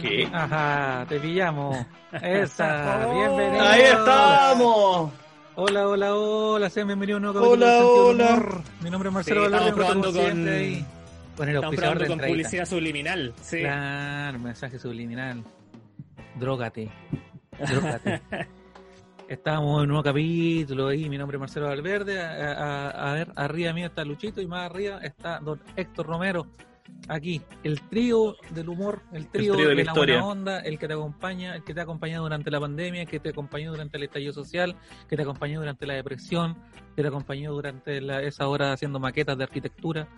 ¿Qué? 0.00 0.28
Ajá, 0.32 1.06
te 1.08 1.18
pillamos. 1.20 1.76
Esa, 2.22 3.06
bienvenido. 3.12 3.62
¡Ahí 3.64 3.82
estamos! 3.82 5.12
Hola, 5.54 5.88
hola, 5.88 6.14
hola, 6.14 6.68
sean 6.70 6.86
bienvenidos 6.88 7.22
a 7.22 7.26
un 7.28 7.32
nuevo 7.34 7.50
Hola, 7.50 7.84
hola. 7.84 8.42
Mi 8.82 8.90
nombre 8.90 9.08
es 9.08 9.14
Marcelo 9.14 9.46
Sí, 9.46 9.50
Valverde, 9.52 9.80
estamos 9.82 10.06
con-. 10.06 10.86
Con 11.36 11.48
el 11.48 11.56
auspiciador 11.56 11.98
de 11.98 12.06
con 12.08 12.18
publicidad 12.18 12.64
subliminal. 12.66 13.34
Sí. 13.40 13.60
Claro, 13.60 14.38
mensaje 14.38 14.78
subliminal. 14.78 15.42
Drógate. 16.38 16.90
Drógate. 17.58 18.22
Estamos 19.28 19.78
en 19.78 19.82
un 19.82 19.88
nuevo 19.88 20.02
capítulo 20.04 20.88
ahí. 20.88 21.08
Mi 21.08 21.18
nombre 21.18 21.36
es 21.36 21.40
Marcelo 21.40 21.66
Valverde. 21.66 22.20
A, 22.22 22.52
a- 22.52 23.10
a 23.10 23.14
ver, 23.14 23.32
arriba 23.34 23.72
mío 23.72 23.86
está 23.86 24.04
Luchito 24.04 24.40
y 24.40 24.46
más 24.46 24.70
arriba 24.70 24.98
está 25.02 25.40
don 25.40 25.60
Héctor 25.74 26.06
Romero. 26.06 26.46
Aquí, 27.08 27.40
el 27.62 27.80
trío 27.88 28.36
del 28.50 28.68
humor, 28.68 29.02
el 29.12 29.28
trío, 29.28 29.54
trío 29.54 29.68
de 29.68 29.84
la 29.84 29.92
buena 29.92 30.26
onda, 30.26 30.58
el 30.60 30.78
que 30.78 30.88
te 30.88 30.94
acompaña, 30.94 31.54
el 31.54 31.62
que 31.64 31.72
te 31.74 31.80
ha 31.80 31.82
acompañado 31.84 32.24
durante 32.24 32.50
la 32.50 32.60
pandemia, 32.60 33.02
el 33.02 33.08
que 33.08 33.20
te 33.20 33.28
acompañó 33.30 33.70
durante 33.70 33.96
el 33.96 34.02
estallido 34.04 34.32
social, 34.32 34.76
que 35.08 35.16
te 35.16 35.22
acompañó 35.22 35.60
durante 35.60 35.86
la 35.86 35.94
depresión, 35.94 36.56
que 36.94 37.02
te 37.02 37.08
acompañó 37.08 37.52
durante 37.52 38.00
la- 38.00 38.22
esa 38.22 38.48
hora 38.48 38.72
haciendo 38.72 38.98
maquetas 38.98 39.38
de 39.38 39.44
arquitectura, 39.44 40.08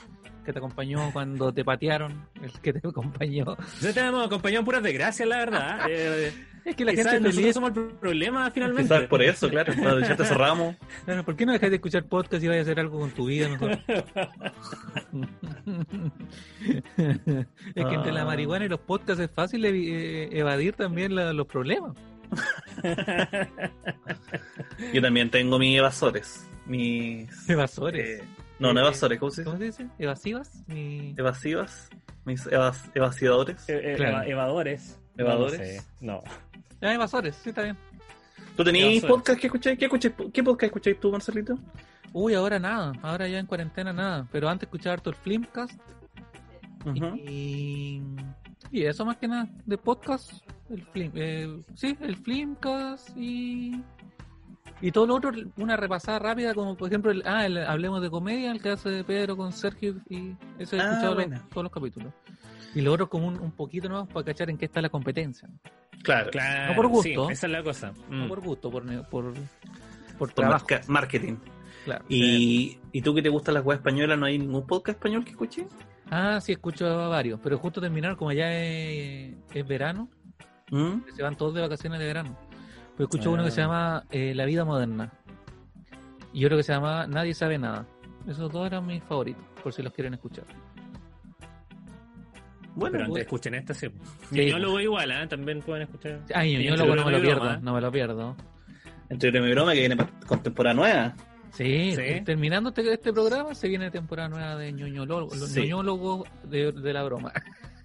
que 0.49 0.53
te 0.55 0.59
acompañó 0.61 1.11
cuando 1.13 1.53
te 1.53 1.63
patearon, 1.63 2.27
el 2.43 2.51
que 2.63 2.73
te 2.73 2.79
acompañó 2.89 3.55
Ya 3.83 3.93
te 3.93 4.01
hemos 4.01 4.25
acompañado 4.27 4.61
en 4.61 4.65
puras 4.65 4.83
desgracias, 4.83 5.29
la 5.29 5.37
verdad. 5.37 5.81
Eh, 5.91 6.33
Es 6.65 6.75
que 6.77 6.85
la 6.87 6.93
quizás 6.93 7.13
gente 7.13 7.29
nosotros 7.29 7.55
somos 7.55 7.77
el 7.77 7.85
problema 7.99 8.51
finalmente. 8.51 8.95
Quizás 8.95 9.09
por 9.09 9.23
eso, 9.23 9.49
claro. 9.51 9.73
Cuando 9.75 10.01
ya 10.01 10.17
te 10.17 10.25
cerramos. 10.25 10.77
Bueno, 11.07 11.25
¿Por 11.25 11.37
qué 11.37 11.45
no 11.47 11.53
dejas 11.53 11.69
de 11.71 11.77
escuchar 11.77 12.05
podcast 12.05 12.43
y 12.43 12.49
vayas 12.49 12.67
a 12.67 12.71
hacer 12.71 12.81
algo 12.81 12.99
con 12.99 13.11
tu 13.11 13.27
vida 13.27 13.49
mejor? 13.49 13.73
es 16.97 17.15
que 17.75 17.95
entre 17.95 18.13
la 18.13 18.23
Ah. 18.23 18.27
marihuana 18.27 18.65
y 18.65 18.69
los 18.69 18.81
podcasts 18.81 19.23
es 19.23 19.31
fácil 19.31 19.65
evi- 19.65 19.91
eh, 19.93 20.29
evadir 20.33 20.75
también 20.75 21.15
la- 21.15 21.33
los 21.33 21.47
problemas. 21.47 21.97
Yo 24.93 25.01
también 25.03 25.31
tengo 25.31 25.59
mis 25.59 25.79
evasores. 25.79 26.47
Mis. 26.67 27.49
Evasores. 27.49 28.21
eh, 28.21 28.25
no, 28.59 28.73
no 28.73 28.81
Eh, 28.81 28.83
evasores, 28.83 29.19
¿cómo 29.19 29.31
se 29.31 29.41
dice? 29.43 29.45
¿Cómo 29.51 29.59
se 29.59 29.65
dice? 29.65 29.89
¿Evasivas? 29.99 30.65
Evasivas. 30.69 31.91
Mis 32.25 32.47
evas, 32.47 32.91
evacidadores. 32.95 33.69
Eh, 33.69 33.93
eh, 33.93 33.97
Claro. 33.97 34.17
eva- 34.19 34.27
evadores. 34.27 34.99
Evadores. 35.17 35.89
No. 36.01 36.15
No. 36.15 36.23
Ah, 36.81 36.95
evasores, 36.95 37.35
sí, 37.37 37.49
está 37.51 37.63
bien. 37.63 37.77
¿Tú 38.57 38.65
tenías 38.65 39.05
podcast 39.05 39.41
que 39.41 39.47
escucháis? 39.47 39.79
¿Qué, 39.79 39.85
escucháis? 39.87 40.15
¿Qué 40.33 40.43
podcast 40.43 40.65
escucháis 40.65 41.01
tú, 41.01 41.11
Marcelito? 41.13 41.59
Uy, 42.13 42.35
ahora 42.35 42.59
nada, 42.59 42.93
ahora 43.03 43.29
ya 43.29 43.39
en 43.39 43.47
cuarentena 43.47 43.93
nada. 43.93 44.27
Pero 44.33 44.49
antes 44.49 44.67
escuchaba 44.67 44.95
harto 44.95 45.11
el 45.11 45.17
Flimcast 45.17 45.79
Ujú. 46.85 47.17
y, 47.17 48.03
y 48.71 48.83
eso 48.85 49.05
más 49.05 49.17
que 49.17 49.29
nada 49.29 49.49
de 49.67 49.79
podcast. 49.79 50.33
El 50.71 50.83
Flim, 50.87 51.13
eh, 51.15 51.63
sí, 51.75 51.97
el 52.01 52.17
Flimcast 52.17 53.17
y 53.17 53.83
y 54.81 54.93
todo 54.93 55.07
lo 55.07 55.15
otro, 55.17 55.33
una 55.57 55.77
repasada 55.77 56.19
rápida, 56.19 56.55
como 56.55 56.77
por 56.77 56.89
ejemplo, 56.89 57.11
el, 57.11 57.23
ah, 57.27 57.47
el 57.47 57.59
Hablemos 57.59 58.01
de 58.03 58.11
Comedia, 58.11 58.51
el 58.53 58.61
que 58.63 58.71
hace 58.71 58.89
de 58.91 59.05
Pedro 59.05 59.37
con 59.37 59.53
Sergio, 59.53 59.97
y 60.09 60.35
eso 60.59 60.77
he 60.77 60.81
Ah, 60.81 60.85
escuchado 60.91 61.07
los- 61.07 61.15
buena. 61.15 61.47
todos 61.51 61.63
los 61.65 61.73
capítulos. 61.73 62.13
Y 62.75 62.81
lo 62.83 62.93
otro 62.93 63.09
como 63.09 63.27
un, 63.29 63.41
un 63.41 63.53
poquito 63.53 63.89
nuevo 63.89 64.07
para 64.07 64.27
cachar 64.27 64.51
en 64.51 64.59
qué 64.59 64.67
está 64.67 64.81
la 64.83 64.89
competencia. 64.91 65.49
Claro. 66.03 66.31
Claro. 66.31 66.71
No 66.71 66.77
por 66.77 66.87
gusto. 66.89 67.27
sí, 67.27 67.33
esa 67.33 67.47
es 67.47 67.53
la 67.53 67.63
cosa. 67.63 67.93
No 68.09 68.27
Mm. 68.27 68.29
por 68.29 68.41
gusto, 68.41 68.71
por, 68.71 68.85
por, 69.09 69.33
por 69.33 69.35
Por 70.19 70.33
trabajo. 70.33 70.67
marca- 70.71 70.85
marketing. 70.87 71.37
Claro. 71.85 72.05
¿Y, 72.09 72.79
¿Y 72.93 73.03
tú 73.03 73.15
que 73.15 73.23
te 73.23 73.29
gustan 73.31 73.55
las 73.55 73.65
weas 73.65 73.79
españolas, 73.79 74.19
no 74.19 74.27
hay 74.27 74.39
ningún 74.39 74.67
podcast 74.67 74.99
español 74.99 75.25
que 75.25 75.31
escuches? 75.31 75.67
Ah, 76.11 76.41
sí, 76.41 76.53
escucho 76.53 76.87
a 76.87 77.09
varios, 77.09 77.41
pero 77.43 77.59
justo 77.59 77.81
terminaron, 77.81 78.17
como 78.17 78.33
ya 78.33 78.53
es, 78.53 79.35
es 79.53 79.67
verano, 79.67 80.09
¿Mm? 80.71 81.01
se 81.17 81.23
van 81.23 81.37
todos 81.37 81.55
de 81.55 81.61
vacaciones 81.63 81.99
de 81.99 82.07
verano. 82.07 82.37
Pero 82.99 83.05
escucho 83.09 83.31
uno 83.31 83.45
que 83.45 83.49
Ah. 83.49 83.53
se 83.53 83.61
llama 83.61 84.05
eh, 84.11 84.35
La 84.35 84.45
vida 84.45 84.65
moderna. 84.65 85.13
Y 86.33 86.45
otro 86.45 86.57
que 86.57 86.63
se 86.65 86.73
llama 86.73 87.07
Nadie 87.07 87.33
sabe 87.33 87.57
nada. 87.57 87.87
Esos 88.27 88.53
dos 88.53 88.67
eran 88.67 88.85
mis 88.87 89.03
favoritos, 89.05 89.43
por 89.63 89.73
si 89.73 89.83
los 89.83 89.93
quieren 89.93 90.13
escuchar. 90.15 90.45
Bueno, 92.75 92.93
Pero 92.93 93.05
antes 93.05 93.09
pues, 93.11 93.23
escuchen 93.23 93.55
este, 93.55 93.75
sí. 93.75 93.89
Sí. 94.31 94.51
Yo 94.51 94.59
lo 94.59 94.73
voy 94.73 94.83
igual, 94.85 95.11
¿eh? 95.11 95.27
También 95.27 95.63
pueden 95.63 95.83
escuchar. 95.85 96.21
Ay, 96.35 96.63
yo 96.63 96.77
no 96.77 96.87
me 96.87 96.97
lo 97.13 97.21
pierdo, 97.21 97.41
broma. 97.41 97.57
no 97.63 97.75
me 97.75 97.81
lo 97.81 97.91
pierdo. 97.93 98.37
entre 99.09 99.31
y 99.31 99.51
broma 99.53 99.73
que 99.73 99.81
viene 99.81 99.97
con 100.27 100.43
temporada 100.43 100.75
nueva. 100.75 101.15
Sí, 101.51 101.95
Sí. 101.97 102.21
terminando 102.25 102.69
este, 102.69 102.93
este 102.93 103.13
programa 103.13 103.55
se 103.55 103.69
viene 103.69 103.91
temporada 103.91 104.29
nueva 104.29 104.57
de 104.57 104.71
ñoñólogo, 104.73 105.35
los 105.35 105.49
Sí. 105.49 105.61
ñoñólogos 105.63 106.29
de, 106.45 106.73
de 106.73 106.93
la 106.93 107.03
broma. 107.05 107.33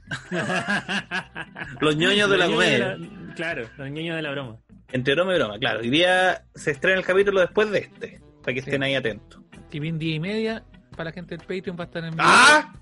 Los 1.79 1.95
ñoños 1.95 2.29
de 2.29 2.37
la 2.37 2.45
ñoños 2.47 2.57
comedia. 2.63 2.97
la- 2.97 3.33
Claro, 3.35 3.67
los 3.77 3.89
niños 3.89 4.15
de 4.17 4.21
la 4.21 4.31
broma. 4.31 4.57
Entre 4.93 5.15
broma 5.15 5.33
y 5.35 5.37
broma, 5.39 5.59
claro. 5.59 5.79
Hoy 5.81 5.89
día 5.89 6.45
se 6.55 6.71
estrena 6.71 6.99
el 6.99 7.05
capítulo 7.05 7.41
después 7.41 7.69
de 7.71 7.79
este, 7.79 8.21
para 8.41 8.53
que 8.53 8.61
Sí. 8.61 8.69
estén 8.69 8.83
ahí 8.83 8.95
atentos. 8.95 9.41
Y 9.71 9.79
bien 9.79 9.97
día 9.99 10.15
y 10.15 10.19
media 10.19 10.63
para 10.91 11.05
la 11.09 11.11
gente 11.13 11.35
del 11.35 11.45
Patreon 11.45 11.75
va 11.77 11.83
a 11.83 11.87
estar 11.87 12.03
en. 12.05 12.13
¡Ah! 12.19 12.73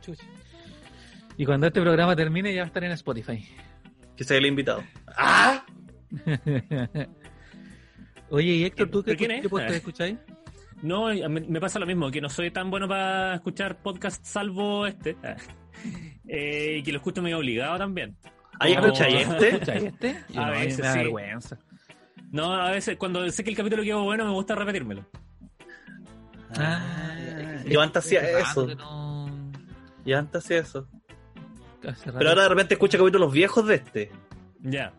Chucha. 0.00 0.24
Y 1.36 1.44
cuando 1.46 1.66
este 1.66 1.80
programa 1.80 2.14
termine 2.14 2.52
ya 2.54 2.60
va 2.60 2.64
a 2.64 2.68
estar 2.68 2.84
en 2.84 2.92
Spotify. 2.92 3.48
Que 4.16 4.22
sea 4.24 4.36
el 4.36 4.46
invitado. 4.46 4.84
¡Ah! 5.16 5.64
Oye, 8.30 8.52
y 8.52 8.64
Héctor, 8.64 8.90
¿tú 8.90 9.02
qué, 9.02 9.12
¿Pero 9.12 9.18
quién 9.18 9.30
es? 9.32 9.42
qué 9.42 9.48
podcast 9.48 9.72
Ah. 9.72 9.76
escucháis? 9.76 10.16
No, 10.82 11.06
me, 11.06 11.40
me 11.40 11.60
pasa 11.60 11.78
lo 11.78 11.86
mismo, 11.86 12.10
que 12.10 12.20
no 12.20 12.28
soy 12.28 12.50
tan 12.50 12.70
bueno 12.70 12.86
para 12.86 13.36
escuchar 13.36 13.78
podcast 13.82 14.24
salvo 14.24 14.86
este. 14.86 15.16
Eh, 16.26 16.76
y 16.78 16.82
que 16.82 16.90
lo 16.92 16.98
escucho 16.98 17.20
medio 17.20 17.36
obligado 17.38 17.76
también. 17.76 18.16
¿Ahí 18.60 18.72
escucháis 18.72 19.28
este? 19.28 19.48
¿Escucháis 19.48 19.82
este? 19.84 20.24
A 20.36 20.46
no, 20.46 20.50
veces 20.52 20.78
me 20.78 20.86
da 20.86 20.92
sí. 20.92 20.98
vergüenza. 20.98 21.58
No, 22.30 22.54
a 22.54 22.70
veces 22.70 22.96
cuando 22.96 23.28
sé 23.30 23.44
que 23.44 23.50
el 23.50 23.56
capítulo 23.56 23.82
quedó 23.82 24.02
bueno 24.04 24.24
me 24.24 24.32
gusta 24.32 24.54
repetírmelo. 24.54 25.04
Ah, 26.56 27.56
Yo 27.66 27.80
antes 27.80 28.04
hacía 28.04 28.22
eso. 28.38 28.66
no- 28.76 29.52
Yo 30.04 30.18
antes 30.18 30.44
hacía 30.44 30.58
eso. 30.58 30.88
Pero 31.80 32.28
ahora 32.30 32.44
de 32.44 32.48
repente 32.48 32.74
escucho 32.74 32.98
capítulos 32.98 33.32
viejos 33.32 33.66
de 33.66 33.74
este. 33.76 34.10
Ya. 34.60 34.92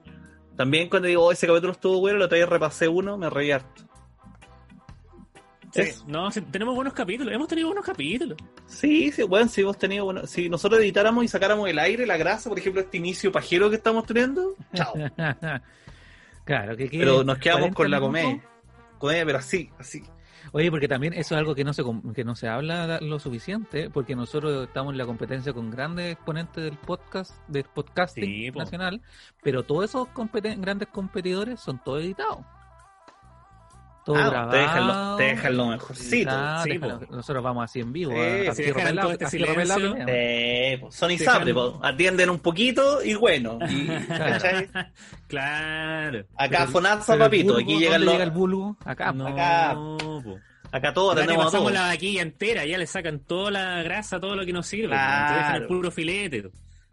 También 0.55 0.89
cuando 0.89 1.07
digo, 1.07 1.25
oh, 1.25 1.31
ese 1.31 1.47
capítulo 1.47 1.71
estuvo 1.73 1.99
bueno, 1.99 2.17
lo 2.19 2.29
traía 2.29 2.45
repasé 2.45 2.87
uno, 2.87 3.17
me 3.17 3.29
reí 3.29 3.51
harto. 3.51 3.83
Sí, 5.83 6.03
no, 6.07 6.29
tenemos 6.51 6.73
buenos 6.75 6.93
capítulos, 6.93 7.33
hemos 7.33 7.47
tenido 7.47 7.67
buenos 7.67 7.85
capítulos. 7.85 8.37
Sí, 8.65 9.11
sí, 9.11 9.23
bueno, 9.23 9.47
si 9.49 9.61
hemos 9.61 9.77
tenido, 9.77 10.05
bueno, 10.05 10.25
si 10.25 10.47
nosotros 10.49 10.79
editáramos 10.81 11.23
y 11.23 11.27
sacáramos 11.27 11.67
el 11.69 11.77
aire, 11.79 12.05
la 12.05 12.17
grasa, 12.17 12.49
por 12.49 12.57
ejemplo, 12.57 12.81
este 12.81 12.97
inicio 12.97 13.31
pajero 13.31 13.69
que 13.69 13.75
estamos 13.75 14.05
teniendo, 14.05 14.55
chao. 14.73 14.93
claro, 16.45 16.77
que, 16.77 16.87
Pero 16.89 17.23
nos 17.23 17.37
quedamos 17.39 17.73
40 17.73 17.75
con 17.75 17.91
la 17.91 17.99
minutos. 17.99 18.21
comedia. 18.23 18.49
Comedia, 18.97 19.25
pero 19.25 19.37
así, 19.39 19.69
así. 19.77 20.03
Oye, 20.51 20.69
porque 20.71 20.87
también 20.87 21.11
eso 21.13 21.33
es 21.35 21.39
algo 21.39 21.55
que 21.55 21.63
no 21.63 21.73
se 21.73 21.83
que 22.13 22.23
no 22.23 22.35
se 22.35 22.47
habla 22.47 22.99
lo 23.01 23.19
suficiente, 23.19 23.89
porque 23.89 24.15
nosotros 24.15 24.67
estamos 24.67 24.93
en 24.93 24.97
la 24.99 25.05
competencia 25.05 25.51
con 25.53 25.69
grandes 25.71 26.13
exponentes 26.13 26.63
del 26.63 26.77
podcast, 26.77 27.35
del 27.47 27.63
podcasting 27.65 28.23
Sí, 28.23 28.51
nacional, 28.51 29.01
pero 29.43 29.63
todos 29.63 29.85
esos 29.85 30.07
competen- 30.09 30.61
grandes 30.61 30.87
competidores 30.89 31.59
son 31.59 31.83
todos 31.83 32.01
editados. 32.03 32.45
Todo 34.05 34.17
Ah, 34.17 34.29
grabado. 34.29 34.51
te 34.51 34.57
dejan 34.57 34.87
lo, 34.87 35.15
te 35.15 35.23
dejan 35.23 35.57
lo 35.57 35.65
mejorcito. 35.65 36.15
editado, 36.15 36.63
sí, 36.63 36.69
dejan- 36.69 37.07
nosotros 37.09 37.43
vamos 37.43 37.63
así 37.63 37.79
en 37.79 37.91
vivo. 37.91 38.11
Sí, 38.11 38.47
a- 38.47 38.53
si 38.53 38.63
dejan 38.63 38.95
todo 38.97 39.11
este 39.11 39.27
silencio. 39.27 39.95
Eh, 40.07 40.77
pues, 40.79 40.93
son 40.95 41.09
dejan- 41.09 41.53
po. 41.55 41.79
atienden 41.83 42.29
un 42.29 42.37
poquito 42.39 43.03
y 43.03 43.15
bueno. 43.15 43.57
Claro. 45.27 46.19
Acá 46.37 46.57
Pero- 46.59 46.67
Fonaza, 46.71 47.13
pero 47.13 47.25
papito, 47.25 47.57
aquí 47.57 47.77
llegan 47.79 47.91
¿dónde 47.93 48.05
los. 48.05 48.13
llega 48.13 48.23
el 48.25 48.31
vulgo? 48.31 48.77
Acá. 48.85 49.11
No, 49.11 49.27
acá. 49.27 49.73
po. 49.73 50.37
Acá 50.71 50.93
todos 50.93 51.13
Acá 51.13 51.21
te 51.21 51.23
atendemos 51.23 51.43
a 51.43 51.47
pasamos 51.47 51.71
todos. 51.71 51.73
la 51.73 51.87
vaquilla 51.87 52.21
entera, 52.21 52.65
ya 52.65 52.77
le 52.77 52.85
sacan 52.87 53.19
toda 53.19 53.49
la 53.51 53.81
grasa, 53.83 54.19
todo 54.19 54.35
lo 54.35 54.45
que 54.45 54.51
nos 54.53 54.67
sirve. 54.67 54.89
Claro. 54.89 55.33
Te 55.33 55.39
dejan 55.39 55.55
el 55.55 55.67
puro 55.67 55.89
filete. 55.91 56.49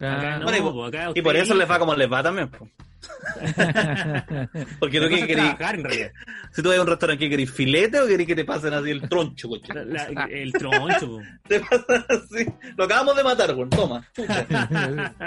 Acá 0.09 0.39
no, 0.39 0.45
Bueno, 0.45 0.59
y- 0.59 0.61
po, 0.73 0.85
acá 0.85 1.11
Y 1.15 1.23
por 1.23 1.37
eso 1.37 1.55
les 1.55 1.71
va 1.71 1.79
como 1.79 1.95
les 1.95 2.11
va 2.11 2.23
también. 2.23 2.49
po. 2.51 2.69
Porque 4.79 5.01
tú 5.01 5.09
que 5.09 5.35
realidad. 5.35 6.13
si 6.53 6.63
tú 6.63 6.69
vas 6.69 6.79
a 6.79 6.83
un 6.83 6.87
restaurante, 6.87 7.25
¿qué 7.25 7.31
querís? 7.31 7.51
¿Filete 7.51 7.99
o 8.01 8.07
querís 8.07 8.27
que 8.29 8.37
te 8.37 8.45
pasen 8.45 8.73
así 8.75 8.91
el 8.91 9.09
troncho, 9.09 9.49
coche? 9.49 9.73
La- 9.75 10.09
la- 10.09 10.25
el 10.27 10.53
troncho. 10.53 11.19
Te 11.49 11.59
pasan 11.61 12.05
así. 12.09 12.47
Lo 12.77 12.85
acabamos 12.85 13.17
de 13.17 13.25
matar, 13.25 13.55
güey. 13.55 13.69
Toma, 13.71 14.07
chucha. 14.15 14.47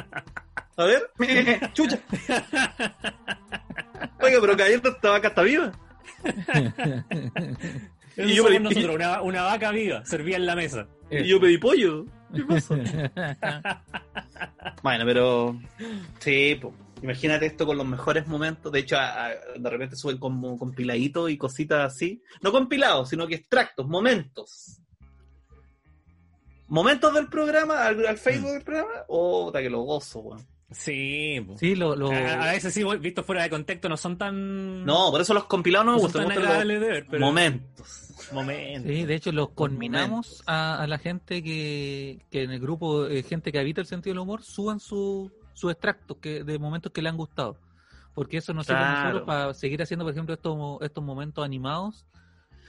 A 0.78 0.84
ver, 0.86 1.10
chucha. 1.74 2.00
Oiga, 4.22 4.38
pero 4.42 4.58
cayendo 4.58 4.90
esta 4.90 5.10
vaca 5.12 5.28
está 5.30 5.42
viva. 5.42 5.72
Eso 8.16 8.30
Y 8.30 8.36
yo 8.36 8.44
me- 8.46 8.60
nosotros, 8.60 8.96
una, 8.96 9.22
una 9.22 9.42
vaca 9.44 9.72
viva, 9.72 10.06
servía 10.06 10.38
en 10.38 10.46
la 10.46 10.56
mesa. 10.56 10.88
Y 11.12 11.26
yo 11.28 11.40
pedí 11.40 11.58
pollo. 11.58 12.06
Bueno, 14.84 15.06
pero 15.06 15.60
sí, 16.20 16.60
imagínate 17.02 17.46
esto 17.48 17.66
con 17.66 17.78
los 17.78 17.88
mejores 17.88 18.28
momentos. 18.28 18.72
De 18.72 18.80
hecho, 18.80 18.98
a- 18.98 19.28
a- 19.28 19.32
de 19.58 19.70
repente 19.70 19.96
suben 19.96 20.18
como 20.18 20.58
compiladitos 20.58 21.30
y 21.32 21.38
cositas 21.38 21.94
así. 21.94 22.22
No 22.42 22.52
compilados, 22.52 23.10
sino 23.10 23.26
que 23.28 23.36
extractos, 23.36 23.88
momentos. 23.88 24.80
Momentos 26.68 27.14
del 27.14 27.28
programa, 27.28 27.86
al, 27.86 28.06
al 28.06 28.18
Facebook 28.18 28.52
del 28.54 28.64
programa. 28.64 28.92
Oh, 29.08 29.46
puta 29.48 29.62
que 29.62 29.70
lo 29.70 29.82
gozo, 29.82 30.20
weón. 30.20 30.46
Sí. 30.72 31.46
Sí, 31.58 31.76
lo, 31.76 31.96
lo- 31.96 32.12
A, 32.12 32.50
a 32.50 32.52
veces 32.54 32.74
sí, 32.74 32.84
visto 33.00 33.24
fuera 33.24 33.44
de 33.44 33.50
contexto, 33.52 33.88
no 33.88 33.98
son 33.98 34.18
tan. 34.18 34.84
No, 34.84 35.12
por 35.12 35.22
eso 35.22 35.34
los 35.34 35.46
compilados 35.46 35.86
no 35.86 35.92
me 35.94 35.98
no 35.98 36.04
gustan. 36.04 36.28
me 36.28 36.80
ver, 36.80 37.06
pero. 37.10 37.20
momentos. 37.26 38.05
Momentos. 38.32 38.92
sí, 38.92 39.06
de 39.06 39.16
hecho 39.16 39.32
los 39.32 39.50
conminamos 39.50 40.44
a, 40.48 40.82
a 40.82 40.88
la 40.88 40.98
gente 40.98 41.44
que, 41.44 42.20
que 42.32 42.44
en 42.44 42.52
el 42.52 42.60
grupo, 42.60 43.08
eh, 43.08 43.24
gente 43.24 43.52
que 43.52 43.60
habita 43.60 43.82
el 43.82 43.88
sentido 43.88 44.14
del 44.14 44.20
humor, 44.22 44.42
suban 44.44 44.80
su- 44.80 45.32
sus 45.54 45.72
extractos 45.72 46.18
que, 46.18 46.44
de 46.44 46.60
momentos 46.60 46.92
que 46.92 47.02
le 47.02 47.10
han 47.10 47.18
gustado. 47.18 47.58
Porque 48.14 48.38
eso 48.38 48.54
nos 48.54 48.66
sirve 48.66 48.80
nosotros 48.80 49.24
para 49.26 49.54
seguir 49.54 49.82
haciendo, 49.82 50.06
por 50.06 50.14
ejemplo, 50.14 50.34
estos, 50.36 50.58
estos 50.82 51.04
momentos 51.04 51.44
animados, 51.44 52.06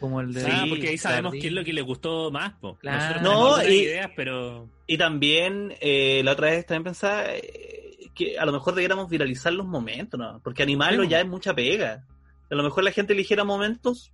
como 0.00 0.20
el 0.20 0.32
de... 0.34 0.44
Ah, 0.44 0.62
Sí, 0.64 0.68
porque 0.70 0.88
ahí 0.88 0.98
sabemos 0.98 1.30
Sardín. 1.30 1.40
qué 1.42 1.48
es 1.48 1.54
lo 1.54 1.64
que 1.64 1.72
les 1.72 1.84
gustó 1.84 2.30
más, 2.32 2.52
po. 2.54 2.76
Claro. 2.76 3.22
Nosotros 3.22 3.22
No, 3.22 3.68
y- 3.70 3.82
ideas, 3.82 4.10
pero. 4.16 4.68
Y 4.88 4.98
también, 4.98 5.72
eh, 5.80 6.20
la 6.24 6.32
otra 6.32 6.50
vez 6.50 6.66
también 6.66 6.84
pensaba 6.84 7.24
eh, 7.28 8.08
que 8.14 8.38
a 8.38 8.44
lo 8.44 8.52
mejor 8.52 8.74
debiéramos 8.74 9.08
viralizar 9.08 9.52
los 9.52 9.66
momentos, 9.66 10.18
¿no? 10.18 10.40
Porque 10.42 10.62
animarlo 10.64 11.04
Sí. 11.04 11.08
ya 11.10 11.20
es 11.20 11.26
mucha 11.28 11.54
pega. 11.54 12.04
A 12.50 12.54
lo 12.54 12.62
mejor 12.62 12.82
la 12.84 12.90
gente 12.92 13.12
eligiera 13.12 13.42
momentos 13.44 14.12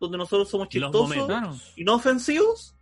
donde 0.00 0.18
nosotros 0.18 0.48
somos 0.48 0.68
chistosos. 0.68 1.26
Claro. 1.26 1.54
y 1.76 1.84
no 1.84 1.94
ofensivos. 1.96 2.74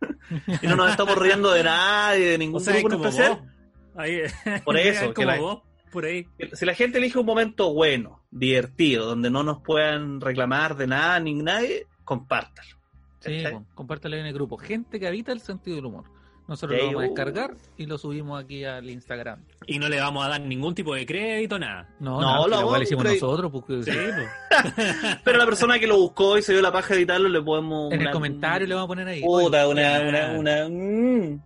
y 0.62 0.66
no 0.66 0.76
nos 0.76 0.90
estamos 0.90 1.16
riendo 1.16 1.50
de 1.52 1.62
nadie, 1.62 2.30
de 2.30 2.38
ningún 2.38 2.60
O 2.60 2.64
sea, 2.64 2.74
grupo 2.78 2.94
en 2.94 3.00
especial. 3.00 3.52
Ahí, 3.96 4.22
Por 4.64 4.76
eso, 4.76 5.08
que 5.08 5.14
como 5.14 5.26
la- 5.28 5.38
vos, 5.38 5.62
por 5.92 6.04
ahí. 6.06 6.26
Si 6.54 6.66
la 6.66 6.74
gente 6.74 6.98
elige 6.98 7.18
un 7.18 7.26
momento 7.26 7.72
bueno, 7.72 8.24
divertido, 8.30 9.06
donde 9.06 9.30
no 9.30 9.44
nos 9.44 9.62
puedan 9.62 10.20
reclamar 10.20 10.76
de 10.76 10.88
nada 10.88 11.20
ni 11.20 11.34
nadie, 11.34 11.86
compártalo. 12.04 12.76
Sí, 13.20 13.44
compártelo 13.74 14.16
en 14.16 14.26
el 14.26 14.34
grupo. 14.34 14.58
Gente 14.58 14.98
que 14.98 15.06
habita 15.06 15.32
el 15.32 15.40
sentido 15.40 15.76
del 15.76 15.86
humor. 15.86 16.04
Nosotros 16.46 16.78
lo 16.78 16.86
vamos 16.86 17.02
a 17.02 17.06
uh. 17.06 17.08
descargar 17.08 17.54
y 17.78 17.86
lo 17.86 17.96
subimos 17.96 18.42
aquí 18.42 18.64
al 18.64 18.88
Instagram. 18.90 19.44
Y 19.66 19.78
no 19.78 19.88
le 19.88 19.98
vamos 19.98 20.24
a 20.26 20.28
dar 20.28 20.40
ningún 20.42 20.74
tipo 20.74 20.94
de 20.94 21.06
crédito, 21.06 21.58
nada. 21.58 21.88
No, 22.00 22.20
No, 22.20 22.46
no, 22.46 22.48
lo 22.48 22.74
a 22.74 22.82
hicimos 22.82 23.04
creer. 23.04 23.22
nosotros, 23.22 23.50
porque 23.50 23.82
Sí, 23.82 23.90
po. 23.90 24.68
Pero 25.24 25.38
la 25.38 25.46
persona 25.46 25.78
que 25.78 25.86
lo 25.86 25.96
buscó 25.96 26.36
y 26.36 26.42
se 26.42 26.52
dio 26.52 26.60
la 26.60 26.70
paja 26.72 26.88
de 26.88 27.00
editarlo, 27.00 27.28
le 27.28 27.40
podemos. 27.40 27.92
en 27.92 28.02
el 28.02 28.10
comentario 28.10 28.66
le 28.66 28.74
vamos 28.74 28.86
a 28.86 28.88
poner 28.88 29.08
ahí. 29.08 29.22
Puta, 29.22 29.66
una, 29.68 30.00
una, 30.00 30.32
una, 30.38 30.68
mm. 30.68 31.40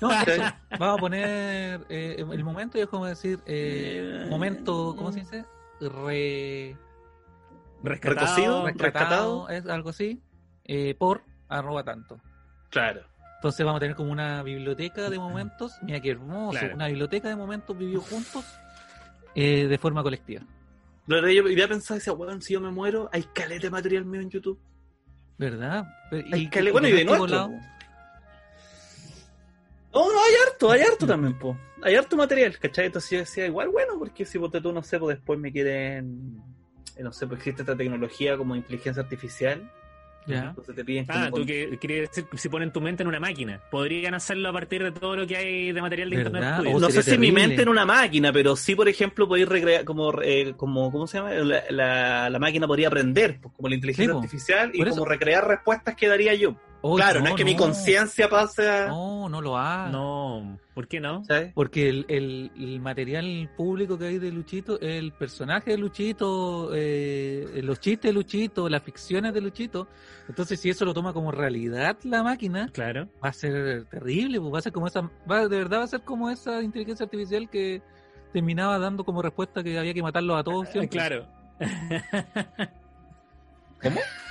No, 0.00 0.12
eso, 0.12 0.42
vamos 0.78 0.98
a 0.98 1.00
poner 1.00 1.80
eh, 1.88 2.16
el 2.18 2.44
momento 2.44 2.78
y 2.78 2.82
es 2.82 2.86
como 2.86 3.06
decir, 3.06 3.40
eh, 3.46 4.26
momento, 4.30 4.94
¿cómo 4.96 5.10
se 5.10 5.20
dice? 5.20 5.44
Re, 5.80 6.76
Rescatado. 7.82 8.14
Recocido. 8.14 8.66
rescatado, 8.66 9.48
es 9.48 9.66
algo 9.66 9.90
así, 9.90 10.22
eh, 10.64 10.94
por 10.96 11.22
arroba 11.48 11.82
tanto. 11.82 12.20
Claro. 12.70 13.02
Entonces 13.44 13.66
vamos 13.66 13.76
a 13.76 13.80
tener 13.80 13.94
como 13.94 14.10
una 14.10 14.42
biblioteca 14.42 15.10
de 15.10 15.18
momentos, 15.18 15.76
mira 15.82 16.00
qué 16.00 16.12
hermoso, 16.12 16.58
Claro. 16.58 16.74
una 16.76 16.86
biblioteca 16.86 17.28
de 17.28 17.36
momentos 17.36 17.76
vividos 17.76 18.08
juntos 18.08 18.42
eh, 19.34 19.66
de 19.66 19.76
forma 19.76 20.02
colectiva. 20.02 20.40
Lo 21.06 21.20
que 21.22 21.34
yo 21.34 21.46
iría 21.46 21.66
a 21.66 21.68
pensar, 21.68 21.98
decía, 21.98 22.14
weón, 22.14 22.40
si 22.40 22.54
yo 22.54 22.62
me 22.62 22.70
muero, 22.70 23.10
hay 23.12 23.22
caleta 23.34 23.64
de 23.64 23.70
material 23.70 24.06
mío 24.06 24.22
en 24.22 24.30
YouTube. 24.30 24.58
¿Verdad? 25.36 25.84
Pero- 26.10 26.26
Hay 26.32 26.44
y- 26.44 26.48
cale- 26.48 26.70
y 26.70 26.72
bueno, 26.72 26.88
y 26.88 26.92
de 26.92 27.04
po. 27.04 27.26
No, 27.26 27.48
no, 29.92 30.24
hay 30.24 30.34
harto, 30.48 30.70
hay 30.70 30.80
harto 30.80 31.06
también, 31.06 31.38
po. 31.38 31.54
Hay 31.82 31.96
harto 31.96 32.16
material, 32.16 32.58
¿cachai? 32.58 32.86
Entonces 32.86 33.10
yo 33.10 33.18
decía, 33.18 33.44
igual 33.44 33.68
bueno, 33.68 33.98
porque 33.98 34.24
si 34.24 34.38
ponte 34.38 34.58
tú, 34.62 34.72
no 34.72 34.82
sé, 34.82 34.98
pues 34.98 35.18
después 35.18 35.38
me 35.38 35.52
quieren. 35.52 36.40
eh, 36.96 37.02
No 37.02 37.12
sé, 37.12 37.26
pues 37.26 37.40
existe 37.40 37.60
esta 37.60 37.76
tecnología 37.76 38.38
como 38.38 38.56
inteligencia 38.56 39.02
artificial. 39.02 39.70
Ya. 40.26 40.48
Entonces 40.50 40.74
te 40.74 40.84
piden 40.84 41.04
Ah, 41.08 41.30
tú 41.34 41.44
que 41.44 41.76
quieres 41.78 42.08
decir 42.08 42.24
que 42.30 42.38
si 42.38 42.48
ponen 42.48 42.72
tu 42.72 42.80
mente 42.80 43.02
en 43.02 43.08
una 43.08 43.20
máquina. 43.20 43.60
Podrían 43.70 44.14
hacerlo 44.14 44.48
a 44.48 44.52
partir 44.52 44.82
de 44.82 44.90
todo 44.92 45.16
lo 45.16 45.26
que 45.26 45.36
hay 45.36 45.72
de 45.72 45.82
material 45.82 46.08
de 46.10 46.16
¿Verdad? 46.16 46.30
internet. 46.40 46.58
O 46.60 46.62
tuyo. 46.62 46.80
no 46.80 46.90
sé 46.90 47.02
si 47.02 47.18
mi 47.18 47.30
mente 47.30 47.62
en 47.62 47.68
una 47.68 47.84
máquina, 47.84 48.32
pero 48.32 48.56
sí, 48.56 48.74
por 48.74 48.88
ejemplo, 48.88 49.28
podéis 49.28 49.48
recrear, 49.48 49.84
como, 49.84 50.12
eh, 50.22 50.54
como, 50.56 50.90
¿cómo 50.90 51.06
se 51.06 51.18
llama? 51.18 51.30
La, 51.32 51.62
la- 51.70 52.30
la 52.30 52.38
máquina 52.38 52.66
podría 52.66 52.88
aprender, 52.88 53.38
pues, 53.40 53.54
como 53.54 53.68
la 53.68 53.74
inteligencia 53.74 54.12
Sí, 54.12 54.16
artificial, 54.18 54.70
y 54.72 54.84
como 54.84 55.04
recrear 55.04 55.46
respuestas 55.46 55.94
que 55.94 56.08
daría 56.08 56.34
yo. 56.34 56.56
Oh, 56.86 56.96
claro, 56.96 57.20
no, 57.20 57.28
es 57.28 57.34
que 57.34 57.46
mi 57.46 57.56
conciencia 57.56 58.28
pase 58.28 58.68
a... 58.68 58.88
No, 58.88 59.26
no 59.30 59.40
lo 59.40 59.56
haga. 59.56 59.88
No, 59.90 60.58
¿por 60.74 60.86
qué 60.86 61.00
no? 61.00 61.24
¿sabes? 61.24 61.50
Porque 61.54 61.88
el, 61.88 62.04
el- 62.08 62.50
el 62.58 62.78
material 62.78 63.48
público 63.56 63.96
que 63.98 64.04
hay 64.08 64.18
de 64.18 64.30
Luchito, 64.30 64.78
el 64.80 65.12
personaje 65.12 65.70
de 65.70 65.78
Luchito, 65.78 66.72
eh, 66.74 67.62
los 67.64 67.80
chistes 67.80 68.10
de 68.10 68.12
Luchito, 68.12 68.68
las 68.68 68.82
ficciones 68.82 69.32
de 69.32 69.40
Luchito, 69.40 69.88
entonces 70.28 70.60
si 70.60 70.68
eso 70.68 70.84
lo 70.84 70.92
toma 70.92 71.14
como 71.14 71.30
realidad 71.30 71.96
la 72.02 72.22
máquina, 72.22 72.68
Claro. 72.70 73.08
va 73.24 73.30
a 73.30 73.32
ser 73.32 73.86
terrible, 73.86 74.38
pues 74.38 74.52
va 74.52 74.58
a 74.58 74.62
ser 74.62 74.72
como 74.74 74.86
esa, 74.86 75.10
va, 75.30 75.48
de 75.48 75.56
verdad 75.56 75.78
va 75.78 75.84
a 75.84 75.88
ser 75.88 76.02
como 76.02 76.28
esa 76.28 76.60
inteligencia 76.60 77.04
artificial 77.04 77.48
que 77.48 77.80
terminaba 78.34 78.78
dando 78.78 79.04
como 79.04 79.22
respuesta 79.22 79.62
que 79.62 79.78
había 79.78 79.94
que 79.94 80.02
matarlos 80.02 80.38
a 80.38 80.44
todos 80.44 80.68
siempre. 80.68 80.98
Claro. 80.98 81.26
¿Cómo? 83.82 84.00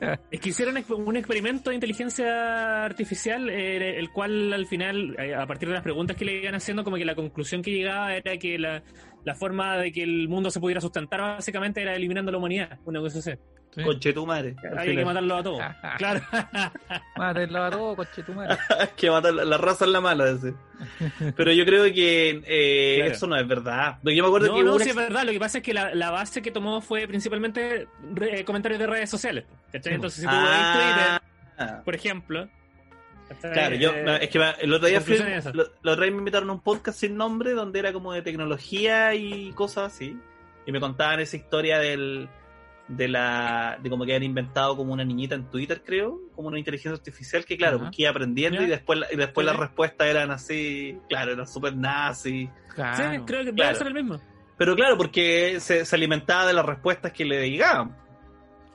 Es 0.30 0.40
que 0.40 0.50
hicieron 0.50 0.76
un 0.76 1.16
experimento 1.16 1.70
de 1.70 1.76
inteligencia 1.76 2.84
artificial, 2.84 3.48
eh, 3.50 3.98
el 3.98 4.10
cual 4.10 4.52
al 4.52 4.66
final, 4.66 5.16
eh, 5.18 5.34
a 5.34 5.46
partir 5.46 5.68
de 5.68 5.74
las 5.74 5.82
preguntas 5.82 6.16
que 6.16 6.24
le 6.24 6.40
iban 6.40 6.54
haciendo, 6.54 6.84
como 6.84 6.96
que 6.96 7.04
la 7.04 7.14
conclusión 7.14 7.62
que 7.62 7.72
llegaba 7.72 8.14
era 8.14 8.36
que 8.38 8.58
la, 8.58 8.82
la 9.24 9.34
forma 9.34 9.76
de 9.78 9.92
que 9.92 10.02
el 10.02 10.28
mundo 10.28 10.50
se 10.50 10.60
pudiera 10.60 10.80
sustentar 10.80 11.20
básicamente 11.20 11.82
era 11.82 11.94
eliminando 11.94 12.30
la 12.30 12.38
humanidad, 12.38 12.78
una 12.84 13.00
cosa 13.00 13.18
así. 13.18 13.32
Sí. 13.74 13.82
Conche 13.84 14.12
tu 14.12 14.26
madre. 14.26 14.56
al 14.70 14.78
Había 14.78 14.96
que 14.96 15.04
matarlo 15.04 15.36
a 15.36 15.42
todos. 15.42 15.62
claro. 15.98 16.20
Mátenlo 17.16 17.64
a 17.64 17.70
todos, 17.70 17.96
coche 17.96 18.22
tu 18.22 18.32
madre. 18.32 18.56
Hay 18.80 18.88
que 18.96 19.10
matar 19.10 19.34
la, 19.34 19.44
la 19.44 19.58
raza 19.58 19.84
es 19.84 19.90
la 19.90 20.00
mala. 20.00 20.30
ese. 20.30 20.54
Pero 21.36 21.52
yo 21.52 21.64
creo 21.64 21.84
que 21.92 22.42
eh, 22.46 22.96
Claro. 22.98 23.12
eso 23.12 23.26
no 23.26 23.36
es 23.36 23.46
verdad. 23.46 23.98
Yo 24.02 24.22
me 24.22 24.26
acuerdo 24.28 24.48
No, 24.48 24.54
que 24.56 24.62
no, 24.62 24.70
hubo 24.70 24.76
un 24.78 24.82
sí 24.82 24.90
es 24.90 24.96
verdad. 24.96 25.24
Lo 25.24 25.32
que 25.32 25.38
pasa 25.40 25.58
es 25.58 25.64
que 25.64 25.74
la, 25.74 25.94
la 25.94 26.10
base 26.10 26.40
que 26.42 26.50
tomó 26.50 26.80
fue 26.80 27.06
principalmente 27.06 27.86
re- 28.14 28.40
eh, 28.40 28.44
comentarios 28.44 28.78
de 28.80 28.86
redes 28.86 29.10
sociales. 29.10 29.44
¿cachai? 29.72 29.92
Sí, 29.92 29.94
Entonces, 29.94 30.20
si 30.22 30.26
tú 30.26 30.34
ves 30.34 30.72
Twitter, 30.72 31.20
Ah, 31.60 31.82
por 31.84 31.94
ejemplo. 31.94 32.48
Claro, 33.42 33.74
yo, 33.76 33.90
es 33.92 34.30
que 34.30 34.38
el 34.60 34.72
otro 34.72 34.88
día 34.88 35.00
fui, 35.02 35.16
conclusión 35.16 35.28
es 35.38 35.44
esa. 35.46 35.52
lo, 35.52 35.64
lo 35.82 35.92
otro 35.92 36.04
día 36.04 36.12
me 36.12 36.18
invitaron 36.18 36.48
a 36.48 36.52
un 36.54 36.60
podcast 36.60 36.98
sin 36.98 37.16
nombre 37.16 37.52
donde 37.52 37.78
era 37.78 37.92
como 37.92 38.12
de 38.14 38.22
tecnología 38.22 39.14
y 39.14 39.52
cosas 39.52 39.92
así. 39.92 40.16
Y 40.66 40.72
me 40.72 40.80
contaban 40.80 41.20
esa 41.20 41.36
historia 41.36 41.78
del, 41.78 42.28
de 42.88 43.06
la, 43.08 43.78
de 43.82 43.90
como 43.90 44.04
que 44.06 44.12
habían 44.12 44.22
inventado 44.30 44.76
como 44.76 44.92
una 44.94 45.04
niñita 45.04 45.34
en 45.34 45.50
Twitter, 45.50 45.82
creo, 45.84 46.20
como 46.34 46.48
una 46.48 46.58
inteligencia 46.58 46.92
artificial 46.96 47.44
que 47.44 47.56
claro, 47.56 47.76
Ajá. 47.76 47.84
porque 47.86 48.02
iba 48.02 48.10
aprendiendo 48.10 48.62
y 48.62 48.66
después, 48.66 48.98
la- 48.98 49.12
y 49.12 49.16
después 49.16 49.44
Sí, 49.44 49.46
las 49.46 49.56
sí. 49.56 49.60
respuestas 49.62 50.06
eran 50.08 50.30
así, 50.30 50.98
claro, 51.08 51.32
eran 51.32 51.46
súper 51.46 51.76
nazi. 51.76 52.46
Sí, 52.46 52.74
Claro. 52.74 53.24
creo 53.26 53.40
que 53.40 53.44
debe 53.46 53.56
Claro. 53.56 53.76
ser 53.78 53.86
el 53.88 53.94
mismo. 53.94 54.20
Pero 54.56 54.74
claro, 54.74 54.96
porque 54.96 55.60
se, 55.60 55.84
se 55.84 55.96
alimentaba 55.96 56.46
de 56.46 56.52
las 56.54 56.64
respuestas 56.64 57.12
que 57.12 57.24
le 57.24 57.48
llegaban. 57.50 57.94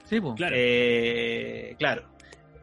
Sí, 0.05 0.22
pues. 0.22 0.36
Claro. 0.36 0.55
Eh, 0.58 1.75
claro. 1.79 2.03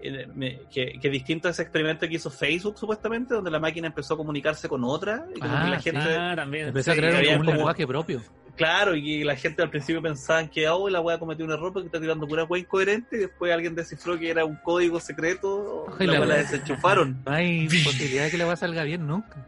Eh, 0.02 0.62
que, 0.72 0.98
que 0.98 1.10
distinto 1.10 1.48
a 1.48 1.50
ese 1.50 1.62
experimento 1.62 2.08
que 2.08 2.14
hizo 2.14 2.30
Facebook, 2.30 2.78
supuestamente, 2.78 3.34
donde 3.34 3.50
la 3.50 3.58
máquina 3.58 3.88
empezó 3.88 4.14
a 4.14 4.16
comunicarse 4.16 4.68
con 4.68 4.82
otra. 4.84 5.26
Y 5.34 5.40
como 5.40 5.54
Ah, 5.54 5.64
que 5.64 5.70
la 5.70 5.80
sí. 5.80 5.90
gente, 5.90 6.16
Ah, 6.16 6.32
también. 6.36 6.68
Empecé 6.68 6.92
a 6.92 6.94
sí, 6.94 7.00
crear 7.00 7.34
un- 7.38 7.40
un 7.40 7.46
lenguaje 7.54 7.86
propio. 7.86 8.22
Claro, 8.60 8.94
y 8.94 9.24
la 9.24 9.36
gente 9.36 9.62
al 9.62 9.70
principio 9.70 10.02
pensaban 10.02 10.50
que 10.50 10.68
oh, 10.68 10.90
la 10.90 11.00
wea 11.00 11.18
cometió 11.18 11.46
un 11.46 11.50
error 11.50 11.72
porque 11.72 11.86
está 11.86 11.98
tirando 11.98 12.28
pura 12.28 12.44
wea 12.44 12.60
incoherente. 12.60 13.16
Y 13.16 13.20
después 13.20 13.50
alguien 13.50 13.74
descifró 13.74 14.18
que 14.18 14.28
era 14.28 14.44
un 14.44 14.56
código 14.56 15.00
secreto. 15.00 15.86
Ay, 15.98 16.06
la 16.06 16.12
la 16.12 16.20
wea 16.20 16.28
la 16.28 16.34
wea. 16.34 16.42
desenchufaron. 16.42 17.22
No 17.24 17.32
hay 17.32 17.66
posibilidad 17.84 18.24
de 18.24 18.30
que 18.30 18.36
le 18.36 18.44
va 18.44 18.52
a 18.52 18.56
salga 18.56 18.82
bien 18.82 19.06
nunca. 19.06 19.46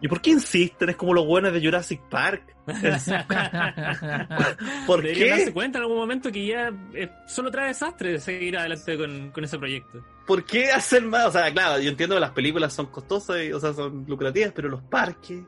¿Y 0.00 0.08
por 0.08 0.20
qué 0.20 0.30
insisten? 0.30 0.88
Es 0.88 0.96
como 0.96 1.14
los 1.14 1.24
buenos 1.24 1.52
de 1.52 1.64
Jurassic 1.64 2.00
Park. 2.10 2.42
¿Por 4.84 5.00
Deberían 5.00 5.28
darse 5.30 5.44
qué? 5.44 5.52
cuenta 5.52 5.78
en 5.78 5.82
algún 5.84 5.98
momento 5.98 6.32
que 6.32 6.44
ya 6.44 6.72
eh, 6.94 7.08
solo 7.28 7.52
trae 7.52 7.68
desastre 7.68 8.18
seguir 8.18 8.58
adelante 8.58 8.98
con, 8.98 9.30
con 9.30 9.44
ese 9.44 9.60
proyecto. 9.60 10.04
¿Por 10.26 10.44
qué 10.44 10.72
hacer 10.72 11.04
más? 11.04 11.26
O 11.26 11.30
sea, 11.30 11.52
claro, 11.52 11.80
yo 11.80 11.88
entiendo 11.88 12.16
que 12.16 12.20
las 12.20 12.32
películas 12.32 12.72
son 12.72 12.86
costosas, 12.86 13.44
y, 13.44 13.52
o 13.52 13.60
sea, 13.60 13.72
son 13.72 14.04
lucrativas, 14.08 14.50
pero 14.52 14.68
los 14.68 14.82
parques. 14.82 15.44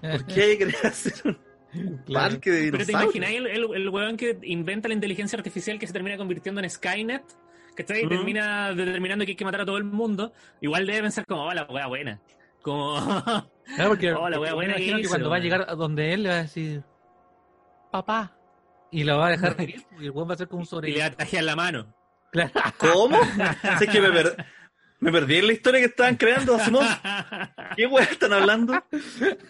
¿Por 0.00 0.26
qué 0.26 0.42
hay 0.42 0.58
que 0.58 0.64
hacer 0.86 1.12
un 1.24 1.38
Claro. 2.06 2.30
parque 2.30 2.50
de 2.50 2.70
Pero 2.70 2.78
te 2.78 2.84
dinosaurios? 2.86 3.16
imagináis 3.16 3.38
el, 3.38 3.46
el, 3.48 3.74
el 3.82 3.88
weón 3.90 4.16
que 4.16 4.38
inventa 4.44 4.88
la 4.88 4.94
inteligencia 4.94 5.36
artificial 5.36 5.78
que 5.78 5.86
se 5.86 5.92
termina 5.92 6.16
convirtiendo 6.16 6.60
en 6.62 6.70
Skynet, 6.70 7.22
que 7.74 7.82
está 7.82 7.92
ahí, 7.94 8.08
termina 8.08 8.72
determinando 8.72 9.24
que 9.26 9.32
hay 9.32 9.36
que 9.36 9.44
matar 9.44 9.60
a 9.62 9.66
todo 9.66 9.76
el 9.76 9.84
mundo, 9.84 10.32
igual 10.62 10.86
debe 10.86 11.02
pensar 11.02 11.26
como, 11.26 11.44
oh, 11.44 11.52
la 11.52 11.64
wea 11.64 11.86
buena. 11.86 12.20
Como, 12.62 12.96
Claro, 13.74 13.90
porque 13.90 14.12
Oh, 14.14 14.28
la 14.30 14.40
wea 14.40 14.50
yo 14.50 14.56
buena 14.56 14.74
me 14.74 14.78
imagino 14.78 14.96
que 14.96 15.02
que 15.02 15.06
hizo, 15.06 15.10
cuando 15.10 15.28
va 15.30 15.36
a 15.36 15.40
llegar 15.40 15.66
a 15.68 15.74
donde 15.74 16.14
él 16.14 16.22
le 16.22 16.28
va 16.30 16.34
a 16.36 16.42
decir 16.42 16.82
papá 17.92 18.36
y 18.90 19.04
lo 19.04 19.18
va 19.18 19.26
a 19.28 19.30
dejar 19.30 19.56
y 20.00 20.04
el 20.06 20.10
weón 20.12 20.28
va 20.30 20.34
a 20.34 20.36
ser 20.38 20.48
como 20.48 20.60
un 20.60 20.62
y 20.62 20.66
le 20.66 20.70
sobreviviente. 20.70 21.10
da 21.10 21.16
tajear 21.16 21.44
la 21.44 21.56
mano. 21.56 21.94
Claro. 22.32 22.50
¿Cómo? 22.78 23.18
Así 23.62 23.86
que 23.86 24.00
me, 24.00 24.10
per- 24.10 24.36
me 25.00 25.12
perdí 25.12 25.36
en 25.36 25.46
la 25.48 25.52
historia 25.52 25.80
que 25.80 25.86
estaban 25.86 26.16
creando, 26.16 26.54
Asimov. 26.56 26.84
¿Qué 27.76 27.86
weá 27.90 28.04
están 28.04 28.32
hablando? 28.32 28.82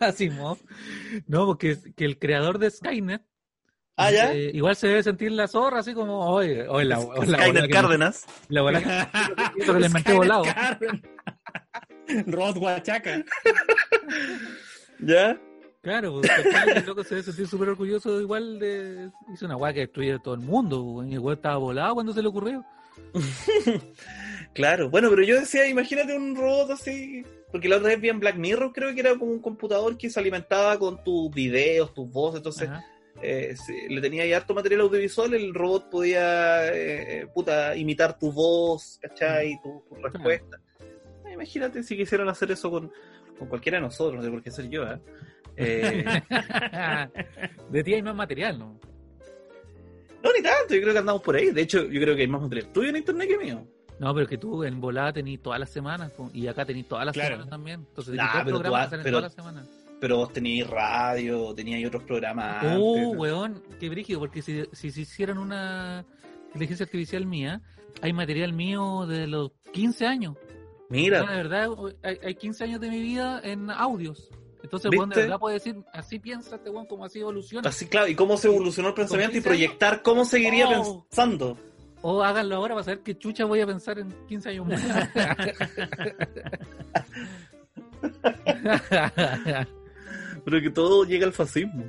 Asimov. 0.00 0.58
No, 1.26 1.46
porque 1.46 1.78
que 1.96 2.04
el 2.04 2.18
creador 2.18 2.58
de 2.58 2.70
Skynet 2.70 3.22
Ah, 3.98 4.10
ya. 4.10 4.34
eh, 4.34 4.50
igual 4.52 4.76
se 4.76 4.88
debe 4.88 5.02
sentir 5.02 5.32
la 5.32 5.48
zorra, 5.48 5.78
así 5.78 5.94
como, 5.94 6.18
oye, 6.28 6.68
oye, 6.68 6.84
la, 6.84 6.98
oye, 7.00 7.26
la 7.30 7.38
bola 7.38 7.38
Skynet 7.38 7.70
Cárdenas. 7.72 8.26
la 8.48 8.60
bola 8.60 8.82
que, 8.82 9.60
pero 9.66 9.78
le 9.78 9.88
Skynet 9.88 10.14
volado. 10.14 10.44
Rod 12.26 12.56
Huachaca. 12.58 13.24
¿Ya? 14.98 15.40
Claro, 15.82 16.20
pues, 16.20 16.30
el 16.76 16.84
loco 16.86 17.04
se 17.04 17.10
debe 17.14 17.22
sentir 17.22 17.46
súper 17.46 17.68
orgulloso 17.70 18.20
igual 18.20 18.58
de... 18.58 19.08
Hizo 19.32 19.46
una 19.46 19.56
weá 19.56 19.72
que 19.72 19.80
destruye 19.80 20.18
todo 20.18 20.34
el 20.34 20.40
mundo, 20.40 21.04
y 21.08 21.14
el 21.14 21.20
weón 21.20 21.36
estaba 21.36 21.56
volado 21.58 21.94
cuando 21.94 22.12
se 22.12 22.20
le 22.22 22.28
ocurrió. 22.28 22.64
Claro, 24.56 24.88
bueno, 24.88 25.10
pero 25.10 25.22
yo 25.22 25.38
decía, 25.38 25.68
imagínate 25.68 26.16
un 26.16 26.34
robot 26.34 26.70
así. 26.70 27.22
Porque 27.52 27.68
la 27.68 27.76
otra 27.76 27.90
vez 27.90 28.00
vi 28.00 28.08
en 28.08 28.20
Black 28.20 28.36
Mirror, 28.36 28.72
creo 28.72 28.94
que 28.94 29.00
era 29.00 29.10
como 29.10 29.30
un 29.30 29.40
computador 29.40 29.98
que 29.98 30.08
se 30.08 30.18
alimentaba 30.18 30.78
con 30.78 31.04
tus 31.04 31.30
videos, 31.30 31.92
tus 31.92 32.10
voces. 32.10 32.38
Entonces, 32.38 32.70
eh, 33.22 33.54
si 33.54 33.88
le 33.88 34.00
tenía 34.00 34.24
ya 34.24 34.38
harto 34.38 34.54
material 34.54 34.80
audiovisual, 34.80 35.34
el 35.34 35.52
robot 35.52 35.90
podía 35.90 36.74
eh, 36.74 37.26
puta, 37.34 37.76
imitar 37.76 38.18
tu 38.18 38.32
voz, 38.32 38.98
¿cachai? 39.02 39.60
Tu, 39.62 39.84
tu 39.88 39.94
respuesta. 39.96 40.58
Eh, 41.26 41.34
Imagínate 41.34 41.82
si 41.82 41.94
quisieran 41.94 42.28
hacer 42.30 42.50
eso 42.50 42.70
con, 42.70 42.90
con 43.38 43.48
cualquiera 43.48 43.76
de 43.76 43.82
nosotros, 43.82 44.16
no 44.16 44.22
sé 44.22 44.30
por 44.30 44.42
qué 44.42 44.50
ser 44.50 44.70
yo, 44.70 44.84
¿eh? 44.84 44.98
Eh, 45.56 46.04
de 47.70 47.84
ti 47.84 47.94
hay 47.94 48.02
más 48.02 48.14
material, 48.14 48.58
¿no? 48.58 48.80
No, 50.26 50.32
ni 50.36 50.42
tanto, 50.42 50.74
yo 50.74 50.80
creo 50.80 50.92
que 50.92 50.98
andamos 50.98 51.22
por 51.22 51.36
ahí. 51.36 51.50
De 51.50 51.62
hecho, 51.62 51.84
yo 51.84 52.00
creo 52.00 52.14
que 52.16 52.22
hay 52.22 52.28
más 52.28 52.42
material 52.42 52.72
tuyo 52.72 52.88
en 52.90 52.96
internet 52.96 53.28
que 53.28 53.38
mío. 53.38 53.66
No, 53.98 54.12
pero 54.12 54.24
es 54.24 54.28
que 54.28 54.36
tú 54.38 54.62
en 54.64 54.80
volada 54.80 55.12
tenés 55.12 55.40
todas 55.40 55.58
las 55.58 55.70
semanas 55.70 56.12
y 56.34 56.46
acá 56.46 56.64
tenés 56.66 56.86
todas 56.86 57.06
las 57.06 57.14
Claro. 57.14 57.30
semanas 57.36 57.48
también. 57.50 57.80
Entonces, 57.88 58.14
Nah, 58.14 58.30
tenés 58.32 58.34
dos 58.34 58.44
pero 58.44 58.56
tú 58.56 58.62
programas 58.62 58.92
has- 58.92 58.98
pero- 59.02 59.18
todas 59.18 59.22
las 59.22 59.34
semanas. 59.34 59.68
Pero 59.98 60.16
vos 60.18 60.32
teníais 60.32 60.68
radio, 60.68 61.54
teníais 61.54 61.86
otros 61.86 62.02
programas. 62.02 62.62
Oh, 62.78 62.96
antes. 62.98 63.18
weón, 63.18 63.62
qué 63.80 63.88
brígido, 63.88 64.18
porque 64.20 64.42
si, 64.42 64.64
si 64.72 64.90
se 64.90 65.00
hicieran 65.00 65.38
una 65.38 66.04
inteligencia 66.48 66.84
artificial 66.84 67.24
mía, 67.24 67.62
hay 68.02 68.12
material 68.12 68.52
mío 68.52 69.06
de 69.06 69.26
los 69.26 69.52
15 69.72 70.06
años. 70.06 70.36
Mira, 70.90 71.20
No, 71.22 71.30
de 71.30 71.36
verdad, 71.36 71.68
hay, 72.02 72.18
hay 72.22 72.34
15 72.34 72.64
años 72.64 72.80
de 72.80 72.90
mi 72.90 73.00
vida 73.00 73.40
en 73.42 73.70
audios. 73.70 74.28
Entonces, 74.66 74.90
¿Viste? 74.90 75.06
de 75.14 75.22
verdad 75.22 75.38
puede 75.38 75.54
decir, 75.54 75.76
así 75.92 76.18
piensa 76.18 76.56
este 76.56 76.70
weón, 76.70 76.86
como 76.86 77.04
así 77.04 77.20
evoluciona. 77.20 77.68
Así, 77.68 77.86
claro, 77.86 78.08
y 78.08 78.14
cómo 78.14 78.36
se 78.36 78.48
evolucionó 78.48 78.88
el 78.88 78.94
pensamiento 78.94 79.32
y 79.32 79.40
15 79.40 79.48
años? 79.48 79.58
proyectar 79.68 80.02
cómo 80.02 80.24
seguiría 80.24 80.68
Oh. 80.80 81.04
pensando. 81.08 81.56
O 82.02 82.22
háganlo 82.22 82.56
ahora 82.56 82.74
para 82.74 82.84
saber 82.84 83.00
qué 83.00 83.16
chucha 83.16 83.44
voy 83.46 83.60
a 83.60 83.66
pensar 83.66 83.98
en 83.98 84.12
15 84.28 84.48
años 84.50 84.66
más. 84.66 84.82
Pero 90.44 90.60
que 90.60 90.70
todo 90.70 91.04
llega 91.04 91.26
al 91.26 91.32
fascismo. 91.32 91.84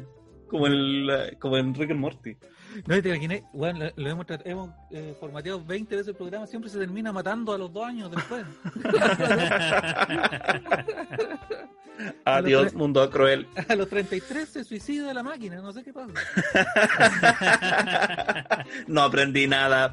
Como 0.48 0.68
en, 0.68 1.06
la- 1.08 1.32
como 1.40 1.58
en 1.58 1.74
Rick 1.76 1.92
and 1.92 2.00
Morty. 2.00 2.38
No 2.86 3.02
te 3.02 3.10
imaginé, 3.10 3.44
weón, 3.54 3.80
lo, 3.80 3.92
lo 3.96 4.10
hemos, 4.10 4.26
trat- 4.26 4.42
hemos 4.46 4.70
eh, 4.92 5.16
formateado 5.20 5.64
20 5.64 5.96
veces 5.96 6.08
el 6.10 6.16
programa, 6.16 6.48
siempre 6.48 6.70
se 6.70 6.78
termina 6.80 7.12
matando 7.12 7.54
a 7.54 7.58
los 7.58 7.72
dos 7.74 7.86
años 7.86 8.12
después. 8.12 8.46
Adiós, 12.26 12.74
mundo 12.76 13.10
cruel. 13.10 13.48
A 13.68 13.76
los 13.76 13.90
33 13.90 14.48
se 14.48 14.64
suicida 14.64 15.12
la 15.16 15.24
máquina, 15.24 15.56
no 15.62 15.74
sé 15.74 15.84
qué 15.84 15.92
pasa. 15.94 16.14
no 18.88 19.02
aprendí 19.02 19.48
nada. 19.48 19.92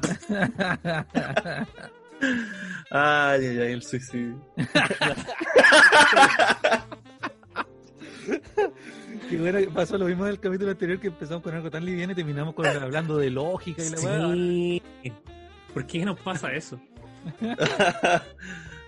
Ay, 2.91 3.45
ay, 3.45 3.59
ay, 3.59 3.71
el 3.73 3.81
suicidio. 3.81 4.39
Qué 9.29 9.37
bueno 9.37 9.59
que 9.59 9.67
pasó 9.67 9.97
lo 9.97 10.05
mismo 10.05 10.25
del 10.25 10.39
capítulo 10.39 10.71
anterior 10.71 10.99
que 10.99 11.07
empezamos 11.07 11.43
con 11.43 11.53
algo 11.53 11.69
tan 11.69 11.85
liviano 11.85 12.13
y 12.13 12.15
terminamos 12.15 12.53
con 12.53 12.65
hablando 12.65 13.17
de 13.17 13.29
lógica 13.29 13.83
y 13.83 13.89
la 13.89 13.99
weá. 13.99 14.33
Sí. 14.33 15.13
¿Por 15.73 15.87
qué 15.87 16.05
nos 16.05 16.19
pasa 16.19 16.53
eso? 16.53 16.79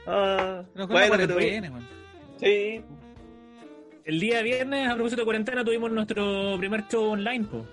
Ah, 0.09 0.63
Nos 0.73 0.87
bueno, 0.87 1.15
pero 1.17 1.37
sí. 2.39 2.81
El 4.05 4.19
día 4.21 4.41
viernes, 4.41 4.87
a 4.87 4.93
propósito 4.93 5.23
de 5.23 5.25
cuarentena, 5.25 5.65
tuvimos 5.65 5.91
nuestro 5.91 6.55
primer 6.57 6.87
show 6.87 7.11
online, 7.11 7.43
po. 7.43 7.65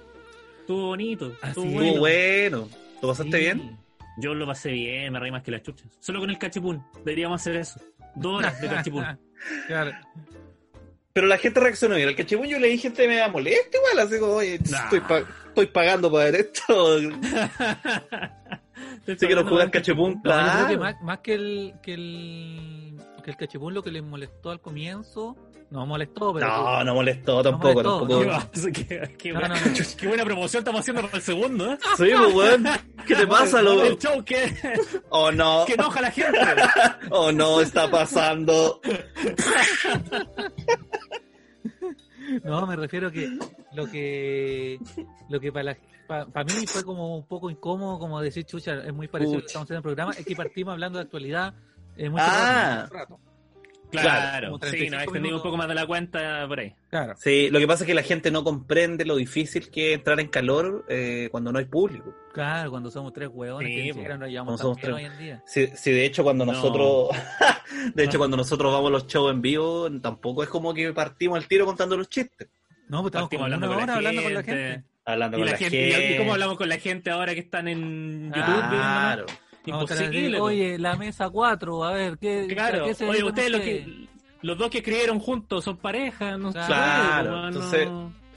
Estuvo 0.58 0.86
bonito. 0.88 1.32
Ah, 1.42 1.50
estuvo 1.50 1.64
sí. 1.64 1.70
Estuvo 1.76 2.00
bueno. 2.00 2.00
bueno. 2.00 2.68
¿Lo 3.00 3.08
pasaste 3.08 3.38
bien? 3.38 3.78
Yo 4.16 4.34
lo 4.34 4.46
pasé 4.46 4.72
bien, 4.72 5.12
me 5.12 5.20
reí 5.20 5.30
más 5.30 5.44
que 5.44 5.52
las 5.52 5.62
chuchas. 5.62 5.86
Solo 6.00 6.18
con 6.18 6.30
el 6.30 6.38
cachipún. 6.38 6.82
Deberíamos 7.04 7.40
hacer 7.40 7.54
eso. 7.54 7.80
Dos 8.16 8.38
horas 8.38 8.60
de 8.60 8.68
cachipún. 8.68 9.04
claro. 9.68 9.92
Pero 11.14 11.28
la 11.28 11.38
gente 11.38 11.60
reaccionó 11.60 11.94
bien. 11.94 12.08
Al 12.08 12.16
cachipún 12.16 12.46
yo 12.48 12.58
le 12.58 12.66
dije 12.68 12.82
gente 12.88 13.06
me 13.08 13.16
da 13.16 13.28
molesta 13.28 13.78
igual, 13.78 13.98
así 14.06 14.18
como, 14.18 14.32
oye, 14.34 14.58
Nah. 14.68 14.82
estoy, 14.84 15.00
pa- 15.00 15.24
estoy 15.46 15.66
pagando 15.66 16.10
para 16.12 16.24
ver 16.24 16.34
esto. 16.34 16.98
Sí 19.06 19.16
que 19.28 19.34
no 19.34 19.46
juegas 19.46 19.70
cachipún, 19.70 20.20
claro. 20.22 20.78
más, 20.78 21.00
más 21.02 21.18
que 21.20 21.34
el 21.34 21.74
que 21.82 21.94
el 21.94 22.98
que 23.22 23.30
el 23.30 23.36
cachipún 23.36 23.72
lo 23.74 23.82
que 23.82 23.90
les 23.92 24.02
molestó 24.02 24.50
al 24.50 24.60
comienzo, 24.60 25.36
no 25.74 25.86
molestó, 25.86 26.32
pero 26.32 26.46
No, 26.46 26.84
no 26.84 26.94
molestó 26.94 27.42
tampoco, 27.42 27.74
molestó, 27.82 27.98
tampoco. 27.98 28.20
¿Qué, 28.22 28.26
va? 28.26 28.48
qué, 28.72 29.14
qué 29.18 29.32
No, 29.32 29.40
buena, 29.40 29.54
no, 29.60 29.66
no. 29.66 29.72
qué 29.98 30.06
buena 30.08 30.24
promoción 30.24 30.60
estamos 30.60 30.80
haciendo 30.80 31.02
para 31.02 31.16
el 31.16 31.22
segundo, 31.22 31.72
¿eh? 31.72 31.78
Sí, 31.96 32.04
pues, 32.16 32.34
weón. 32.34 32.64
¿Qué 33.06 33.14
te 33.16 33.26
pasa, 33.26 33.58
El 33.58 33.64
lo? 33.66 33.96
show 33.98 34.24
que, 34.24 34.54
Oh, 35.10 35.32
no. 35.32 35.64
que 35.66 35.74
enoja 35.74 35.98
a 35.98 36.02
la 36.02 36.10
gente. 36.10 36.38
Oh, 37.10 37.32
no, 37.32 37.60
está 37.60 37.90
pasando. 37.90 38.80
No, 42.42 42.66
me 42.66 42.76
refiero 42.76 43.10
que 43.10 43.28
lo 43.74 43.86
que 43.90 44.78
lo 45.28 45.40
que 45.40 45.52
para 45.52 45.76
para 46.06 46.44
mí 46.44 46.66
fue 46.66 46.84
como 46.84 47.16
un 47.16 47.26
poco 47.26 47.50
incómodo, 47.50 47.98
como 47.98 48.20
decir, 48.20 48.44
chucha, 48.44 48.74
es 48.84 48.92
muy 48.94 49.08
parecido 49.08 49.34
a 49.34 49.36
lo 49.38 49.42
que 49.42 49.46
estamos 49.46 49.64
haciendo 49.66 49.74
en 49.74 49.78
el 49.78 49.82
programa, 49.96 50.12
es 50.12 50.24
que 50.24 50.36
partimos 50.36 50.72
hablando 50.72 50.98
de 50.98 51.04
actualidad 51.04 51.54
eh, 51.96 52.08
muy 52.08 52.20
Ah. 52.22 52.88
rato. 52.90 53.18
Claro, 54.02 54.54
sí, 54.54 54.60
35 54.60 54.94
nos 54.96 55.02
extendimos 55.04 55.36
un 55.40 55.42
poco 55.42 55.56
más 55.56 55.68
de 55.68 55.74
la 55.74 55.86
cuenta 55.86 56.46
por 56.48 56.60
ahí. 56.60 56.74
Claro. 56.90 57.14
Sí, 57.16 57.48
lo 57.50 57.58
que 57.58 57.66
pasa 57.66 57.84
es 57.84 57.86
que 57.86 57.94
la 57.94 58.02
gente 58.02 58.30
no 58.30 58.44
comprende 58.44 59.04
lo 59.04 59.16
difícil 59.16 59.70
que 59.70 59.92
es 59.92 59.98
entrar 59.98 60.20
en 60.20 60.28
calor 60.28 60.84
eh, 60.88 61.28
cuando 61.30 61.52
no 61.52 61.58
hay 61.58 61.64
público. 61.64 62.14
Claro, 62.32 62.70
cuando 62.70 62.90
somos 62.90 63.12
tres 63.12 63.28
hueones 63.32 63.68
Sí, 63.68 63.76
que 63.76 63.82
ni 63.82 63.88
po. 63.90 63.94
siquiera 63.94 64.16
nos 64.18 64.28
llevamos 64.28 64.60
somos 64.60 64.78
tres. 64.78 64.94
hoy 64.94 65.04
en 65.04 65.18
día. 65.18 65.42
Sí, 65.46 65.68
sí, 65.74 65.90
de 65.92 66.04
hecho 66.04 66.22
cuando 66.22 66.44
No. 66.44 66.52
nosotros 66.52 67.08
de 67.94 68.04
hecho 68.04 68.18
cuando 68.18 68.36
nosotros 68.36 68.72
vamos 68.72 68.88
a 68.88 68.92
los 68.92 69.06
shows 69.06 69.32
en 69.32 69.42
vivo, 69.42 69.88
tampoco 70.00 70.42
es 70.42 70.48
como 70.48 70.74
que 70.74 70.92
partimos 70.92 71.38
al 71.38 71.46
tiro 71.46 71.64
contando 71.66 71.96
los 71.96 72.08
chistes, 72.08 72.48
No, 72.88 73.02
pues 73.02 73.10
estamos 73.12 73.28
como 73.30 73.44
hablando 73.44 73.66
una 73.66 73.76
con 73.76 73.78
la 73.78 73.84
hora 73.84 73.94
hablando 73.96 74.22
con 74.22 74.34
la 74.34 74.42
gente. 74.42 74.84
hablando 75.04 75.36
Y, 75.36 75.40
con 75.40 75.46
la 75.46 75.52
la 75.52 75.58
gente, 75.58 75.90
gente. 75.92 76.14
y 76.14 76.18
cómo 76.18 76.32
hablamos 76.32 76.56
con 76.56 76.68
la 76.68 76.78
gente 76.78 77.10
ahora 77.10 77.34
que 77.34 77.40
están 77.40 77.68
en 77.68 78.32
YouTube 78.32 78.68
Claro. 78.70 79.26
Imposible. 79.70 80.38
po. 80.38 80.44
Oye, 80.44 80.78
la 80.78 80.96
mesa 80.96 81.30
4, 81.30 81.84
a 81.84 81.92
ver, 81.92 82.18
¿qué, 82.18 82.46
claro, 82.48 82.84
qué 82.84 82.94
se 82.94 83.08
oye, 83.08 83.22
ustedes 83.24 83.50
los 83.50 83.60
ustedes? 83.60 83.84
que 83.86 84.08
los 84.42 84.58
dos 84.58 84.70
que 84.70 84.78
escribieron 84.78 85.18
juntos 85.20 85.64
son 85.64 85.76
pareja, 85.78 86.36
no 86.36 86.52
sé. 86.52 86.58
Claro, 86.66 87.30
po, 87.30 87.36
no- 87.36 87.48
entonces, 87.48 87.88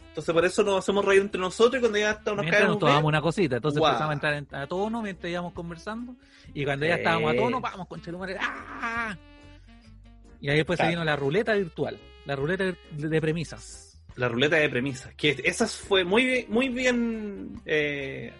Entonces 0.09 0.33
por 0.33 0.45
eso 0.45 0.63
nos 0.63 0.79
hacemos 0.79 1.05
reír 1.05 1.21
entre 1.21 1.39
nosotros 1.39 1.75
y 1.77 1.79
cuando 1.81 1.97
ya 1.99 2.11
está- 2.11 2.31
nos 2.31 2.39
Mientras 2.41 2.61
nos 2.61 2.67
caemos 2.69 2.79
tomamos 2.79 3.03
una 3.09 3.21
cosita, 3.21 3.57
entonces 3.57 3.77
Guau. 3.79 3.91
empezamos 3.91 4.09
a 4.11 4.13
entrar 4.13 4.33
en- 4.33 4.47
a 4.55 4.65
tono 4.67 5.01
mientras 5.03 5.29
íbamos 5.31 5.53
conversando 5.53 6.15
y 6.55 6.63
cuando 6.65 6.85
ya 6.87 6.93
Sí. 6.95 6.99
estábamos 7.01 7.33
a 7.33 7.35
tono, 7.35 7.61
vamos 7.61 7.87
con 7.87 8.01
Chelumare. 8.01 8.37
¡ah! 8.39 9.15
Y 10.41 10.49
ahí 10.49 10.57
después 10.57 10.77
Claro. 10.77 10.89
se 10.91 10.95
vino 10.95 11.03
la 11.05 11.15
ruleta 11.15 11.53
virtual, 11.53 11.97
la 12.25 12.35
ruleta 12.35 12.63
de, 12.91 13.21
premisas. 13.21 13.99
la 14.15 14.27
ruleta 14.29 14.55
de 14.55 14.69
premisas, 14.69 15.13
que 15.15 15.35
esas 15.43 15.75
fue 15.75 16.03
muy 16.03 16.25
bien, 16.25 16.45
muy 16.49 16.69
bien 16.69 17.61
eh, 17.65 18.33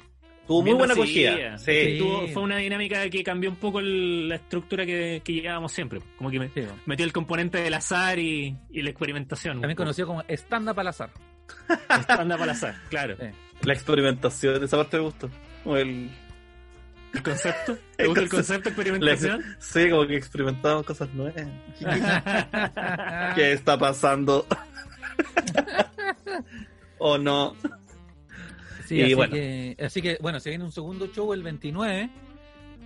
tuvo 0.47 0.61
muy 0.63 0.73
buena 0.73 0.93
acogida. 0.93 1.57
Sí. 1.57 1.71
Sí. 1.71 1.97
Tuvo- 1.99 2.27
fue 2.29 2.41
una 2.43 2.57
dinámica 2.57 3.09
que 3.09 3.23
cambió 3.23 3.49
un 3.49 3.57
poco 3.57 3.79
el- 3.79 4.29
la 4.29 4.35
estructura 4.35 4.85
que, 4.85 5.21
que 5.23 5.33
llevábamos 5.33 5.71
siempre. 5.71 5.99
Como 6.17 6.31
que 6.31 6.39
me- 6.39 6.49
Sí, 6.49 6.61
metió 6.85 7.05
el 7.05 7.13
componente 7.13 7.59
del 7.61 7.73
azar 7.73 8.17
y, 8.19 8.55
y 8.71 8.81
la 8.81 8.89
experimentación. 8.89 9.59
también 9.61 9.75
conocido 9.75 10.07
como 10.07 10.23
stand-up 10.27 10.79
al 10.79 10.87
azar. 10.87 11.09
Para 12.07 12.23
el 12.23 12.49
azar, 12.49 12.75
claro. 12.89 13.15
Sí. 13.19 13.25
La 13.63 13.73
experimentación, 13.73 14.63
esa 14.63 14.77
parte 14.77 14.97
me 14.97 15.03
gustó. 15.03 15.29
El, 15.65 16.09
¿El 17.13 17.23
concepto? 17.23 17.77
¿Te 17.97 18.03
El 18.03 18.07
gusta 18.09 18.23
el 18.23 18.29
concepto. 18.29 18.35
concepto 18.63 18.69
de 18.69 18.69
experimentación? 18.69 19.43
sí, 19.59 19.89
como 19.89 20.07
que 20.07 20.15
experimentamos 20.17 20.85
cosas 20.85 21.09
nuevas. 21.13 21.47
¿Qué 23.35 23.53
está 23.53 23.77
pasando? 23.77 24.45
¿O 26.99 27.17
no? 27.17 27.55
Sí, 28.87 28.95
Y 28.95 29.03
así, 29.03 29.13
bueno. 29.13 29.33
que, 29.33 29.75
así 29.83 30.01
que, 30.01 30.17
bueno, 30.21 30.39
se 30.39 30.49
viene 30.49 30.63
un 30.63 30.71
segundo 30.71 31.07
show 31.07 31.33
el 31.33 31.43
29 31.43 32.09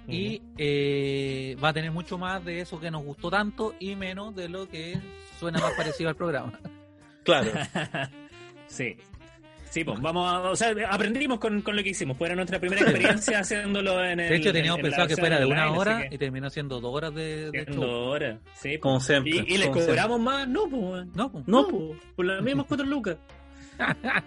y 0.08 0.42
eh, 0.58 1.56
va 1.64 1.70
a 1.70 1.74
tener 1.74 1.92
mucho 1.92 2.18
más 2.18 2.44
de 2.44 2.60
eso 2.62 2.80
que 2.80 2.90
nos 2.92 3.04
gustó 3.04 3.30
tanto 3.30 3.76
y 3.80 3.96
menos 3.96 4.36
de 4.36 4.50
lo 4.50 4.68
que 4.68 4.98
suena 5.40 5.60
más 5.60 5.74
parecido 5.74 6.10
al 6.10 6.16
programa. 6.16 6.60
Claro. 7.24 7.52
Sí. 8.68 8.96
Sí, 9.70 9.84
pues 9.86 10.02
vamos 10.02 10.28
a. 10.28 10.40
O 10.50 10.56
sea, 10.56 10.74
aprendimos 10.90 11.40
con, 11.40 11.62
con 11.62 11.76
lo 11.76 11.84
que 11.84 11.90
hicimos. 11.90 12.18
Fue 12.18 12.34
nuestra 12.36 12.60
primera 12.60 12.82
experiencia 12.90 13.40
haciéndolo 13.40 14.04
en 14.04 14.20
el. 14.20 14.30
De 14.30 14.36
hecho, 14.38 14.52
teníamos 14.52 14.80
en 14.80 14.86
pensado 14.86 15.08
que 15.08 15.16
fuera 15.18 15.40
de 15.40 15.46
una 15.46 15.72
hora 15.72 16.10
que- 16.10 16.16
y 16.16 16.18
terminó 16.18 16.50
siendo 16.50 16.82
dos 16.82 16.94
horas 16.94 17.14
de, 17.14 17.52
de 17.52 17.60
en 17.60 17.66
show. 17.74 17.84
dos 17.84 18.08
horas. 18.16 18.40
Sí, 18.56 18.70
pues. 18.70 18.80
Como 18.80 19.00
siempre. 19.00 19.32
Y, 19.32 19.54
y 19.54 19.58
les 19.60 19.70
como 19.70 19.86
cobramos 19.86 20.20
más, 20.20 20.48
no, 20.48 20.68
pues. 20.68 21.06
No, 21.16 21.32
pues. 21.32 21.48
No, 21.48 21.68
pues, 21.68 22.00
por 22.16 22.26
las 22.26 22.42
mismas 22.42 22.66
cuatro 22.66 22.86
lucas. 22.86 23.18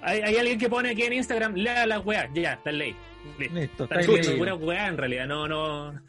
Hay, 0.03 0.21
hay 0.21 0.37
alguien 0.37 0.59
que 0.59 0.69
pone 0.69 0.91
aquí 0.91 1.03
en 1.03 1.13
Instagram, 1.15 1.55
lea 1.55 1.87
las 1.87 2.05
weas, 2.05 2.29
ya, 2.35 2.55
está 2.55 2.71
en 2.71 2.79
ley. 2.79 2.97
Listo. 3.39 3.85
Está 3.85 3.97
leído. 3.97 4.37
pura 4.37 4.55
wea 4.55 4.87
en 4.89 4.97
realidad, 4.99 5.27
no, 5.27 5.49
no. 5.49 6.01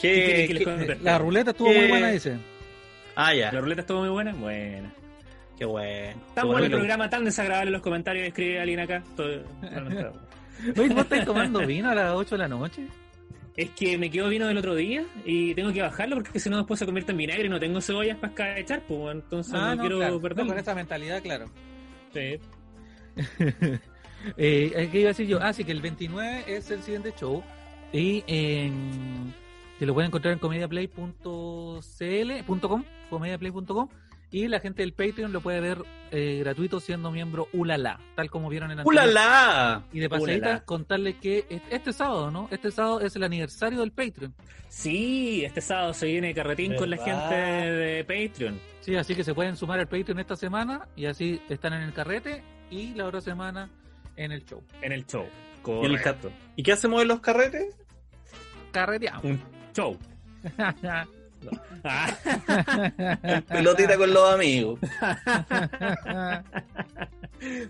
¿Qué, 0.00 0.46
¿Qué 0.48 0.64
qué-? 0.64 0.98
La 1.02 1.18
ruleta 1.18 1.50
estuvo 1.50 1.70
¿Qué? 1.70 1.78
muy 1.80 1.88
buena, 1.88 2.10
dice. 2.10 2.36
Ah, 3.14 3.34
ya. 3.34 3.50
La 3.50 3.60
ruleta 3.60 3.80
estuvo 3.80 4.00
muy 4.00 4.10
buena. 4.10 4.32
Buena. 4.34 4.92
Qué 5.58 5.64
bueno. 5.64 6.20
Tan 6.34 6.46
bueno 6.46 6.64
el 6.66 6.70
programa, 6.70 7.08
tan 7.08 7.24
desagradable 7.24 7.70
los 7.70 7.80
comentarios. 7.82 8.28
Escribe 8.28 8.60
alguien 8.60 8.80
acá. 8.80 9.02
Todo- 9.16 9.42
¿vos 10.76 10.90
estás 10.90 11.24
tomando 11.24 11.66
vino 11.66 11.90
a 11.90 11.94
las 11.94 12.12
8 12.12 12.34
de 12.34 12.38
la 12.38 12.48
noche? 12.48 12.82
Es 13.56 13.70
que 13.70 13.96
me 13.96 14.10
quedo 14.10 14.28
vino 14.28 14.46
del 14.46 14.58
otro 14.58 14.74
día 14.74 15.06
y 15.24 15.54
tengo 15.54 15.72
que 15.72 15.80
bajarlo 15.80 16.16
porque 16.16 16.38
si 16.38 16.50
no 16.50 16.58
después 16.58 16.78
se 16.78 16.84
convierte 16.84 17.12
en 17.12 17.18
vinagre 17.18 17.46
y 17.46 17.48
no 17.48 17.58
tengo 17.58 17.80
cebollas 17.80 18.18
para 18.18 18.58
echar, 18.58 18.82
pues 18.86 19.14
entonces 19.14 19.54
no, 19.54 19.78
quiero 19.78 19.96
claro. 19.96 20.20
perderlo. 20.20 20.44
No, 20.44 20.50
con 20.50 20.58
esa 20.58 20.74
mentalidad, 20.74 21.22
claro. 21.22 21.46
Sí. 22.12 22.38
eh, 24.36 24.88
¿Qué 24.92 25.00
iba 25.00 25.08
a 25.08 25.12
decir 25.12 25.26
yo? 25.26 25.38
Ah, 25.40 25.54
sí, 25.54 25.64
que 25.64 25.72
el 25.72 25.80
29 25.80 26.44
es 26.46 26.70
el 26.70 26.82
siguiente 26.82 27.14
show. 27.18 27.42
Y 27.92 28.24
en, 28.26 29.32
que 29.78 29.86
lo 29.86 29.94
pueden 29.94 30.08
encontrar 30.08 30.34
en 30.34 30.38
comediaplay.cl.com, 30.38 32.84
comediaplay.com. 33.08 33.88
Y 34.36 34.48
la 34.48 34.60
gente 34.60 34.82
del 34.82 34.92
Patreon 34.92 35.32
lo 35.32 35.40
puede 35.40 35.60
ver 35.62 35.78
eh, 36.10 36.40
gratuito 36.40 36.78
siendo 36.78 37.10
miembro 37.10 37.48
Ulala, 37.54 37.98
tal 38.16 38.28
como 38.28 38.50
vieron 38.50 38.70
en 38.70 38.80
anterior. 38.80 39.04
¡Ulala! 39.04 39.84
Y 39.94 39.98
de 40.00 40.10
pasadita, 40.10 40.36
Ulala. 40.48 40.64
contarles 40.66 41.14
que 41.16 41.46
es- 41.48 41.62
este 41.70 41.94
sábado, 41.94 42.30
¿no? 42.30 42.46
Este 42.50 42.70
sábado 42.70 43.00
es 43.00 43.16
el 43.16 43.22
aniversario 43.22 43.80
del 43.80 43.92
Patreon. 43.92 44.34
Sí, 44.68 45.42
este 45.42 45.62
sábado 45.62 45.94
se 45.94 46.04
viene 46.08 46.34
carretín 46.34 46.74
con 46.76 46.90
la 46.90 46.98
¿Verdad? 46.98 47.30
gente 47.30 47.70
de 47.72 48.04
Patreon. 48.04 48.60
Sí, 48.80 48.94
así 48.94 49.14
que 49.14 49.24
se 49.24 49.32
pueden 49.32 49.56
sumar 49.56 49.78
al 49.78 49.88
Patreon 49.88 50.18
esta 50.20 50.36
semana 50.36 50.86
y 50.96 51.06
así 51.06 51.40
están 51.48 51.72
en 51.72 51.80
el 51.80 51.94
carrete 51.94 52.42
y 52.70 52.92
la 52.92 53.06
otra 53.06 53.22
semana 53.22 53.70
en 54.16 54.32
el 54.32 54.44
show. 54.44 54.62
En 54.82 54.92
el 54.92 55.06
show. 55.06 55.24
¿Y, 55.24 55.86
el 55.86 55.96
Correcto. 56.02 56.30
¿Y 56.56 56.62
qué 56.62 56.72
hacemos 56.72 57.00
en 57.00 57.08
los 57.08 57.20
carretes? 57.20 57.74
Carreteamos. 58.70 59.24
Un 59.24 59.40
show. 59.74 59.96
Ah, 61.84 63.42
Pelotita 63.48 63.96
con 63.96 64.12
los 64.12 64.34
amigos. 64.34 64.78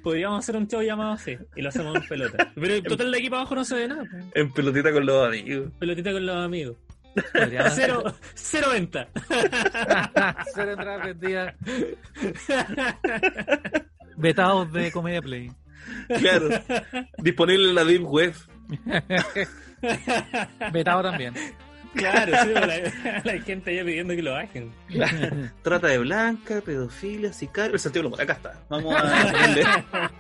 podríamos 0.03 0.39
hacer 0.39 0.57
un 0.57 0.67
show 0.69 0.81
llamado 0.83 1.13
así 1.13 1.37
y 1.55 1.63
lo 1.63 1.69
hacemos 1.69 1.97
en 1.97 2.07
pelota. 2.09 2.53
Pero 2.55 2.75
el 2.75 2.83
total 2.83 3.11
de 3.11 3.19
aquí 3.19 3.29
para 3.29 3.43
abajo 3.43 3.55
no 3.57 3.65
se 3.65 3.75
ve 3.75 3.89
nada. 3.89 4.05
pues. 4.11 4.25
En 4.35 4.53
pelotita 4.53 4.93
con 4.93 5.07
los 5.07 5.27
amigos. 5.27 5.71
Pelotita 5.79 6.13
con 6.13 6.27
los 6.27 6.37
amigos. 6.37 6.77
Podríamos 7.33 7.73
Cero, 7.77 8.15
cero 8.35 8.69
venta. 8.73 9.09
Cero 10.55 10.73
entradas 10.73 11.07
vendidas. 11.07 11.55
Vetados 14.17 14.73
de 14.73 14.93
Comedia 14.93 15.23
Play. 15.23 15.51
Claro. 16.19 16.49
Disponible 17.19 17.69
en 17.71 17.75
la 17.75 17.85
Deep 17.85 18.05
Web. 18.05 18.35
Vetado 20.73 21.03
también. 21.03 21.35
Claro, 21.97 22.33
sí, 22.43 22.49
la, 22.53 23.23
la 23.25 23.43
gente 23.43 23.75
ya 23.75 23.85
pidiendo 23.85 24.15
que 24.15 24.23
lo 24.23 24.33
bajen. 24.33 24.71
Trata 25.63 25.87
de 25.89 25.99
blanca, 25.99 26.61
pedofilia, 26.61 27.33
sicario. 27.33 27.73
El 27.73 27.81
sentido 27.81 28.03
del 28.03 28.07
humor. 28.13 28.21
Acá 28.21 28.35
está. 28.35 28.61
Vamos 28.69 28.95
a 28.95 29.03
ponerle, 29.33 29.63
vamos 29.63 30.11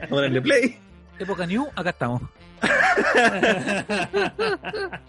a 0.00 0.06
ponerle 0.08 0.42
play. 0.42 0.78
Época 1.18 1.46
New, 1.46 1.68
acá 1.74 1.90
estamos. 1.90 2.22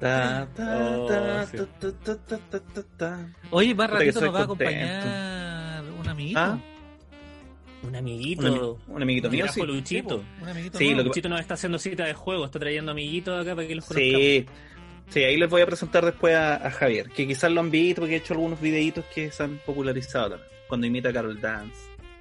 Ta, 0.00 0.46
ta, 0.54 1.06
ta, 1.08 1.46
sí. 1.46 1.56
ta, 1.56 1.66
ta, 2.04 2.16
ta, 2.16 2.38
ta, 2.38 2.60
ta, 2.60 2.82
ta. 2.98 3.18
Oye, 3.50 3.74
más 3.74 3.88
ratito 3.90 4.20
nos 4.20 4.34
va 4.34 4.40
a 4.40 4.44
acompañar 4.44 5.84
un 5.98 6.08
amiguito. 6.08 6.38
¿Ah? 6.40 6.58
Un 7.86 7.90
Un, 7.90 7.96
amiguito. 7.96 8.42
ami- 8.42 8.76
un 8.88 9.02
amiguito 9.02 9.30
mío, 9.30 9.46
sí. 9.48 9.62
Luchito. 9.62 10.24
Un 10.42 10.48
amiguito 10.48 10.78
Sí, 10.78 10.84
nuevo. 10.84 10.96
lo 10.98 11.02
que- 11.04 11.08
Luchito 11.08 11.28
nos 11.28 11.40
está 11.40 11.54
haciendo 11.54 11.78
cita 11.78 12.04
de 12.04 12.14
juego, 12.14 12.44
está 12.46 12.58
trayendo 12.58 12.90
amiguitos 12.92 13.40
acá 13.40 13.54
para 13.54 13.66
que 13.68 13.74
los 13.76 13.84
conozcamos. 13.84 14.20
Sí. 14.20 14.46
Sí, 15.08 15.22
ahí 15.22 15.36
les 15.36 15.48
voy 15.48 15.62
a 15.62 15.66
presentar 15.66 16.04
después 16.04 16.34
a, 16.34 16.56
a 16.66 16.70
Javier, 16.70 17.08
que 17.10 17.28
quizás 17.28 17.50
lo 17.52 17.60
han 17.60 17.70
visto 17.70 18.00
porque 18.02 18.14
he 18.14 18.18
hecho 18.18 18.34
algunos 18.34 18.60
videitos 18.60 19.04
que 19.14 19.30
se 19.30 19.42
han 19.44 19.58
popularizado 19.64 20.30
también, 20.30 20.48
cuando 20.68 20.86
imita 20.88 21.10
a 21.10 21.12
Carol 21.12 21.40
Dance. 21.40 21.76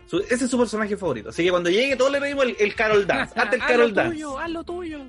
Su- 0.06 0.20
ese 0.20 0.46
es 0.46 0.52
su 0.52 0.58
personaje 0.60 0.96
favorito, 0.96 1.30
así 1.30 1.44
que 1.44 1.50
cuando 1.50 1.72
llegue 1.72 1.96
todos 1.96 2.12
le 2.12 2.20
pedimos 2.22 2.46
el, 2.46 2.56
el 2.60 2.76
Carol 2.76 3.08
Dance, 3.08 3.34
hazte 3.40 3.56
el 3.56 3.62
haz 3.64 3.68
Carol 3.68 3.90
lo 3.90 3.96
Dance, 3.96 4.14
tuyo, 4.14 4.38
haz 4.40 4.50
lo 4.52 4.64
tuyo. 4.64 5.00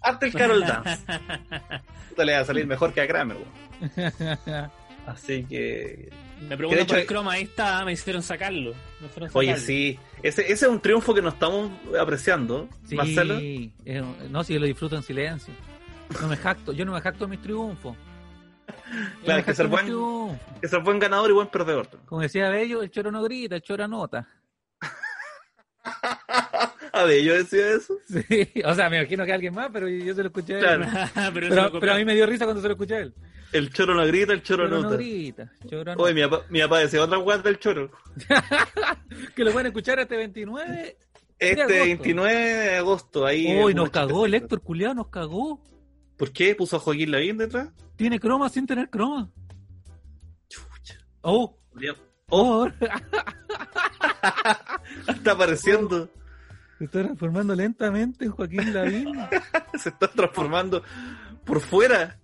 hazte 0.00 0.26
el 0.26 0.32
Carol 0.32 0.60
Dance. 0.62 0.98
Puta, 2.08 2.24
le 2.24 2.32
va 2.32 2.38
a 2.38 2.44
salir 2.46 2.66
mejor 2.66 2.94
que 2.94 3.02
a 3.02 3.06
Kramer. 3.06 3.36
Así 5.06 5.44
que... 5.44 6.08
Me 6.40 6.56
preguntan 6.56 6.82
hecho- 6.84 6.94
por 6.94 6.98
el 6.98 7.06
croma, 7.06 7.32
ahí 7.32 7.42
está, 7.44 7.84
me 7.84 7.92
hicieron 7.92 8.22
sacarlo. 8.22 8.72
Me 9.00 9.06
hicieron 9.06 9.28
sacarlo. 9.28 9.38
Oye, 9.38 9.56
sí, 9.58 9.98
ese, 10.22 10.42
ese 10.42 10.52
es 10.66 10.70
un 10.70 10.80
triunfo 10.80 11.14
que 11.14 11.22
nos 11.22 11.34
estamos 11.34 11.70
apreciando, 11.98 12.68
Sí, 12.86 12.94
Marcelo. 12.94 13.36
eh, 13.40 14.02
no, 14.30 14.44
si 14.44 14.54
yo 14.54 14.60
lo 14.60 14.66
disfruto 14.66 14.96
en 14.96 15.02
silencio. 15.02 15.52
No 16.20 16.28
me 16.28 16.36
jacto, 16.36 16.72
yo 16.72 16.84
no 16.84 16.92
me 16.92 17.00
jacto 17.00 17.24
de 17.24 17.30
mis 17.30 17.42
triunfos. 17.42 17.96
Yo 19.20 19.24
Claro, 19.24 19.44
que 19.44 19.54
ser 19.54 19.68
buen- 19.68 19.84
triunfos. 19.86 20.38
Que 20.60 20.66
es 20.66 20.82
buen 20.82 20.98
ganador 20.98 21.30
y 21.30 21.32
buen 21.32 21.46
perdedor. 21.48 21.88
Como 22.04 22.20
decía 22.20 22.48
Bello, 22.48 22.82
el 22.82 22.90
choro 22.90 23.10
no 23.12 23.22
grita, 23.22 23.54
el 23.56 23.62
choro 23.62 23.84
anota. 23.84 24.28
A 26.92 27.04
ver, 27.04 27.22
yo 27.22 27.34
decía 27.34 27.72
eso. 27.72 27.98
Sí, 28.08 28.52
o 28.64 28.74
sea, 28.74 28.88
me 28.90 28.98
imagino 28.98 29.24
que 29.24 29.32
alguien 29.32 29.54
más, 29.54 29.70
pero 29.72 29.88
yo 29.88 30.14
se 30.14 30.22
lo 30.22 30.28
escuché 30.28 30.54
a 30.54 30.74
él. 30.74 30.80
Claro. 31.12 31.70
pero, 31.80 31.92
a 31.92 31.96
mí 31.96 32.04
me 32.04 32.14
dio 32.14 32.26
risa 32.26 32.44
cuando 32.44 32.62
se 32.62 32.68
lo 32.68 32.74
escuché 32.74 32.94
a 32.94 32.98
él. 33.00 33.14
El 33.52 33.72
choro 33.72 33.94
no 33.94 34.04
grita, 34.06 34.32
el 34.32 34.42
choro, 34.42 34.64
Choro 34.64 34.76
no 34.76 34.82
nota. 34.82 34.96
grita, 34.96 35.52
choro 35.68 35.92
anota. 35.92 36.02
Oye, 36.02 36.14
mi 36.14 36.22
papá, 36.22 36.46
mi 36.50 36.60
papá 36.60 36.78
decía 36.80 37.02
otra 37.02 37.16
guarda 37.18 37.44
del 37.44 37.58
choro. 37.58 37.90
Que 39.34 39.44
lo 39.44 39.52
pueden 39.52 39.68
escuchar 39.68 39.98
este 40.00 40.16
29. 40.16 40.96
Este 41.38 41.62
agosto. 41.62 41.84
29 41.84 42.34
de 42.34 42.76
agosto, 42.76 43.26
ahí. 43.26 43.60
Uy, 43.62 43.74
nos 43.74 43.90
cagó, 43.90 44.26
el. 44.26 44.34
Héctor 44.34 44.62
culiado 44.62 44.94
nos 44.94 45.08
cagó. 45.08 45.62
¿Por 46.16 46.32
qué 46.32 46.54
puso 46.54 46.76
a 46.76 46.80
Joaquín 46.80 47.10
Lavín 47.10 47.38
detrás? 47.38 47.68
Tiene 47.96 48.18
croma 48.18 48.48
sin 48.48 48.66
tener 48.66 48.90
croma. 48.90 49.30
Chucha. 50.48 50.98
Oh, 51.22 51.56
Oh, 52.28 52.30
oh, 52.30 52.68
está 55.08 55.32
apareciendo. 55.32 56.08
Se 56.78 56.84
está 56.84 57.02
transformando 57.02 57.54
lentamente 57.54 58.26
en 58.26 58.32
Joaquín 58.32 58.74
Lavín. 58.74 59.14
Se 59.78 59.90
está 59.90 60.08
transformando 60.08 60.82
por 61.44 61.60
fuera. 61.60 62.18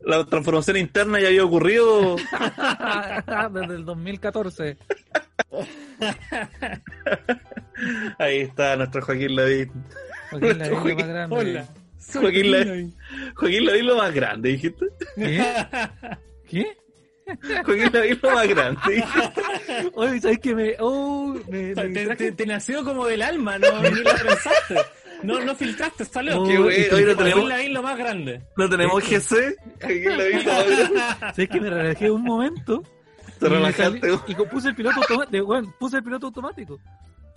La 0.00 0.24
transformación 0.24 0.76
interna 0.76 1.20
ya 1.20 1.28
había 1.28 1.44
ocurrido. 1.44 2.16
Desde 3.52 3.74
el 3.74 3.84
2014. 3.84 4.76
Ahí 8.18 8.40
está 8.40 8.76
nuestro 8.76 9.02
Joaquín 9.02 9.36
Lavín. 9.36 9.70
Joaquín 10.30 10.58
Lavín 10.58 10.70
lo 10.70 10.84
más 10.84 11.08
grande. 11.08 11.36
Hola. 11.36 11.68
Joaquín 12.12 12.50
Lavín. 12.50 12.94
Joaquín 13.34 13.64
Lavín 13.64 13.86
lo 13.86 13.96
más 13.96 14.14
grande, 14.14 14.48
dijiste. 14.50 14.86
¿Qué? 15.16 15.42
¿Qué? 16.48 16.76
Joaquín 17.64 17.90
Lavín 17.92 18.18
lo 18.22 18.30
más 18.30 18.48
grande. 18.48 18.80
Oye, 19.94 20.20
¿sabes 20.20 20.38
qué 20.40 20.54
me.? 20.54 20.74
Oh, 20.80 21.34
me, 21.48 21.74
me 21.74 21.90
Te, 21.92 22.16
te- 22.16 22.32
te 22.32 22.46
nació 22.46 22.84
como 22.84 23.06
del 23.06 23.22
alma, 23.22 23.58
no 23.58 23.82
ni 23.82 23.90
lo 24.02 24.10
pensaste. 24.10 24.76
No, 25.22 25.40
no 25.40 25.54
filtraste, 25.54 26.04
salió. 26.04 26.40
Oh, 26.40 26.46
Qué 26.48 26.58
güey, 26.58 26.80
y 26.80 26.88
te- 26.88 26.94
hoy 26.94 27.00
no 27.02 27.06
Joaquín 27.14 27.24
tenemos, 27.24 27.48
Lavín 27.48 27.74
lo 27.74 27.82
más 27.82 27.98
grande. 27.98 28.42
no 28.56 28.68
tenemos 28.68 29.02
GC. 29.04 29.56
Joaquín 29.80 30.16
Lavín 30.18 30.44
lo 30.46 30.52
más 30.52 30.66
grande. 30.68 31.00
¿Sabes 31.20 31.48
que 31.48 31.60
me 31.60 31.70
relajé 31.70 32.10
un 32.10 32.22
momento? 32.22 32.82
Te 33.38 33.46
y 33.46 33.48
relajaste. 33.48 34.00
Y 34.28 34.34
co- 34.34 34.44
puse 34.48 34.68
el 34.68 34.74
piloto 34.74 35.00
automático. 35.00 35.44
Bueno, 35.46 35.74
puse 35.78 35.96
el 35.98 36.02
piloto 36.04 36.26
automático. 36.26 36.80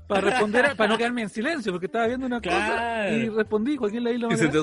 Para 0.07 0.21
responder, 0.29 0.65
a- 0.65 0.75
para 0.75 0.89
no 0.89 0.97
quedarme 0.97 1.21
en 1.21 1.29
silencio, 1.29 1.71
porque 1.71 1.85
estaba 1.85 2.05
viendo 2.07 2.25
una 2.25 2.41
cosa 2.41 2.55
Claro. 2.55 3.15
y 3.15 3.29
respondí, 3.29 3.77
Joaquín 3.77 4.03
Lavín 4.03 4.21
lo 4.21 4.27
Y 4.27 4.31
más 4.31 4.41
grande. 4.41 4.59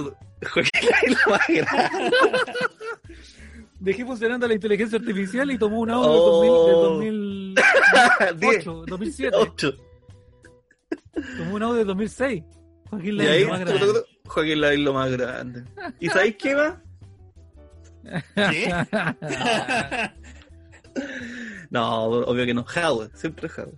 Joaquín 0.53 0.91
Lavín 0.91 1.17
lo 1.25 1.31
más 1.31 1.49
grande. 1.49 2.11
Dejé 3.81 4.05
funcionando 4.05 4.47
la 4.49 4.55
inteligencia 4.55 4.99
artificial 4.99 5.51
y 5.51 5.59
tomó 5.59 5.81
un 5.81 5.91
audio 5.91 6.11
Oh. 6.11 6.99
del 7.01 7.55
2008, 7.55 8.35
10, 8.37 8.65
2007. 8.87 9.37
8. 9.39 9.73
Tomó 11.39 11.55
un 11.55 11.63
audio 11.63 11.75
del 11.79 11.87
2006. 11.87 12.43
Joaquín 12.91 13.09
Y 13.09 13.13
Lavín 13.13 13.31
ahí, 13.33 13.45
lo 13.45 13.51
más 13.51 13.61
grande. 13.61 14.03
Joaquín 14.27 14.61
Lavín 14.61 14.85
lo 14.85 14.93
más 14.95 15.11
grande. 15.13 15.65
¿Y 16.01 16.09
sabéis 16.09 16.37
qué 16.37 16.55
va? 16.55 16.83
¿Qué? 18.35 18.73
No, 21.71 22.03
obvio 22.05 22.47
que 22.47 22.55
no. 22.55 22.65
Jadwe, 22.65 23.11
siempre 23.15 23.49
Jadwe. 23.49 23.75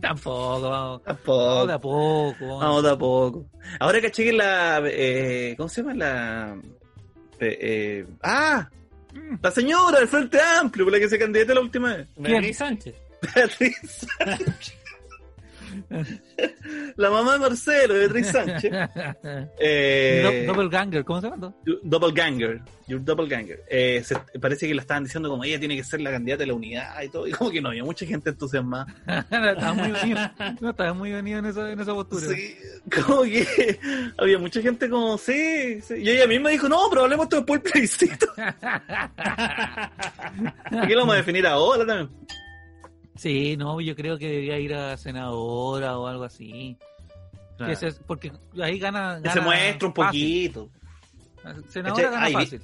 Tampoco, 0.00 0.70
vamos. 0.70 1.02
Tampoco. 1.02 1.56
Vamos 1.58 1.66
de 1.66 1.72
a 1.72 1.78
poco. 1.80 2.58
vamos. 2.58 2.82
No, 2.82 2.82
tampoco. 2.88 3.46
Ahora 3.80 4.00
caché 4.00 4.24
que 4.24 4.32
la. 4.32 4.80
Eh, 4.86 5.54
¿Cómo 5.56 5.68
se 5.68 5.82
llama 5.82 5.94
la.? 5.94 6.56
Eh, 7.40 7.58
eh, 7.60 8.06
¡Ah! 8.22 8.68
La 9.42 9.50
señora 9.50 9.98
del 9.98 10.08
Frente 10.08 10.38
Amplio, 10.40 10.84
por 10.84 10.92
la 10.92 11.00
que 11.00 11.08
se 11.08 11.18
candidata 11.18 11.54
la 11.54 11.60
última 11.60 11.96
vez. 11.96 12.08
Beatriz 12.16 12.56
Sánchez. 12.58 12.94
Beatriz. 13.34 14.06
La 16.96 17.10
mamá 17.10 17.34
de 17.34 17.38
Marcelo, 17.38 17.94
Beatriz 17.94 18.28
Sánchez. 18.28 18.72
Eh, 19.60 20.44
Do- 20.46 20.52
Doppelganger, 20.52 21.04
¿cómo 21.04 21.20
se 21.20 21.28
llama? 21.30 21.54
Doppelganger, 21.82 22.60
your 22.86 23.02
doppelganger. 23.04 23.62
Eh, 23.70 24.02
se- 24.04 24.16
parece 24.40 24.66
que 24.68 24.74
la 24.74 24.82
estaban 24.82 25.04
diciendo 25.04 25.28
como 25.28 25.44
ella 25.44 25.58
tiene 25.58 25.76
que 25.76 25.84
ser 25.84 26.00
la 26.00 26.10
candidata 26.10 26.40
de 26.42 26.46
la 26.48 26.54
unidad 26.54 27.02
y 27.02 27.08
todo, 27.08 27.26
y 27.26 27.32
como 27.32 27.50
que 27.50 27.60
no 27.60 27.68
había 27.70 27.84
mucha 27.84 28.04
gente 28.06 28.30
entusiasmada. 28.30 28.86
estaba 29.30 29.72
muy 29.74 29.90
venido. 29.90 30.18
No, 30.60 30.70
estaba 30.70 30.92
muy 30.94 31.12
venido 31.12 31.38
en 31.38 31.46
esa, 31.46 31.70
en 31.72 31.80
esa 31.80 31.94
postura. 31.94 32.26
Sí, 32.26 32.56
como 33.06 33.22
que 33.22 33.78
había 34.18 34.38
mucha 34.38 34.60
gente 34.60 34.88
como, 34.88 35.16
sí, 35.18 35.80
sí. 35.82 35.94
Y 35.98 36.10
ella 36.10 36.26
misma 36.26 36.50
dijo, 36.50 36.68
no, 36.68 36.78
pero 36.90 37.02
hablemos 37.04 37.24
esto 37.24 37.36
después 37.36 37.62
del 37.62 37.72
plebiscito. 37.72 38.26
¿Por 40.70 40.86
qué 40.86 40.94
lo 40.94 41.00
vamos 41.00 41.14
a 41.14 41.18
definir 41.18 41.46
ahora 41.46 41.86
también? 41.86 42.08
Sí, 43.18 43.56
no, 43.56 43.80
yo 43.80 43.94
creo 43.94 44.16
que 44.16 44.28
debería 44.28 44.58
ir 44.58 44.72
a 44.74 44.96
senadora 44.96 45.98
o 45.98 46.06
algo 46.06 46.24
así. 46.24 46.78
Que 47.58 47.74
se- 47.74 47.92
porque 48.06 48.30
ahí 48.62 48.78
gana. 48.78 49.20
Que 49.22 49.28
se 49.30 49.34
gana 49.40 49.46
muestra 49.50 49.88
un 49.88 49.94
fácil. 49.94 50.52
poquito. 50.52 50.70
Senadora 51.68 52.10
gana 52.10 52.30
fácil. 52.30 52.62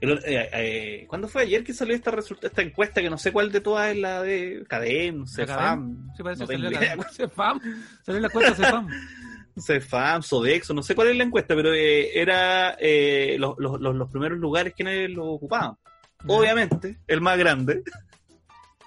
El- 0.00 0.12
eh, 0.24 0.48
eh, 0.54 1.04
¿Cuándo 1.06 1.28
fue 1.28 1.42
ayer 1.42 1.62
que 1.62 1.74
salió 1.74 1.94
esta, 1.94 2.10
resulta- 2.10 2.46
esta 2.46 2.62
encuesta 2.62 3.02
que 3.02 3.10
no 3.10 3.18
sé 3.18 3.32
cuál 3.32 3.52
de 3.52 3.60
todas 3.60 3.90
es 3.92 3.98
la 3.98 4.22
de 4.22 4.64
Cadem, 4.66 5.26
Cefam? 5.26 6.08
Sí, 6.16 6.22
parece 6.22 6.42
no 6.42 6.48
que 6.48 6.54
salió 6.54 6.70
la 6.70 7.04
Cefam. 7.12 7.60
Salió 8.02 8.20
la 8.22 8.28
cuenta 8.30 8.54
Cefam. 8.54 8.88
Cefam, 9.58 10.22
Sodexo, 10.22 10.72
no 10.72 10.82
sé 10.82 10.94
cuál 10.94 11.08
es 11.08 11.16
la 11.16 11.24
encuesta, 11.24 11.54
pero 11.54 11.74
eh, 11.74 12.18
era 12.18 12.76
eh, 12.80 13.36
los, 13.38 13.56
los, 13.58 13.78
los, 13.78 13.94
los 13.94 14.10
primeros 14.10 14.38
lugares 14.38 14.72
quienes 14.74 15.10
lo 15.10 15.26
ocupaban. 15.26 15.74
Obviamente, 16.26 16.98
el 17.06 17.20
más 17.20 17.36
grande, 17.38 17.82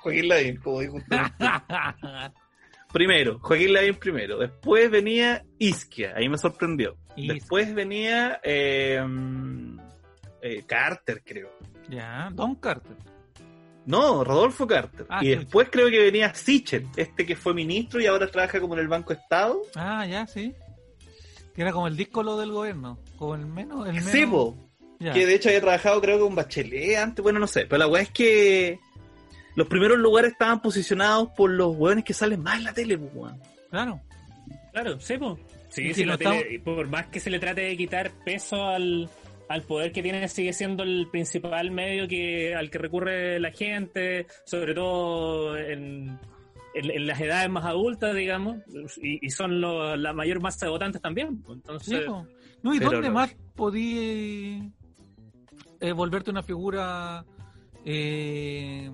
Joaquín 0.03 0.27
Lavín, 0.27 0.57
como 0.57 0.81
dijo 0.81 0.97
usted. 0.97 1.17
Primero, 2.91 3.39
Joaquín 3.39 3.73
Lavín 3.73 3.95
primero. 3.95 4.37
Después 4.37 4.91
venía 4.91 5.43
Isquia, 5.57 6.13
ahí 6.15 6.29
me 6.29 6.37
sorprendió. 6.37 6.95
Isquia. 7.15 7.33
Después 7.33 7.73
venía 7.73 8.39
eh, 8.43 9.03
eh, 10.41 10.63
Carter, 10.67 11.23
creo. 11.25 11.49
ya, 11.89 12.29
Don 12.33 12.55
Carter. 12.55 12.95
No, 13.85 14.23
Rodolfo 14.23 14.67
Carter. 14.67 15.05
Ah, 15.09 15.19
y 15.23 15.27
sí. 15.27 15.35
después 15.35 15.69
creo 15.71 15.89
que 15.89 15.99
venía 15.99 16.33
Sichel, 16.35 16.87
este 16.95 17.25
que 17.25 17.35
fue 17.35 17.53
ministro 17.53 17.99
y 17.99 18.05
ahora 18.05 18.27
trabaja 18.27 18.59
como 18.59 18.75
en 18.75 18.81
el 18.81 18.87
Banco 18.87 19.13
Estado. 19.13 19.61
Ah, 19.75 20.05
ya, 20.05 20.27
sí. 20.27 20.53
Que 21.55 21.61
era 21.61 21.71
como 21.71 21.87
el 21.87 21.97
disco 21.97 22.23
lo 22.23 22.37
del 22.37 22.51
gobierno. 22.51 22.99
Como 23.17 23.35
el 23.35 23.45
menos. 23.45 23.87
El 23.87 23.95
menos... 23.95 24.11
Sí, 24.11 24.25
po. 24.25 24.55
Ya. 24.99 25.11
que 25.11 25.25
de 25.25 25.35
hecho 25.35 25.49
había 25.49 25.59
trabajado 25.59 25.99
creo 25.99 26.17
que 26.17 26.23
con 26.23 26.35
Bachelet 26.35 26.95
antes, 26.95 27.21
bueno, 27.21 27.37
no 27.37 27.47
sé, 27.47 27.65
pero 27.65 27.79
la 27.79 27.87
weá 27.87 28.03
es 28.03 28.11
que 28.11 28.79
los 29.55 29.67
primeros 29.67 29.97
lugares 29.97 30.31
estaban 30.31 30.61
posicionados 30.61 31.29
por 31.35 31.49
los 31.51 31.75
weones 31.75 32.03
que 32.03 32.13
salen 32.13 32.41
más 32.41 32.57
en 32.57 32.63
la 32.65 32.73
tele, 32.73 32.97
pues, 32.97 33.11
weón. 33.13 33.39
Claro. 33.69 34.01
Claro, 34.71 34.99
sí, 34.99 35.17
po. 35.17 35.37
Sí, 35.69 35.87
sí, 35.89 35.93
si 35.93 36.05
la 36.05 36.13
no 36.13 36.19
tele- 36.19 36.59
por 36.63 36.87
más 36.87 37.07
que 37.07 37.19
se 37.19 37.29
le 37.29 37.39
trate 37.39 37.61
de 37.61 37.77
quitar 37.77 38.11
peso 38.25 38.63
al, 38.65 39.09
al 39.49 39.61
poder 39.63 39.91
que 39.91 40.01
tiene, 40.03 40.27
sigue 40.27 40.53
siendo 40.53 40.83
el 40.83 41.07
principal 41.11 41.71
medio 41.71 42.07
que 42.07 42.53
al 42.55 42.69
que 42.69 42.77
recurre 42.77 43.39
la 43.39 43.51
gente, 43.51 44.27
sobre 44.45 44.73
todo 44.75 45.57
en, 45.57 46.19
en- 46.75 46.91
en 46.91 47.07
las 47.07 47.19
edades 47.21 47.49
más 47.49 47.65
adultas, 47.65 48.15
digamos, 48.15 48.57
y, 49.01 49.25
y 49.25 49.29
son 49.31 49.61
lo- 49.61 49.95
la 49.95 50.13
mayor 50.13 50.39
masa 50.41 50.65
de 50.65 50.71
votantes 50.71 51.01
también. 51.01 51.41
pues. 51.41 51.57
Sí, 51.57 51.61
Entonces. 51.95 52.05
No, 52.63 52.73
¿y 52.73 52.79
dónde 52.79 53.07
no. 53.09 53.13
más 53.15 53.35
podí 53.55 54.71
eh, 55.81 55.91
volverte 55.91 56.31
una 56.31 56.43
figura, 56.43 57.25
eh, 57.85 58.89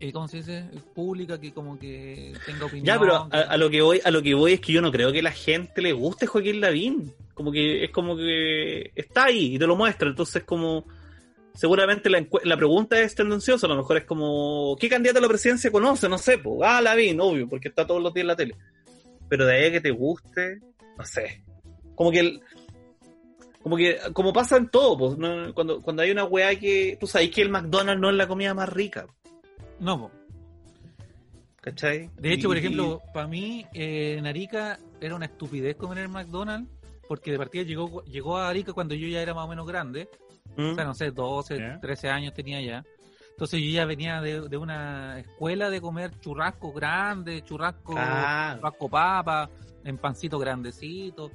eh, 0.00 0.12
¿cómo 0.12 0.26
se 0.28 0.38
dice? 0.38 0.64
Pública 0.94 1.38
que 1.40 1.52
como 1.52 1.78
que 1.78 2.32
tenga 2.46 2.64
opinión. 2.66 2.86
Ya, 2.86 2.98
pero 2.98 3.28
a, 3.30 3.56
lo 3.56 3.70
que 3.70 3.82
voy, 3.82 4.00
a 4.04 4.10
lo 4.10 4.22
que 4.22 4.34
voy 4.34 4.54
es 4.54 4.60
que 4.60 4.72
yo 4.72 4.80
no 4.82 4.90
creo 4.90 5.12
que 5.12 5.22
la 5.22 5.30
gente 5.32 5.82
le 5.82 5.92
guste 5.92 6.26
Joaquín 6.26 6.60
Lavín. 6.60 7.12
Como 7.34 7.52
que 7.52 7.84
es 7.84 7.90
como 7.90 8.16
que 8.16 8.90
está 8.96 9.24
ahí 9.24 9.54
y 9.54 9.58
te 9.58 9.66
lo 9.66 9.76
muestra. 9.76 10.08
Entonces, 10.08 10.42
como 10.44 10.84
seguramente 11.54 12.08
la, 12.10 12.26
la 12.44 12.56
pregunta 12.56 13.00
es 13.00 13.14
tendenciosa. 13.14 13.66
A 13.66 13.70
lo 13.70 13.76
mejor 13.76 13.98
es 13.98 14.04
como, 14.04 14.76
¿qué 14.80 14.88
candidato 14.88 15.18
a 15.18 15.22
la 15.22 15.28
presidencia 15.28 15.70
conoce? 15.70 16.08
No 16.08 16.18
sé, 16.18 16.38
pues, 16.38 16.60
ah, 16.64 16.80
Lavín, 16.80 17.20
obvio, 17.20 17.48
porque 17.48 17.68
está 17.68 17.86
todos 17.86 18.02
los 18.02 18.12
días 18.14 18.22
en 18.22 18.26
la 18.28 18.36
tele. 18.36 18.56
Pero 19.28 19.46
de 19.46 19.54
ahí 19.56 19.64
a 19.66 19.72
que 19.72 19.80
te 19.80 19.90
guste, 19.90 20.60
no 20.98 21.04
sé. 21.04 21.42
Como 21.94 22.10
que 22.10 22.20
el- 22.20 22.40
como 23.62 23.76
que 23.76 23.98
como 24.14 24.32
pasa 24.32 24.56
en 24.56 24.68
todo, 24.70 24.96
pues, 24.96 25.18
¿no? 25.18 25.52
cuando, 25.54 25.82
cuando 25.82 26.02
hay 26.02 26.10
una 26.10 26.24
weá 26.24 26.58
que 26.58 26.96
tú 26.98 27.06
sabes 27.06 27.30
que 27.30 27.42
el 27.42 27.50
McDonald's 27.50 28.00
no 28.00 28.08
es 28.08 28.16
la 28.16 28.26
comida 28.26 28.54
más 28.54 28.68
rica, 28.70 29.06
No, 29.80 29.98
po. 29.98 30.10
¿cachai? 31.60 32.08
De 32.16 32.32
hecho, 32.32 32.48
por 32.48 32.56
ejemplo, 32.56 33.02
para 33.12 33.26
mí, 33.26 33.66
eh, 33.74 34.16
en 34.18 34.26
Arica 34.26 34.78
era 35.00 35.14
una 35.14 35.26
estupidez 35.26 35.76
comer 35.76 35.98
en 35.98 36.04
el 36.04 36.10
McDonald's, 36.10 36.70
porque 37.06 37.32
de 37.32 37.38
partida 37.38 37.64
llegó, 37.64 38.02
llegó 38.04 38.38
a 38.38 38.48
Arica 38.48 38.72
cuando 38.72 38.94
yo 38.94 39.06
ya 39.08 39.20
era 39.20 39.34
más 39.34 39.44
o 39.44 39.48
menos 39.48 39.66
grande, 39.66 40.08
¿Mm? 40.56 40.70
o 40.70 40.74
sea, 40.74 40.84
no 40.84 40.94
sé, 40.94 41.10
12, 41.10 41.58
Ya. 41.58 41.80
13 41.80 42.08
años 42.08 42.34
tenía 42.34 42.60
ya. 42.62 42.84
Entonces 43.30 43.60
yo 43.62 43.70
ya 43.70 43.84
venía 43.86 44.20
de, 44.20 44.48
de 44.48 44.56
una 44.56 45.18
escuela 45.18 45.70
de 45.70 45.80
comer 45.80 46.18
churrasco 46.20 46.72
grande, 46.72 47.42
churrasco, 47.42 47.94
Ah. 47.96 48.54
churrasco 48.56 48.88
papa, 48.88 49.50
en 49.84 49.96
pancito 49.98 50.38
grandecito. 50.38 51.30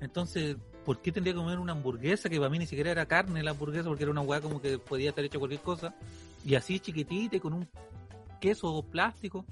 Entonces, 0.00 0.56
¿por 0.84 1.00
qué 1.02 1.10
tendría 1.10 1.34
que 1.34 1.40
comer 1.40 1.58
una 1.58 1.72
hamburguesa 1.72 2.28
que 2.28 2.38
para 2.38 2.48
mí 2.48 2.58
ni 2.60 2.66
siquiera 2.66 2.90
era 2.92 3.06
carne 3.06 3.42
la 3.42 3.50
hamburguesa 3.50 3.88
porque 3.88 4.04
era 4.04 4.12
una 4.12 4.20
hueá 4.20 4.40
como 4.40 4.60
que 4.62 4.78
podía 4.78 5.08
estar 5.10 5.24
hecho 5.24 5.38
cualquier 5.40 5.60
cosa? 5.62 5.94
Y 6.48 6.54
así 6.54 6.80
chiquitita 6.80 7.36
y 7.36 7.40
con 7.40 7.52
un 7.52 7.68
queso 8.40 8.82
plástico. 8.90 9.44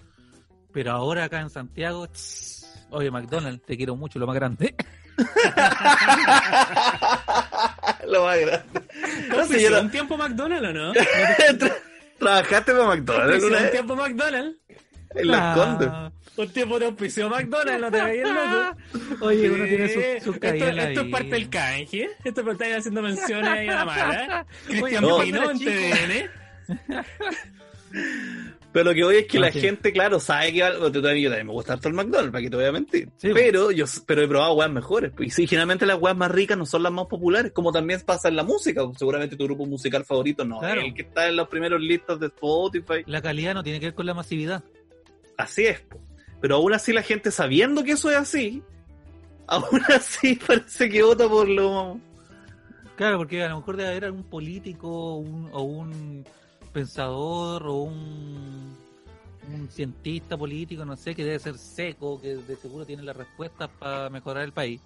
Pero 0.73 0.93
ahora 0.93 1.25
acá 1.25 1.41
en 1.41 1.51
Santiago, 1.51 2.07
tss, 2.09 2.87
oye 2.91 3.11
McDonald's, 3.11 3.65
te 3.67 3.77
quiero 3.77 3.97
mucho, 3.97 4.19
lo 4.19 4.27
más 4.27 4.37
grande. 4.37 4.75
Lo 8.07 8.25
más 8.25 8.39
grande. 8.39 8.81
¿no 9.29 9.45
señora, 9.47 9.81
un 9.81 9.91
tiempo 9.91 10.17
McDonald's 10.17 10.69
o 10.69 10.73
no? 10.73 10.95
tra- 10.95 11.77
¿Trabajaste 12.19 12.73
para 12.73 12.87
McDonald's 12.87 13.31
¿Fuiste 13.31 13.45
alguna 13.45 13.57
un 13.57 13.63
vez? 13.63 13.73
tiempo 13.73 13.97
McDonald's? 13.97 14.59
En 15.15 15.29
las 15.29 15.59
Ah. 15.59 16.13
Un 16.37 16.49
tiempo 16.51 16.79
te 16.79 16.85
auspició 16.85 17.31
McDonald's, 17.31 17.81
no 17.81 17.91
te 17.91 18.03
veías 18.03 18.29
loco. 18.29 18.77
Oye, 19.27 19.41
Sí, 19.41 19.49
uno 19.49 19.65
tiene 19.65 19.89
su, 19.89 20.25
su 20.25 20.33
esto, 20.35 20.47
en 20.47 20.77
la 20.77 20.89
esto 20.89 21.01
es 21.01 21.09
parte 21.11 21.29
del 21.31 21.49
canje. 21.51 22.11
Esto 22.25 22.41
es 22.43 22.47
estáis 22.49 22.77
haciendo 22.77 23.03
menciones 23.03 23.49
ahí 23.51 23.69
a 23.69 23.75
la 23.77 23.85
mala. 23.87 24.47
Cristian 24.67 25.03
no. 25.03 25.19
Pino 25.21 25.51
en 25.51 25.59
TVN. 25.59 26.31
Pero 28.73 28.91
lo 28.91 28.95
que 28.95 29.05
voy 29.05 29.17
es 29.17 29.27
que 29.27 29.39
Ah, 29.39 29.43
la 29.43 29.53
sí. 29.53 29.61
gente, 29.61 29.91
claro, 29.91 30.21
sabe 30.21 30.53
que. 30.53 30.59
Yo 30.59 30.91
también 30.93 31.47
me 31.47 31.53
gusta 31.53 31.73
harto 31.75 31.89
el 31.89 31.95
McDonald's, 31.95 32.31
para 32.31 32.43
que 32.43 32.51
te 32.51 32.57
voy 32.57 32.65
a 32.67 32.73
mentir. 32.73 33.09
Sí, 33.17 33.31
pero 33.33 33.71
yo 33.71 33.87
pero 34.05 34.23
he 34.23 34.29
probado 34.29 34.53
weas 34.55 34.71
mejores. 34.71 35.13
pues, 35.17 35.29
Y 35.29 35.31
sí, 35.31 35.47
generalmente 35.47 35.87
las 35.87 35.99
weas 35.99 36.17
más 36.17 36.31
ricas 36.31 36.59
no 36.59 36.67
son 36.67 36.83
las 36.83 36.93
más 36.93 37.07
populares, 37.07 37.53
como 37.53 37.73
también 37.73 38.01
pasa 38.05 38.29
en 38.29 38.37
la 38.37 38.43
música. 38.43 38.83
Seguramente 38.99 39.35
tu 39.37 39.45
grupo 39.45 39.65
musical 39.65 40.05
favorito 40.05 40.45
no 40.45 40.59
Claro. 40.59 40.81
es 40.83 40.89
el 40.89 40.95
que 40.95 41.03
está 41.03 41.27
en 41.29 41.37
los 41.37 41.49
primeros 41.49 41.81
listas 41.81 42.21
de 42.21 42.27
Spotify. 42.27 43.03
La 43.07 43.23
calidad 43.23 43.55
no 43.55 43.63
tiene 43.63 43.81
que 43.81 43.87
ver 43.87 43.95
con 43.95 44.05
la 44.05 44.13
masividad. 44.15 44.63
Así 45.39 45.65
es. 45.65 45.81
po. 45.81 45.99
Pero 46.43 46.57
aún 46.57 46.75
así 46.75 46.93
la 46.93 47.03
gente 47.03 47.31
sabiendo 47.31 47.83
que 47.83 47.93
eso 47.93 48.11
es 48.11 48.17
así, 48.19 48.63
aún 49.47 49.81
así 49.89 50.35
parece 50.37 50.91
que 50.91 51.03
vota 51.03 51.27
por 51.29 51.49
lo... 51.49 51.99
Claro, 52.97 53.17
porque 53.19 53.43
a 53.43 53.49
lo 53.49 53.57
mejor 53.57 53.77
debe 53.79 53.89
haber 53.91 54.05
algún 54.07 54.25
político 54.25 55.17
un- 55.17 55.49
o 55.53 55.63
un 55.63 56.25
pensador 56.81 57.63
o 57.67 57.73
un, 57.85 58.77
un 59.55 59.69
cientista 59.71 60.37
político, 60.37 60.85
no 60.85 60.95
sé, 60.95 61.15
que 61.15 61.25
debe 61.25 61.39
ser 61.39 61.57
seco, 61.57 62.21
que 62.21 62.37
de 62.37 62.57
seguro 62.57 62.85
tiene 62.85 63.03
las 63.03 63.17
respuestas 63.17 63.71
para 63.79 64.11
mejorar 64.11 64.45
el 64.45 64.53
país. 64.53 64.83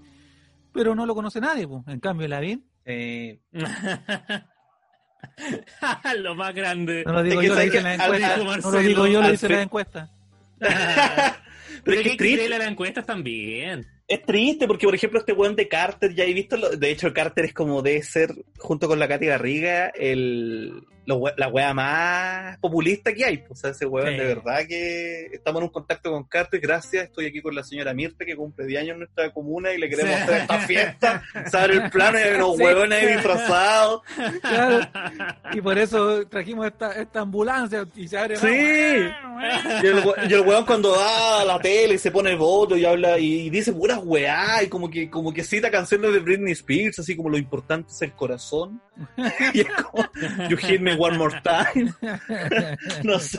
Pero 0.72 0.94
no 0.94 1.04
lo 1.04 1.16
conoce 1.16 1.40
nadie, 1.40 1.66
pues. 1.66 1.82
En 1.88 1.98
cambio, 1.98 2.28
Lavín, 2.28 2.64
Eh, 2.84 3.40
lo 6.18 6.34
más 6.36 6.54
grande. 6.54 7.02
no 7.04 7.12
lo 7.12 7.22
digo 7.24 7.40
Es 7.40 7.48
yo, 7.48 7.54
lo 7.54 7.60
dice 7.60 7.82
la 7.82 7.94
encuesta. 7.94 8.36
No 8.36 8.70
lo 8.70 8.78
digo 8.78 9.06
yo, 9.08 9.20
lo 9.22 9.30
dice 9.30 9.48
la 9.48 9.62
encuesta. 9.62 10.10
pero 11.84 12.00
es 12.00 12.16
que 12.16 12.48
las 12.48 12.68
encuestas 12.68 13.04
también. 13.06 13.84
Es 14.06 14.22
triste 14.24 14.66
porque, 14.66 14.86
por 14.86 14.94
ejemplo, 14.94 15.18
este 15.20 15.32
weón 15.32 15.54
de 15.56 15.68
Carter, 15.68 16.14
ya 16.14 16.24
he 16.24 16.32
visto, 16.34 16.56
lo- 16.56 16.70
de 16.70 16.90
hecho, 16.90 17.12
Carter 17.12 17.44
es 17.46 17.54
como 17.54 17.80
de 17.82 18.02
ser, 18.02 18.32
junto 18.58 18.88
con 18.88 18.98
la 18.98 19.06
Katy 19.08 19.26
Garriga, 19.26 19.86
el, 19.88 20.82
lo 21.10 21.22
la 21.36 21.48
wea 21.48 21.74
más 21.74 22.58
populista 22.58 23.12
que 23.12 23.24
hay. 23.24 23.38
pues, 23.38 23.50
O 23.52 23.54
sea, 23.56 23.70
ese 23.70 23.86
weón 23.86 24.08
Sí. 24.10 24.16
de 24.16 24.24
verdad 24.24 24.60
que 24.68 25.26
estamos 25.32 25.60
en 25.60 25.64
un 25.64 25.72
contacto 25.72 26.10
con 26.10 26.24
Carter. 26.24 26.60
Gracias, 26.60 27.04
estoy 27.04 27.26
aquí 27.26 27.40
con 27.42 27.54
la 27.54 27.62
señora 27.64 27.92
Mirta, 27.94 28.24
que 28.24 28.36
cumple 28.36 28.66
10 28.66 28.80
años 28.82 28.92
en 28.94 28.98
nuestra 29.00 29.30
comuna 29.32 29.72
y 29.72 29.78
le 29.78 29.88
queremos 29.88 30.14
Sí. 30.16 30.22
hacer 30.22 30.36
esta 30.42 30.58
fiesta. 30.60 31.22
Se 31.50 31.56
abre 31.56 31.74
el 31.76 31.90
plano 31.90 32.18
y 32.18 32.22
hay 32.22 32.34
unos 32.34 32.56
Sí. 32.56 32.62
huevones 32.62 33.08
disfrazados. 33.12 34.02
Claro. 34.40 34.80
Y 35.52 35.60
por 35.60 35.78
eso 35.78 36.26
trajimos 36.28 36.66
esta, 36.66 36.92
esta 36.92 37.20
ambulancia 37.20 37.84
y 37.96 38.08
se 38.08 38.18
abre. 38.18 38.36
Sí. 38.36 38.46
Y 38.46 39.86
el, 39.86 40.02
y 40.28 40.34
el 40.34 40.40
weón 40.40 40.64
cuando 40.66 40.90
va 40.92 41.40
a 41.40 41.44
la 41.44 41.58
tele 41.58 41.96
se 41.98 42.10
pone 42.10 42.34
voto 42.34 42.76
y 42.76 42.84
habla 42.84 43.18
y 43.18 43.48
dice 43.50 43.72
puras 43.72 44.00
weá 44.02 44.62
y 44.62 44.68
como 44.68 44.90
que, 44.90 45.08
como 45.10 45.32
que 45.32 45.42
cita 45.42 45.70
canciones 45.70 46.12
de 46.12 46.18
Britney 46.20 46.52
Spears, 46.52 46.98
así 46.98 47.16
como 47.16 47.30
lo 47.30 47.38
importante 47.38 47.90
es 47.90 48.02
el 48.02 48.12
corazón. 48.12 48.80
Y 49.54 49.60
es 49.60 49.66
como, 49.70 50.04
you 50.48 50.56
hit 50.58 50.80
me 50.80 50.94
one 51.00 51.18
more 51.18 51.40
time. 51.42 51.94
No 53.04 53.18
sé. 53.18 53.38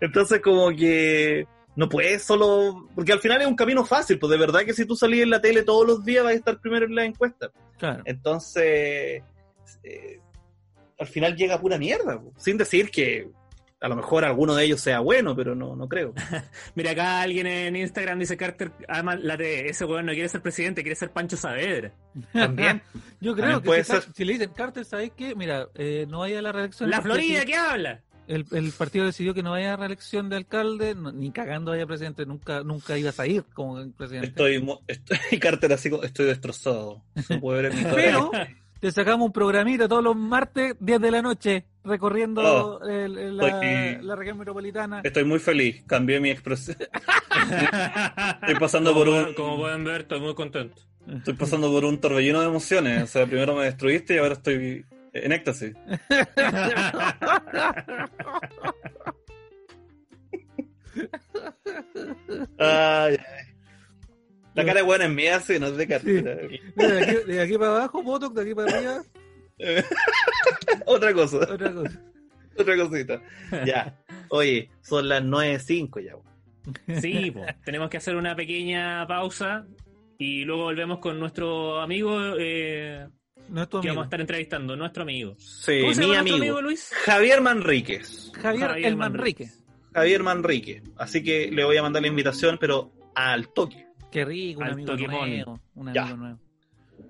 Entonces 0.00 0.40
como 0.40 0.70
que 0.70 1.46
no 1.76 1.88
puedes 1.88 2.22
solo. 2.22 2.88
Porque 2.94 3.12
al 3.12 3.20
final 3.20 3.40
es 3.40 3.46
un 3.46 3.56
camino 3.56 3.84
fácil, 3.84 4.18
pues 4.18 4.30
de 4.30 4.38
verdad 4.38 4.64
que 4.64 4.74
si 4.74 4.84
tú 4.84 4.96
salís 4.96 5.22
en 5.22 5.30
la 5.30 5.40
tele 5.40 5.62
todos 5.62 5.86
los 5.86 6.04
días 6.04 6.24
vas 6.24 6.34
a 6.34 6.36
estar 6.36 6.60
primero 6.60 6.86
en 6.86 6.94
la 6.94 7.04
encuesta. 7.04 7.50
Claro. 7.78 8.02
Entonces, 8.04 9.22
eh, 9.82 10.20
al 10.98 11.06
final 11.06 11.34
llega 11.36 11.60
pura 11.60 11.78
mierda, 11.78 12.20
po. 12.20 12.32
sin 12.36 12.58
decir 12.58 12.90
que 12.90 13.30
a 13.80 13.88
lo 13.88 13.96
mejor 13.96 14.24
alguno 14.24 14.54
de 14.54 14.64
ellos 14.64 14.80
sea 14.80 15.00
bueno, 15.00 15.34
pero 15.34 15.54
no, 15.54 15.74
no 15.74 15.88
creo. 15.88 16.12
Mira, 16.74 16.90
acá 16.90 17.22
alguien 17.22 17.46
en 17.46 17.76
Instagram 17.76 18.18
dice 18.18 18.36
Carter 18.36 18.72
ama 18.88 19.16
la 19.16 19.36
de 19.36 19.68
ese 19.68 19.84
weón 19.86 20.06
no 20.06 20.12
quiere 20.12 20.28
ser 20.28 20.42
presidente, 20.42 20.82
quiere 20.82 20.96
ser 20.96 21.10
Pancho 21.10 21.36
Saavedra. 21.36 21.92
También. 22.32 22.82
Yo 23.20 23.34
También 23.34 23.36
creo 23.48 23.60
que 23.62 23.66
puede 23.66 23.84
si, 23.84 23.92
Car- 23.92 24.02
ser. 24.02 24.12
si 24.14 24.24
le 24.24 24.32
dicen 24.34 24.50
Carter, 24.52 24.84
¿sabes 24.84 25.12
qué? 25.16 25.34
Mira, 25.34 25.68
eh, 25.74 26.06
no 26.08 26.20
vaya 26.20 26.38
a 26.38 26.42
la 26.42 26.52
reelección. 26.52 26.90
La 26.90 27.00
Florida, 27.00 27.44
¿qué 27.44 27.54
habla? 27.54 28.00
El, 28.28 28.46
el 28.52 28.70
partido 28.70 29.06
decidió 29.06 29.34
que 29.34 29.42
no 29.42 29.50
vaya 29.50 29.72
a 29.74 29.76
reelección 29.76 30.28
de 30.28 30.36
alcalde, 30.36 30.94
no- 30.94 31.10
ni 31.10 31.32
cagando 31.32 31.72
vaya 31.72 31.84
presidente, 31.86 32.26
nunca 32.26 32.62
nunca 32.62 32.96
ibas 32.96 33.18
a 33.18 33.26
ir 33.26 33.42
como 33.54 33.90
presidente. 33.92 34.28
Estoy, 34.28 34.62
mo- 34.62 34.82
estoy 34.86 35.18
Carter 35.40 35.72
así, 35.72 35.90
como- 35.90 36.04
estoy 36.04 36.26
destrozado. 36.26 37.02
No 37.28 37.40
puedo 37.40 37.56
ver 37.62 37.72
en 37.72 37.78
mi 37.78 37.82
cara. 37.82 37.94
Pero 37.96 38.30
te 38.80 38.90
sacamos 38.92 39.26
un 39.26 39.32
programita 39.32 39.86
todos 39.88 40.02
los 40.02 40.16
martes, 40.16 40.74
10 40.80 41.00
de 41.00 41.10
la 41.10 41.22
noche, 41.22 41.64
recorriendo 41.84 42.40
Oh, 42.42 42.84
el- 42.88 43.16
el- 43.18 43.36
la, 43.36 43.48
estoy- 43.48 44.02
la 44.06 44.16
región 44.16 44.38
metropolitana. 44.38 45.00
Estoy 45.04 45.24
muy 45.24 45.38
feliz, 45.38 45.82
cambié 45.86 46.18
mi 46.20 46.30
expresión. 46.30 46.76
Estoy 48.42 48.54
pasando 48.58 48.92
por 48.94 49.08
un, 49.08 49.34
Como 49.34 49.58
pueden 49.58 49.84
ver, 49.84 50.02
estoy 50.02 50.20
muy 50.20 50.34
contento. 50.34 50.80
estoy 51.08 51.34
pasando 51.34 51.70
por 51.70 51.84
un 51.84 51.98
torbellino 52.00 52.40
de 52.40 52.46
emociones. 52.46 53.02
O 53.02 53.06
sea, 53.06 53.26
primero 53.26 53.54
me 53.54 53.64
destruiste 53.64 54.14
y 54.14 54.18
ahora 54.18 54.34
estoy 54.34 54.84
en 55.12 55.32
éxtasis. 55.32 55.74
Ay, 62.58 63.16
ay. 63.18 63.49
La 64.60 64.66
cara 64.66 64.80
de 64.80 64.86
buena 64.86 65.04
es 65.06 65.10
mía, 65.10 65.40
sí, 65.40 65.58
no 65.58 65.66
es 65.68 65.76
de 65.76 65.86
Carter. 65.88 66.50
Mira, 66.76 66.94
de, 66.94 67.02
aquí, 67.02 67.14
de 67.32 67.40
aquí 67.42 67.58
para 67.58 67.70
abajo, 67.76 68.02
Botox, 68.02 68.34
de 68.34 68.42
aquí 68.42 68.54
para 68.54 68.76
arriba, 68.76 69.02
Otra 70.86 71.12
cosa, 71.12 71.36
otra 71.38 71.72
cosa. 71.72 72.02
otra 72.56 72.76
cosita. 72.76 73.22
Ya. 73.66 73.98
Oye, 74.30 74.70
son 74.82 75.08
las 75.08 75.22
9.05 75.22 76.04
ya. 76.04 76.16
weón. 76.16 77.00
Sí, 77.00 77.30
po. 77.30 77.44
tenemos 77.64 77.90
que 77.90 77.96
hacer 77.96 78.16
una 78.16 78.34
pequeña 78.36 79.06
pausa 79.06 79.66
y 80.18 80.44
luego 80.44 80.64
volvemos 80.64 80.98
con 80.98 81.18
nuestro 81.18 81.80
amigo 81.80 82.18
eh, 82.38 83.06
que 83.36 83.60
amigo. 83.60 83.68
vamos 83.82 83.98
a 83.98 84.04
estar 84.04 84.20
entrevistando, 84.20 84.76
nuestro 84.76 85.02
amigo. 85.02 85.34
Sí, 85.38 85.80
¿Cómo 85.80 85.94
se 85.94 86.00
mi 86.00 86.06
llama 86.06 86.14
nuestro 86.22 86.34
amigo. 86.36 86.44
amigo 86.44 86.62
Luis? 86.62 86.92
Javier 87.04 87.40
Manríquez. 87.40 88.32
Javier, 88.34 88.68
Javier 88.68 88.86
El 88.86 88.96
Manrique. 88.96 89.44
Manrique. 89.44 89.60
Javier 89.94 90.22
Manrique. 90.22 90.82
Así 90.96 91.22
que 91.24 91.50
le 91.50 91.64
voy 91.64 91.76
a 91.76 91.82
mandar 91.82 92.02
la 92.02 92.08
invitación, 92.08 92.58
pero 92.60 92.92
al 93.14 93.52
toque. 93.52 93.86
Qué 94.10 94.24
rico, 94.24 94.60
un 94.60 94.66
Al 94.66 94.72
amigo 94.72 94.92
Pokémon. 94.92 95.28
nuevo. 95.30 95.60
Un 95.74 95.92
Ya. 95.94 96.02
amigo 96.02 96.16
nuevo. 96.16 96.38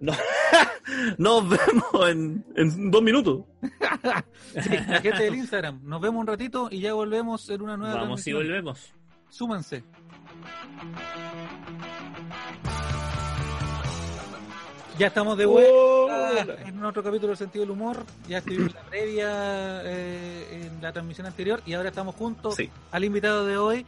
No- 0.01 0.13
Nos 1.19 1.49
vemos 1.49 2.09
en, 2.11 2.45
en 2.57 2.91
dos 2.91 3.03
minutos. 3.03 3.45
Sí, 4.53 4.71
la 4.89 5.01
gente 5.01 5.23
del 5.25 5.35
Instagram. 5.37 5.81
Nos 5.85 6.01
vemos 6.01 6.21
un 6.21 6.27
ratito 6.27 6.69
y 6.73 6.81
ya 6.81 6.93
volvemos 6.93 7.49
en 7.51 7.61
una 7.63 7.77
nueva 7.77 7.95
Vamos 8.01 8.27
y 8.27 8.33
volvemos. 8.33 8.93
Súmanse. 9.29 9.85
Ya 14.99 15.07
estamos 15.07 15.39
de 15.39 15.47
vuelta 15.47 15.73
Hola. 15.73 16.57
en 16.67 16.85
otro 16.85 17.03
capítulo 17.03 17.29
del 17.29 17.37
sentido 17.39 17.63
del 17.65 17.71
humor. 17.71 18.05
Ya 18.29 18.39
estuvimos 18.39 18.69
en 18.69 18.75
la 18.75 18.83
previa 18.83 19.83
eh, 19.85 20.67
en 20.67 20.83
la 20.83 20.93
transmisión 20.93 21.27
anterior 21.27 21.63
y 21.65 21.73
ahora 21.73 21.89
estamos 21.89 22.15
juntos 22.17 22.55
Sí. 22.57 22.69
al 22.91 23.05
invitado 23.05 23.47
de 23.47 23.57
hoy. 23.57 23.87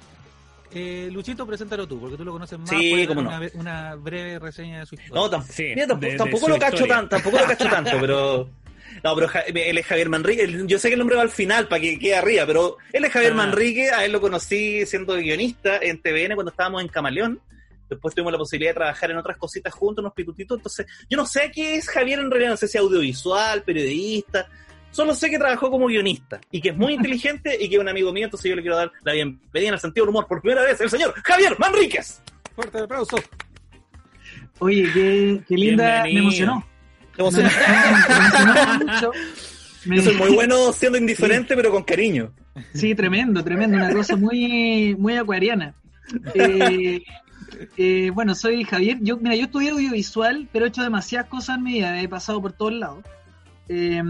Eh, 0.75 1.09
Luchito, 1.13 1.47
preséntalo 1.47 1.87
tú, 1.87 2.01
porque 2.01 2.17
tú 2.17 2.25
lo 2.25 2.33
conoces 2.33 2.59
más. 2.59 2.69
Sí, 2.71 3.05
cómo 3.07 3.23
no. 3.23 3.29
una, 3.29 3.51
una 3.55 3.95
breve 3.97 4.39
reseña 4.39 4.81
de 4.81 4.87
su 4.87 4.95
historia. 4.95 5.15
No, 5.15 5.31
tam- 5.31 5.45
Sí, 5.47 5.65
mira, 5.75 5.87
tampoco, 5.87 6.07
de- 6.07 6.13
de 6.13 6.19
tampoco 6.19 6.49
lo 6.49 6.59
cacho 6.59 6.75
historia. 6.77 6.95
tanto, 6.97 7.17
tampoco 7.17 7.39
lo 7.39 7.45
cacho 7.47 7.69
tanto, 7.69 7.91
pero. 8.01 8.51
No, 9.03 9.15
pero 9.15 9.27
Ja- 9.27 9.41
él 9.41 9.79
es 9.79 9.87
Javier 9.87 10.09
Manrique. 10.11 10.65
Yo 10.67 10.79
sé 10.79 10.89
que 10.89 10.95
el 10.95 10.99
nombre 10.99 11.17
va 11.17 11.23
al 11.23 11.31
final 11.31 11.67
para 11.67 11.81
que 11.81 11.99
quede 11.99 12.15
arriba, 12.15 12.45
pero 12.47 12.77
él 12.93 13.03
es 13.05 13.11
Javier 13.11 13.33
Ah. 13.33 13.37
Manrique. 13.37 13.91
A 13.91 14.05
él 14.05 14.13
lo 14.13 14.21
conocí 14.21 14.85
siendo 14.85 15.15
guionista 15.15 15.79
en 15.79 16.01
TVN 16.03 16.35
cuando 16.35 16.51
estábamos 16.51 16.83
en 16.83 16.89
Camaleón. 16.89 17.41
Después 17.89 18.15
tuvimos 18.15 18.33
la 18.33 18.39
posibilidad 18.39 18.71
de 18.73 18.75
trabajar 18.75 19.11
en 19.11 19.17
otras 19.17 19.39
cositas 19.39 19.73
juntos, 19.73 20.03
unos 20.03 20.13
pitutitos. 20.13 20.59
Entonces, 20.59 20.87
yo 21.09 21.17
no 21.17 21.25
sé 21.25 21.51
qué 21.55 21.77
es 21.77 21.89
Javier 21.89 22.19
en 22.19 22.31
realidad, 22.31 22.51
no 22.51 22.57
sé 22.59 22.69
si 22.69 22.77
es 22.77 22.83
audiovisual, 22.85 23.63
periodista. 23.63 24.47
Solo 24.93 25.15
sé 25.15 25.29
que 25.31 25.39
trabajó 25.39 25.71
como 25.71 25.87
guionista 25.87 26.41
y 26.51 26.61
que 26.61 26.69
es 26.69 26.77
muy 26.77 26.93
inteligente 26.95 27.57
y 27.61 27.69
que 27.69 27.75
es 27.77 27.81
un 27.81 27.89
amigo 27.89 28.13
mío. 28.13 28.27
Entonces, 28.27 28.49
yo 28.49 28.55
le 28.55 28.63
quiero 28.63 28.77
dar 28.77 28.93
la 29.03 29.13
bienvenida 29.13 29.69
en 29.69 29.75
el 29.75 29.81
sentido 29.81 30.05
del 30.07 30.11
humor 30.11 30.27
por 30.29 30.41
primera 30.41 30.63
vez, 30.63 30.81
el 30.81 30.89
señor 30.91 31.13
Javier 31.25 31.57
Manríquez. 31.59 32.23
Fuerte 32.55 32.79
aplauso. 32.79 33.17
Oye, 34.59 34.89
qué, 34.95 35.41
qué 35.49 35.55
linda, 35.57 36.05
Bienvenido. 36.05 36.15
me 36.15 36.21
emocionó. 36.21 36.67
Te 37.17 37.23
emocionó. 37.23 37.49
Me 37.49 37.89
emocionó 37.89 38.79
mucho. 38.93 39.11
Me- 39.87 39.97
Yo 39.97 40.03
soy 40.03 40.15
muy 40.15 40.31
bueno 40.31 40.73
siendo 40.73 40.99
indiferente, 40.99 41.57
pero 41.57 41.71
con 41.73 41.83
cariño. 41.83 42.33
Sí, 42.75 42.95
tremendo, 42.95 43.43
tremendo, 43.43 43.77
una 43.79 43.93
cosa 43.93 44.15
muy, 44.17 44.95
muy 44.97 45.17
acuariana. 45.17 45.75
Eh, 46.35 47.03
eh, 47.77 48.11
bueno, 48.15 48.35
soy 48.35 48.63
Javier. 48.65 48.99
Yo, 49.01 49.17
mira, 49.17 49.35
yo 49.35 49.45
estudié 49.45 49.71
audiovisual, 49.71 50.49
pero 50.53 50.67
he 50.67 50.69
hecho 50.69 50.83
demasiadas 50.83 51.29
cosas 51.29 51.57
en 51.57 51.65
mi 51.65 51.73
vida, 51.75 52.01
he 52.01 52.09
pasado 52.09 52.41
por 52.41 52.53
todos 52.53 52.75
lados. 52.75 52.99
Eh, 53.69 54.03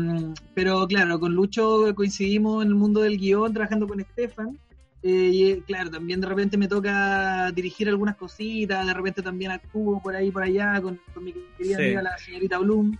pero 0.54 0.86
claro, 0.86 1.20
con 1.20 1.34
Lucho 1.34 1.94
coincidimos 1.94 2.62
en 2.64 2.68
el 2.68 2.74
mundo 2.74 3.00
del 3.00 3.18
guion, 3.18 3.52
trabajando 3.52 3.86
con 3.86 4.00
Estefan. 4.00 4.58
Eh, 5.04 5.30
y 5.32 5.50
eh, 5.50 5.62
claro, 5.66 5.90
también 5.90 6.20
de 6.20 6.28
repente 6.28 6.56
me 6.56 6.68
toca 6.68 7.50
dirigir 7.52 7.88
algunas 7.88 8.16
cositas, 8.16 8.86
de 8.86 8.94
repente 8.94 9.20
también 9.20 9.50
actúo 9.50 10.00
por 10.00 10.14
ahí 10.14 10.30
por 10.30 10.44
allá 10.44 10.80
con, 10.80 11.00
con 11.12 11.24
mi 11.24 11.32
querida 11.58 11.76
Sí. 11.78 11.82
amiga 11.84 12.02
la 12.02 12.18
señorita 12.18 12.58
Bloom. 12.58 12.96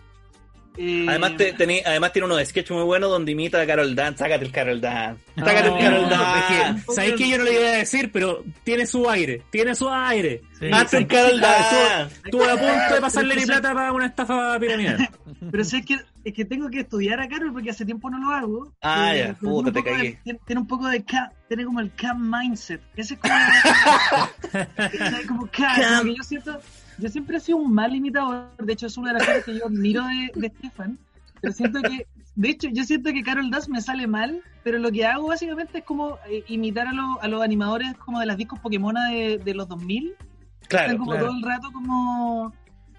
Eh, 0.77 1.05
Además, 1.09 1.37
te- 1.37 1.55
tení- 1.55 1.83
además 1.85 2.13
tiene 2.13 2.27
unos 2.27 2.43
sketches 2.49 2.71
muy 2.75 2.85
buenos 2.85 3.11
donde 3.11 3.33
imita 3.33 3.61
a 3.61 3.67
Carol 3.67 3.95
Dance. 3.95 4.19
Sácate 4.21 4.45
el 4.47 4.53
Carol 4.53 4.81
Dance. 4.81 5.23
Sácate 5.37 5.69
No, 5.69 5.77
el 5.77 5.83
Carol 5.85 6.03
es 6.05 6.11
Dance. 6.11 6.83
que, 6.87 6.93
¿Sabéis 6.95 7.15
que 7.17 7.29
yo 7.29 7.39
no 7.39 7.45
le 7.45 7.53
iba 7.61 7.69
a 7.69 7.73
decir? 7.73 8.11
Pero 8.13 8.43
tiene 8.65 8.87
su 8.87 9.09
aire, 9.11 9.43
tiene 9.51 9.75
su 9.75 9.89
aire. 9.91 10.41
Sí. 10.59 10.71
Hazte 10.73 10.97
el 10.99 11.07
Carol 11.07 11.41
Dance. 11.41 12.15
Estuve 12.25 12.51
a 12.51 12.57
punto 12.57 12.95
de 12.95 13.01
pasarle 13.01 13.37
ni 13.37 13.45
plata 13.45 13.75
para 13.75 13.93
una 13.93 14.07
estafa 14.07 14.59
piramidal. 14.59 15.09
Pero 15.51 15.65
si 15.65 15.77
es 15.79 15.85
que, 15.87 15.99
es 16.25 16.33
que 16.33 16.45
tengo 16.47 16.71
que 16.71 16.81
estudiar 16.81 17.21
a 17.21 17.29
Carol 17.29 17.53
porque 17.53 17.71
hace 17.71 17.85
tiempo 17.85 18.09
no 18.09 18.19
lo 18.19 18.31
hago. 18.35 18.73
Ah, 18.81 19.15
Eh, 19.15 19.19
ya, 19.19 19.37
pero 19.39 19.53
puta, 19.53 19.53
tiene 19.53 19.59
un 19.59 19.65
te 19.65 19.73
poco 19.73 19.91
de- 19.91 19.97
cagué. 19.97 20.21
tiene, 20.25 20.41
tiene 20.47 20.61
un 20.61 20.67
poco 20.69 20.89
de 20.89 21.05
K, 21.05 21.33
tiene 21.49 21.65
como 21.65 21.81
el 21.81 21.91
K 21.95 22.15
mindset. 22.15 22.81
Ese 22.97 23.15
es 23.15 23.21
como. 23.21 23.35
es 25.21 25.27
como 25.27 25.47
K, 25.49 26.03
yo 26.05 26.23
siento. 26.23 26.61
Yo 27.03 27.09
siempre 27.09 27.37
he 27.37 27.41
sido 27.41 27.59
un 27.59 27.73
mal 27.75 27.95
imitador. 27.95 28.51
De 28.59 28.73
hecho, 28.73 28.87
es 28.87 28.97
una 28.97 29.13
de 29.13 29.19
las 29.19 29.27
cosas 29.29 29.45
que 29.45 29.59
yo 29.59 29.67
admiro 29.67 30.05
de, 30.07 30.31
de 30.35 30.49
Stefan. 30.49 30.99
Pero 31.41 31.53
siento 31.53 31.81
que. 31.83 32.07
De 32.35 32.49
hecho, 32.49 32.69
yo 32.73 32.85
siento 32.85 33.13
que 33.13 33.23
Carol 33.23 33.51
Dance 33.51 33.71
me 33.71 33.81
sale 33.83 34.07
mal, 34.07 34.41
pero 34.65 34.79
lo 34.79 34.91
que 34.91 35.05
hago 35.05 35.27
básicamente 35.29 35.79
es 35.79 35.85
como 35.85 36.17
eh, 36.31 36.43
imitar 36.49 36.87
a, 36.87 36.93
los- 36.93 37.19
a 37.21 37.29
los 37.29 37.43
animadores 37.43 37.95
como 37.99 38.21
de 38.21 38.27
las 38.27 38.39
discos 38.39 38.59
Pokémon 38.61 38.95
de, 39.11 39.39
de 39.45 39.55
los 39.55 39.69
2000. 39.69 40.15
Están 40.63 40.69
Claro. 40.69 40.99
como 40.99 41.11
claro. 41.11 41.27
todo 41.27 41.37
el 41.37 41.43
rato 41.43 41.73
como 41.73 42.53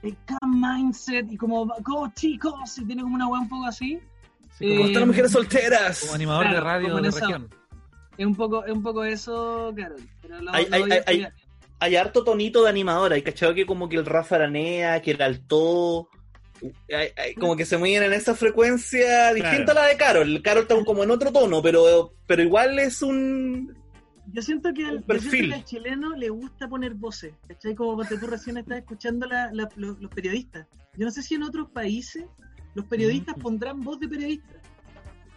el 0.04 0.16
calm 0.26 0.62
mindset 0.62 1.32
y 1.32 1.38
como, 1.38 1.68
como 1.84 2.12
chicos, 2.14 2.78
y 2.78 2.86
tiene 2.86 3.02
como 3.02 3.16
una 3.16 3.28
weá 3.28 3.40
un 3.42 3.50
poco 3.50 3.66
así. 3.66 4.00
Sí, 4.60 4.66
Eh, 4.68 4.76
¿Cómo 4.76 4.88
están 4.88 5.00
las 5.02 5.08
mujeres 5.08 5.32
como 5.34 5.44
solteras? 5.44 6.14
animador 6.14 6.50
de 6.52 6.60
radio 6.60 6.90
como 6.90 7.02
de 7.02 7.10
esa- 7.10 7.20
región. 7.22 7.50
Es 8.18 8.26
un 8.28 8.36
poco, 8.36 8.64
es 8.66 8.72
un 8.72 8.84
poco 8.84 9.04
eso, 9.04 9.72
claro. 9.76 9.96
Pero 10.22 10.42
lo, 10.42 10.54
Hay- 10.54 10.68
lo 10.70 10.76
hay- 10.76 10.92
hay-. 11.08 11.28
Hay 11.84 11.96
harto 11.98 12.24
tonito 12.24 12.64
de 12.64 12.70
animador. 12.70 13.12
Hay 13.14 13.22
cachado 13.24 13.54
que 13.54 13.66
como 13.66 13.90
que 13.90 13.98
el 13.98 14.06
Rafa 14.06 14.36
Aranea, 14.38 15.02
que 15.02 15.12
el 15.12 15.22
Alto. 15.22 16.08
hay- 16.90 17.10
hay- 17.18 17.36
como 17.36 17.58
que 17.58 17.66
se 17.66 17.78
mueven 17.78 18.04
en 18.04 18.14
esa 18.14 18.34
frecuencia 18.36 19.34
distinta 19.34 19.74
Claro. 19.74 19.80
a 19.80 19.84
la 19.84 19.90
de 19.90 19.98
Carol. 19.98 20.42
Carol 20.42 20.62
está 20.64 20.86
como 20.86 21.04
en 21.04 21.12
otro 21.12 21.32
tono, 21.34 21.62
pero, 21.62 22.14
pero 22.26 22.42
igual 22.42 22.80
es 22.80 23.02
un. 23.02 23.76
Yo 24.32 24.42
siento 24.42 24.74
que 24.74 24.86
al, 24.86 24.96
un 24.96 25.02
yo 25.02 25.08
perfil. 25.08 25.30
siento 25.32 25.50
que 25.50 25.56
al 25.56 25.66
chileno 25.66 26.16
le 26.16 26.30
gusta 26.30 26.70
poner 26.70 26.94
voces. 26.94 27.34
¿Cachai? 27.50 27.76
Como 27.76 27.96
cuando 27.96 28.18
tú 28.18 28.28
recién 28.28 28.56
estás 28.58 28.78
escuchando 28.78 29.28
la- 29.28 29.50
la- 29.52 29.68
los, 29.76 30.00
los 30.00 30.10
periodistas. 30.12 30.66
Yo 30.96 31.04
no 31.06 31.12
sé 31.12 31.22
si 31.22 31.36
en 31.36 31.44
otros 31.44 31.70
países 31.70 32.24
los 32.76 32.86
periodistas 32.86 33.36
pondrán 33.36 33.82
voz 33.82 34.00
de 34.00 34.08
periodista. 34.08 34.54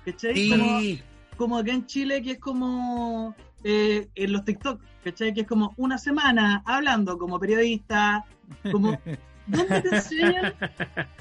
¿Cachai? 0.05 0.49
Como, 0.49 0.81
Sí. 0.81 1.03
como 1.37 1.59
acá 1.59 1.73
en 1.73 1.87
Chile, 1.87 2.23
que 2.23 2.33
es 2.33 2.39
como 2.39 3.35
eh, 3.69 4.07
en 4.15 4.33
los 4.33 4.45
TikTok, 4.45 4.81
¿cachai? 5.03 5.35
Que 5.35 5.41
es 5.41 5.47
como 5.49 5.75
una 5.77 5.99
semana 5.99 6.63
hablando 6.65 7.19
como 7.19 7.39
periodista, 7.41 8.25
como... 8.71 8.99
¿Dónde 9.49 9.81
te 9.81 9.95
enseñan? 9.97 10.55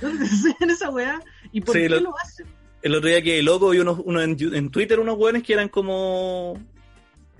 ¿Dónde 0.01 0.25
te 0.25 0.31
enseñan 0.31 0.69
esa 0.71 0.89
weá? 0.89 1.19
¿Y 1.51 1.61
por 1.61 1.75
Sí, 1.75 1.81
qué 1.81 1.89
lo- 1.89 1.99
lo, 2.01 2.17
hacen? 2.19 2.47
El 2.81 2.95
otro 2.95 3.09
día 3.09 3.21
que 3.21 3.41
loco 3.43 3.69
vi 3.69 3.79
unos, 3.79 3.99
unos 4.03 4.23
en, 4.23 4.69
Twitter 4.69 4.99
unos 4.99 5.15
buenos 5.17 5.41
que 5.43 5.53
eran 5.53 5.69
como 5.69 6.59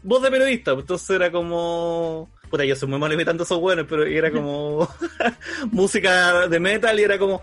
voz 0.04 0.22
de 0.24 0.30
periodista, 0.32 0.74
pues, 0.74 0.84
entonces 0.84 1.10
era 1.12 1.32
como 1.32 2.30
puta, 2.50 2.64
yo 2.66 2.76
soy 2.76 2.88
muy 2.90 3.00
malo 3.00 3.14
imitando 3.16 3.44
a 3.44 3.46
esos 3.46 3.60
buenos, 3.60 3.86
pero 3.90 4.06
era 4.06 4.32
como 4.32 4.88
música 5.72 6.48
de 6.48 6.60
metal 6.60 7.00
y 7.00 7.04
era 7.04 7.18
como 7.18 7.42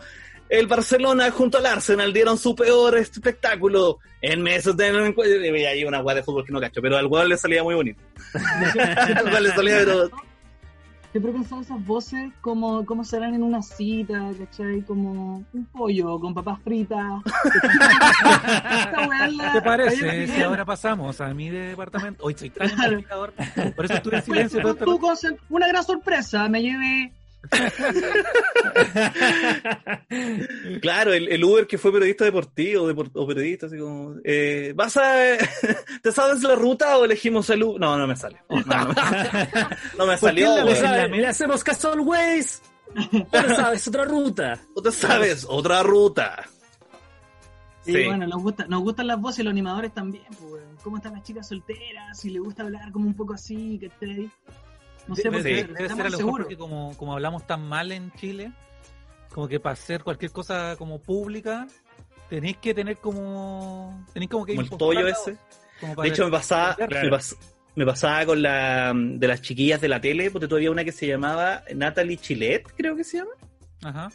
el 0.52 0.66
Barcelona 0.66 1.30
junto 1.30 1.56
al 1.56 1.64
Arsenal 1.64 2.12
dieron 2.12 2.36
su 2.36 2.54
peor 2.54 2.98
espectáculo 2.98 4.00
en 4.20 4.42
meses 4.42 4.76
de 4.76 4.88
encuentro. 4.88 5.56
Y 5.56 5.64
ahí 5.64 5.82
una 5.82 6.02
guay 6.02 6.16
de 6.16 6.22
fútbol 6.22 6.44
que 6.44 6.52
no 6.52 6.60
cacho, 6.60 6.82
pero 6.82 6.98
al 6.98 7.06
weón 7.06 7.30
le 7.30 7.38
salía 7.38 7.62
muy 7.62 7.74
bonito. 7.74 8.02
Le 9.40 9.50
salía, 9.50 9.78
pero 9.78 10.10
Siempre 11.10 11.30
he 11.30 11.34
pensado 11.34 11.60
esas 11.60 11.84
voces 11.84 12.30
como, 12.40 12.86
como 12.86 13.04
serán 13.04 13.34
en 13.34 13.42
una 13.42 13.60
cita, 13.62 14.30
¿cachai? 14.38 14.80
Como 14.82 15.44
un 15.52 15.66
pollo 15.66 16.18
con 16.18 16.32
papas 16.34 16.58
fritas. 16.62 17.22
¿Te 19.52 19.62
parece? 19.62 20.26
Si 20.26 20.42
ahora 20.42 20.64
pasamos 20.64 21.20
a 21.20 21.34
mi 21.34 21.50
departamento. 21.50 22.24
Hoy 22.24 22.34
soy 22.34 22.48
tan 22.50 22.68
Claro. 22.70 23.02
Por 23.76 23.84
eso 23.86 23.94
estuve 23.94 24.16
en 24.16 24.22
Pues, 24.22 24.50
silencio 24.50 24.74
todo 24.74 24.98
con 24.98 25.14
una 25.50 25.68
gran 25.68 25.84
sorpresa, 25.84 26.48
me 26.48 26.62
llevé 26.62 27.12
Claro, 30.80 31.12
el, 31.12 31.28
el 31.28 31.44
Uber 31.44 31.66
que 31.66 31.78
fue 31.78 31.92
periodista 31.92 32.24
deportivo 32.24 32.90
depor- 32.90 33.10
o 33.14 33.26
periodista, 33.26 33.66
así 33.66 33.78
como. 33.78 34.16
Eh, 34.24 34.72
¿Vas 34.74 34.96
a. 34.96 35.36
¿Te 36.02 36.12
sabes 36.12 36.42
la 36.42 36.54
ruta 36.54 36.98
o 36.98 37.04
elegimos 37.04 37.48
el 37.50 37.62
Uber? 37.62 37.80
No, 37.80 37.96
no 37.98 38.06
me 38.06 38.16
sale. 38.16 38.38
No, 38.48 38.60
no, 38.60 38.94
no 39.98 40.06
me 40.06 40.16
salió. 40.16 40.56
la 40.64 41.06
Le, 41.08 41.18
le 41.18 41.26
hacemos 41.26 41.62
caso 41.64 41.92
al 41.92 42.00
Waze. 42.00 42.60
Ahora 43.32 43.54
sabes, 43.56 43.88
otra 43.88 44.04
ruta. 44.04 44.60
¿Tú 44.74 44.82
te 44.82 44.92
sabes? 44.92 45.46
Otra 45.48 45.82
ruta. 45.82 46.44
Y 47.84 47.92
Sí. 47.94 48.04
bueno, 48.06 48.26
nos, 48.28 48.40
gusta, 48.40 48.64
nos 48.68 48.80
gustan 48.82 49.08
las 49.08 49.20
voces 49.20 49.40
y 49.40 49.42
los 49.42 49.50
animadores 49.50 49.92
también, 49.92 50.24
pues. 50.40 50.62
¿Cómo 50.84 50.98
están 50.98 51.14
las 51.14 51.22
chicas 51.24 51.48
solteras? 51.48 52.18
Si 52.18 52.30
les 52.30 52.40
gusta 52.42 52.62
hablar 52.62 52.92
como 52.92 53.06
un 53.06 53.14
poco 53.14 53.34
así, 53.34 53.78
que 53.80 53.86
esté 53.86 54.06
ahí. 54.06 54.30
No 55.08 55.16
sé 55.16 55.22
Debe, 55.24 55.32
por 55.38 55.42
sí. 55.42 55.48
qué, 55.48 55.54
debe 55.64 55.74
pero 55.76 55.96
ser 55.96 56.06
a 56.06 56.10
lo 56.10 56.18
mejor 56.18 56.40
porque 56.42 56.56
como, 56.56 56.96
como 56.96 57.12
hablamos 57.12 57.46
tan 57.46 57.66
mal 57.68 57.90
en 57.92 58.12
Chile, 58.12 58.52
como 59.32 59.48
que 59.48 59.58
para 59.60 59.72
hacer 59.74 60.02
cualquier 60.04 60.30
cosa 60.30 60.76
como 60.76 61.00
pública, 61.00 61.66
tenéis 62.28 62.56
que 62.58 62.72
tener 62.74 62.98
como... 62.98 64.04
Tenéis 64.12 64.30
como 64.30 64.44
que 64.46 64.54
Como 64.54 64.62
el 64.70 64.76
tollo 64.78 65.08
ese. 65.08 65.36
como 65.80 65.94
para- 65.94 66.06
De 66.06 66.12
hecho, 66.14 66.24
me 66.24 66.30
pasaba, 66.30 66.74
Claro. 66.76 66.94
me, 67.02 67.10
pas- 67.10 67.36
me 67.74 67.86
pasaba 67.86 68.26
con 68.26 68.42
la 68.42 68.92
de 68.94 69.26
las 69.28 69.40
chiquillas 69.42 69.80
de 69.80 69.88
la 69.88 70.00
tele, 70.00 70.30
porque 70.30 70.46
todavía 70.46 70.70
una 70.70 70.84
que 70.84 70.92
se 70.92 71.06
llamaba 71.06 71.62
Natalie 71.74 72.16
Chilet, 72.18 72.72
creo 72.76 72.94
que 72.94 73.04
se 73.04 73.18
llama. 73.18 73.30
Ajá. 73.82 74.10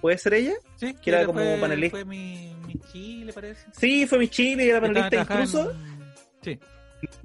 ¿Puede 0.00 0.16
ser 0.16 0.32
ella? 0.34 0.54
Sí, 0.76 0.94
Que 0.94 1.10
era 1.10 1.26
como 1.26 1.40
fue, 1.40 1.58
panelista. 1.60 1.96
Fue 1.98 2.04
mi, 2.06 2.54
mi 2.66 2.74
Chile, 2.90 3.32
parece. 3.34 3.66
Sí, 3.72 4.06
fue 4.06 4.18
mi 4.18 4.28
Chile, 4.28 4.68
era 4.70 4.80
panelista 4.80 5.16
incluso. 5.16 5.70
en- 5.72 6.00
Sí. 6.42 6.58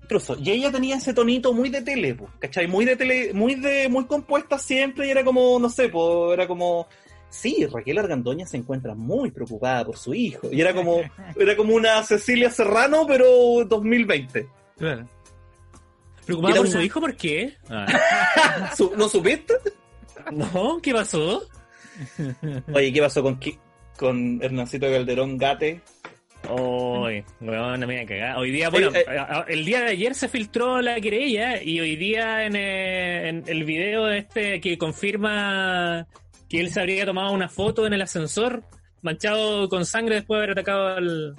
Incluso. 0.03 0.37
Y 0.39 0.51
ella 0.51 0.71
tenía 0.71 0.95
ese 0.97 1.13
tonito 1.13 1.53
muy 1.53 1.69
de 1.69 1.81
tele, 1.81 2.15
po, 2.15 2.29
¿cachai? 2.39 2.67
Muy 2.67 2.85
de 2.85 2.95
tele, 2.95 3.33
muy 3.33 3.55
de, 3.55 3.89
muy 3.89 4.05
compuesta 4.05 4.57
siempre, 4.57 5.07
y 5.07 5.11
era 5.11 5.23
como, 5.23 5.59
no 5.59 5.69
sé, 5.69 5.89
po, 5.89 6.33
era 6.33 6.47
como. 6.47 6.87
Sí, 7.29 7.65
Raquel 7.69 7.97
Argandoña 7.97 8.45
se 8.45 8.55
encuentra 8.57 8.95
muy 8.95 9.29
preocupada 9.31 9.83
por 9.85 9.97
su 9.97 10.13
hijo. 10.13 10.47
Y 10.51 10.61
era 10.61 10.73
como, 10.73 11.01
era 11.39 11.55
como 11.57 11.75
una 11.75 12.01
Cecilia 12.03 12.49
Serrano, 12.49 13.05
pero 13.07 13.65
2020. 13.65 14.47
Claro. 14.77 15.07
¿Preocupada 16.25 16.55
por 16.55 16.65
una- 16.65 16.71
su 16.71 16.81
hijo? 16.81 17.01
¿Por 17.01 17.15
qué? 17.15 17.53
Ah. 17.69 18.71
¿No 18.97 19.09
supiste? 19.09 19.53
No, 20.31 20.79
¿qué 20.81 20.93
pasó? 20.93 21.43
Oye, 22.73 22.91
¿qué 22.93 23.01
pasó 23.01 23.21
con, 23.21 23.39
con 23.97 24.39
Hernancito 24.41 24.87
Calderón 24.87 25.37
Gate? 25.37 25.81
Hoy, 26.49 27.23
weón, 27.41 27.79
no 27.79 27.87
me 27.87 27.95
voy 27.95 28.03
a 28.03 28.05
cagar. 28.05 28.37
Hoy 28.37 28.51
día, 28.51 28.69
bueno, 28.69 28.89
Eh, 28.93 29.05
eh. 29.07 29.17
a- 29.17 29.39
a- 29.39 29.45
el 29.47 29.65
día 29.65 29.81
de 29.81 29.91
ayer 29.91 30.13
se 30.15 30.27
filtró 30.27 30.81
la 30.81 30.99
querella 31.01 31.61
y 31.61 31.79
hoy 31.79 31.95
día 31.95 32.45
en, 32.45 32.55
eh, 32.55 33.29
en 33.29 33.43
el 33.47 33.63
video 33.63 34.09
este 34.09 34.59
que 34.61 34.77
confirma 34.77 36.07
que 36.49 36.59
él 36.59 36.69
se 36.71 36.79
habría 36.79 37.05
tomado 37.05 37.31
una 37.33 37.49
foto 37.49 37.85
en 37.87 37.93
el 37.93 38.01
ascensor 38.01 38.63
manchado 39.01 39.67
con 39.69 39.85
sangre 39.85 40.15
después 40.15 40.37
de 40.39 40.43
haber 40.43 40.51
atacado 40.51 40.87
al, 40.87 41.35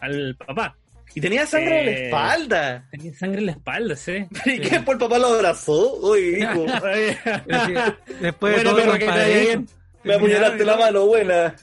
al 0.00 0.36
papá. 0.36 0.76
Y 1.16 1.20
tenía 1.20 1.46
sangre 1.46 1.78
en 1.80 1.86
la 1.86 1.92
Eh. 1.92 2.04
espalda. 2.06 2.88
Tenía 2.90 3.14
sangre 3.14 3.38
en 3.40 3.46
la 3.46 3.52
espalda, 3.52 3.94
sí. 3.96 4.26
¿Y 4.46 4.58
qué? 4.60 4.80
¿Por 4.80 4.94
el 4.94 4.98
papá 5.00 5.18
lo 5.18 5.28
abrazó? 5.28 5.92
Oye, 6.00 6.40
hijo, 6.40 6.64
Después 8.20 8.20
de 8.20 8.32
Bueno, 8.40 8.62
todo, 8.70 8.76
perro, 8.76 8.92
que 8.94 9.06
te 9.06 9.44
bien. 9.44 9.68
me 10.02 10.14
apuñalaste 10.14 10.64
la 10.64 10.76
mano, 10.76 11.06
buena. 11.06 11.54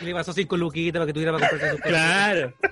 Y 0.00 0.04
le 0.04 0.12
pasó 0.12 0.32
cinco 0.32 0.56
luquitas 0.56 0.98
para 1.00 1.06
que 1.06 1.12
tuviera 1.12 1.32
para 1.32 1.48
comprarse 1.48 1.76
sus 1.76 1.80
cosas. 1.82 1.96
claro. 1.98 2.54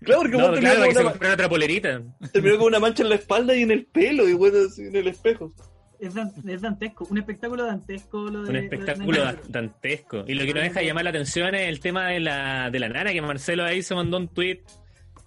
Claro, 0.00 0.20
porque 0.22 0.36
No, 0.36 0.48
vos 0.50 0.58
claro, 0.60 0.82
que 0.82 0.88
se 0.88 0.94
con 0.94 1.02
una, 1.02 1.10
comprara 1.10 1.34
otra 1.34 1.48
polerita. 1.48 2.02
terminó 2.32 2.56
con 2.58 2.66
una 2.68 2.78
mancha 2.80 3.02
en 3.02 3.08
la 3.10 3.14
espalda 3.16 3.54
y 3.54 3.62
en 3.62 3.70
el 3.70 3.86
pelo, 3.86 4.28
y 4.28 4.32
bueno, 4.34 4.58
así 4.66 4.82
en 4.82 4.96
el 4.96 5.08
espejo. 5.08 5.52
Es, 5.98 6.14
dan- 6.14 6.32
es 6.46 6.60
dantesco, 6.60 7.06
un 7.10 7.18
espectáculo 7.18 7.64
dantesco. 7.66 8.24
Lo 8.28 8.30
de, 8.30 8.38
Un 8.38 8.44
lo 8.46 8.52
de 8.52 8.58
espectáculo 8.60 9.22
Calderón. 9.22 9.40
dantesco. 9.48 10.24
Y 10.26 10.34
lo 10.34 10.44
que 10.44 10.54
no 10.54 10.60
deja 10.60 10.80
de 10.80 10.86
llamar 10.86 11.04
la 11.04 11.10
atención 11.10 11.54
es 11.54 11.68
el 11.68 11.80
tema 11.80 12.08
de 12.08 12.20
la, 12.20 12.70
de 12.70 12.78
la 12.80 12.88
nana, 12.88 13.12
que 13.12 13.20
Marcelo 13.22 13.64
ahí 13.64 13.82
se 13.82 13.94
mandó 13.94 14.16
un 14.18 14.28
tweet 14.28 14.60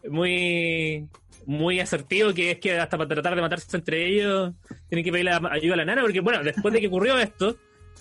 muy 0.09 1.07
muy 1.45 1.79
asertivo, 1.79 2.33
que 2.33 2.51
es 2.51 2.59
que 2.59 2.77
hasta 2.77 2.97
para 2.97 3.07
tratar 3.07 3.35
de 3.35 3.41
matarse 3.41 3.77
entre 3.77 4.05
ellos 4.05 4.53
tienen 4.89 5.03
que 5.05 5.11
pedirle 5.11 5.31
ayuda 5.31 5.73
a 5.75 5.77
la 5.77 5.85
nana, 5.85 6.01
porque 6.01 6.19
bueno, 6.19 6.43
después 6.43 6.73
de 6.73 6.81
que 6.81 6.87
ocurrió 6.87 7.17
esto, 7.19 7.55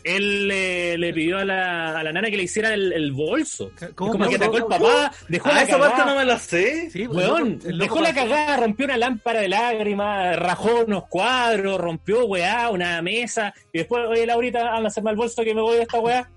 él 0.04 0.48
le, 0.48 0.98
le 0.98 1.12
pidió 1.12 1.38
a 1.38 1.44
la, 1.44 1.98
a 1.98 2.02
la 2.02 2.12
nana 2.12 2.30
que 2.30 2.36
le 2.36 2.42
hiciera 2.44 2.72
el, 2.74 2.92
el 2.92 3.12
bolso. 3.12 3.70
¿Cómo 3.94 4.12
Como 4.12 4.28
que 4.28 4.36
atacó 4.36 4.56
el 4.58 4.64
papá, 4.66 5.12
dejó 5.28 5.48
Ah, 5.50 5.54
la 5.54 5.62
esa 5.62 5.78
parte 5.78 5.92
cagada. 5.96 6.12
no 6.14 6.18
me 6.20 6.24
la 6.26 6.38
sé. 6.38 6.90
Sí, 6.90 7.06
pues, 7.06 7.16
Weón, 7.28 7.46
el 7.48 7.52
loco- 7.54 7.68
el 7.68 7.78
loco 7.78 7.94
dejó 7.94 8.00
la 8.02 8.14
cagada, 8.14 8.56
rompió 8.58 8.86
una 8.86 8.96
lámpara 8.96 9.40
de 9.40 9.48
lágrimas, 9.48 10.36
rajó 10.38 10.84
unos 10.86 11.04
cuadros, 11.08 11.80
rompió 11.80 12.24
weá, 12.26 12.70
una 12.70 13.00
mesa, 13.02 13.52
y 13.72 13.78
después, 13.78 14.04
oye 14.08 14.26
Laurita, 14.26 14.60
anda 14.74 14.84
a 14.84 14.86
hacerme 14.88 15.10
el 15.10 15.16
bolso 15.16 15.42
que 15.42 15.54
me 15.54 15.60
voy 15.60 15.76
de 15.76 15.82
esta 15.82 15.98
weá. 16.00 16.28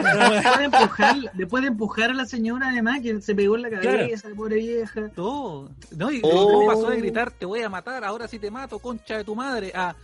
Después 0.00 0.58
de, 0.58 0.64
empujar, 0.64 1.16
después 1.34 1.62
de 1.62 1.68
empujar 1.68 2.10
a 2.10 2.14
la 2.14 2.26
señora, 2.26 2.68
además, 2.70 3.00
que 3.02 3.20
se 3.20 3.34
pegó 3.34 3.56
en 3.56 3.62
la 3.62 3.70
cabeza, 3.70 4.28
la 4.28 4.34
pobre 4.34 4.56
vieja. 4.56 5.08
Todo. 5.14 5.70
No, 5.96 6.10
y 6.10 6.20
Oh. 6.22 6.30
luego 6.32 6.66
pasó 6.66 6.90
de 6.90 6.96
gritar, 6.98 7.30
te 7.30 7.46
voy 7.46 7.62
a 7.62 7.68
matar, 7.68 8.04
ahora 8.04 8.28
sí 8.28 8.38
te 8.38 8.50
mato, 8.50 8.78
concha 8.78 9.16
de 9.18 9.24
tu 9.24 9.34
madre. 9.34 9.72
A 9.74 9.94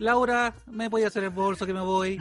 Laura, 0.00 0.52
me 0.66 0.88
voy 0.88 1.04
a 1.04 1.06
hacer 1.08 1.22
el 1.24 1.30
bolso 1.30 1.64
que 1.66 1.74
me 1.74 1.80
voy. 1.80 2.18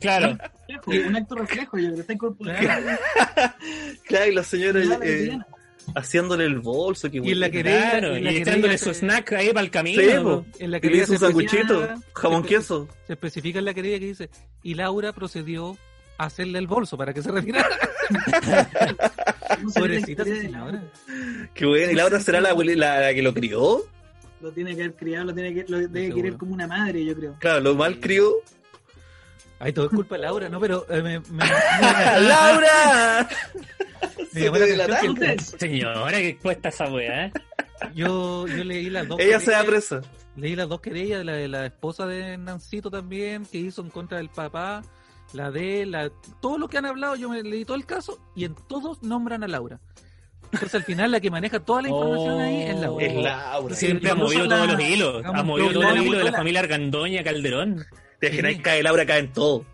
Claro. 0.00 0.38
Un 0.86 1.16
acto 1.16 1.34
reflejo, 1.34 1.76
yo 1.78 1.88
está 1.90 2.12
incorporado. 2.14 2.58
Claro, 4.06 4.26
y 4.30 4.34
la 4.34 4.42
señora 4.44 4.80
eh, 5.02 5.38
haciéndole 5.94 6.44
el 6.44 6.60
bolso. 6.60 7.10
Que 7.10 7.18
Y 7.18 7.32
en 7.32 7.40
la 7.40 7.50
querella, 7.50 7.90
Claro, 7.90 8.08
en 8.16 8.22
y 8.22 8.22
querella 8.26 8.40
echándole 8.42 8.78
se- 8.78 8.84
su 8.84 8.90
snack 8.94 9.32
ahí 9.32 9.48
para 9.48 9.60
el 9.60 9.70
camino. 9.70 10.00
Sí, 10.02 10.08
po. 10.22 10.46
En 10.58 10.70
la 10.70 10.76
Y 10.78 10.80
le 10.80 10.80
querella 10.80 11.02
hizo 11.02 11.12
un 11.12 11.18
se 11.18 11.26
sanguchito, 11.26 11.82
especifica- 11.84 12.12
jamón 12.14 12.42
se- 12.44 12.48
queso. 12.48 12.88
Se 13.06 13.12
especifica 13.14 13.58
en 13.58 13.64
la 13.66 13.74
querella 13.74 13.98
que 13.98 14.06
dice, 14.06 14.30
y 14.62 14.74
Laura 14.74 15.12
procedió 15.12 15.76
a 16.18 16.24
hacerle 16.26 16.58
el 16.60 16.66
bolso 16.66 16.96
para 16.96 17.12
que 17.12 17.22
se 17.22 17.30
retirara. 17.32 17.68
No 19.62 19.70
Pobrecita 19.74 20.24
señora. 20.24 20.82
Qué 21.54 21.66
bueno. 21.66 21.92
¿Y 21.92 21.94
Laura 21.94 22.20
será 22.20 22.40
la, 22.40 22.54
la, 22.54 23.00
la 23.00 23.14
que 23.14 23.22
lo 23.22 23.34
crió? 23.34 23.82
Lo 24.40 24.52
tiene 24.52 24.76
que 24.76 24.82
haber 24.84 24.96
criado, 24.96 25.24
lo, 25.26 25.34
tiene 25.34 25.52
que, 25.54 25.64
lo 25.68 25.78
debe 25.78 26.00
Seguro. 26.06 26.16
querer 26.22 26.36
como 26.38 26.54
una 26.54 26.66
madre, 26.66 27.04
yo 27.04 27.14
creo. 27.16 27.36
Claro, 27.40 27.60
lo 27.60 27.74
mal 27.74 27.98
crió. 28.00 28.32
Ay, 29.58 29.72
todo 29.72 29.86
es 29.86 29.90
culpa 29.90 30.14
de 30.14 30.22
Laura, 30.22 30.48
¿no? 30.48 30.60
Pero 30.60 30.86
eh, 30.88 31.02
me, 31.02 31.18
me- 31.18 31.44
¡Laura! 32.20 33.28
me 34.32 34.40
llamó 34.40 34.56
la 34.58 34.66
Se 34.66 34.76
te 34.76 34.82
atención 34.82 35.14
que 35.16 35.38
Señora, 35.40 36.18
qué 36.18 36.36
cuesta 36.36 36.68
esa 36.68 36.86
weá. 36.92 37.32
yo, 37.94 38.46
yo 38.46 38.64
leí 38.64 38.88
las 38.90 39.08
dos 39.08 39.18
Ella 39.18 39.40
se 39.40 39.50
da 39.50 39.64
presa. 39.64 40.00
Leí 40.36 40.54
las 40.54 40.68
dos 40.68 40.80
querellas, 40.80 41.24
la 41.24 41.32
de 41.32 41.48
la 41.48 41.66
esposa 41.66 42.06
de 42.06 42.38
Nancito 42.38 42.90
también, 42.90 43.44
que 43.46 43.58
hizo 43.58 43.82
en 43.82 43.90
contra 43.90 44.18
del 44.18 44.28
papá, 44.28 44.82
la 45.32 45.50
de 45.50 45.84
la, 45.84 46.10
todo 46.40 46.58
lo 46.58 46.68
que 46.68 46.78
han 46.78 46.86
hablado, 46.86 47.16
yo 47.16 47.28
me 47.28 47.42
leí 47.42 47.64
todo 47.64 47.76
el 47.76 47.84
caso 47.86 48.20
y 48.36 48.44
en 48.44 48.54
todos 48.68 49.02
nombran 49.02 49.42
a 49.42 49.48
Laura. 49.48 49.80
Entonces 50.52 50.74
al 50.74 50.82
final 50.84 51.10
la 51.10 51.20
que 51.20 51.30
maneja 51.30 51.60
toda 51.60 51.82
la 51.82 51.88
información 51.88 52.40
ahí 52.40 52.62
es 52.62 52.80
Laura. 52.80 53.04
Es 53.06 53.14
Laura. 53.14 53.74
Siempre 53.74 54.10
ha 54.10 54.14
movido 54.14 54.46
la- 54.46 54.56
todos 54.56 54.72
los 54.72 54.80
hilos. 54.80 55.24
Ha 55.24 55.42
movido 55.42 55.70
todos 55.72 55.84
los 55.84 55.96
lo- 55.96 56.02
hilos 56.04 56.18
de 56.24 56.30
la 56.30 56.36
familia 56.36 56.60
Argandoña, 56.60 57.22
Calderón. 57.22 57.84
Te 58.20 58.28
imaginas 58.28 58.62
cae 58.62 58.82
Laura, 58.82 59.06
cae 59.06 59.20
en 59.20 59.32
todo. 59.32 59.64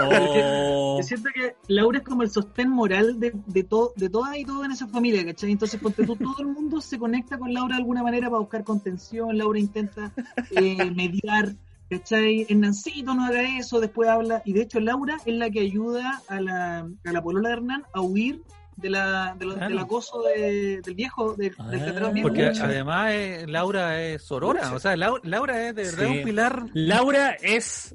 Oh. 0.00 0.98
Yo 0.98 1.02
siento 1.02 1.30
que 1.34 1.56
Laura 1.66 1.98
es 1.98 2.04
como 2.04 2.22
el 2.22 2.30
sostén 2.30 2.68
moral 2.68 3.18
de, 3.18 3.32
de, 3.46 3.64
todo, 3.64 3.92
de 3.96 4.08
todas 4.08 4.36
y 4.36 4.44
todo 4.44 4.64
en 4.64 4.70
esa 4.72 4.86
familia, 4.86 5.24
¿cachai? 5.24 5.50
Entonces, 5.50 5.80
ponte 5.80 6.04
tú, 6.06 6.14
todo 6.14 6.36
el 6.40 6.46
mundo 6.46 6.80
se 6.80 6.98
conecta 6.98 7.38
con 7.38 7.52
Laura 7.52 7.74
de 7.76 7.80
alguna 7.82 8.02
manera 8.02 8.28
para 8.28 8.40
buscar 8.40 8.62
contención. 8.64 9.36
Laura 9.36 9.58
intenta 9.58 10.12
eh, 10.52 10.90
mediar, 10.94 11.54
¿cachai? 11.90 12.46
El 12.48 12.60
Nancito 12.60 13.14
no 13.14 13.24
haga 13.24 13.58
eso, 13.58 13.80
después 13.80 14.08
habla. 14.08 14.42
Y 14.44 14.52
de 14.52 14.62
hecho, 14.62 14.78
Laura 14.78 15.16
es 15.24 15.34
la 15.34 15.50
que 15.50 15.60
ayuda 15.60 16.22
a 16.28 16.40
la, 16.40 16.78
a 17.04 17.12
la 17.12 17.22
polola 17.22 17.48
de 17.48 17.54
Hernán 17.56 17.82
a 17.92 18.00
huir 18.00 18.42
de 18.80 18.90
la, 18.90 19.34
de 19.38 19.44
lo- 19.46 19.54
Claro. 19.54 19.68
del 19.68 19.78
acoso 19.78 20.22
de- 20.22 20.80
del 20.84 20.94
viejo, 20.94 21.34
de- 21.34 21.52
Ah, 21.58 21.68
del 21.68 22.12
viejo. 22.12 22.28
Porque 22.28 22.44
además 22.46 23.10
eh, 23.12 23.44
Laura 23.48 24.02
es 24.02 24.22
sorora, 24.22 24.72
o 24.72 24.78
sea, 24.78 24.96
Lau- 24.96 25.20
Laura 25.24 25.68
es 25.68 25.74
de 25.74 25.82
verdad 25.84 26.06
Sí. 26.06 26.18
un 26.18 26.24
pilar. 26.24 26.64
Laura 26.74 27.30
es. 27.42 27.94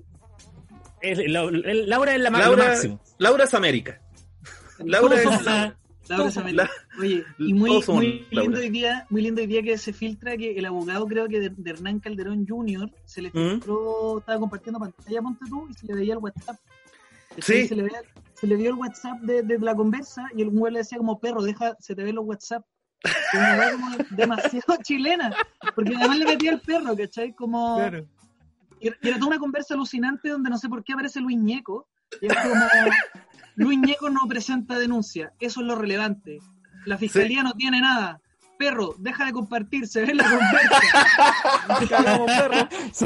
es- 1.01 1.20
la- 1.30 1.43
la- 1.51 1.74
Laura 1.74 2.16
es 2.16 2.22
la 2.22 2.30
más 2.30 2.41
Laura, 2.41 2.68
máximo. 2.70 3.01
Laura 3.18 3.43
es 3.43 3.53
América. 3.53 3.99
Laura 4.80 5.16
es. 5.18 5.26
Laura. 5.26 5.78
Es 6.28 6.38
América. 6.38 6.70
Oye, 6.99 7.24
y 7.39 7.53
muy, 7.53 7.82
muy 7.88 8.28
lindo 8.30 8.60
hoy 8.60 8.70
día, 8.70 9.05
muy 9.10 9.22
lindo 9.22 9.41
hoy 9.41 9.47
día 9.47 9.62
que 9.64 9.78
se 9.78 9.93
filtra 9.93 10.36
que 10.38 10.51
el 10.58 10.66
abogado 10.66 11.08
creo 11.08 11.28
que 11.30 11.39
de, 11.39 11.49
de 11.49 11.70
Hernán 11.72 11.99
Calderón 11.99 12.45
Jr. 12.47 12.89
se 13.05 13.22
le 13.22 13.30
¿Mm? 13.30 13.51
filtró, 13.51 14.20
estaba 14.20 14.38
compartiendo 14.39 14.80
pantalla 14.80 15.22
ponte 15.22 15.45
tú 15.49 15.68
y 15.70 15.74
se 15.74 15.88
le 15.88 15.95
veía 15.95 16.14
el 16.14 16.20
WhatsApp. 16.20 16.58
Sí. 17.39 17.68
Se 17.68 17.76
le, 17.76 17.84
veía- 17.84 18.01
se 18.44 18.48
le 18.48 18.58
vio 18.58 18.72
el 18.72 18.76
WhatsApp 18.76 19.22
de, 19.22 19.41
de 19.41 19.58
la 19.58 19.74
conversa 19.74 20.28
y 20.36 20.41
el 20.41 20.50
güey 20.50 20.74
le 20.74 20.80
decía 20.80 20.98
como 20.98 21.18
perro, 21.18 21.41
deja, 21.41 21.78
se 21.80 21.96
te 21.96 22.04
ven 22.04 22.16
los 22.16 22.26
WhatsApp. 22.26 22.62
Una 23.34 23.72
como 23.72 23.98
demasiado 24.10 24.76
chilena, 24.84 25.34
porque 25.74 25.96
además 25.96 26.18
le 26.18 26.26
metía 26.26 26.52
el 26.52 26.60
perro, 26.60 26.94
¿cachai? 26.94 27.34
Como... 27.34 27.78
Claro. 27.78 28.06
Y, 28.82 28.89
y 28.89 29.08
era 29.08 29.16
toda 29.16 29.30
una 29.30 29.39
conversa 29.39 29.76
alucinante 29.76 30.28
donde 30.28 30.50
no 30.50 30.58
sé 30.58 30.68
por 30.68 30.84
qué 30.84 30.91
aparece 30.91 31.22
Luis 31.22 31.38
Ñeco. 31.38 31.88
Y 32.20 32.26
es 32.26 32.34
como, 32.36 32.66
Luis 33.56 33.80
Ñeco 33.80 34.10
no 34.10 34.28
presenta 34.28 34.78
denuncia, 34.78 35.32
eso 35.39 35.62
es 35.62 35.66
lo 35.66 35.76
relevante. 35.76 36.39
La 36.86 36.98
fiscalía 36.98 37.44
no 37.44 37.54
tiene 37.54 37.80
nada. 37.80 38.20
Perro, 38.64 38.95
deja 38.97 39.26
de 39.26 39.34
compartir, 39.34 39.88
se 39.88 40.05
ve 40.05 40.14
la 40.16 40.24
conversa. 40.24 40.82
Perro. 42.26 42.70
Sí. 42.93 43.05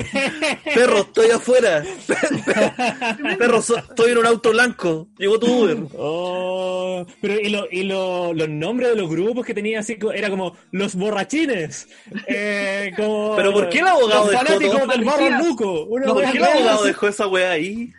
Perro, 0.76 0.98
estoy 1.00 1.32
afuera. 1.32 1.84
Perro, 3.40 3.62
so- 3.64 3.78
estoy 3.78 4.12
en 4.12 4.20
un 4.20 4.28
auto 4.28 4.52
blanco. 4.52 5.08
Llegó 5.18 5.40
tu 5.40 5.48
Uber. 5.48 5.78
Oh, 5.98 7.04
pero 7.22 7.40
y, 7.40 7.50
lo- 7.50 7.66
y 7.72 7.84
lo- 7.84 8.34
los 8.34 8.48
nombres 8.50 8.90
de 8.90 8.98
los 8.98 9.10
grupos 9.10 9.44
que 9.48 9.56
tenía 9.56 9.80
así 9.80 9.98
era 10.14 10.30
como 10.30 10.56
los 10.72 10.94
borrachines. 10.94 11.88
Eh, 12.28 12.92
como, 12.96 13.36
Pero 13.36 13.52
¿por 13.52 13.70
qué 13.70 13.80
el 13.80 13.88
abogado 13.88 14.26
los 14.26 14.30
dejó 14.32 14.46
fanáticos 14.46 14.88
del 14.90 15.04
barro. 15.06 15.30
Luco? 15.44 15.88
¿Por 15.90 16.02
wea 16.18 16.32
qué 16.32 16.38
el 16.38 16.44
así. 16.44 16.54
abogado 16.54 16.84
dejó 16.84 17.08
esa 17.08 17.26
weá 17.28 17.50
ahí? 17.52 17.92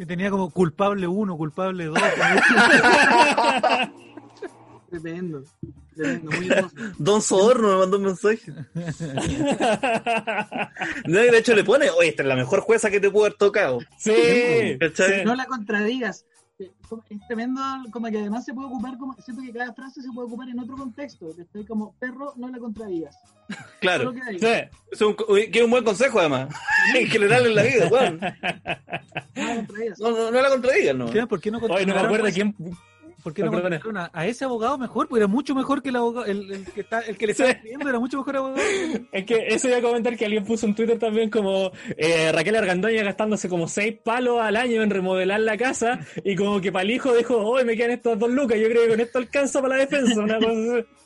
Y 0.00 0.04
tenía 0.06 0.30
como 0.30 0.50
culpable 0.50 1.06
uno, 1.06 1.36
culpable 1.36 1.84
dos. 1.84 1.98
Tremendo. 4.90 5.44
Muy. 6.22 6.50
Don 6.98 7.22
Soborno 7.22 7.68
me 7.68 7.76
mandó 7.76 7.96
un 7.98 8.04
mensaje. 8.04 8.52
No, 11.06 11.18
de 11.18 11.38
hecho 11.38 11.54
le 11.54 11.64
pone, 11.64 11.90
oye, 11.90 12.08
esta 12.08 12.22
es 12.22 12.28
la 12.28 12.36
mejor 12.36 12.60
jueza 12.60 12.90
que 12.90 13.00
te 13.00 13.10
pudo 13.10 13.24
haber 13.24 13.34
tocado. 13.38 13.80
Sí. 13.98 14.78
No 15.24 15.34
la 15.34 15.46
contradigas. 15.46 16.24
Eh, 16.58 16.70
Es 17.10 17.26
tremendo, 17.26 17.60
como 17.90 18.08
que 18.08 18.18
además 18.18 18.44
se 18.44 18.52
puede 18.52 18.68
ocupar, 18.68 18.96
como 18.98 19.14
siento 19.14 19.42
que 19.42 19.52
cada 19.52 19.72
frase 19.72 20.02
se 20.02 20.08
puede 20.12 20.26
ocupar 20.28 20.48
en 20.48 20.60
otro 20.60 20.76
contexto. 20.76 21.34
Que 21.34 21.42
estoy 21.42 21.64
como, 21.64 21.94
perro, 21.98 22.34
no 22.36 22.48
la 22.48 22.58
contradigas. 22.58 23.16
Claro. 23.80 24.12
Que. 24.12 24.38
Sí. 24.38 24.78
Es 24.90 25.00
un, 25.00 25.14
que 25.16 25.58
es 25.58 25.62
un 25.64 25.70
buen 25.70 25.84
consejo, 25.84 26.20
además. 26.20 26.54
En 26.94 27.06
general 27.06 27.46
en 27.46 27.54
la 27.54 27.62
vida, 27.62 27.88
weón. 27.88 28.20
No 29.34 29.44
la 29.44 29.54
contradigas. 29.56 29.98
No, 29.98 30.10
no, 30.10 30.30
no 30.30 30.42
la 30.42 30.48
contradigan, 30.48 30.98
no. 30.98 31.28
¿Por 31.28 31.40
qué 31.40 31.50
no 31.50 31.58
Oye, 31.58 31.86
no 31.86 31.94
me 31.94 32.00
acuerdo 32.00 32.28
quién. 32.32 32.54
¿Por 33.22 33.32
qué 33.34 33.42
no 33.42 33.52
contrataron 33.52 33.96
a, 33.98 34.10
a 34.12 34.26
ese 34.26 34.44
abogado 34.44 34.76
mejor? 34.78 35.06
Porque 35.08 35.20
era 35.20 35.28
mucho 35.28 35.54
mejor 35.54 35.82
que 35.82 35.90
el 35.90 35.96
abogado, 35.96 36.26
el, 36.26 36.50
el 36.50 36.64
que 36.66 36.80
está, 36.80 37.00
el 37.00 37.16
que 37.16 37.26
le 37.28 37.34
Sí. 37.34 37.42
estaba 37.42 37.50
escribiendo 37.52 37.88
era 37.88 37.98
mucho 38.00 38.18
mejor 38.18 38.36
abogado. 38.36 38.60
Es 39.12 39.24
que 39.24 39.46
eso 39.48 39.68
iba 39.68 39.76
a 39.78 39.82
comentar 39.82 40.16
que 40.16 40.24
alguien 40.24 40.44
puso 40.44 40.66
en 40.66 40.74
Twitter 40.74 40.98
también 40.98 41.30
como 41.30 41.70
eh, 41.96 42.32
Raquel 42.32 42.56
Argandoña 42.56 43.02
gastándose 43.04 43.48
como 43.48 43.68
seis 43.68 43.94
palos 44.02 44.40
al 44.40 44.56
año 44.56 44.82
en 44.82 44.90
remodelar 44.90 45.40
la 45.40 45.56
casa 45.56 46.00
y 46.24 46.34
como 46.36 46.60
que 46.60 46.72
para 46.72 46.82
el 46.82 46.90
hijo 46.90 47.14
dijo, 47.14 47.36
hoy 47.36 47.64
me 47.64 47.76
quedan 47.76 47.92
estas 47.92 48.18
dos 48.18 48.30
lucas, 48.30 48.58
yo 48.58 48.68
creo 48.68 48.82
que 48.84 48.88
con 48.88 49.00
esto 49.00 49.18
alcanza 49.18 49.62
para 49.62 49.76
la 49.76 49.80
defensa. 49.82 50.20
Una 50.20 50.38
cosa 50.38 50.50
así. 50.50 50.86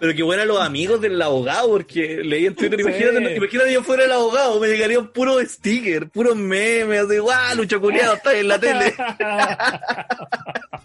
Pero 0.00 0.14
que 0.16 0.22
buenos 0.24 0.46
los 0.46 0.60
amigos 0.60 1.00
del 1.00 1.22
abogado, 1.22 1.68
porque 1.70 2.20
leí 2.24 2.46
en 2.46 2.56
Twitter, 2.56 2.80
Sí. 2.80 2.88
imagínate, 2.88 3.36
imagínate 3.36 3.72
yo 3.72 3.84
fuera 3.84 4.04
el 4.04 4.10
abogado, 4.10 4.58
me 4.58 4.66
llegarían 4.66 5.06
puro 5.12 5.38
sticker, 5.44 6.08
puro 6.10 6.34
meme, 6.34 6.98
así, 6.98 7.18
guau, 7.18 7.56
Lucho 7.56 7.80
Culeado, 7.80 8.14
está 8.14 8.36
en 8.36 8.48
la 8.48 8.58
tele. 8.58 8.92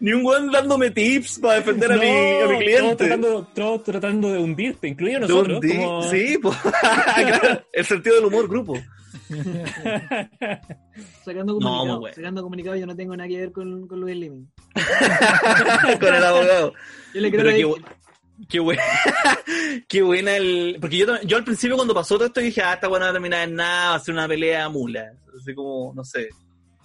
Ni 0.00 0.12
un 0.12 0.24
weón 0.24 0.50
dándome 0.50 0.90
tips 0.90 1.38
para 1.40 1.54
defender 1.56 1.92
a, 1.92 1.96
mi, 1.96 2.06
a 2.06 2.10
mi 2.10 2.38
todos 2.48 2.58
cliente. 2.58 2.96
tratando, 2.96 3.48
todos 3.54 3.82
tratando 3.84 4.32
de 4.32 4.38
hundirte, 4.38 4.88
incluido 4.88 5.20
nosotros. 5.20 5.60
hundir- 5.60 5.76
como- 5.76 6.02
Sí, 6.10 6.38
pues. 6.42 6.56
Claro, 7.14 7.62
el 7.72 7.84
sentido 7.84 8.16
del 8.16 8.24
humor, 8.26 8.48
grupo. 8.48 8.74
Sacando 11.24 11.54
No, 11.54 11.58
comunicado, 11.60 11.84
muy 11.86 11.96
bueno. 12.00 12.14
sacando 12.16 12.42
comunicado, 12.42 12.76
yo 12.76 12.86
no 12.86 12.96
tengo 12.96 13.16
nada 13.16 13.28
que 13.28 13.38
ver 13.38 13.52
con, 13.52 13.86
con 13.86 14.00
Luis 14.00 14.16
Liming. 14.16 14.50
Con 16.00 16.14
el 16.14 16.24
abogado. 16.24 16.72
Yo 17.14 17.20
le 17.20 17.30
creo 17.30 17.44
Pero 17.44 17.50
que- 17.50 17.56
qué, 17.58 17.66
bu- 17.66 17.84
qué 18.48 18.60
buena, 18.60 18.82
qué 19.88 20.02
buena 20.02 20.36
el. 20.36 20.78
Porque 20.80 20.96
yo, 20.98 21.06
también- 21.06 21.28
yo 21.28 21.36
al 21.36 21.44
principio 21.44 21.76
cuando 21.76 21.94
pasó 21.94 22.16
todo 22.16 22.26
esto 22.26 22.40
dije, 22.40 22.62
ah, 22.62 22.74
esta 22.74 22.88
buena 22.88 23.06
no 23.06 23.08
va 23.08 23.10
a 23.10 23.14
terminar 23.14 23.48
en 23.48 23.54
nada, 23.54 23.90
va 23.90 23.94
a 23.96 24.00
ser 24.00 24.14
una 24.14 24.28
pelea 24.28 24.68
mula. 24.68 25.12
Así 25.38 25.54
como, 25.54 25.92
no 25.94 26.04
sé. 26.04 26.28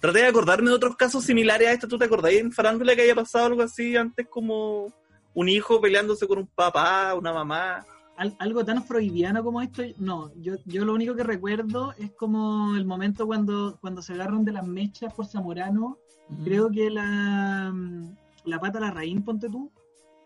Traté 0.04 0.18
de 0.18 0.26
acordarme 0.26 0.68
de 0.68 0.76
otros 0.76 0.96
casos 0.96 1.24
similares 1.24 1.66
a 1.66 1.72
este. 1.72 1.86
¿Tú 1.86 1.96
te 1.96 2.04
acordás 2.04 2.32
en 2.34 2.52
farándula 2.52 2.94
que 2.94 3.00
haya 3.02 3.14
pasado 3.14 3.46
algo 3.46 3.62
así 3.62 3.96
antes 3.96 4.26
como 4.28 4.92
un 5.32 5.48
hijo 5.48 5.80
peleándose 5.80 6.26
con 6.26 6.38
un 6.40 6.46
papá, 6.46 7.14
una 7.14 7.32
mamá? 7.32 7.86
al- 8.18 8.36
algo 8.38 8.64
tan 8.66 8.84
freudiano 8.84 9.42
como 9.42 9.60
esto, 9.62 9.82
no, 9.98 10.30
yo, 10.36 10.54
yo 10.66 10.84
lo 10.84 10.92
único 10.94 11.16
que 11.16 11.24
recuerdo 11.24 11.94
es 11.98 12.12
como 12.12 12.76
el 12.76 12.84
momento 12.84 13.26
cuando, 13.26 13.76
cuando 13.80 14.02
se 14.02 14.12
agarran 14.12 14.44
de 14.44 14.52
las 14.52 14.64
mechas 14.66 15.12
por 15.14 15.26
Zamorano, 15.26 15.98
creo 16.44 16.70
que 16.70 16.90
la, 16.90 17.72
mm, 17.74 18.14
la 18.44 18.60
pata 18.60 18.78
la 18.78 18.90
raíz, 18.92 19.20
ponte 19.22 19.48
tú, 19.48 19.72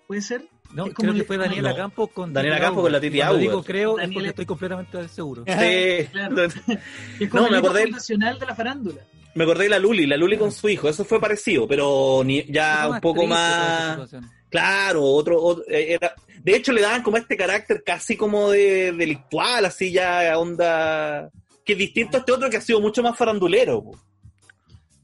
puede 0.07 0.21
ser. 0.23 0.49
No, 0.75 0.85
Es 0.87 0.93
como 0.93 1.13
creo 1.13 1.15
que 1.15 1.25
fue 1.25 1.39
Daniela 1.39 1.71
no. 1.71 1.77
Campos 1.77 2.11
con 2.13 2.33
Daniela 2.35 2.57
Titi 2.57 2.67
Campos 2.67 2.83
con 2.83 2.93
la 2.93 3.01
Titi 3.01 3.21
Auer. 3.23 3.41
digo 3.41 3.63
creo 3.63 3.91
es 3.93 3.97
Daniela- 4.03 4.13
porque 4.15 4.29
estoy 4.29 4.47
completamente 4.47 5.09
seguro. 5.09 5.45
Sí. 5.47 6.09
Claro. 6.13 6.37
que 6.37 6.79
es 7.25 7.31
como 7.31 7.43
No, 7.43 7.47
el 7.47 7.53
me 7.53 7.59
acordé- 7.59 7.83
fundacional 7.85 8.39
de 8.39 8.45
la 8.47 8.55
farándula. 8.55 9.01
Me 9.35 9.45
acordé 9.45 9.65
de 9.65 9.71
la 9.71 9.79
Luli, 9.79 10.07
la 10.07 10.17
Luli 10.17 10.37
con 10.37 10.51
su 10.51 10.69
hijo, 10.69 10.89
eso 10.89 11.05
fue 11.05 11.21
parecido, 11.21 11.69
pero 11.69 12.23
ni, 12.25 12.45
ya 12.51 12.89
un 12.89 13.01
poco 13.01 13.27
más... 13.27 14.01
Claro, 14.51 15.05
otro, 15.05 15.41
otro- 15.43 15.65
eh, 15.69 15.93
era, 15.93 16.15
de 16.43 16.57
hecho 16.57 16.73
le 16.73 16.81
daban 16.81 17.03
como 17.03 17.19
este 17.19 17.37
carácter 17.37 17.83
casi 17.85 18.17
como 18.17 18.51
de 18.51 18.93
delictual, 18.93 19.67
así 19.67 19.93
ya 19.93 20.39
onda, 20.39 21.31
que 21.65 21.75
es 21.75 21.79
distinto 21.79 22.17
a 22.17 22.21
este 22.21 22.33
otro 22.33 22.49
que 22.49 22.57
ha 22.57 22.61
sido 22.63 22.81
mucho 22.81 23.03
más 23.03 23.17
farandulero. 23.17 23.83
po. 23.85 23.99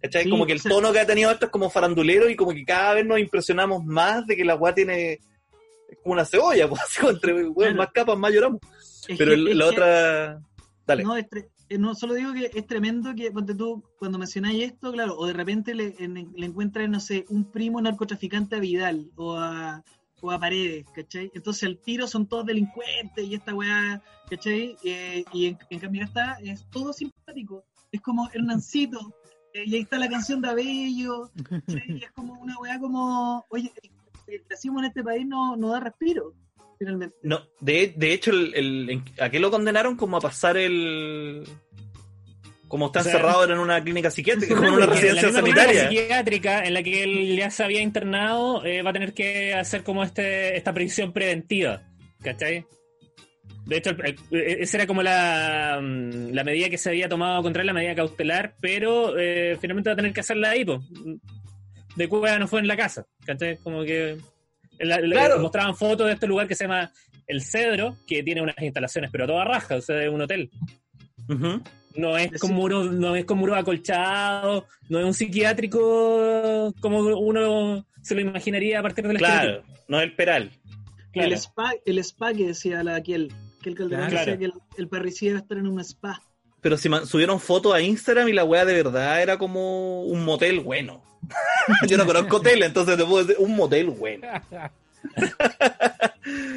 ¿Cachai? 0.00 0.24
Sí, 0.24 0.30
como 0.30 0.46
que 0.46 0.54
el 0.54 0.62
tono 0.62 0.92
que 0.92 1.00
ha 1.00 1.06
tenido 1.06 1.30
esto 1.30 1.44
es 1.46 1.50
como 1.52 1.68
farandulero 1.70 2.28
y 2.30 2.36
como 2.36 2.52
que 2.52 2.64
cada 2.64 2.94
vez 2.94 3.04
nos 3.06 3.18
impresionamos 3.18 3.84
más 3.84 4.26
de 4.26 4.34
que 4.36 4.44
la 4.46 4.54
weá 4.56 4.74
tiene 4.74 5.12
es 5.12 5.98
como 6.02 6.14
una 6.14 6.24
cebolla, 6.24 6.66
pues 6.68 6.80
entre 7.08 7.52
Claro. 7.54 7.74
más 7.76 7.88
capas 7.92 8.16
más 8.16 8.32
lloramos. 8.32 8.60
Es 9.08 9.18
Pero 9.18 9.30
que- 9.30 9.34
el- 9.34 9.58
la 9.58 9.64
que- 9.66 9.70
otra, 9.70 10.40
dale. 10.86 11.02
No, 11.04 11.16
es 11.18 11.26
tre- 11.28 11.48
no, 11.78 11.94
solo 11.94 12.14
digo 12.14 12.32
que 12.32 12.50
es 12.54 12.66
tremendo 12.66 13.14
que 13.14 13.30
ponte 13.30 13.54
tú, 13.54 13.82
cuando 13.98 14.18
mencionáis 14.18 14.62
esto, 14.64 14.92
claro, 14.92 15.16
o 15.16 15.26
de 15.26 15.32
repente 15.32 15.74
le, 15.74 15.94
en- 15.98 16.32
le 16.36 16.46
encuentran, 16.46 16.90
no 16.90 17.00
sé, 17.00 17.24
un 17.28 17.50
primo 17.50 17.80
narcotraficante 17.80 18.56
a 18.56 18.60
Vidal 18.60 19.10
o 19.16 19.36
a, 19.36 19.82
o 20.20 20.30
a 20.30 20.38
Paredes, 20.38 20.86
¿cachai? 20.94 21.30
Entonces 21.34 21.62
el 21.64 21.78
tiro 21.78 22.06
son 22.06 22.26
todos 22.26 22.46
delincuentes 22.46 23.24
y 23.26 23.34
esta 23.34 23.54
weá, 23.54 24.02
¿cachai? 24.30 24.76
Eh, 24.84 25.24
y 25.32 25.46
en, 25.46 25.58
en 25.70 25.78
cambio 25.80 26.04
esta 26.04 26.34
es 26.42 26.64
todo 26.70 26.92
simpático, 26.92 27.64
es 27.92 28.00
como 28.00 28.28
Hernancito, 28.32 29.14
eh, 29.52 29.64
y 29.66 29.74
ahí 29.76 29.82
está 29.82 29.98
la 29.98 30.08
canción 30.08 30.40
de 30.40 30.48
Abello, 30.48 31.30
¿cachai? 31.48 31.82
Y 31.98 32.04
es 32.04 32.12
como 32.12 32.34
una 32.40 32.58
weá 32.58 32.78
como, 32.78 33.44
oye, 33.48 33.72
el 34.26 34.42
racismo 34.48 34.78
en 34.80 34.86
este 34.86 35.02
país 35.02 35.26
no, 35.26 35.56
no 35.56 35.68
da 35.68 35.80
respiro, 35.80 36.32
finalmente. 36.78 37.16
No, 37.22 37.40
de, 37.60 37.92
de 37.96 38.12
hecho, 38.12 38.30
el, 38.30 38.54
el- 38.54 38.90
en- 38.90 39.04
¿a 39.20 39.30
qué 39.30 39.38
lo 39.40 39.50
condenaron? 39.50 39.96
Como 39.96 40.16
a 40.16 40.20
pasar 40.20 40.56
el... 40.56 41.44
Como 42.68 42.86
está 42.86 43.00
O 43.00 43.02
sea, 43.04 43.12
encerrado 43.12 43.44
en 43.44 43.58
una 43.58 43.82
clínica 43.84 44.10
psiquiátrica, 44.10 44.52
en 44.54 44.58
como 44.58 44.68
en 44.70 44.74
una 44.76 44.86
residencia 44.94 45.22
la 45.22 45.28
misma 45.28 45.42
clínica 45.42 45.62
sanitaria. 45.62 45.88
psiquiátrica 45.88 46.64
en 46.64 46.74
la 46.74 46.82
que 46.82 47.02
él 47.04 47.36
ya 47.36 47.50
se 47.50 47.62
había 47.62 47.80
internado 47.82 48.64
eh, 48.64 48.82
va 48.82 48.90
a 48.90 48.92
tener 48.92 49.12
que 49.12 49.54
hacer 49.54 49.82
como 49.84 50.02
este 50.02 50.56
esta 50.56 50.72
prisión 50.72 51.12
preventiva, 51.12 51.82
¿cachai? 52.22 52.66
De 53.66 53.76
hecho, 53.76 53.90
el- 53.90 54.16
esa 54.32 54.78
era 54.78 54.86
como 54.86 55.02
la, 55.02 55.78
mm, 55.80 56.32
la 56.32 56.42
medida 56.44 56.68
que 56.68 56.78
se 56.78 56.88
había 56.90 57.08
tomado 57.08 57.42
contra 57.42 57.62
él, 57.62 57.66
la 57.68 57.72
medida 57.74 57.94
cautelar, 57.94 58.56
pero 58.60 59.16
eh, 59.18 59.56
finalmente 59.60 59.90
va 59.90 59.94
a 59.94 59.96
tener 59.96 60.12
que 60.12 60.20
hacerla 60.20 60.50
ahí, 60.50 60.64
pues. 60.64 60.80
De 61.96 62.08
Cuba 62.08 62.38
no 62.40 62.48
fue 62.48 62.58
en 62.60 62.66
la 62.66 62.76
casa, 62.76 63.06
¿cachai? 63.24 63.56
Como 63.58 63.84
que 63.84 64.16
la- 64.78 65.00
la- 65.00 65.14
Claro. 65.16 65.40
mostraban 65.40 65.74
fotos 65.76 66.06
de 66.06 66.12
este 66.14 66.26
lugar 66.26 66.46
que 66.48 66.54
se 66.54 66.64
llama 66.64 66.90
El 67.26 67.42
Cedro, 67.42 67.96
que 68.06 68.22
tiene 68.22 68.42
unas 68.42 68.56
instalaciones, 68.60 69.10
pero 69.10 69.24
a 69.24 69.26
toda 69.26 69.44
raja, 69.44 69.76
o 69.76 69.80
sea, 69.80 70.02
es 70.02 70.10
un 70.10 70.20
hotel. 70.22 70.50
No 71.96 72.18
es 72.18 72.40
con 72.40 72.52
muros, 72.52 72.90
no 72.92 73.14
es 73.14 73.24
con 73.24 73.38
muros 73.38 73.56
acolchados, 73.56 74.64
no 74.88 74.98
es 74.98 75.04
un 75.04 75.14
psiquiátrico 75.14 76.74
como 76.80 76.98
uno 77.00 77.86
se 78.02 78.14
lo 78.16 78.20
imaginaría 78.20 78.80
a 78.80 78.82
partir 78.82 79.06
del 79.06 79.16
Claro, 79.18 79.62
no 79.88 79.98
es 79.98 80.04
el 80.04 80.16
peral. 80.16 80.50
Claro. 81.12 81.28
El 81.28 81.34
spa, 81.34 81.72
el 81.86 81.98
spa 82.00 82.34
que 82.34 82.48
decía 82.48 82.82
la 82.82 82.96
aquel, 82.96 83.32
que 83.62 83.70
el 83.70 83.76
Calderón 83.76 84.08
Claro. 84.08 84.18
decía 84.26 84.38
que 84.38 84.44
el, 84.46 84.52
el 84.76 84.88
parricida 84.88 85.34
va 85.34 85.38
a 85.38 85.42
estar 85.42 85.56
en 85.58 85.68
un 85.68 85.78
spa. 85.80 86.20
Pero 86.60 86.76
si 86.76 86.88
subieron 87.06 87.38
fotos 87.38 87.72
a 87.74 87.80
Instagram 87.80 88.28
y 88.28 88.32
la 88.32 88.42
weá 88.44 88.64
de 88.64 88.74
verdad 88.74 89.22
era 89.22 89.38
como 89.38 90.02
un 90.02 90.24
motel 90.24 90.60
bueno. 90.60 91.02
Yo 91.88 91.96
no 91.96 92.06
conozco 92.06 92.36
hotel, 92.38 92.62
entonces 92.62 92.96
te 92.96 93.04
puedo 93.04 93.24
decir 93.24 93.36
un 93.42 93.54
motel 93.56 93.90
bueno. 93.90 94.26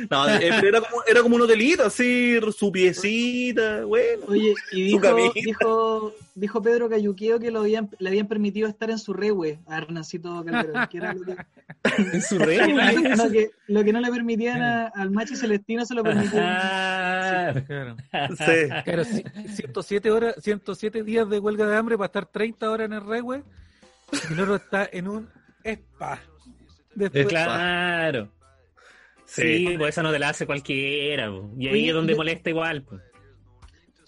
No, 0.10 0.30
eh, 0.30 0.50
pero 0.62 0.68
era 0.70 0.80
como, 0.82 1.04
era 1.06 1.22
como 1.22 1.36
un 1.36 1.42
hotelito, 1.42 1.84
así, 1.86 2.40
su 2.58 2.72
piecita, 2.72 3.84
bueno. 3.84 4.24
Oye, 4.30 4.54
y 4.72 4.84
dijo, 4.84 5.32
dijo, 5.34 6.14
dijo 6.36 6.62
Pedro 6.62 6.88
Cayuqueo 6.90 7.38
que 7.40 7.52
lo 7.52 7.60
habían, 7.60 7.90
le 8.00 8.08
habían 8.10 8.28
permitido 8.28 8.70
estar 8.70 8.90
en 8.90 8.98
su 9.00 9.14
rewe 9.14 9.60
a 9.68 9.80
Hernancito 9.80 10.44
Calderón, 10.46 10.88
que 10.90 10.98
era 10.98 11.14
lo 11.14 11.26
que, 11.26 11.36
En 12.14 12.22
su 12.22 12.40
red, 12.40 12.66
no, 13.18 13.30
que, 13.30 13.50
lo 13.68 13.84
que 13.84 13.92
no 13.92 14.00
le 14.00 14.10
permitían 14.10 14.62
a- 14.62 14.88
al 14.96 15.12
macho 15.12 15.36
celestino 15.36 15.86
se 15.86 15.94
lo 15.94 16.04
permitían. 16.04 16.46
Ah, 16.48 17.54
Claro. 17.68 17.98
Claro. 18.10 18.36
Sí. 18.38 18.70
Claro, 18.86 19.04
ci- 19.04 19.48
107 19.50 20.10
horas, 20.12 20.36
107 20.42 21.04
días 21.04 21.30
de 21.30 21.40
huelga 21.40 21.68
de 21.68 21.76
hambre 21.76 21.98
para 21.98 22.06
estar 22.06 22.26
30 22.26 22.72
horas 22.72 22.86
en 22.86 22.94
el 22.94 23.06
regüe 23.06 23.44
y 24.30 24.34
el 24.34 24.40
otro 24.40 24.56
está 24.56 24.90
en 24.92 25.08
un 25.08 25.30
spa. 25.64 26.22
Después, 26.96 27.28
Claro. 27.28 28.32
Sí, 29.26 29.76
pues 29.78 29.90
esa 29.90 30.04
no 30.04 30.12
te 30.12 30.20
la 30.20 30.30
hace 30.30 30.46
cualquiera. 30.46 31.30
po. 31.30 31.52
Y 31.58 31.68
ahí 31.68 31.74
Oye, 31.74 31.88
es 31.90 31.94
donde 31.94 32.14
yo- 32.14 32.18
molesta 32.18 32.50
igual. 32.50 32.84
po. 32.84 32.98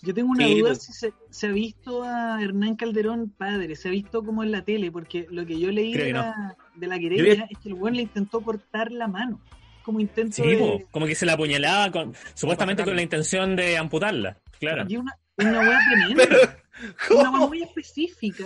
Yo 0.01 0.13
tengo 0.13 0.31
una 0.31 0.45
Sí, 0.47 0.59
duda 0.59 0.69
pues. 0.69 0.81
si 0.83 0.93
se, 0.93 1.13
se 1.29 1.47
ha 1.47 1.51
visto 1.51 2.03
a 2.03 2.41
Hernán 2.41 2.77
Calderón 2.77 3.29
padre, 3.37 3.75
se 3.75 3.89
ha 3.89 3.91
visto 3.91 4.23
como 4.23 4.43
en 4.43 4.51
la 4.53 4.63
tele, 4.63 4.93
porque 4.93 5.27
lo 5.29 5.45
que 5.45 5.59
yo 5.59 5.71
leí 5.71 5.93
de 5.93 6.05
que 6.05 6.13
no. 6.13 6.19
la, 6.21 6.55
de 6.75 6.87
la 6.87 6.95
Yo 6.95 7.09
querella 7.09 7.47
es 7.49 7.57
que 7.59 7.67
el 7.67 7.75
buen 7.75 7.95
le 7.95 8.03
intentó 8.03 8.39
cortar 8.39 8.93
la 8.93 9.09
mano. 9.09 9.41
Como 9.83 9.99
intento 9.99 10.37
Sí, 10.41 10.47
de... 10.47 10.57
po, 10.57 10.81
como 10.91 11.05
que 11.05 11.15
se 11.15 11.25
la 11.25 11.33
apuñalaba 11.33 11.91
con, 11.91 12.13
supuestamente 12.33 12.85
con 12.85 12.95
la 12.95 13.01
intención 13.01 13.57
de 13.57 13.77
amputarla. 13.77 14.37
Claro. 14.57 14.85
Y 14.87 14.95
una, 14.95 15.17
una 15.37 15.59
hueá 15.59 15.79
tremenda. 15.91 16.57
Pero, 17.09 17.19
Una 17.19 17.31
hueá 17.31 17.47
muy 17.47 17.63
específica. 17.63 18.45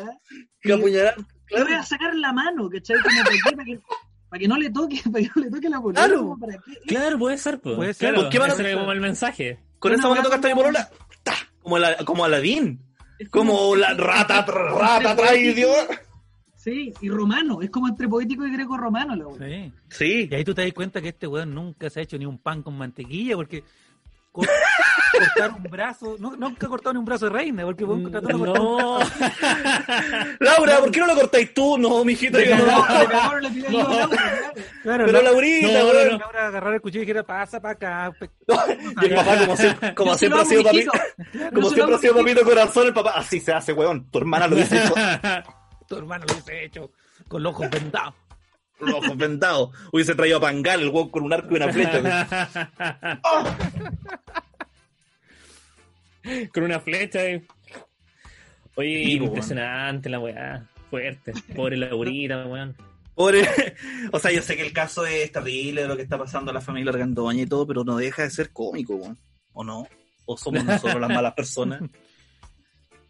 Que 0.60 0.74
apuñalar? 0.74 1.16
Le 1.58 1.64
voy 1.64 1.74
a 1.74 1.84
sacar 1.84 2.16
la 2.16 2.34
mano, 2.34 2.70
¿cachai? 2.70 2.98
Como 3.02 3.24
para, 3.24 3.32
qué, 3.36 3.40
para, 3.56 3.66
que, 3.66 3.80
para 4.30 4.40
que 4.40 4.48
no 4.48 4.58
le 4.58 4.70
toque, 4.72 5.02
para 5.12 5.24
que 5.24 5.32
no 5.36 5.42
le 5.44 5.50
toque 5.52 5.70
la 5.70 5.82
polola, 5.82 6.00
Claro. 6.06 6.20
como 6.22 6.40
¿para 6.40 6.54
qué? 6.58 6.74
Claro, 6.88 7.20
puede 7.20 7.38
ser. 7.38 7.60
po. 7.60 7.76
Puede 7.76 7.94
ser. 7.94 8.10
Claro, 8.10 8.22
¿Con 8.24 8.32
qué 8.32 8.38
ese 8.54 8.70
era 8.72 8.80
como 8.80 8.92
el 8.92 9.02
mensaje. 9.02 9.60
Con 9.80 9.94
esa 9.94 10.08
mano 10.10 10.24
tocaste 10.24 10.48
a 10.48 10.50
mi 10.50 10.54
como- 10.54 10.64
polola. 10.64 10.90
¡Ta! 11.24 11.34
Como, 11.62 11.80
la, 11.80 11.98
como 11.98 12.26
Aladín. 12.26 12.80
Como 13.30 13.76
la 13.76 13.94
rata, 13.94 14.46
rata 14.48 15.12
atrás, 15.12 15.38
idiota. 15.38 16.02
Sí, 16.56 16.94
y 17.02 17.10
romano, 17.10 17.62
es 17.62 17.70
como 17.70 17.90
entre 17.90 18.08
poético 18.08 18.46
y 18.48 18.52
greco-romano 18.54 19.16
la 19.18 19.28
hueá. 19.28 19.48
Sí. 19.50 19.74
Sí. 19.90 20.28
Y 20.32 20.36
ahí 20.36 20.44
tú 20.46 20.54
te 20.54 20.64
das 20.64 20.74
cuenta 20.74 21.02
que 21.02 21.10
este 21.10 21.28
weón 21.28 21.54
nunca 21.54 21.90
se 21.90 22.00
ha 22.00 22.04
hecho 22.04 22.18
ni 22.18 22.26
un 22.26 22.38
pan 22.38 22.64
con 22.64 22.78
mantequilla 22.78 23.36
porque 23.36 23.64
cortar 24.34 25.52
un 25.56 25.64
brazo, 25.64 26.16
no, 26.20 26.36
nunca 26.36 26.66
ha 26.66 26.70
cortado 26.70 26.94
ni 26.94 27.00
un 27.00 27.06
brazo 27.06 27.26
de 27.26 27.32
reina 27.32 27.64
porque 27.64 27.86
cortar 27.86 28.36
un 28.36 28.44
No. 28.44 29.00
Laura, 30.40 30.78
¿por 30.80 30.92
qué 30.92 31.00
no 31.00 31.08
lo 31.08 31.16
cortáis 31.16 31.54
tú? 31.54 31.78
No, 31.78 32.04
mijito, 32.04 32.40
yo 32.40 32.56
No, 32.58 32.66
no. 33.70 34.10
claro. 34.82 35.06
Pero 35.06 35.08
la, 35.12 35.22
Laurita, 35.22 35.68
No, 35.68 35.94
no. 35.94 36.18
Laura 36.18 36.48
agarrar 36.48 36.74
el 36.74 36.82
cuchillo 36.82 37.04
y 37.04 37.06
dijera, 37.06 37.24
pasa 37.24 37.62
para 37.62 37.74
acá. 38.10 38.14
Y 39.02 39.06
el 39.06 39.16
papá, 39.16 39.38
como, 39.40 39.56
siempre- 39.58 39.96
como 39.96 40.16
siempre 40.16 40.42
ha 40.42 40.46
sido 40.46 40.64
papito, 40.64 40.92
como 41.54 41.70
siempre 41.70 41.96
ha 41.96 42.00
sido 42.00 42.16
papito 42.16 42.44
corazón, 42.44 42.88
el 42.88 42.94
papá, 42.94 43.12
así 43.16 43.40
se 43.40 43.54
hace, 43.54 43.74
weón. 43.74 44.10
Tu 44.10 44.18
hermana 44.18 44.48
lo 44.48 44.56
dice 44.56 44.82
Tu 45.88 45.96
hermano 45.98 46.26
lo 46.28 46.34
hubiese 46.34 46.66
hecho 46.66 46.92
con 47.28 47.42
los 47.44 47.54
ojos 47.54 47.70
vendados. 47.70 48.14
Los 48.80 48.94
ojos 48.96 49.18
vendados. 49.18 49.70
Hubiese 49.92 50.16
traído 50.16 50.38
a 50.38 50.42
Pangal, 50.42 50.82
el 50.82 50.90
weón 50.90 51.10
con 51.10 51.24
un 51.24 51.34
arco 51.34 51.54
y 51.54 51.58
una 51.58 51.72
flecha. 51.72 53.20
Con 56.54 56.64
una 56.64 56.80
flecha. 56.80 57.24
eh. 57.26 57.44
Oye, 58.76 59.04
Sí, 59.06 59.18
po, 59.18 59.26
impresionante 59.26 60.10
la 60.10 60.20
weá. 60.20 60.66
Fuerte. 60.90 61.34
Pobre 61.56 61.78
Laurita, 61.78 62.46
weón. 62.46 62.76
Pobre. 63.16 63.48
O 64.12 64.20
sea, 64.20 64.32
yo 64.32 64.42
sé 64.42 64.56
que 64.56 64.66
el 64.66 64.74
caso 64.74 65.06
es 65.06 65.32
terrible 65.32 65.82
de 65.82 65.88
lo 65.88 65.96
que 65.96 66.04
está 66.04 66.18
pasando 66.18 66.52
a 66.52 66.54
la 66.54 66.62
familia 66.62 66.92
Argandoña 66.92 67.42
y 67.44 67.46
todo, 67.46 67.68
pero 67.68 67.84
no 67.84 67.98
deja 67.98 68.24
de 68.24 68.30
ser 68.30 68.52
cómico, 68.52 68.96
weón. 68.96 69.18
¿O 69.54 69.64
no? 69.64 69.88
¿O 70.26 70.38
somos 70.38 70.64
nosotros 70.64 71.00
las 71.02 71.10
malas 71.10 71.34
personas? 71.34 71.82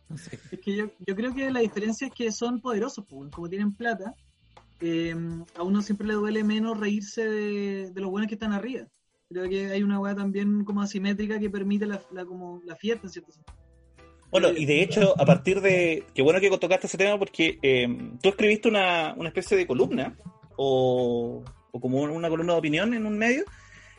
No 0.09 0.17
sé. 0.17 0.37
Es 0.51 0.59
que 0.59 0.75
yo, 0.75 0.91
yo 0.99 1.15
creo 1.15 1.33
que 1.33 1.49
la 1.49 1.61
diferencia 1.61 2.05
es 2.07 2.13
que 2.13 2.31
son 2.31 2.59
poderosos, 2.59 3.03
pues, 3.09 3.31
como 3.31 3.49
tienen 3.49 3.73
plata, 3.73 4.13
eh, 4.85 5.15
a 5.55 5.63
uno 5.63 5.81
siempre 5.81 6.07
le 6.07 6.13
duele 6.13 6.43
menos 6.43 6.77
reírse 6.79 7.27
de, 7.27 7.91
de 7.91 8.01
los 8.01 8.09
buenos 8.11 8.27
que 8.27 8.35
están 8.35 8.51
arriba. 8.53 8.85
Creo 9.29 9.49
que 9.49 9.67
hay 9.71 9.81
una 9.81 9.99
weá 9.99 10.13
también 10.13 10.63
como 10.63 10.81
asimétrica 10.81 11.39
que 11.39 11.49
permite 11.49 11.85
la, 11.85 12.01
la- 12.11 12.25
como 12.25 12.61
la 12.65 12.75
fiesta 12.75 13.07
en 13.07 13.13
cierto 13.13 13.31
sentido. 13.31 13.57
Bueno, 14.29 14.49
y 14.51 14.65
de 14.65 14.81
hecho, 14.81 15.13
a 15.19 15.25
partir 15.25 15.61
de. 15.61 16.03
Qué 16.13 16.21
bueno 16.23 16.39
que 16.39 16.49
tocaste 16.57 16.87
ese 16.87 16.97
tema 16.97 17.17
porque 17.19 17.59
eh, 17.61 17.87
tú 18.21 18.29
escribiste 18.29 18.67
una, 18.67 19.13
una 19.15 19.29
especie 19.29 19.55
de 19.55 19.65
columna 19.67 20.15
o, 20.55 21.43
o 21.71 21.79
como 21.79 22.01
una 22.01 22.29
columna 22.29 22.53
de 22.53 22.59
opinión 22.59 22.93
en 22.93 23.05
un 23.05 23.17
medio 23.17 23.43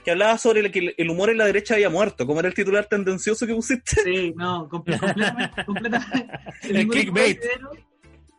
que 0.05 0.11
hablaba 0.11 0.37
sobre 0.37 0.61
el, 0.61 0.71
que 0.71 0.93
el- 0.97 1.11
humor 1.11 1.31
en 1.31 1.39
la 1.39 1.47
derecha 1.47 1.75
había 1.75 1.89
muerto. 1.89 2.27
¿Cómo 2.27 2.41
era 2.41 2.49
el 2.49 2.55
titular 2.55 2.85
tendencioso 2.87 3.47
que 3.47 3.55
pusiste? 3.55 4.03
Sí, 4.03 4.35
no, 4.37 4.69
comple- 4.69 4.99
completamente. 5.01 5.65
completamente. 5.65 6.39
El 6.65 6.77
humor 6.85 6.91
clickbait. 6.95 7.41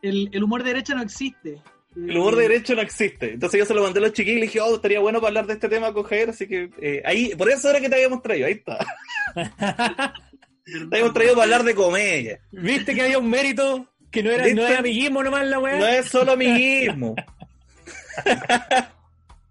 el 0.02 0.42
humor 0.44 0.62
de 0.62 0.68
derecha 0.70 0.94
no 0.94 1.02
existe. 1.02 1.60
El 1.96 2.16
humor 2.18 2.36
de 2.36 2.42
derecha 2.42 2.74
no 2.74 2.82
existe. 2.82 3.32
Entonces 3.32 3.58
yo 3.58 3.64
se 3.64 3.72
lo 3.74 3.82
mandé 3.82 3.98
a 4.00 4.02
los 4.02 4.12
chiquillos 4.12 4.36
y 4.36 4.40
le 4.40 4.46
dije, 4.46 4.60
oh, 4.60 4.74
estaría 4.76 5.00
bueno 5.00 5.18
para 5.18 5.28
hablar 5.28 5.46
de 5.46 5.54
este 5.54 5.68
tema 5.68 5.92
con 5.94 6.02
Javier, 6.04 6.30
así 6.30 6.46
que 6.46 6.70
eh, 6.80 7.02
ahí, 7.06 7.34
por 7.36 7.48
eso 7.48 7.70
era 7.70 7.80
que 7.80 7.88
te 7.88 7.94
habíamos 7.94 8.22
traído, 8.22 8.46
ahí 8.46 8.52
está. 8.52 8.78
Te 10.66 10.96
habíamos 10.96 11.14
traído 11.14 11.34
para 11.34 11.44
hablar 11.44 11.62
de 11.62 11.74
comedia. 11.76 12.40
¿Viste 12.50 12.92
que 12.94 13.02
había 13.02 13.18
un 13.18 13.30
mérito? 13.30 13.86
Que 14.10 14.20
no 14.22 14.30
era, 14.32 14.44
¿Viste? 14.44 14.60
no 14.60 14.66
era 14.66 14.80
amiguismo 14.80 15.22
nomás 15.22 15.46
la 15.46 15.58
weá. 15.60 15.78
No 15.78 15.86
es 15.86 16.06
solo 16.06 16.32
amiguismo. 16.32 17.14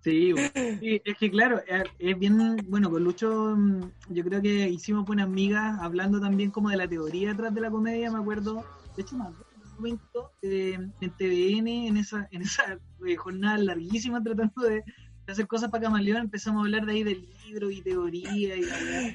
Sí. 0.03 0.33
Sí, 0.81 1.01
es 1.03 1.17
que 1.17 1.31
claro, 1.31 1.59
es- 1.67 1.83
es 1.97 2.19
bien, 2.19 2.57
bueno, 2.67 2.91
con 2.91 3.03
Lucho 3.03 3.55
mm, 3.57 3.89
yo 4.09 4.23
creo 4.23 4.39
que 4.39 4.69
hicimos 4.69 5.03
buenas 5.03 5.25
amigas 5.25 5.79
hablando 5.81 6.21
también 6.21 6.51
como 6.51 6.69
de 6.69 6.77
la 6.77 6.87
teoría 6.87 7.29
detrás 7.29 7.55
de 7.55 7.61
la 7.61 7.71
comedia, 7.71 8.11
me 8.11 8.19
acuerdo, 8.19 8.63
de 8.95 9.01
hecho 9.01 9.15
me 9.17 9.23
acuerdo 9.23 9.44
momento 9.77 10.31
eh, 10.41 10.77
en 11.01 11.09
TVN, 11.11 11.67
en 11.87 11.97
esa, 11.97 12.27
en 12.31 12.41
esa 12.41 12.77
eh, 13.07 13.15
jornada 13.15 13.57
larguísima 13.57 14.21
tratando 14.23 14.61
de, 14.63 14.75
de 15.25 15.31
hacer 15.31 15.47
cosas 15.47 15.69
para 15.69 15.83
Camaleón, 15.83 16.21
empezamos 16.21 16.61
a 16.61 16.65
hablar 16.65 16.85
de 16.85 16.91
ahí 16.93 17.03
del 17.03 17.27
libro 17.45 17.69
y 17.71 17.81
teoría 17.81 18.55
y. 18.55 18.65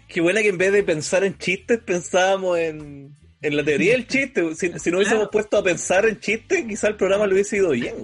Qué 0.09 0.21
buena 0.21 0.43
que 0.43 0.49
en 0.49 0.59
vez 0.59 0.73
de 0.73 0.83
pensar 0.83 1.25
en 1.25 1.37
chistes, 1.39 1.79
pensábamos 1.81 2.59
en, 2.59 3.15
en 3.43 3.57
la 3.57 3.65
teoría 3.65 3.93
del 3.93 4.07
chiste. 4.07 4.55
Si, 4.55 4.73
si 4.79 4.91
no 4.91 4.99
hubiésemos 4.99 5.29
Claro. 5.29 5.31
puesto 5.31 5.57
a 5.59 5.63
pensar 5.63 6.07
en 6.07 6.19
chistes, 6.21 6.65
quizá 6.67 6.89
el 6.89 6.97
programa 6.97 7.27
lo 7.27 7.33
hubiese 7.35 7.57
ido 7.59 7.71
bien. 7.71 7.95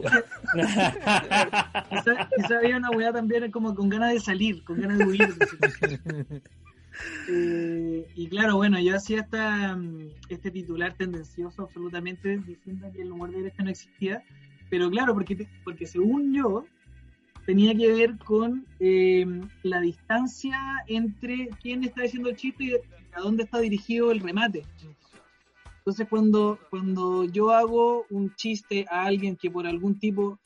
quizá 2.36 2.58
había 2.58 2.76
una 2.76 2.90
weá 2.90 3.12
también 3.12 3.50
como 3.50 3.74
con 3.74 3.88
ganas 3.88 4.12
de 4.12 4.20
salir, 4.20 4.62
con 4.64 4.80
ganas 4.80 4.98
de 4.98 5.04
huir. 5.04 5.28
Eh, 5.28 6.40
y 8.16 8.28
claro, 8.28 8.56
bueno, 8.56 8.80
yo 8.80 8.96
hacía 8.96 9.20
esta, 9.20 9.76
mm, 9.76 10.08
este 10.30 10.50
titular 10.50 10.94
tendencioso 10.94 11.62
absolutamente 11.62 12.38
diciendo 12.38 12.90
que 12.90 13.02
el 13.02 13.12
humor 13.12 13.30
de 13.30 13.42
derecha 13.42 13.62
no 13.62 13.70
existía, 13.70 14.22
pero 14.70 14.90
claro, 14.90 15.12
porque, 15.12 15.46
porque 15.62 15.86
según 15.86 16.32
yo 16.34 16.64
tenía 17.44 17.74
que 17.74 17.92
ver 17.92 18.16
con 18.16 18.66
eh, 18.80 19.26
la 19.62 19.80
distancia 19.80 20.58
entre 20.86 21.50
quién 21.62 21.84
está 21.84 22.02
diciendo 22.02 22.30
el 22.30 22.36
chiste 22.36 22.64
y 22.64 22.72
a 23.12 23.20
dónde 23.20 23.44
está 23.44 23.58
dirigido 23.58 24.10
el 24.10 24.20
remate. 24.20 24.64
Entonces 25.78 26.08
cuando, 26.08 26.58
cuando 26.70 27.24
yo 27.24 27.50
hago 27.50 28.06
un 28.08 28.34
chiste 28.34 28.86
a 28.90 29.04
alguien 29.04 29.36
que 29.36 29.50
por 29.50 29.66
algún 29.66 29.98
tipo 29.98 30.38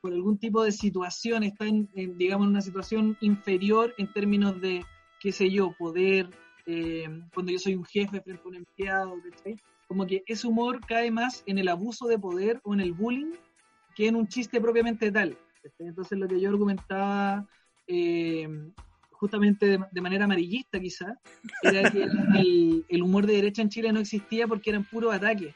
por 0.00 0.12
algún 0.12 0.38
tipo 0.38 0.62
de 0.62 0.70
situación 0.70 1.42
está 1.42 1.66
en, 1.66 1.88
en, 1.94 2.16
digamos 2.16 2.44
en 2.44 2.50
una 2.50 2.60
situación 2.60 3.16
inferior 3.20 3.92
en 3.98 4.12
términos 4.12 4.60
de 4.60 4.84
qué 5.20 5.32
sé 5.32 5.50
yo, 5.50 5.72
poder, 5.72 6.30
eh, 6.66 7.08
cuando 7.32 7.52
yo 7.52 7.58
soy 7.58 7.74
un 7.74 7.84
jefe 7.84 8.20
frente 8.20 8.42
a 8.44 8.48
un 8.48 8.56
empleado, 8.56 9.14
¿cachai? 9.30 9.56
Como 9.86 10.06
que 10.06 10.22
ese 10.26 10.46
humor 10.46 10.80
cae 10.84 11.10
más 11.10 11.42
en 11.46 11.58
el 11.58 11.68
abuso 11.68 12.06
de 12.06 12.18
poder 12.18 12.60
o 12.64 12.74
en 12.74 12.80
el 12.80 12.92
bullying 12.92 13.32
que 13.94 14.08
en 14.08 14.16
un 14.16 14.26
chiste 14.26 14.60
propiamente 14.60 15.10
tal. 15.10 15.38
¿cachai? 15.62 15.86
Entonces 15.86 16.18
lo 16.18 16.26
que 16.26 16.40
yo 16.40 16.50
argumentaba, 16.50 17.46
eh, 17.86 18.48
justamente 19.12 19.66
de, 19.66 19.84
de 19.90 20.00
manera 20.00 20.24
amarillista 20.24 20.80
quizá, 20.80 21.18
era 21.62 21.90
que 21.90 22.02
el, 22.36 22.84
el 22.88 23.02
humor 23.02 23.26
de 23.26 23.34
derecha 23.34 23.62
en 23.62 23.68
Chile 23.68 23.92
no 23.92 24.00
existía 24.00 24.48
porque 24.48 24.70
eran 24.70 24.84
puros 24.84 25.14
ataques. 25.14 25.54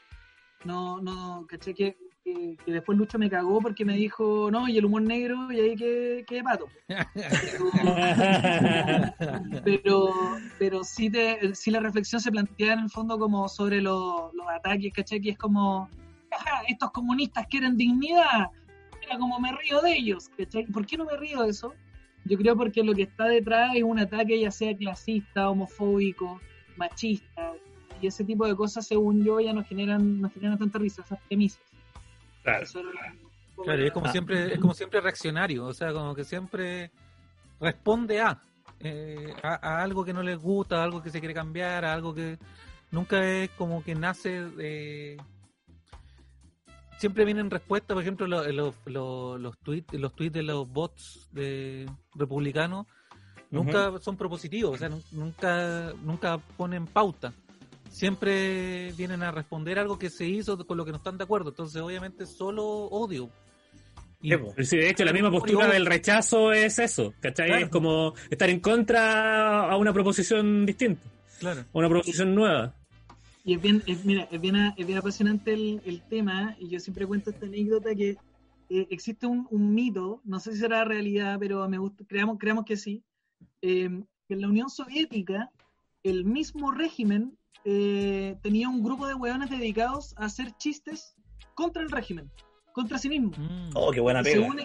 No, 0.63 1.01
no, 1.01 1.45
¿cachai? 1.47 1.73
Que, 1.73 1.97
que, 2.23 2.57
que 2.63 2.71
después 2.71 2.97
Lucho 2.97 3.17
me 3.17 3.29
cagó 3.29 3.59
porque 3.61 3.85
me 3.85 3.95
dijo, 3.95 4.49
no, 4.51 4.67
y 4.67 4.77
el 4.77 4.85
humor 4.85 5.01
negro, 5.01 5.51
y 5.51 5.59
ahí 5.59 5.75
que, 5.75 6.23
que 6.27 6.43
pato. 6.43 6.67
Pero, 6.87 7.71
pero, 9.63 10.13
pero 10.59 10.83
sí, 10.83 11.09
te, 11.09 11.55
sí 11.55 11.71
la 11.71 11.79
reflexión 11.79 12.21
se 12.21 12.31
plantea 12.31 12.73
en 12.73 12.79
el 12.79 12.89
fondo 12.89 13.17
como 13.17 13.47
sobre 13.49 13.81
los, 13.81 14.33
los 14.33 14.47
ataques, 14.47 14.93
¿cachai? 14.93 15.21
Que 15.21 15.31
es 15.31 15.37
como, 15.37 15.89
"Ajá, 16.31 16.61
estos 16.67 16.91
comunistas 16.91 17.47
quieren 17.47 17.77
dignidad, 17.77 18.49
mira 18.99 19.17
como 19.17 19.39
me 19.39 19.51
río 19.51 19.81
de 19.81 19.93
ellos, 19.93 20.29
¿cachai? 20.37 20.65
¿Por 20.67 20.85
qué 20.85 20.97
no 20.97 21.05
me 21.05 21.17
río 21.17 21.43
de 21.43 21.49
eso? 21.49 21.73
Yo 22.25 22.37
creo 22.37 22.55
porque 22.55 22.83
lo 22.83 22.93
que 22.93 23.03
está 23.03 23.25
detrás 23.25 23.71
es 23.75 23.83
un 23.83 23.97
ataque 23.99 24.39
ya 24.39 24.51
sea 24.51 24.77
clasista, 24.77 25.49
homofóbico, 25.49 26.39
machista, 26.77 27.53
y 28.01 28.07
ese 28.07 28.23
tipo 28.23 28.47
de 28.47 28.55
cosas, 28.55 28.87
según 28.87 29.23
yo, 29.23 29.39
ya 29.39 29.53
no 29.53 29.63
generan, 29.63 30.21
no 30.21 30.29
generan 30.29 30.57
tanta 30.57 30.79
risa, 30.79 31.03
esas 31.03 31.19
premisas. 31.27 31.61
Claro. 32.43 32.65
Claro, 33.63 33.81
y 33.83 33.87
es 33.87 33.91
como 33.91 34.05
siempre, 34.11 34.53
es 34.53 34.59
como 34.59 34.73
siempre 34.73 35.01
reaccionario, 35.01 35.65
o 35.65 35.73
sea, 35.73 35.93
como 35.93 36.15
que 36.15 36.23
siempre 36.23 36.91
responde 37.59 38.19
a, 38.21 38.41
eh, 38.79 39.33
a, 39.43 39.53
a 39.77 39.83
algo 39.83 40.03
que 40.03 40.13
no 40.13 40.23
les 40.23 40.39
gusta, 40.39 40.77
a 40.81 40.83
algo 40.83 41.03
que 41.03 41.11
se 41.11 41.19
quiere 41.19 41.33
cambiar, 41.35 41.85
a 41.85 41.93
algo 41.93 42.13
que 42.15 42.39
nunca 42.89 43.23
es 43.23 43.49
como 43.51 43.83
que 43.83 43.93
nace 43.93 44.41
de... 44.49 45.17
Siempre 46.97 47.25
vienen 47.25 47.49
respuestas, 47.49 47.93
por 47.95 48.01
ejemplo, 48.03 48.27
lo- 48.27 48.47
lo- 48.51 48.75
lo- 48.85 49.37
los 49.37 49.57
tweets 49.59 49.93
los 49.93 50.13
tweets 50.15 50.33
de 50.33 50.43
los 50.43 50.67
bots 50.71 51.29
de 51.31 51.89
republicanos, 52.15 52.85
nunca 53.49 53.99
son 53.99 54.17
propositivos, 54.17 54.75
o 54.75 54.77
sea, 54.77 54.89
nu- 54.89 55.01
nunca, 55.11 55.93
nunca 56.03 56.37
ponen 56.57 56.85
pauta. 56.85 57.33
Siempre 57.91 58.93
vienen 58.93 59.21
a 59.21 59.31
responder 59.31 59.77
algo 59.77 59.99
que 59.99 60.09
se 60.09 60.25
hizo 60.25 60.57
con 60.65 60.77
lo 60.77 60.85
que 60.85 60.91
no 60.91 60.97
están 60.97 61.17
de 61.17 61.25
acuerdo. 61.25 61.49
Entonces, 61.49 61.81
obviamente, 61.81 62.25
solo 62.25 62.65
odio. 62.65 63.29
Y- 64.21 64.31
Sí, 64.31 64.63
sí, 64.65 64.77
de 64.77 64.89
hecho, 64.89 65.03
la 65.03 65.13
misma 65.13 65.29
postura 65.31 65.67
del 65.67 65.85
rechazo 65.85 66.53
es 66.53 66.79
eso, 66.79 67.13
¿cachai? 67.19 67.47
Claro. 67.47 67.65
Es 67.65 67.69
como 67.69 68.13
estar 68.29 68.49
en 68.49 68.59
contra 68.59 69.69
a 69.69 69.75
una 69.77 69.91
proposición 69.93 70.65
distinta, 70.65 71.01
claro. 71.39 71.61
a 71.61 71.65
una 71.77 71.89
proposición 71.89 72.33
nueva. 72.35 72.75
Y 73.43 73.55
es 73.55 73.61
bien, 73.61 73.83
es- 73.87 74.05
mira, 74.05 74.27
es 74.31 74.39
bien, 74.39 74.55
es 74.77 74.85
bien 74.87 74.97
apasionante 74.99 75.53
el, 75.53 75.81
el 75.85 76.01
tema, 76.07 76.55
y 76.59 76.69
yo 76.69 76.79
siempre 76.79 77.05
cuento 77.07 77.31
esta 77.31 77.45
anécdota 77.47 77.93
que 77.95 78.11
eh, 78.69 78.87
existe 78.91 79.25
un, 79.25 79.47
un 79.49 79.73
mito, 79.73 80.21
no 80.23 80.39
sé 80.39 80.53
si 80.53 80.59
será 80.59 80.85
realidad, 80.85 81.37
pero 81.39 81.67
me 81.67 81.77
gusta, 81.79 82.05
creamos, 82.07 82.37
creamos 82.39 82.63
que 82.63 82.77
sí, 82.77 83.03
eh, 83.63 83.89
que 84.27 84.33
en 84.35 84.41
la 84.41 84.47
Unión 84.47 84.69
Soviética 84.69 85.49
el 86.03 86.23
mismo 86.25 86.71
régimen 86.71 87.35
eh, 87.65 88.37
tenía 88.41 88.69
un 88.69 88.83
grupo 88.83 89.07
de 89.07 89.13
hueones 89.13 89.49
dedicados 89.49 90.13
a 90.17 90.25
hacer 90.25 90.51
chistes 90.57 91.15
contra 91.53 91.81
el 91.81 91.91
régimen, 91.91 92.31
contra 92.73 92.97
sí 92.97 93.09
mismo. 93.09 93.31
Mm. 93.37 93.71
Oh, 93.75 93.91
qué 93.91 93.99
buena 93.99 94.19
Porque 94.19 94.31
pega. 94.33 94.45
según, 94.45 94.61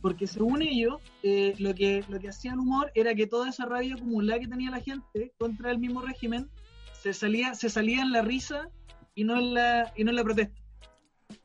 porque 0.00 0.26
según 0.26 0.62
ellos, 0.62 1.00
eh, 1.22 1.54
lo, 1.58 1.74
que, 1.74 2.04
lo 2.08 2.18
que 2.18 2.28
hacía 2.28 2.52
el 2.52 2.58
humor 2.58 2.90
era 2.94 3.14
que 3.14 3.26
toda 3.26 3.48
esa 3.48 3.66
rabia 3.66 3.94
acumulada 3.94 4.40
que 4.40 4.48
tenía 4.48 4.70
la 4.70 4.80
gente 4.80 5.32
contra 5.38 5.70
el 5.70 5.78
mismo 5.78 6.02
régimen 6.02 6.50
se 6.92 7.12
salía, 7.12 7.54
se 7.54 7.70
salía 7.70 8.02
en 8.02 8.12
la 8.12 8.22
risa 8.22 8.68
y 9.14 9.24
no 9.24 9.38
en 9.38 9.54
la, 9.54 9.92
y 9.96 10.04
no 10.04 10.10
en 10.10 10.16
la 10.16 10.24
protesta. 10.24 10.60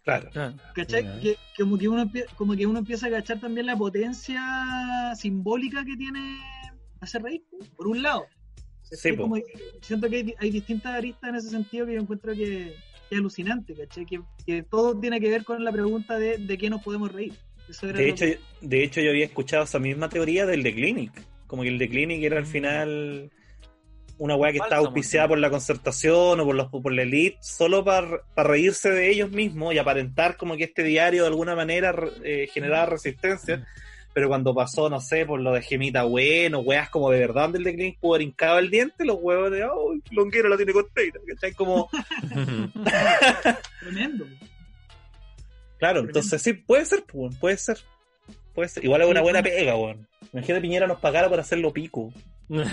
Claro. 0.04 0.30
Claro. 0.32 0.56
¿Cachai? 0.74 1.20
Que, 1.22 1.38
como, 1.58 1.78
que 1.78 1.88
uno, 1.88 2.10
como 2.36 2.56
que 2.56 2.66
uno 2.66 2.80
empieza 2.80 3.08
a 3.08 3.10
cachar 3.10 3.40
también 3.40 3.66
la 3.66 3.76
potencia 3.76 5.14
simbólica 5.16 5.86
que 5.86 5.96
tiene 5.96 6.38
hacer 7.02 7.22
reír, 7.22 7.44
por 7.76 7.88
un 7.88 8.02
lado. 8.02 8.26
Sí, 8.92 9.16
como- 9.16 9.38
siento 9.82 10.10
que 10.10 10.16
hay, 10.18 10.34
hay 10.40 10.50
distintas 10.52 10.94
aristas 10.96 11.30
en 11.30 11.36
ese 11.36 11.50
sentido 11.50 11.86
que 11.86 11.94
yo 11.94 12.00
encuentro 12.02 12.34
que, 12.34 12.76
que 13.10 13.16
es 13.16 13.18
alucinante, 13.20 13.74
¿cachai? 13.76 14.06
Que, 14.06 14.20
que 14.46 14.64
todo 14.64 14.98
tiene 15.00 15.20
que 15.20 15.30
ver 15.30 15.44
con 15.44 15.64
la 15.64 15.72
pregunta 15.72 16.18
de, 16.18 16.38
de 16.38 16.58
qué 16.58 16.70
nos 16.70 16.82
podemos 16.84 17.12
reír. 17.12 17.34
Eso 17.70 17.88
era 17.90 18.00
De 18.00 18.10
hecho, 18.10 18.26
que- 18.26 18.40
de 18.62 18.84
hecho, 18.84 19.02
yo 19.02 19.10
había 19.10 19.26
escuchado 19.26 19.64
esa 19.64 19.80
misma 19.80 20.08
teoría 20.10 20.46
del 20.46 20.64
The 20.64 20.74
Clinic. 20.74 21.12
Como 21.48 21.64
que 21.64 21.70
el 21.70 21.78
The 21.80 21.90
Clinic 21.90 22.24
era 22.24 22.38
al 22.38 22.46
final 22.46 23.30
una 24.20 24.36
weá 24.36 24.52
que 24.52 24.58
estaba 24.58 24.78
Bálsamo, 24.78 24.88
auspiciada 24.88 25.28
por 25.28 25.38
la 25.38 25.50
concertación 25.52 26.40
o 26.40 26.46
por, 26.46 26.56
los, 26.56 26.68
por 26.70 26.92
la 26.92 27.04
elite, 27.04 27.38
solo 27.42 27.86
para 27.86 28.22
reírse 28.36 28.90
de 28.90 29.12
ellos 29.12 29.30
mismos 29.32 29.76
y 29.76 29.78
aparentar 29.78 30.38
como 30.38 30.58
que 30.58 30.64
este 30.64 30.84
diario 30.84 31.22
de 31.22 31.28
alguna 31.28 31.56
manera 31.56 31.96
eh, 32.24 32.48
generaba 32.52 32.88
resistencia. 32.88 33.68
Pero 34.18 34.30
cuando 34.30 34.52
pasó, 34.56 34.90
no 34.90 35.00
sé, 35.00 35.28
por 35.28 35.40
lo 35.40 35.54
de 35.54 35.62
Gemita 35.62 36.02
Bueno, 36.02 36.62
weas 36.62 36.90
como 36.90 37.12
de 37.12 37.20
verdad 37.20 37.50
del 37.52 37.64
The 37.64 37.76
Clinic 37.76 38.00
pudo 38.00 38.16
haber 38.16 38.24
hincado 38.28 38.58
el 38.58 38.72
diente, 38.72 39.06
los 39.06 39.20
huevos 39.22 39.52
de, 39.52 39.64
oh, 39.64 39.94
Longuero 40.10 40.50
la 40.50 40.58
tiene 40.58 40.74
costeira. 40.74 41.20
¿Cachai? 41.28 41.54
Como, 41.54 41.88
Tremendo. 43.80 44.26
claro, 45.78 46.00
entonces 46.00 46.42
sí, 46.42 46.54
puede 46.54 46.86
ser, 46.86 47.04
pues, 47.04 47.36
puede 47.38 47.58
ser. 47.58 47.78
Puede 48.56 48.70
ser. 48.70 48.84
Igual 48.84 49.04
es 49.04 49.08
una 49.08 49.22
buena 49.22 49.44
pega, 49.44 49.76
weón. 49.76 50.08
Imagínate 50.34 50.62
Piñera 50.62 50.88
nos 50.88 51.00
pagara 51.00 51.30
por 51.30 51.40
hacerlo 51.40 51.72
pico. 51.72 52.12
Bueno, 52.48 52.64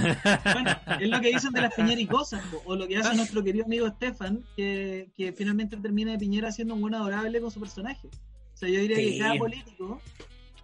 es 0.99 1.09
lo 1.11 1.21
que 1.21 1.29
dicen 1.29 1.53
de 1.53 1.61
las 1.61 1.75
Piñera 1.77 2.01
y 2.01 2.07
cosas, 2.07 2.43
po, 2.47 2.63
o 2.65 2.75
lo 2.75 2.89
que 2.89 2.97
hace 2.97 3.15
nuestro 3.17 3.45
querido 3.45 3.67
amigo 3.67 3.87
Stefan, 3.89 4.43
que, 4.57 5.11
que 5.15 5.35
finalmente 5.35 5.77
termina 5.77 6.13
de 6.13 6.19
Piñera 6.19 6.51
siendo 6.53 6.73
un 6.73 6.81
buen 6.81 6.95
adorable 6.95 7.39
con 7.43 7.51
su 7.51 7.61
personaje. 7.61 8.09
O 8.09 8.57
sea, 8.57 8.71
yo 8.71 8.81
diría 8.81 8.97
Sí. 8.97 9.11
que 9.13 9.19
cada 9.19 9.35
político 9.37 10.01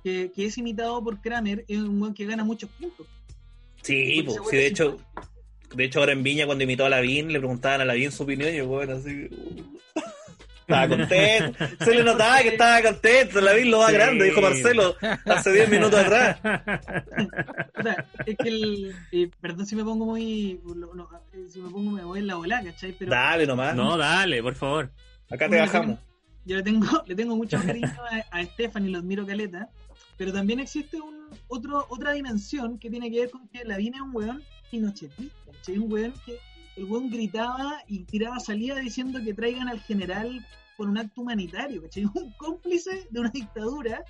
que, 0.03 0.31
que 0.35 0.47
es 0.47 0.59
imitado 0.59 1.03
por 1.03 1.21
Kramer 1.21 1.65
es 1.69 1.79
un 1.79 1.99
buen 2.01 2.15
que 2.15 2.27
gana 2.27 2.45
muchos 2.45 2.71
puntos. 2.71 3.07
Sí, 3.83 4.23
po, 4.23 4.33
sí, 4.51 4.57
de 4.57 4.67
hecho, 4.67 4.99
de 5.75 5.85
hecho 5.85 6.01
ahora 6.01 6.13
en 6.13 6.23
Viña 6.23 6.47
cuando 6.47 6.65
imitó 6.65 6.85
a 6.85 6.91
Lavín, 6.91 7.33
le 7.33 7.39
preguntaban 7.39 7.81
a 7.81 7.85
Lavín 7.85 8.13
su 8.13 8.23
opinión 8.25 8.53
y 8.53 8.59
yo, 8.59 8.67
bueno, 8.67 8.95
así... 8.97 9.29
Estaba 10.71 10.87
contento, 10.87 11.59
se 11.85 11.95
le 11.97 12.05
notaba 12.05 12.43
que 12.43 12.49
estaba 12.51 12.81
contento, 12.81 13.41
Lavín 13.41 13.73
lo 13.73 13.85
Sí. 13.89 13.93
grande, 13.93 14.25
dijo 14.27 14.41
Marcelo 14.41 14.95
hace 15.27 15.53
10 15.53 15.69
minutos 15.69 15.99
atrás. 15.99 16.39
O 17.77 17.83
sea, 17.83 18.05
es 18.27 18.37
que 18.37 18.49
el. 18.49 18.95
eh, 19.11 19.31
perdón 19.41 19.67
si 19.67 19.75
me 19.75 19.83
pongo 19.83 20.05
muy. 20.07 20.61
lo- 20.77 20.95
no, 20.95 21.09
eh, 21.33 21.47
si 21.49 21.61
me 21.61 21.71
pongo 21.71 21.91
me 21.91 22.05
voy 22.05 22.21
en 22.21 22.27
la 22.29 22.35
bola, 22.37 22.63
¿cachai? 22.63 22.93
Pero 22.97 23.11
Dale 23.11 23.47
nomás, 23.47 23.75
no, 23.75 23.97
dale, 23.97 24.43
por 24.43 24.55
favor. 24.55 24.93
acá 25.31 25.49
te 25.49 25.59
bajamos. 25.59 25.99
yo 26.45 26.57
le 26.57 26.63
tengo, 26.63 26.87
le 27.07 27.15
tengo 27.17 27.35
mucho 27.37 27.59
cariño 27.65 27.89
a, 28.31 28.39
a 28.39 28.45
Stefan 28.45 28.87
y 28.87 28.91
lo 28.91 28.99
admiro 28.99 29.27
caleta, 29.27 29.69
pero 30.21 30.35
también 30.35 30.61
existe 30.61 31.01
un, 31.01 31.31
otro, 31.49 31.87
otra 31.89 32.13
dimensión 32.13 32.79
que 32.79 32.91
tiene 32.91 33.11
que 33.11 33.21
ver 33.21 33.31
con 33.31 33.49
que 33.49 33.65
Lavín 33.65 33.95
es 33.95 34.03
un 34.03 34.15
weón 34.15 34.43
pinochetista, 34.71 35.51
¿cachai? 35.51 35.79
Un 35.79 35.91
weón 35.91 36.13
que 36.27 36.37
el 36.77 36.85
weón 36.85 37.09
gritaba 37.09 37.83
y 37.89 38.01
tiraba 38.01 38.39
salida 38.39 38.79
diciendo 38.81 39.19
que 39.25 39.33
traigan 39.33 39.71
al 39.71 39.81
general 39.81 40.47
por 40.77 40.91
un 40.91 40.99
acto 40.99 41.23
humanitario, 41.23 41.81
¿cachai? 41.81 42.05
Un 42.15 42.33
cómplice 42.33 43.09
de 43.09 43.19
una 43.19 43.31
dictadura 43.31 44.05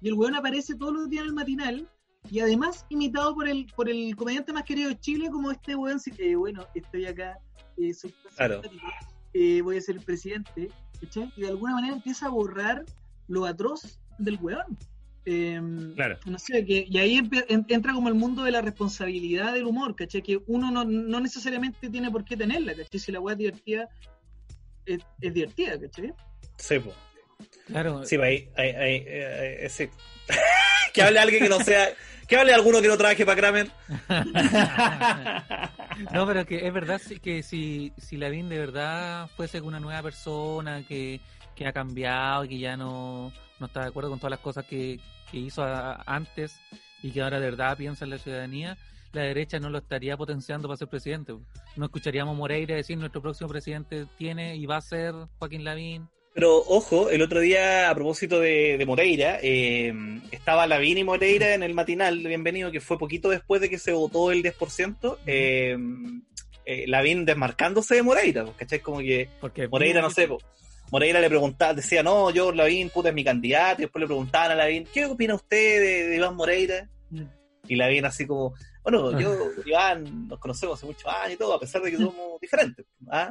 y 0.00 0.06
el 0.06 0.14
weón 0.14 0.36
aparece 0.36 0.76
todos 0.76 0.92
los 0.92 1.10
días 1.10 1.22
en 1.22 1.30
el 1.30 1.34
matinal 1.34 1.90
y 2.30 2.38
además 2.38 2.86
imitado 2.88 3.34
por 3.34 3.48
el 3.48 3.66
por 3.74 3.88
el 3.88 4.14
comediante 4.14 4.52
más 4.52 4.62
querido 4.62 4.90
de 4.90 5.00
Chile 5.00 5.30
como 5.32 5.50
este 5.50 5.74
weón, 5.74 6.00
eh, 6.18 6.36
bueno, 6.36 6.64
estoy 6.76 7.06
acá, 7.06 7.40
eh, 7.76 7.92
soy 7.92 8.14
Claro. 8.36 8.62
eh, 9.34 9.62
voy 9.62 9.78
a 9.78 9.80
ser 9.80 9.96
el 9.96 10.04
presidente, 10.04 10.70
¿cachai? 11.00 11.32
Y 11.36 11.40
de 11.40 11.48
alguna 11.48 11.74
manera 11.74 11.92
empieza 11.94 12.26
a 12.26 12.30
borrar 12.30 12.84
lo 13.26 13.46
atroz 13.46 13.98
del 14.18 14.38
weón. 14.40 14.78
Eh, 15.26 15.60
Claro. 15.94 16.18
No 16.24 16.38
sé, 16.38 16.64
que, 16.64 16.86
y 16.88 16.98
ahí 16.98 17.20
entra 17.68 17.92
como 17.92 18.08
el 18.08 18.14
mundo 18.14 18.44
de 18.44 18.52
la 18.52 18.62
responsabilidad 18.62 19.52
del 19.52 19.64
humor, 19.64 19.96
¿cachai? 19.96 20.22
Que 20.22 20.40
uno 20.46 20.70
no, 20.70 20.84
no 20.84 21.20
necesariamente 21.20 21.90
tiene 21.90 22.10
por 22.10 22.24
qué 22.24 22.36
tenerla, 22.36 22.74
¿cachai? 22.74 23.00
Si 23.00 23.12
la 23.12 23.20
weá 23.20 23.32
es 23.32 23.38
divertida, 23.38 23.88
es, 24.86 25.00
es 25.20 25.34
divertida, 25.34 25.80
¿cachai? 25.80 26.14
Sí, 26.56 26.78
po. 26.78 26.92
Claro. 27.66 28.04
Sí, 28.04 28.16
pues 28.16 28.28
ahí, 28.28 28.48
ahí, 28.56 28.70
ahí, 28.70 29.04
eh, 29.06 29.58
ese... 29.62 29.90
que 30.94 31.02
hable 31.02 31.18
alguien 31.18 31.42
que 31.42 31.48
no 31.48 31.60
sea... 31.60 31.92
Que 32.28 32.36
hable 32.36 32.52
alguno 32.54 32.80
que 32.80 32.88
no 32.88 32.96
trabaje 32.96 33.26
para 33.26 33.40
Kramer. 33.40 33.70
No, 36.12 36.26
pero 36.26 36.44
que 36.44 36.66
es 36.66 36.72
verdad 36.74 37.00
sí, 37.02 37.18
que 37.18 37.42
si, 37.42 37.90
si 37.96 38.18
Lavín 38.18 38.50
de 38.50 38.58
verdad 38.58 39.30
fuese 39.34 39.62
una 39.62 39.80
nueva 39.80 40.02
persona 40.02 40.84
que, 40.86 41.20
que 41.54 41.66
ha 41.66 41.72
cambiado 41.72 42.44
y 42.44 42.48
que 42.48 42.58
ya 42.58 42.76
no, 42.76 43.32
no 43.58 43.66
está 43.66 43.80
de 43.80 43.88
acuerdo 43.88 44.10
con 44.10 44.18
todas 44.18 44.32
las 44.32 44.40
cosas 44.40 44.66
que, 44.66 45.00
que 45.30 45.38
hizo 45.38 45.62
a- 45.62 46.02
antes 46.06 46.60
y 47.02 47.10
que 47.10 47.20
ahora 47.22 47.38
de 47.40 47.50
verdad 47.50 47.76
piensa 47.76 48.04
en 48.04 48.10
la 48.10 48.18
ciudadanía, 48.18 48.76
la 49.12 49.22
derecha 49.22 49.58
no 49.58 49.70
lo 49.70 49.78
estaría 49.78 50.16
potenciando 50.16 50.68
para 50.68 50.76
ser 50.76 50.88
presidente. 50.88 51.32
No 51.76 51.84
escucharíamos 51.86 52.34
a 52.34 52.38
Moreira 52.38 52.74
decir 52.74 52.98
nuestro 52.98 53.22
próximo 53.22 53.48
presidente 53.48 54.06
tiene 54.18 54.56
y 54.56 54.66
va 54.66 54.76
a 54.76 54.80
ser 54.82 55.14
Joaquín 55.38 55.64
Lavín. 55.64 56.08
Pero 56.34 56.58
ojo, 56.58 57.08
el 57.08 57.22
otro 57.22 57.40
día, 57.40 57.88
a 57.88 57.94
propósito 57.94 58.40
de, 58.40 58.76
de 58.76 58.84
Moreira, 58.84 59.38
eh, 59.42 59.90
estaba 60.32 60.66
Lavín 60.66 60.98
y 60.98 61.04
Moreira 61.04 61.54
en 61.54 61.62
el 61.62 61.72
matinal 61.72 62.22
de 62.22 62.28
Bienvenido, 62.28 62.70
que 62.70 62.80
fue 62.82 62.98
poquito 62.98 63.30
después 63.30 63.62
de 63.62 63.70
que 63.70 63.78
se 63.78 63.92
votó 63.92 64.30
el 64.30 64.42
10%. 64.42 65.18
Eh, 65.26 65.78
eh, 66.66 66.84
Lavín 66.88 67.24
desmarcándose 67.24 67.94
de 67.94 68.02
Moreira, 68.02 68.44
pues, 68.44 68.56
¿cachai? 68.58 68.80
Como 68.80 68.98
que 68.98 69.30
Porque 69.40 69.66
Moreira, 69.68 70.02
no 70.02 70.10
sé, 70.10 70.28
Moreira 70.92 71.20
le 71.20 71.28
preguntaba, 71.28 71.74
decía, 71.74 72.02
no, 72.02 72.30
yo 72.30 72.52
Lavín, 72.52 72.90
puta, 72.90 73.08
es 73.08 73.14
mi 73.14 73.24
candidato, 73.24 73.80
y 73.82 73.84
después 73.84 74.00
le 74.00 74.06
preguntaban 74.06 74.52
a 74.52 74.54
Lavín, 74.54 74.86
¿qué 74.92 75.04
opina 75.06 75.34
usted 75.34 75.80
de, 75.80 76.06
de 76.08 76.16
Iván 76.16 76.36
Moreira? 76.36 76.88
Mm. 77.10 77.22
Y 77.68 77.74
Lavín 77.76 78.04
así 78.04 78.26
como, 78.26 78.54
bueno, 78.84 79.18
yo, 79.18 79.36
Iván, 79.64 80.28
nos 80.28 80.38
conocemos 80.38 80.78
hace 80.78 80.86
muchos 80.86 81.06
años 81.12 81.32
y 81.34 81.36
todo, 81.36 81.54
a 81.54 81.60
pesar 81.60 81.82
de 81.82 81.90
que 81.90 81.96
somos 81.96 82.14
diferentes. 82.40 82.86
¿ah? 83.10 83.30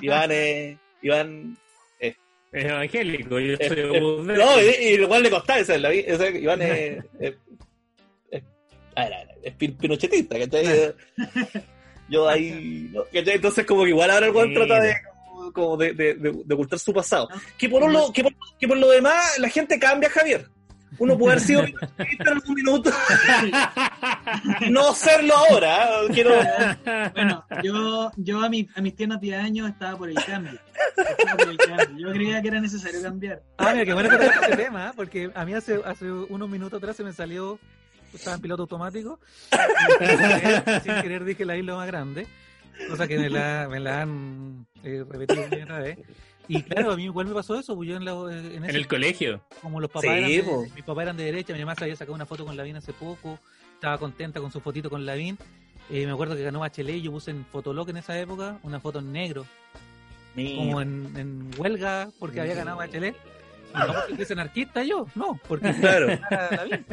Iván 0.00 0.30
es... 0.32 0.78
Iván 1.02 1.56
Es 2.00 2.14
evangélico, 2.52 3.38
yo 3.38 3.54
es- 3.58 3.68
soy 3.68 3.78
es- 3.80 4.02
no, 4.02 4.60
y, 4.62 4.68
y 4.80 4.94
igual 5.02 5.22
le 5.22 5.30
costaba 5.30 5.60
esa- 5.60 5.76
Iván 5.76 6.62
es, 6.62 7.04
es, 7.20 7.34
es, 8.30 8.42
a 8.96 9.04
ver, 9.04 9.14
a 9.14 9.18
ver, 9.24 9.28
es 9.44 9.54
pin- 9.56 9.76
pinochetista, 9.78 10.38
¿cachai? 10.38 10.94
Yo 12.08 12.28
ahí. 12.28 12.92
Entonces 13.12 13.64
como 13.64 13.84
que 13.84 13.90
igual 13.90 14.10
ahora 14.10 14.26
el 14.26 14.32
weón 14.34 14.52
trata 14.52 14.80
de, 14.80 14.94
como- 15.52 15.76
de, 15.76 15.92
de, 15.92 16.14
de, 16.14 16.42
de 16.44 16.54
ocultar 16.54 16.78
su 16.78 16.92
pasado. 16.92 17.28
Que 17.58 17.68
por, 17.68 17.90
lo, 17.90 18.12
que, 18.12 18.22
por, 18.22 18.32
que 18.58 18.68
por 18.68 18.76
lo 18.76 18.90
demás 18.90 19.38
la 19.38 19.48
gente 19.48 19.78
cambia, 19.78 20.08
Javier. 20.10 20.48
Uno 20.98 21.16
puede 21.16 21.34
haber 21.34 21.44
sido 21.46 21.62
en 21.64 22.28
algún 22.28 22.54
minuto, 22.54 22.90
no 24.70 24.92
serlo 24.94 25.34
ahora. 25.36 25.84
¿eh? 26.02 26.08
Quiero, 26.12 26.34
Bueno, 27.14 27.44
yo, 27.62 28.10
yo 28.16 28.42
a, 28.42 28.48
mi, 28.48 28.68
a 28.74 28.80
mis 28.80 28.96
tiernos 28.96 29.20
10 29.20 29.40
años 29.40 29.68
estaba 29.70 29.96
por 29.96 30.08
el 30.08 30.16
cambio. 30.16 30.58
Estaba 30.96 31.36
por 31.36 31.48
el 31.48 31.56
cambio. 31.58 32.08
Yo 32.08 32.12
creía 32.12 32.42
que 32.42 32.48
era 32.48 32.60
necesario 32.60 33.00
cambiar. 33.02 33.40
Ah, 33.58 33.70
mira, 33.72 33.84
qué 33.84 33.94
bueno 33.94 34.10
que 34.10 34.16
tocaste 34.16 34.46
ese 34.46 34.56
tema, 34.56 34.88
¿eh? 34.88 34.92
porque 34.96 35.30
a 35.34 35.44
mí 35.44 35.54
hace, 35.54 35.80
hace 35.84 36.10
unos 36.10 36.48
minutos 36.48 36.78
atrás 36.78 36.96
se 36.96 37.04
me 37.04 37.12
salió, 37.12 37.58
estaba 38.12 38.36
en 38.36 38.42
piloto 38.42 38.62
automático, 38.62 39.20
y 40.00 40.06
sin 40.06 40.18
querer, 40.18 40.82
sin 40.82 41.02
querer 41.02 41.24
dije 41.24 41.44
la 41.44 41.56
isla 41.56 41.76
más 41.76 41.86
grande, 41.86 42.26
cosa 42.88 43.06
que 43.08 43.18
me 43.18 43.28
la, 43.30 43.68
me 43.70 43.80
la 43.80 44.02
han 44.02 44.66
eh, 44.82 45.04
repetido 45.08 45.44
una 45.64 45.78
vez. 45.80 45.98
Y 46.48 46.62
claro, 46.62 46.92
a 46.92 46.96
mí 46.96 47.04
igual 47.04 47.26
me 47.28 47.34
pasó 47.34 47.58
eso, 47.58 47.76
pues 47.76 47.88
yo 47.88 47.96
en, 47.96 48.04
la, 48.04 48.12
en, 48.12 48.64
En 48.64 48.74
el 48.74 48.88
colegio. 48.88 49.40
como 49.62 49.80
los 49.80 49.88
papás 49.90 50.02
Sí, 50.02 50.08
eran 50.16 50.30
de, 50.30 50.42
po. 50.42 50.66
mis 50.74 50.84
papás 50.84 51.02
eran 51.02 51.16
de 51.16 51.24
derecha, 51.24 51.52
mi 51.52 51.60
mamá 51.60 51.76
se 51.76 51.84
había 51.84 51.94
sacado 51.96 52.14
una 52.14 52.26
foto 52.26 52.44
con 52.44 52.56
Lavín 52.56 52.74
hace 52.76 52.92
poco, 52.92 53.38
estaba 53.74 53.98
contenta 53.98 54.40
con 54.40 54.50
su 54.50 54.60
fotito 54.60 54.90
con 54.90 55.06
Lavín. 55.06 55.38
Eh, 55.90 56.06
me 56.06 56.12
acuerdo 56.12 56.34
que 56.36 56.42
ganó 56.42 56.60
Bachelet 56.60 56.96
y 56.96 57.02
yo 57.02 57.12
puse 57.12 57.30
en 57.30 57.44
Fotolog 57.46 57.88
en 57.90 57.98
esa 57.98 58.18
época 58.18 58.58
una 58.64 58.80
foto 58.80 58.98
en 59.00 59.12
negro, 59.12 59.44
como 60.34 60.80
en, 60.80 61.12
en 61.16 61.50
huelga 61.56 62.10
porque 62.18 62.40
había 62.40 62.54
ganado 62.54 62.78
Bachelet. 62.78 63.14
Y 63.72 63.78
no 63.78 63.86
porque 63.94 64.16
fuese 64.16 64.32
anarquista 64.32 64.82
yo, 64.82 65.06
no, 65.14 65.38
porque 65.46 65.72
Claro. 65.80 66.08
Lavín. 66.50 66.84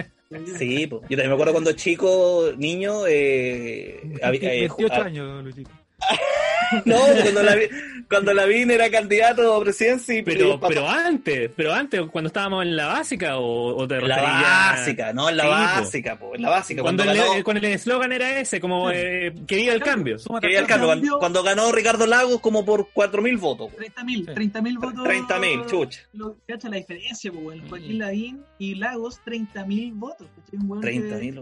Sí, 0.57 0.85
po. 0.87 1.01
yo 1.01 1.07
también 1.09 1.29
me 1.29 1.33
acuerdo 1.33 1.53
cuando 1.53 1.71
chico, 1.71 2.51
niño, 2.57 3.07
eh, 3.07 4.19
había- 4.23 4.53
eh, 4.53 4.59
28 4.67 4.93
ah, 4.93 5.03
años, 5.05 5.43
Luchito. 5.43 5.71
No, 6.85 6.97
cuando 7.21 7.43
la, 7.43 7.55
cuando 8.09 8.33
Lavín 8.33 8.69
era 8.71 8.89
candidato 8.91 9.55
a 9.55 9.61
presidencia 9.63 10.17
y 10.17 10.21
Pero, 10.21 10.59
pero 10.59 10.87
antes, 10.87 11.49
pero 11.55 11.73
antes, 11.73 12.01
cuando 12.11 12.27
estábamos 12.27 12.65
en 12.65 12.75
la 12.75 12.87
básica 12.87 13.37
o, 13.37 13.75
o 13.77 13.87
te 13.87 13.95
en 13.95 14.07
la 14.09 14.21
básica, 14.21 15.13
no, 15.13 15.29
en 15.29 15.37
la 15.37 15.43
Sí, 15.43 15.49
po. 15.49 15.55
básica, 15.55 16.19
po, 16.19 16.35
en 16.35 16.41
la 16.41 16.49
básica. 16.49 16.81
Cuando, 16.81 17.03
Cuando, 17.05 17.21
el, 17.23 17.29
ganó, 17.29 17.43
cuando 17.45 17.65
el 17.67 17.73
eslogan 17.73 18.11
era 18.11 18.39
ese, 18.39 18.59
como 18.59 18.91
eh, 18.91 19.33
que 19.47 19.55
viva 19.55 19.73
el 19.73 19.81
cambio. 19.81 20.17
Quería 20.41 20.59
el 20.59 20.67
cambio, 20.67 20.89
cambio. 20.89 21.11
cuando, 21.17 21.19
cuando 21.19 21.43
ganó 21.43 21.71
Ricardo 21.71 22.05
Lagos 22.05 22.41
como 22.41 22.65
por 22.65 22.89
4.000 22.93 23.39
votos. 23.39 23.71
po. 23.71 23.77
30.000, 23.77 24.25
Sí. 24.25 24.25
30.000 24.25 24.79
votos. 24.79 25.07
30.000, 25.07 25.65
chucha. 25.67 26.01
Lo, 26.13 26.35
cacha 26.45 26.67
la 26.69 26.77
diferencia, 26.77 27.31
pues, 27.31 27.45
weón. 27.45 27.63
Mm. 27.65 27.69
Joaquín 27.69 27.99
Lavín 27.99 28.45
y 28.59 28.75
Lagos, 28.75 29.21
30.000 29.25 29.91
votos. 29.95 30.27
¿cachai? 30.35 30.59
Un 30.59 30.69
weón 30.69 30.83
que 30.83 30.89
30.000. 30.99 31.33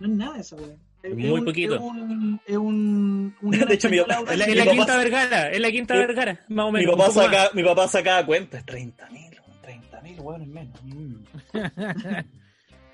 No 0.00 0.06
es 0.06 0.12
nada 0.14 0.38
eso, 0.38 0.56
weón. 0.56 0.76
Es- 1.02 1.14
Muy 1.16 1.30
un- 1.30 1.44
poquito. 1.44 1.74
Es 1.74 1.80
un. 1.80 2.40
Es 2.46 2.56
un, 2.56 3.34
un 3.42 3.50
De 3.68 3.74
hecho, 3.74 3.88
mi- 3.90 3.98
español 3.98 4.26
Es 4.30 4.38
la, 4.38 4.46
Mi 4.46 4.54
la 4.54 4.64
papá- 4.64 4.76
quinta 4.76 4.96
Vergara, 4.96 5.50
es 5.50 5.60
la 5.60 5.70
quinta 5.70 5.94
Mi- 5.94 6.00
Vergara, 6.00 6.40
más 6.48 6.66
o 6.66 6.72
Mi 6.72 6.78
menos. 6.80 6.96
papá, 6.96 7.06
poco 7.08 7.18
más. 7.18 7.26
saca, 7.26 7.50
mi 7.54 7.62
papá 7.64 7.88
sacaba 7.88 8.24
cuenta, 8.26 8.58
es 8.58 8.66
30.000, 8.66 9.40
30.000 9.64 10.20
hueones 10.20 10.48
menos. 10.48 10.80
Mm. 10.84 11.14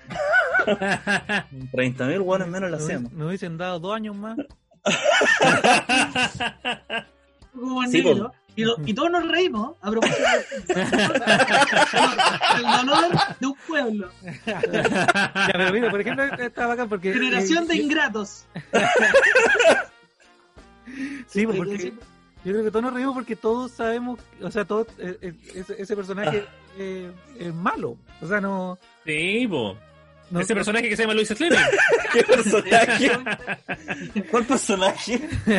30.000 1.71 2.21
hueones 2.21 2.47
menos 2.47 2.71
la 2.71 2.77
hacemos. 2.77 3.11
nos 3.13 3.27
hubiesen 3.27 3.57
dado 3.57 3.79
dos 3.79 3.95
años 3.95 4.15
más. 4.15 4.37
como 7.53 7.83
Sí, 7.87 8.03
negro, 8.03 8.31
y, 8.61 8.65
lo- 8.65 8.77
y 8.85 8.93
todos 8.93 9.11
nos 9.11 9.27
reímos 9.29 9.75
a 9.81 9.89
propósito 9.91 10.19
de 10.67 10.73
el 12.57 12.63
dolor 12.87 13.11
de 13.39 13.47
un 13.47 13.55
pueblo. 13.67 14.09
Ya, 14.45 14.61
pero 15.51 15.73
mira, 15.73 15.89
por 15.89 16.01
ejemplo, 16.01 16.23
está 16.23 16.67
bacán 16.67 16.89
porque. 16.89 17.13
Generación 17.13 17.63
eh, 17.65 17.67
de 17.67 17.75
ingratos. 17.77 18.45
Sí, 21.27 21.45
pues, 21.45 21.57
porque 21.57 21.93
yo 22.43 22.51
creo 22.51 22.63
que 22.63 22.71
todos 22.71 22.83
nos 22.83 22.93
reímos 22.93 23.13
porque 23.13 23.35
todos 23.35 23.71
sabemos, 23.71 24.19
o 24.41 24.49
sea, 24.49 24.65
todos, 24.65 24.87
eh, 24.97 25.17
eh, 25.21 25.33
ese, 25.53 25.79
ese 25.81 25.95
personaje 25.95 26.45
eh, 26.77 27.11
es 27.37 27.53
malo. 27.53 27.95
O 28.21 28.27
sea, 28.27 28.41
no. 28.41 28.77
Sí, 29.05 29.45
po. 29.47 29.77
No 30.31 30.39
Ese 30.41 30.53
personaje 30.53 30.89
que 30.89 30.95
se 30.95 31.03
llama 31.03 31.13
Luis 31.13 31.27
Slimming. 31.29 31.59
¿Qué 32.13 32.23
personaje? 32.23 33.11
¿Cuál 34.31 34.45
personaje? 34.45 35.19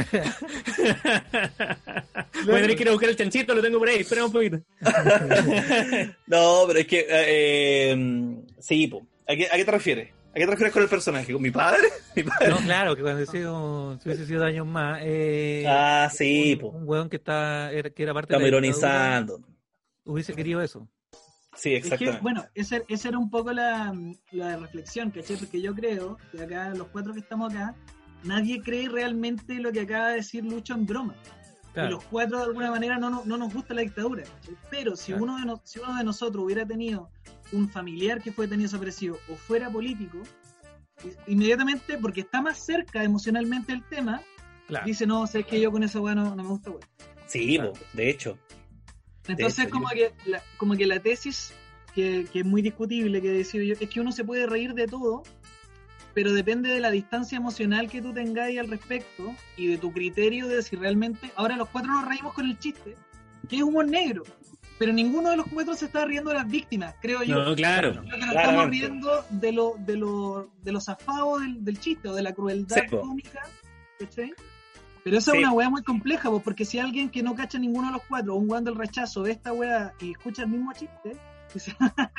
Voy 2.44 2.54
a 2.54 2.60
tener 2.62 2.76
que 2.76 2.82
ir 2.82 2.88
a 2.88 2.92
buscar 2.92 3.10
el 3.10 3.16
chanchito, 3.16 3.54
lo 3.54 3.62
tengo 3.62 3.78
por 3.78 3.88
ahí, 3.88 4.00
espera 4.00 4.24
un 4.24 4.32
poquito. 4.32 4.60
No, 6.26 6.64
pero 6.66 6.78
es 6.78 6.86
que. 6.86 7.00
eh, 7.00 7.92
eh, 7.92 8.36
sí, 8.58 8.86
po. 8.86 9.06
¿A 9.28 9.34
qué, 9.36 9.46
¿A 9.50 9.56
qué 9.56 9.64
te 9.64 9.70
refieres? 9.70 10.10
¿A 10.30 10.34
qué 10.34 10.40
te 10.44 10.50
refieres 10.50 10.72
con 10.72 10.82
el 10.82 10.88
personaje? 10.88 11.32
¿Con 11.32 11.42
mi 11.42 11.50
padre? 11.50 11.88
¿Mi 12.14 12.22
padre? 12.22 12.50
No, 12.50 12.58
claro, 12.58 12.94
que 12.96 13.02
cuando 13.02 13.26
sido, 13.26 13.98
si 14.00 14.08
hubiese 14.08 14.26
sido 14.26 14.44
años 14.44 14.66
más. 14.66 15.00
Eh, 15.02 15.64
Ah, 15.68 16.08
sí, 16.12 16.52
un, 16.54 16.58
po. 16.60 16.68
un 16.68 16.88
weón 16.88 17.08
que, 17.10 17.16
está, 17.16 17.72
era, 17.72 17.90
que 17.90 18.02
era 18.02 18.14
parte 18.14 18.32
Estamos 18.32 18.44
de 18.46 18.50
la 18.52 18.60
dictadura, 18.60 18.88
ironizando. 18.96 19.40
Hubiese 20.04 20.34
querido 20.34 20.62
eso. 20.62 20.88
Sí, 21.56 21.74
Es 21.74 21.82
que, 21.82 21.88
exactamente. 21.88 22.22
bueno, 22.22 22.44
esa, 22.54 22.78
esa 22.88 23.08
era 23.08 23.18
un 23.18 23.28
poco 23.30 23.52
la, 23.52 23.92
la 24.30 24.56
reflexión, 24.56 25.10
¿cachai? 25.10 25.36
Porque 25.36 25.60
yo 25.60 25.74
creo 25.74 26.16
que 26.32 26.42
acá, 26.42 26.70
los 26.74 26.88
cuatro 26.88 27.12
que 27.12 27.20
estamos 27.20 27.52
acá, 27.52 27.74
nadie 28.22 28.60
cree 28.62 28.88
realmente 28.88 29.54
lo 29.54 29.72
que 29.72 29.80
acaba 29.80 30.08
de 30.10 30.16
decir 30.16 30.44
Lucho 30.44 30.74
en 30.74 30.86
broma. 30.86 31.14
Y 31.76 31.88
los 31.88 32.02
cuatro 32.04 32.38
de 32.38 32.44
alguna 32.46 32.70
manera 32.70 32.98
no, 32.98 33.10
no, 33.10 33.22
no 33.24 33.36
nos 33.36 33.52
gusta 33.54 33.74
la 33.74 33.82
dictadura. 33.82 34.22
¿cachai? 34.24 34.56
Pero 34.70 34.96
si, 34.96 35.12
Claro. 35.12 35.22
uno 35.24 35.38
de 35.38 35.44
no- 35.46 35.60
si 35.64 35.78
uno 35.80 35.96
de 35.96 36.04
nosotros 36.04 36.44
hubiera 36.44 36.66
tenido 36.66 37.10
un 37.52 37.68
familiar 37.68 38.20
que 38.22 38.32
fue 38.32 38.46
detenido 38.46 38.68
desaparecido 38.68 39.18
o 39.28 39.34
fuera 39.36 39.70
político, 39.70 40.18
inmediatamente, 41.26 41.98
porque 41.98 42.20
está 42.22 42.42
más 42.42 42.58
cerca 42.64 43.02
emocionalmente 43.04 43.72
el 43.72 43.82
tema, 43.84 44.20
claro. 44.66 44.86
dice, 44.86 45.06
no, 45.06 45.26
sé 45.26 45.44
que 45.44 45.60
yo 45.60 45.70
con 45.72 45.82
esa 45.82 46.00
weá 46.00 46.14
no, 46.14 46.34
no 46.34 46.42
me 46.42 46.48
gusta, 46.48 46.70
weá. 46.70 46.80
Sí, 47.26 47.58
de 47.94 48.10
hecho. 48.10 48.38
Entonces, 49.28 49.64
hecho, 49.66 49.70
como, 49.70 49.88
yo- 49.90 50.14
que 50.24 50.30
la, 50.30 50.42
como 50.56 50.76
que 50.76 50.86
la 50.86 51.00
tesis, 51.00 51.52
que, 51.94 52.26
que 52.32 52.40
es 52.40 52.44
muy 52.46 52.62
discutible, 52.62 53.20
que 53.20 53.30
decía 53.30 53.62
yo, 53.62 53.74
es 53.78 53.88
que 53.90 54.00
uno 54.00 54.12
se 54.12 54.24
puede 54.24 54.46
reír 54.46 54.74
de 54.74 54.86
todo, 54.86 55.22
pero 56.14 56.32
depende 56.32 56.68
de 56.70 56.80
la 56.80 56.90
distancia 56.90 57.36
emocional 57.36 57.88
que 57.88 58.02
tú 58.02 58.12
tengáis 58.12 58.58
al 58.58 58.68
respecto 58.68 59.34
y 59.56 59.66
de 59.68 59.78
tu 59.78 59.92
criterio 59.92 60.48
de 60.48 60.62
si 60.62 60.74
realmente. 60.76 61.30
Ahora, 61.36 61.56
los 61.56 61.68
cuatro 61.68 61.92
nos 61.92 62.08
reímos 62.08 62.34
con 62.34 62.46
el 62.46 62.58
chiste, 62.58 62.96
que 63.48 63.56
es 63.56 63.62
humor 63.62 63.86
negro, 63.86 64.24
pero 64.78 64.92
ninguno 64.92 65.30
de 65.30 65.36
los 65.36 65.46
cuatro 65.46 65.74
se 65.74 65.84
está 65.84 66.04
riendo 66.06 66.30
de 66.30 66.36
las 66.36 66.48
víctimas, 66.48 66.94
creo 67.00 67.22
yo. 67.22 67.44
No, 67.44 67.54
claro. 67.54 67.90
Creo 67.90 68.02
que 68.02 68.08
nos 68.08 68.20
estamos 68.20 68.32
Claramente. 68.32 68.78
riendo 68.88 69.24
de 69.30 69.52
lo, 69.52 69.74
de 69.78 69.96
lo, 69.96 70.50
de 70.62 70.72
lo 70.72 70.80
zafado 70.80 71.38
del, 71.38 71.64
del 71.64 71.78
chiste 71.78 72.08
o 72.08 72.14
de 72.14 72.22
la 72.22 72.32
crueldad 72.32 72.78
cómica, 72.90 73.42
¿cachai? 73.98 74.32
Pero 75.04 75.18
eso 75.18 75.30
Sí. 75.32 75.38
es 75.38 75.44
una 75.44 75.52
weá 75.52 75.70
muy 75.70 75.82
compleja, 75.82 76.30
pues, 76.30 76.42
porque 76.42 76.64
si 76.64 76.78
alguien 76.78 77.08
que 77.10 77.22
no 77.22 77.34
cacha 77.34 77.58
ninguno 77.58 77.88
de 77.88 77.94
los 77.94 78.02
cuatro, 78.08 78.34
un 78.34 78.50
weón 78.50 78.64
del 78.64 78.74
rechazo, 78.76 79.22
ve 79.22 79.32
esta 79.32 79.52
weá 79.52 79.92
y 80.00 80.12
escucha 80.12 80.42
el 80.42 80.48
mismo 80.48 80.72
chiste, 80.72 81.12
dice, 81.54 81.74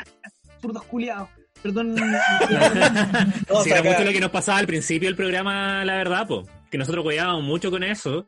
zurdos 0.61 0.83
culiados, 0.83 1.29
perdón. 1.61 1.95
No, 3.49 3.61
Sí, 3.63 3.69
era 3.71 3.83
mucho 3.83 4.03
lo 4.03 4.11
que 4.11 4.19
nos 4.19 4.31
pasaba 4.31 4.57
al 4.59 4.67
principio 4.67 5.07
del 5.09 5.15
programa, 5.15 5.83
la 5.85 5.95
verdad, 5.95 6.27
po. 6.27 6.47
Que 6.69 6.77
nosotros 6.77 7.03
cuidábamos 7.03 7.43
mucho 7.43 7.69
con 7.69 7.83
eso. 7.83 8.25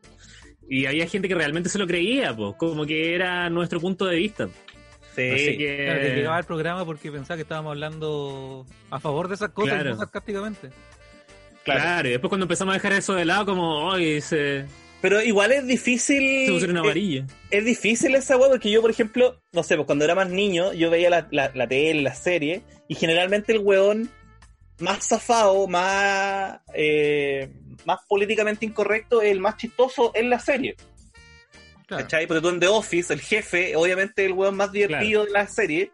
Y 0.68 0.86
había 0.86 1.06
gente 1.06 1.28
que 1.28 1.34
realmente 1.34 1.68
se 1.68 1.78
lo 1.78 1.86
creía, 1.86 2.34
po. 2.34 2.56
Como 2.56 2.86
que 2.86 3.14
era 3.14 3.48
nuestro 3.50 3.80
punto 3.80 4.04
de 4.06 4.16
vista. 4.16 4.48
sí. 5.14 5.30
Así 5.30 5.58
que. 5.58 5.84
Claro, 5.84 6.00
que 6.00 6.14
llegaba 6.14 6.36
al 6.36 6.44
programa 6.44 6.84
porque 6.84 7.10
pensaba 7.12 7.36
que 7.36 7.42
estábamos 7.42 7.70
hablando 7.70 8.66
a 8.90 9.00
favor 9.00 9.28
de 9.28 9.34
esas 9.34 9.50
cosas, 9.50 9.74
Claro. 9.74 9.90
no 9.90 9.96
sarcásticamente. 9.96 10.70
Claro. 11.64 11.80
Claro, 11.80 12.08
y 12.08 12.10
después 12.12 12.28
cuando 12.28 12.44
empezamos 12.44 12.72
a 12.72 12.76
dejar 12.76 12.92
eso 12.92 13.14
de 13.14 13.24
lado, 13.24 13.46
como, 13.46 13.86
hoy 13.86 14.20
se, 14.20 14.66
Pero 15.00 15.22
igual 15.22 15.52
es 15.52 15.66
difícil. 15.66 16.46
se 16.46 16.52
pusieron 16.52 16.76
amarilla. 16.76 17.26
es 17.50 17.64
difícil 17.64 18.14
esa 18.14 18.36
weá 18.36 18.48
porque 18.50 18.70
yo, 18.70 18.80
por 18.80 18.90
ejemplo, 18.90 19.40
no 19.52 19.62
sé, 19.62 19.76
pues 19.76 19.86
cuando 19.86 20.04
era 20.04 20.14
más 20.14 20.28
niño, 20.30 20.72
yo 20.72 20.90
veía 20.90 21.10
la, 21.10 21.26
la, 21.30 21.50
la 21.54 21.66
tele, 21.66 22.02
la 22.02 22.14
serie, 22.14 22.62
y 22.88 22.94
generalmente 22.94 23.52
el 23.52 23.58
weón 23.58 24.10
más 24.78 25.06
zafado, 25.08 25.66
más, 25.66 26.60
eh, 26.74 27.48
más 27.84 28.00
políticamente 28.08 28.66
incorrecto, 28.66 29.22
es 29.22 29.30
el 29.30 29.40
más 29.40 29.56
chistoso 29.56 30.12
en 30.14 30.30
la 30.30 30.38
serie. 30.40 30.76
Claro. 31.86 32.02
¿Cachai? 32.04 32.26
Porque 32.26 32.40
tú 32.40 32.48
en 32.48 32.60
The 32.60 32.68
Office, 32.68 33.12
el 33.12 33.20
jefe, 33.20 33.76
obviamente 33.76 34.24
el 34.24 34.32
weón 34.32 34.56
más 34.56 34.72
divertido 34.72 35.26
de 35.26 35.30
la 35.32 35.46
serie, 35.46 35.92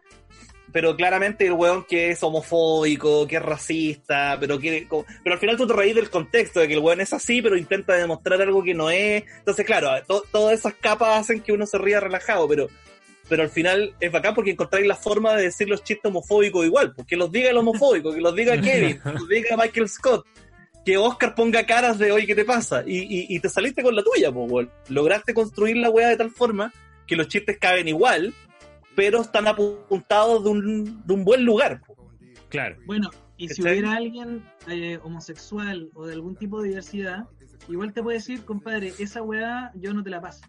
pero 0.71 0.95
claramente 0.95 1.45
el 1.45 1.53
weón 1.53 1.83
que 1.83 2.11
es 2.11 2.23
homofóbico, 2.23 3.27
que 3.27 3.37
es 3.37 3.41
racista, 3.41 4.37
pero 4.39 4.59
que 4.59 4.87
pero 5.23 5.33
al 5.33 5.39
final 5.39 5.57
tú 5.57 5.67
te 5.67 5.73
reís 5.73 5.95
del 5.95 6.09
contexto 6.09 6.59
de 6.59 6.67
que 6.67 6.73
el 6.73 6.79
weón 6.79 7.01
es 7.01 7.13
así, 7.13 7.41
pero 7.41 7.57
intenta 7.57 7.93
demostrar 7.95 8.41
algo 8.41 8.63
que 8.63 8.73
no 8.73 8.89
es. 8.89 9.23
Entonces, 9.39 9.65
claro, 9.65 9.89
to- 10.07 10.23
todas 10.31 10.57
esas 10.57 10.73
capas 10.75 11.19
hacen 11.19 11.41
que 11.41 11.51
uno 11.51 11.65
se 11.65 11.77
ría 11.77 11.99
relajado, 11.99 12.47
pero 12.47 12.67
pero 13.29 13.43
al 13.43 13.49
final 13.49 13.95
es 14.01 14.11
bacán 14.11 14.35
porque 14.35 14.51
encontráis 14.51 14.85
la 14.85 14.95
forma 14.95 15.33
de 15.35 15.43
decir 15.43 15.69
los 15.69 15.83
chistes 15.83 16.09
homofóbicos 16.09 16.65
igual, 16.65 16.93
porque 16.93 17.15
los 17.15 17.31
diga 17.31 17.49
el 17.49 17.55
homofóbico, 17.57 18.13
que 18.13 18.19
los 18.19 18.35
diga 18.35 18.59
Kevin, 18.59 18.99
que 19.01 19.11
los 19.13 19.27
diga 19.29 19.55
Michael 19.55 19.87
Scott, 19.87 20.25
que 20.85 20.97
Oscar 20.97 21.33
ponga 21.33 21.65
caras 21.65 21.97
de 21.97 22.11
oye, 22.11 22.27
¿qué 22.27 22.35
te 22.35 22.43
pasa? 22.43 22.83
Y, 22.85 22.97
y, 22.97 23.25
y 23.29 23.39
te 23.39 23.47
saliste 23.47 23.83
con 23.83 23.95
la 23.95 24.03
tuya, 24.03 24.31
pues, 24.33 24.51
weón. 24.51 24.71
Lograste 24.89 25.33
construir 25.33 25.77
la 25.77 25.89
weá 25.89 26.09
de 26.09 26.17
tal 26.17 26.29
forma 26.31 26.73
que 27.07 27.15
los 27.15 27.29
chistes 27.29 27.57
caben 27.57 27.87
igual, 27.87 28.33
pero 28.95 29.21
están 29.21 29.47
apuntados 29.47 30.43
de 30.43 30.49
un, 30.49 31.05
de 31.05 31.13
un 31.13 31.23
buen 31.23 31.43
lugar. 31.45 31.81
Claro. 32.49 32.77
Bueno, 32.85 33.09
y 33.37 33.47
si 33.49 33.61
hubiera 33.61 33.93
alguien 33.95 34.43
eh, 34.67 34.99
homosexual 35.03 35.89
o 35.93 36.05
de 36.05 36.13
algún 36.13 36.35
tipo 36.35 36.61
de 36.61 36.69
diversidad, 36.69 37.25
igual 37.69 37.93
te 37.93 38.03
puede 38.03 38.17
decir, 38.17 38.43
compadre, 38.43 38.93
esa 38.99 39.21
weá 39.21 39.71
yo 39.75 39.93
no 39.93 40.03
te 40.03 40.09
la 40.09 40.21
paso. 40.21 40.41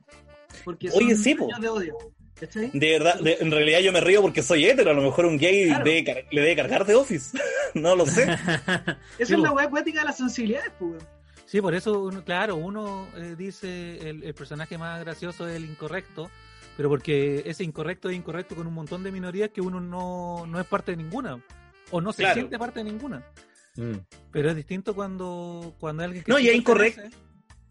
Porque 0.64 0.90
son 0.90 1.04
Oye, 1.04 1.14
sí, 1.16 1.36
de 1.60 1.68
odio. 1.68 1.96
¿Cachai? 2.38 2.70
De 2.74 2.90
verdad, 2.98 3.20
de- 3.20 3.36
en 3.40 3.50
realidad 3.52 3.78
yo 3.80 3.92
me 3.92 4.00
río 4.00 4.20
porque 4.20 4.42
soy 4.42 4.64
hétero, 4.66 4.90
a 4.90 4.94
lo 4.94 5.02
mejor 5.02 5.26
un 5.26 5.38
gay 5.38 5.66
Claro. 5.68 5.84
debe 5.84 6.26
le 6.32 6.40
debe 6.40 6.56
cargar 6.56 6.84
de 6.84 6.94
Office. 6.96 7.38
no 7.74 7.94
lo 7.94 8.04
sé. 8.04 8.22
Esa 8.24 8.98
Sí, 9.18 9.34
es 9.34 9.38
la 9.38 9.52
weá 9.52 9.70
poética 9.70 10.00
de 10.00 10.06
las 10.06 10.16
sensibilidades, 10.16 10.72
pues. 10.78 11.02
Sí, 11.46 11.60
por 11.60 11.74
eso, 11.74 12.00
uno, 12.04 12.24
claro, 12.24 12.56
uno 12.56 13.06
eh, 13.16 13.34
dice 13.38 14.08
el, 14.08 14.24
el 14.24 14.34
personaje 14.34 14.76
más 14.78 15.00
gracioso 15.04 15.46
es 15.46 15.54
el 15.54 15.66
incorrecto, 15.66 16.30
pero 16.76 16.88
porque 16.88 17.42
ese 17.46 17.64
incorrecto 17.64 18.08
es 18.10 18.16
incorrecto 18.16 18.54
con 18.54 18.66
un 18.66 18.74
montón 18.74 19.02
de 19.02 19.12
minorías 19.12 19.50
que 19.50 19.60
uno 19.60 19.80
no, 19.80 20.46
no 20.46 20.60
es 20.60 20.66
parte 20.66 20.92
de 20.92 20.96
ninguna, 20.98 21.42
o 21.90 22.00
no 22.00 22.12
se 22.12 22.22
Claro. 22.22 22.34
siente 22.34 22.58
parte 22.58 22.80
de 22.80 22.84
ninguna. 22.84 23.22
Mm. 23.76 23.92
Pero 24.30 24.50
es 24.50 24.56
distinto 24.56 24.94
cuando, 24.94 25.74
cuando 25.80 26.04
alguien 26.04 26.24
que 26.24 26.30
No, 26.32 26.38
y 26.38 26.48
es 26.48 26.54
incorrecto. 26.54 27.00
pertenece- 27.02 27.22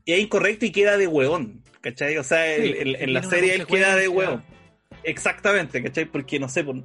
es 0.06 0.20
incorrecto 0.20 0.66
y 0.66 0.72
queda 0.72 0.98
de 0.98 1.08
hueón, 1.08 1.64
¿cachai? 1.82 2.18
O 2.18 2.24
sea, 2.24 2.44
Sí, 2.56 2.62
el- 2.62 2.76
el- 2.88 2.98
que 2.98 3.04
en 3.04 3.14
la 3.14 3.24
serie 3.24 3.56
él 3.56 3.68
queda 3.68 3.96
de 3.96 4.08
hueón. 4.08 4.44
Exactamente, 5.04 5.82
¿cachai? 5.84 6.06
Porque 6.06 6.40
no 6.40 6.50
sé, 6.50 6.64
por- 6.64 6.84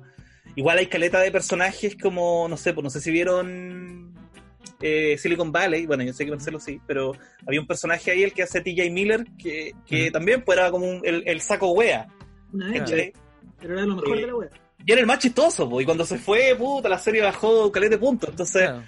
igual 0.55 0.79
hay 0.79 0.87
caleta 0.87 1.21
de 1.21 1.31
personajes 1.31 1.97
como, 2.01 2.47
no 2.49 2.57
sé, 2.57 2.73
pues 2.75 2.85
no 2.85 2.91
sé 2.91 3.01
si 3.01 3.11
vieron 3.11 4.15
eh, 4.81 5.17
Silicon 5.19 5.51
Valley, 5.53 5.87
bueno, 5.87 6.03
yo 6.05 6.13
sé 6.13 6.25
que 6.25 6.31
Marcelo 6.31 6.61
sí, 6.61 6.81
pero 6.87 7.13
había 7.47 7.61
un 7.61 7.67
personaje 7.67 8.11
ahí, 8.11 8.23
el 8.23 8.33
que 8.33 8.43
hace 8.43 8.61
TJ 8.61 8.91
Miller, 8.91 9.25
que, 9.39 9.73
que 9.87 10.11
también 10.11 10.43
pues, 10.45 10.59
era 10.59 10.71
como 10.71 10.87
un- 10.89 11.01
el, 11.05 11.23
el 11.27 11.41
saco 11.41 11.71
wea, 11.73 12.07
¿cachai? 12.79 13.13
pero 13.61 13.75
era 13.75 13.87
lo 13.87 13.97
mejor 13.97 14.17
Eh, 14.19 14.21
de 14.21 14.27
la 14.27 14.35
wea. 14.37 14.51
Y 14.85 14.93
era 14.93 15.01
el 15.01 15.07
más 15.07 15.19
chistoso, 15.19 15.69
pues, 15.69 15.83
y 15.83 15.87
cuando 15.87 16.05
se 16.05 16.19
fue, 16.19 16.55
puta, 16.57 16.89
la 16.89 16.99
serie 16.99 17.23
bajó 17.23 17.73
caleta 17.73 17.97
de 17.97 17.99
puntos, 17.99 18.31
entonces... 18.31 18.63
Claro. 18.63 18.83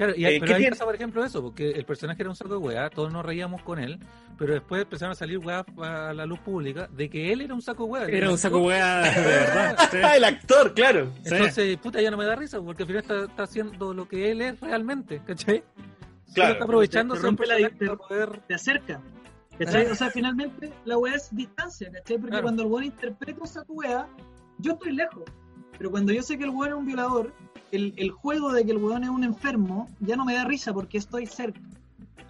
Claro, 0.00 0.14
y, 0.16 0.24
Eh, 0.24 0.36
pero 0.40 0.46
¿qué 0.46 0.52
ahí 0.54 0.58
tiene? 0.60 0.70
pasa, 0.70 0.84
por 0.86 0.94
ejemplo, 0.94 1.22
eso, 1.22 1.42
porque 1.42 1.72
el 1.72 1.84
personaje 1.84 2.22
era 2.22 2.30
un 2.30 2.34
saco 2.34 2.52
de 2.52 2.56
weá, 2.56 2.88
todos 2.88 3.12
nos 3.12 3.22
reíamos 3.22 3.60
con 3.60 3.78
él, 3.78 3.98
pero 4.38 4.54
después 4.54 4.80
empezaron 4.80 5.12
a 5.12 5.14
salir 5.14 5.36
weá 5.36 5.62
a 5.82 6.14
la 6.14 6.24
luz 6.24 6.38
pública 6.38 6.88
de 6.90 7.10
que 7.10 7.30
él 7.30 7.42
era 7.42 7.52
un 7.52 7.60
saco 7.60 7.84
de 7.84 7.90
weá. 7.90 8.04
Era 8.06 8.30
un 8.30 8.38
saco 8.38 8.60
wea 8.62 9.00
de 9.02 9.20
verdad. 9.20 9.76
sí. 9.90 9.98
Ah, 10.02 10.16
el 10.16 10.24
actor, 10.24 10.72
claro. 10.72 11.12
Entonces, 11.22 11.76
puta, 11.76 12.00
ya 12.00 12.10
no 12.10 12.16
me 12.16 12.24
da 12.24 12.34
risa, 12.34 12.62
porque 12.62 12.84
al 12.84 12.86
final 12.86 13.02
está, 13.02 13.24
está 13.24 13.42
haciendo 13.42 13.92
lo 13.92 14.08
que 14.08 14.30
él 14.30 14.40
es 14.40 14.58
realmente, 14.60 15.20
¿cachai? 15.26 15.62
Solo 16.24 16.34
Claro. 16.34 16.52
está 16.52 16.64
aprovechando 16.64 17.14
Te 17.16 17.20
rompe 17.20 17.46
la 17.46 17.56
para 17.78 17.96
poder... 17.96 18.40
Te 18.48 18.54
acerca. 18.54 19.02
¿cachai? 19.58 19.84
O 19.88 19.94
sea, 19.94 20.08
finalmente 20.10 20.72
la 20.86 20.96
wea 20.96 21.14
es 21.16 21.28
distancia, 21.36 21.90
¿cachai? 21.92 22.16
Porque 22.16 22.30
Claro. 22.30 22.44
cuando 22.44 22.62
el 22.62 22.68
weón 22.70 22.84
interpreta 22.84 23.44
esa 23.44 23.64
wea, 23.68 24.08
yo 24.56 24.72
estoy 24.72 24.92
lejos. 24.92 25.24
Pero 25.76 25.90
cuando 25.90 26.10
yo 26.10 26.22
sé 26.22 26.38
que 26.38 26.44
el 26.44 26.50
weón 26.50 26.68
es 26.72 26.78
un 26.78 26.86
violador, 26.86 27.34
el, 27.72 27.94
el 27.96 28.10
juego 28.10 28.52
de 28.52 28.64
que 28.64 28.72
el 28.72 28.78
weón 28.78 29.04
es 29.04 29.10
un 29.10 29.24
enfermo 29.24 29.88
ya 30.00 30.16
no 30.16 30.24
me 30.24 30.34
da 30.34 30.44
risa 30.44 30.72
porque 30.72 30.98
estoy 30.98 31.26
cerca. 31.26 31.60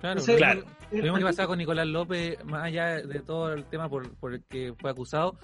Claro, 0.01 0.21
Entonces, 0.21 0.37
Claro. 0.37 0.61
eh, 0.61 0.97
Lo 0.99 1.03
mismo 1.03 1.19
que 1.19 1.25
aquí- 1.25 1.25
pasaba 1.25 1.49
con 1.49 1.59
Nicolás 1.59 1.87
López, 1.87 2.43
más 2.47 2.65
allá 2.65 2.87
de 3.03 3.21
todo 3.21 3.53
el 3.53 3.65
tema 3.65 3.89
por, 3.89 4.11
por 4.15 4.35
el 4.35 4.43
que 4.45 4.75
fue 4.79 4.91
acusado, 4.91 5.37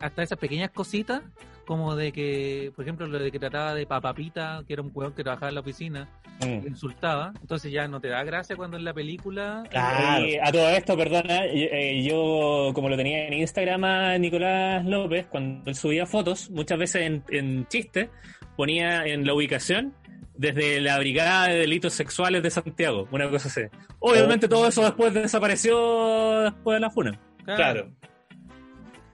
hasta 0.00 0.22
esas 0.22 0.38
pequeñas 0.38 0.70
cositas, 0.70 1.22
como 1.66 1.94
de 1.96 2.12
que, 2.12 2.72
por 2.74 2.84
ejemplo, 2.84 3.06
lo 3.06 3.18
de 3.18 3.30
que 3.30 3.38
trataba 3.38 3.74
de 3.74 3.86
papapita, 3.86 4.62
que 4.66 4.72
era 4.72 4.82
un 4.82 4.90
hueón 4.92 5.12
que 5.12 5.22
trabajaba 5.22 5.48
en 5.48 5.54
la 5.54 5.60
oficina, 5.60 6.08
Mm. 6.40 6.62
le 6.62 6.68
insultaba, 6.68 7.32
entonces 7.40 7.70
ya 7.70 7.86
no 7.86 8.00
te 8.00 8.08
da 8.08 8.24
gracia 8.24 8.56
cuando 8.56 8.76
en 8.76 8.84
la 8.84 8.92
película... 8.92 9.62
Claro. 9.70 10.26
Y 10.26 10.36
a 10.36 10.50
todo 10.50 10.68
esto, 10.70 10.96
perdona, 10.96 11.46
yo, 11.46 11.66
eh, 11.70 12.02
yo, 12.02 12.72
como 12.74 12.88
lo 12.88 12.96
tenía 12.96 13.26
en 13.28 13.34
Instagram 13.34 13.84
a 13.84 14.18
Nicolás 14.18 14.84
López, 14.84 15.26
cuando 15.26 15.70
él 15.70 15.76
subía 15.76 16.06
fotos, 16.06 16.50
muchas 16.50 16.78
veces 16.78 17.02
en, 17.02 17.22
en 17.28 17.66
chiste, 17.68 18.10
ponía 18.56 19.06
en 19.06 19.26
la 19.26 19.34
ubicación 19.34 19.94
desde 20.36 20.80
la 20.80 20.98
Brigada 20.98 21.48
de 21.48 21.58
Delitos 21.58 21.92
Sexuales 21.92 22.42
de 22.42 22.50
Santiago, 22.50 23.06
una 23.12 23.28
cosa 23.30 23.48
así. 23.48 23.62
Obviamente 24.00 24.48
todo 24.48 24.66
eso 24.66 24.82
después 24.82 25.14
desapareció 25.14 26.40
después 26.40 26.76
de 26.76 26.80
la 26.80 26.90
funa. 26.90 27.20
Claro, 27.44 27.90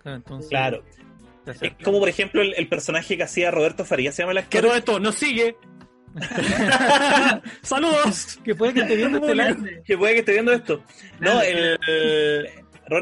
Claro, 0.03 0.17
entonces, 0.17 0.49
claro. 0.49 0.85
Es 1.61 1.73
como, 1.85 1.99
por 2.01 2.09
ejemplo, 2.09 2.43
el, 2.43 2.55
el 2.57 2.69
personaje 2.69 3.17
que 3.17 3.23
hacía 3.23 3.51
Roberto 3.51 3.85
Farías, 3.85 4.15
se 4.15 4.23
llama 4.23 4.39
el 4.39 4.47
Que 4.49 4.59
esto 4.59 4.99
nos 5.01 5.15
sigue. 5.15 5.57
Saludos. 7.63 8.39
Que 8.45 8.55
puede 8.55 8.75
que 8.75 8.81
esté 8.81 8.97
viendo 8.97 9.29
este. 9.29 9.83
Que 9.85 9.97
puede 9.99 10.15
que 10.15 10.21
esté 10.21 10.33
viendo 10.33 10.53
esto. 10.53 10.83
No, 11.21 11.41
el, 11.43 11.79
el, 11.87 12.49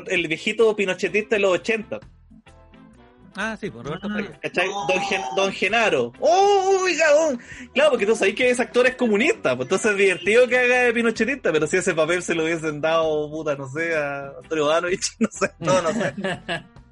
el 0.09 0.29
viejito 0.29 0.75
pinochetista 0.77 1.37
de 1.37 1.41
los 1.41 1.53
80. 1.53 2.01
Ah, 3.39 3.55
sí, 3.61 3.71
pues 3.71 3.85
Roberto 3.85 4.09
Ah. 4.11 4.15
Farías. 4.15 4.39
¿Cachai? 4.43 4.67
No. 4.69 4.87
Don, 4.89 5.01
Gen- 5.03 5.23
Don 5.37 5.53
Genaro. 5.53 6.13
¡Oh! 6.21 6.87
Claro, 7.75 7.91
porque 7.91 8.07
tú 8.07 8.17
sabes 8.17 8.35
que 8.35 8.49
ese 8.49 8.63
actor 8.63 8.87
es 8.87 8.95
comunista, 8.95 9.55
pues 9.57 9.67
entonces 9.67 9.91
es 9.93 9.97
divertido 9.99 10.49
que 10.49 10.59
haga 10.59 10.83
de 10.83 10.93
pinochetista, 10.95 11.53
pero 11.53 11.67
si 11.67 11.77
ese 11.77 11.95
papel 11.95 12.23
se 12.23 12.35
lo 12.35 12.45
hubiesen 12.45 12.81
dado, 12.81 13.31
puta, 13.31 13.55
no 13.55 13.69
sé, 13.69 13.95
a 13.95 14.29
Antonio 14.43 14.67
Banovich, 14.67 15.17
no 15.19 15.29
sé, 15.31 15.51
no, 15.59 15.83
no 15.83 15.93
sé. 15.93 16.15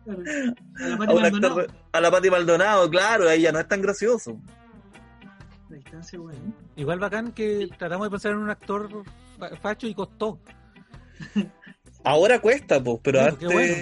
A 0.06 0.86
la 0.88 0.94
A, 0.94 0.98
Pati 0.98 1.14
un 1.14 1.22
Maldonado. 1.22 1.60
actor, 1.60 1.76
a 1.92 2.00
la 2.00 2.10
Pati 2.10 2.30
Maldonado, 2.30 2.90
claro, 2.90 3.28
ahí 3.28 3.42
ya 3.42 3.52
no 3.52 3.58
es 3.60 3.68
tan 3.68 3.80
gracioso. 3.82 4.38
La 5.70 5.76
distancia, 5.76 6.20
weón. 6.20 6.54
Igual 6.76 6.98
bacán 6.98 7.32
que 7.32 7.68
tratamos 7.78 8.06
de 8.06 8.10
pensar 8.10 8.32
en 8.32 8.38
un 8.38 8.50
actor 8.50 8.88
fa- 9.38 9.56
facho 9.56 9.86
y 9.86 9.94
costó. 9.94 10.38
Ahora 12.04 12.38
cuesta, 12.40 12.82
pues, 12.82 12.98
pero 13.02 13.20
Sí, 13.20 13.26
antes... 13.28 13.52
bueno. 13.52 13.74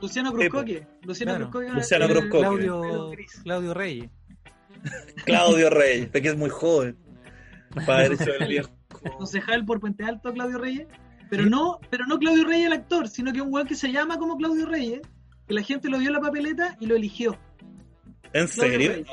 Luciano 0.00 0.32
Cruzcoque. 0.32 0.86
Luciano 1.02 1.32
Claro. 1.34 1.50
Cruzcoque. 1.50 1.74
Luciano 1.76 2.04
el-. 2.06 2.28
Claudio. 2.30 3.10
Claudio 3.42 3.74
Reyes. 3.74 4.10
Claudio 5.24 5.70
Rey, 5.70 6.06
que 6.06 6.28
es 6.28 6.36
muy 6.36 6.50
joven. 6.50 6.96
Para 7.84 7.98
haber 8.06 8.12
hecho 8.12 8.30
el 8.38 8.48
viejo. 8.48 8.70
concejal 9.18 9.64
por 9.64 9.80
Puente 9.80 10.04
Alto, 10.04 10.32
Claudio 10.32 10.58
Reyes. 10.58 10.86
Pero 11.28 11.44
no, 11.46 11.78
pero 11.90 12.06
no 12.06 12.18
Claudio 12.18 12.44
Reyes 12.46 12.66
el 12.68 12.72
actor, 12.72 13.08
sino 13.08 13.32
que 13.32 13.42
un 13.42 13.52
weón 13.52 13.66
que 13.66 13.74
se 13.74 13.92
llama 13.92 14.16
como 14.18 14.36
Claudio 14.38 14.64
Reyes, 14.66 15.00
que 15.48 15.54
la 15.54 15.62
gente 15.62 15.88
lo 15.88 15.98
vio 15.98 16.08
en 16.08 16.14
la 16.14 16.20
papeleta 16.20 16.76
y 16.78 16.86
lo 16.86 16.94
eligió. 16.94 17.36
¿En 18.32 18.46
serio? 18.46 19.04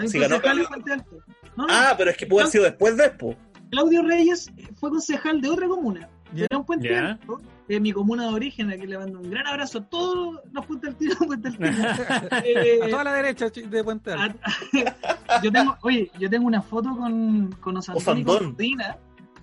No, 0.00 0.08
si 0.08 0.18
ganó 0.18 0.36
concejal 0.36 0.58
en 0.58 0.64
Claudio. 0.64 0.68
Puente 0.68 0.92
Alto. 0.92 1.16
No, 1.56 1.66
no, 1.66 1.72
Ah, 1.72 1.94
pero 1.96 2.10
es 2.10 2.16
que 2.16 2.26
puede 2.26 2.42
haber 2.42 2.52
sido 2.52 2.64
después 2.64 2.96
de 2.96 3.04
Expo. 3.04 3.36
Claudio 3.70 4.02
Reyes 4.02 4.50
fue 4.76 4.90
concejal 4.90 5.40
de 5.40 5.48
otra 5.50 5.68
comuna. 5.68 6.08
Ya. 6.34 6.46
Era 6.46 6.58
un 6.58 6.64
Puente. 6.64 6.96
Alto, 6.96 7.40
de 7.68 7.78
mi 7.80 7.92
comuna 7.92 8.28
de 8.28 8.34
origen, 8.34 8.70
a 8.70 8.76
quien 8.76 8.88
le 8.88 8.98
mando 8.98 9.20
un 9.20 9.30
gran 9.30 9.46
abrazo 9.46 9.78
a 9.78 9.84
todos 9.88 10.40
los 10.50 10.66
Puente 10.66 10.88
Altinos, 10.88 11.16
Puente 11.26 11.48
Altinos. 11.48 12.00
Eh, 12.44 12.80
A 12.82 12.88
toda 12.88 13.04
la 13.04 13.12
derecha 13.12 13.50
de 13.50 13.84
Puente 13.84 14.12
Alto. 14.12 14.38
yo 15.42 15.52
tengo, 15.52 15.76
oye, 15.82 16.10
yo 16.18 16.30
tengo 16.30 16.46
una 16.46 16.62
foto 16.62 16.96
con, 16.96 17.52
con 17.60 17.76
Osandón, 17.76 18.20
y 18.20 18.24
con 18.24 18.56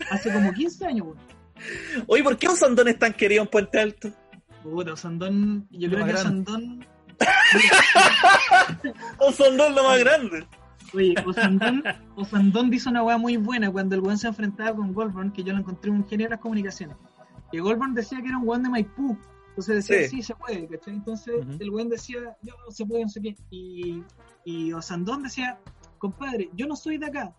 hace 0.09 0.33
como 0.33 0.51
15 0.51 0.85
años. 0.87 1.07
Oye, 2.07 2.23
¿por 2.23 2.37
qué 2.37 2.47
Osandón 2.47 2.87
es 2.87 2.97
tan 2.97 3.13
querido 3.13 3.43
en 3.43 3.49
Puente 3.49 3.79
Alto? 3.79 4.11
Puta, 4.63 4.93
Osandón, 4.93 5.67
yo 5.71 5.89
creo 5.89 6.01
Más 6.05 6.09
que. 6.09 6.15
Osandón 6.19 6.85
Osandón 9.19 9.75
lo 9.75 9.83
más 9.83 9.99
grande. 9.99 10.47
Oye, 10.93 11.13
Osandón, 11.25 11.83
Osandón 12.15 12.69
dice 12.69 12.89
una 12.89 13.03
weá 13.03 13.17
muy 13.17 13.37
buena 13.37 13.71
cuando 13.71 13.95
el 13.95 14.01
weón 14.01 14.17
se 14.17 14.27
enfrentaba 14.27 14.75
con 14.75 14.93
Goldborn, 14.93 15.31
que 15.31 15.43
yo 15.43 15.53
lo 15.53 15.59
encontré 15.59 15.91
un 15.91 16.07
genio 16.07 16.25
de 16.27 16.31
las 16.31 16.39
comunicaciones. 16.39 16.97
Que 17.51 17.59
Goldborn 17.59 17.93
decía 17.93 18.21
que 18.21 18.27
era 18.29 18.37
un 18.37 18.47
weón 18.47 18.63
de 18.63 18.69
Maipú. 18.69 19.17
Entonces 19.49 19.87
decía, 19.87 20.07
Sí. 20.09 20.17
sí, 20.17 20.23
se 20.23 20.35
puede, 20.35 20.67
¿cachai? 20.67 20.93
Entonces 20.95 21.35
el 21.59 21.69
weón 21.69 21.89
decía, 21.89 22.19
yo 22.41 22.53
no 22.65 22.71
se 22.71 22.85
puede, 22.85 23.03
no 23.03 23.09
sé 23.09 23.21
qué. 23.21 23.35
Y, 23.49 24.03
y 24.45 24.71
Osandón 24.73 25.23
decía, 25.23 25.59
compadre, 25.97 26.49
yo 26.53 26.65
no 26.65 26.75
soy 26.75 26.97
de 26.97 27.07
acá, 27.07 27.33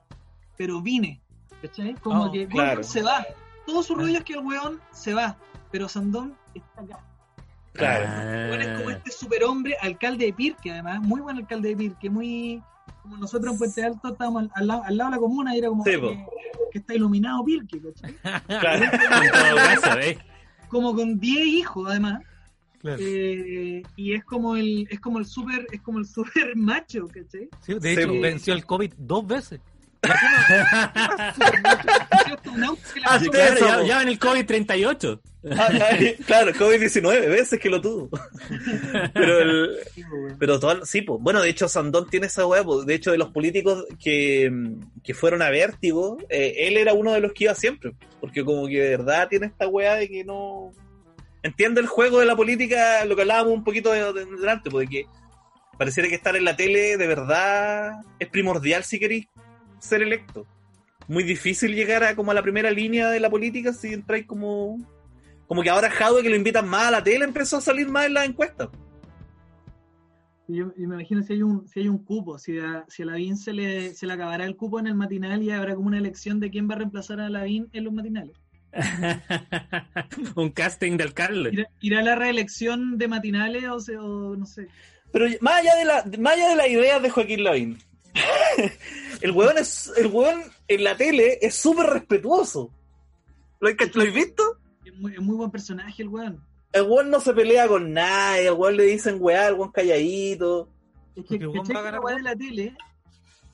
pero 0.56 0.80
vine, 0.82 1.20
¿cachai? 1.62 1.94
Como 1.94 2.24
Oh, 2.26 2.30
que 2.32 2.44
Goldborn 2.44 2.66
claro. 2.66 2.82
se 2.82 3.02
va. 3.02 3.26
Todo 3.66 3.82
su 3.82 3.94
Ah. 3.94 3.96
rollo 3.96 4.18
es 4.18 4.24
que 4.24 4.34
el 4.34 4.40
weón 4.44 4.80
se 4.92 5.14
va, 5.14 5.36
pero 5.72 5.86
Osandón 5.86 6.36
está 6.54 6.82
acá. 6.82 7.04
Claro. 7.80 8.30
El 8.44 8.50
weón 8.50 8.62
es 8.62 8.68
Ah. 8.68 8.74
como 8.78 8.90
este 8.90 9.10
superhombre, 9.10 9.76
alcalde 9.80 10.26
de 10.26 10.32
Pirque, 10.32 10.70
además, 10.70 11.00
muy 11.00 11.20
buen 11.20 11.36
alcalde 11.36 11.70
de 11.70 11.76
Pirque, 11.76 12.08
muy. 12.10 12.62
Como 13.02 13.16
nosotros 13.16 13.52
en 13.52 13.58
Puente 13.58 13.84
Alto 13.84 14.08
estábamos 14.12 14.42
al, 14.44 14.50
al 14.54 14.66
lado, 14.66 14.82
al 14.84 14.96
lado 14.96 15.10
de 15.10 15.16
la 15.16 15.20
comuna 15.20 15.54
y 15.54 15.58
era 15.58 15.68
como 15.68 15.84
Sí, 15.84 15.90
que, 16.72 16.78
está 16.78 16.94
iluminado 16.94 17.44
Pirque, 17.44 17.80
¿cachai? 17.80 18.14
Claro. 18.46 18.84
En 18.84 19.30
todo 19.32 19.56
caso, 19.56 19.98
¿eh? 20.00 20.18
Como 20.68 20.94
con 20.94 21.18
10 21.18 21.46
hijos, 21.46 21.88
además. 21.90 22.22
Claro. 22.80 22.96
eh, 23.02 23.82
y 23.96 24.14
es 24.14 24.24
como 24.24 24.56
el 24.56 24.86
es 24.90 25.00
como 25.00 25.18
el 25.18 25.26
super 25.26 25.66
es 25.70 25.82
como 25.82 25.98
el 25.98 26.06
super 26.06 26.56
macho, 26.56 27.06
¿cachai? 27.08 27.48
Sí, 27.60 27.74
de 27.74 27.80
Sí, 27.94 28.00
hecho, 28.00 28.08
po. 28.08 28.20
venció 28.20 28.54
el 28.54 28.64
COVID 28.64 28.92
dos 28.96 29.26
veces. 29.26 29.60
Ah, 33.04 33.20
claro, 33.30 33.86
ya, 33.86 34.02
en 34.02 34.08
el 34.08 34.18
COVID-38. 34.18 35.20
Ah, 35.52 35.68
claro, 36.26 36.52
COVID-19 36.52 37.28
veces 37.28 37.58
que 37.58 37.70
lo 37.70 37.80
tuvo. 37.80 38.10
Pero 39.14 39.40
el. 39.40 39.78
Pero 40.38 40.60
todo, 40.60 40.84
sí, 40.84 41.02
pues. 41.02 41.20
Bueno, 41.20 41.40
de 41.42 41.50
hecho, 41.50 41.68
Sandón 41.68 42.08
tiene 42.08 42.26
esa 42.26 42.46
weá, 42.46 42.64
pues. 42.64 42.86
De 42.86 42.94
hecho, 42.94 43.10
de 43.10 43.18
los 43.18 43.30
políticos 43.30 43.86
que, 44.02 44.50
que 45.02 45.14
fueron 45.14 45.42
a 45.42 45.50
Vértigo, 45.50 46.18
eh, 46.28 46.54
él 46.58 46.76
era 46.76 46.92
uno 46.94 47.12
de 47.12 47.20
los 47.20 47.32
que 47.32 47.44
iba 47.44 47.54
siempre. 47.54 47.92
Porque 48.20 48.44
como 48.44 48.66
que 48.66 48.80
de 48.80 48.90
verdad 48.90 49.28
tiene 49.28 49.46
esta 49.46 49.66
weá 49.66 49.94
de 49.94 50.08
que 50.08 50.24
no... 50.24 50.72
Entiende 51.42 51.80
el 51.80 51.86
juego 51.86 52.20
de 52.20 52.26
la 52.26 52.36
política, 52.36 53.02
lo 53.06 53.16
que 53.16 53.22
hablábamos 53.22 53.54
un 53.54 53.64
poquito 53.64 53.92
de, 53.92 54.12
de 54.12 54.26
delante, 54.26 54.70
pues 54.70 54.88
de 54.88 54.94
que 54.94 55.06
pareciera 55.78 56.10
que 56.10 56.16
estar 56.16 56.36
en 56.36 56.44
la 56.44 56.54
tele 56.54 56.98
de 56.98 57.06
verdad 57.06 58.02
es 58.18 58.28
primordial 58.28 58.84
si 58.84 58.98
queréis 58.98 59.28
ser 59.80 60.02
electo. 60.02 60.46
Muy 61.08 61.24
difícil 61.24 61.74
llegar 61.74 62.04
a 62.04 62.14
como 62.14 62.30
a 62.30 62.34
la 62.34 62.42
primera 62.42 62.70
línea 62.70 63.08
de 63.10 63.18
la 63.20 63.28
política 63.30 63.72
si 63.72 63.92
entráis 63.92 64.26
como... 64.26 64.78
Como 65.48 65.62
que 65.64 65.70
ahora 65.70 65.90
Jadwe 65.90 66.22
que 66.22 66.30
lo 66.30 66.36
invitan 66.36 66.68
más 66.68 66.86
a 66.86 66.90
la 66.92 67.02
tele 67.02 67.24
empezó 67.24 67.56
a 67.56 67.60
salir 67.60 67.88
más 67.88 68.06
en 68.06 68.14
las 68.14 68.28
encuestas. 68.28 68.68
Y 70.46 70.56
Yo, 70.58 70.72
yo 70.76 70.86
me 70.88 70.94
imagino 70.94 71.22
si 71.24 71.32
hay 71.32 71.42
un, 71.42 71.66
si 71.66 71.80
hay 71.80 71.88
un 71.88 71.98
cupo, 72.04 72.38
si 72.38 72.58
a, 72.60 72.84
si 72.88 73.02
a 73.02 73.06
Lavín 73.06 73.36
se 73.36 73.52
le, 73.52 73.92
se 73.94 74.06
le 74.06 74.12
acabará 74.12 74.44
el 74.44 74.54
cupo 74.56 74.78
en 74.78 74.86
el 74.86 74.94
matinal 74.94 75.42
y 75.42 75.50
habrá 75.50 75.74
como 75.74 75.88
una 75.88 75.98
elección 75.98 76.38
de 76.38 76.50
quién 76.50 76.68
va 76.70 76.74
a 76.74 76.78
reemplazar 76.78 77.20
a 77.20 77.28
Lavín 77.28 77.68
en 77.72 77.82
los 77.84 77.92
matinales. 77.92 78.36
Un 80.36 80.50
casting 80.50 80.96
del 80.96 81.08
alcalde. 81.08 81.50
¿Irá, 81.52 81.68
irá 81.80 82.02
la 82.02 82.14
reelección 82.14 82.98
de 82.98 83.08
matinales 83.08 83.64
o, 83.68 83.80
se- 83.80 83.96
o 83.98 84.36
no 84.36 84.46
sé? 84.46 84.68
Pero 85.12 85.26
más 85.40 85.54
allá 85.60 85.74
de 85.76 85.84
la, 85.84 86.04
más 86.20 86.34
allá 86.34 86.50
de 86.50 86.56
las 86.56 86.68
ideas 86.68 87.02
de 87.02 87.10
Joaquín 87.10 87.42
Lavín, 87.42 87.78
el 89.22 89.30
weón 89.32 89.58
es, 89.58 89.92
el 89.96 90.06
weón 90.08 90.42
en 90.68 90.84
la 90.84 90.96
tele 90.96 91.38
es 91.42 91.54
súper 91.54 91.86
respetuoso. 91.86 92.70
¿Lo, 93.60 93.68
has- 93.68 93.94
lo 93.94 94.02
has 94.02 94.14
visto? 94.14 94.42
Es 94.84 94.94
muy, 94.96 95.12
es 95.14 95.20
muy 95.20 95.36
buen 95.36 95.50
personaje 95.50 96.02
el 96.02 96.08
weón. 96.08 96.40
El 96.72 96.82
weón 96.82 97.10
no 97.10 97.20
se 97.20 97.34
pelea 97.34 97.66
con 97.68 97.92
nadie, 97.92 98.46
el 98.48 98.54
weón 98.54 98.76
le 98.76 98.84
dicen 98.84 99.16
weá, 99.20 99.48
el 99.48 99.54
weón 99.54 99.72
calladito. 99.72 100.68
Es 101.16 101.24
que, 101.26 101.36
weón 101.46 101.66
¿cachai 101.66 101.74
va 101.74 101.80
a 101.80 101.84
que 101.84 101.92
la 101.92 102.00
weá 102.00 102.16
de 102.16 102.22
la 102.22 102.36
tele, 102.36 102.76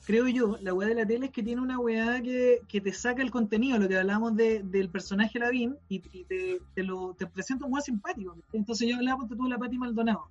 creo 0.05 0.27
yo, 0.27 0.57
la 0.61 0.73
weá 0.73 0.87
de 0.87 0.95
la 0.95 1.05
tele 1.05 1.25
es 1.25 1.31
que 1.31 1.43
tiene 1.43 1.61
una 1.61 1.79
weá 1.79 2.21
que, 2.21 2.61
que 2.67 2.79
te 2.79 2.93
saca 2.93 3.21
el 3.21 3.31
contenido, 3.31 3.77
lo 3.79 3.87
que 3.89 3.97
hablamos 3.97 4.35
de, 4.37 4.61
del 4.63 4.89
personaje 4.89 5.39
Lavín, 5.39 5.75
y, 5.89 6.01
y 6.13 6.23
te, 6.25 6.59
te 6.75 6.83
lo 6.83 7.13
te 7.15 7.25
presenta 7.27 7.65
un 7.65 7.73
weá 7.73 7.81
simpático. 7.81 8.37
Entonces 8.53 8.87
yo 8.87 8.95
hablaba 8.95 9.17
ponte 9.17 9.35
tú 9.35 9.47
la 9.49 9.57
Pati 9.57 9.77
Maldonado, 9.77 10.29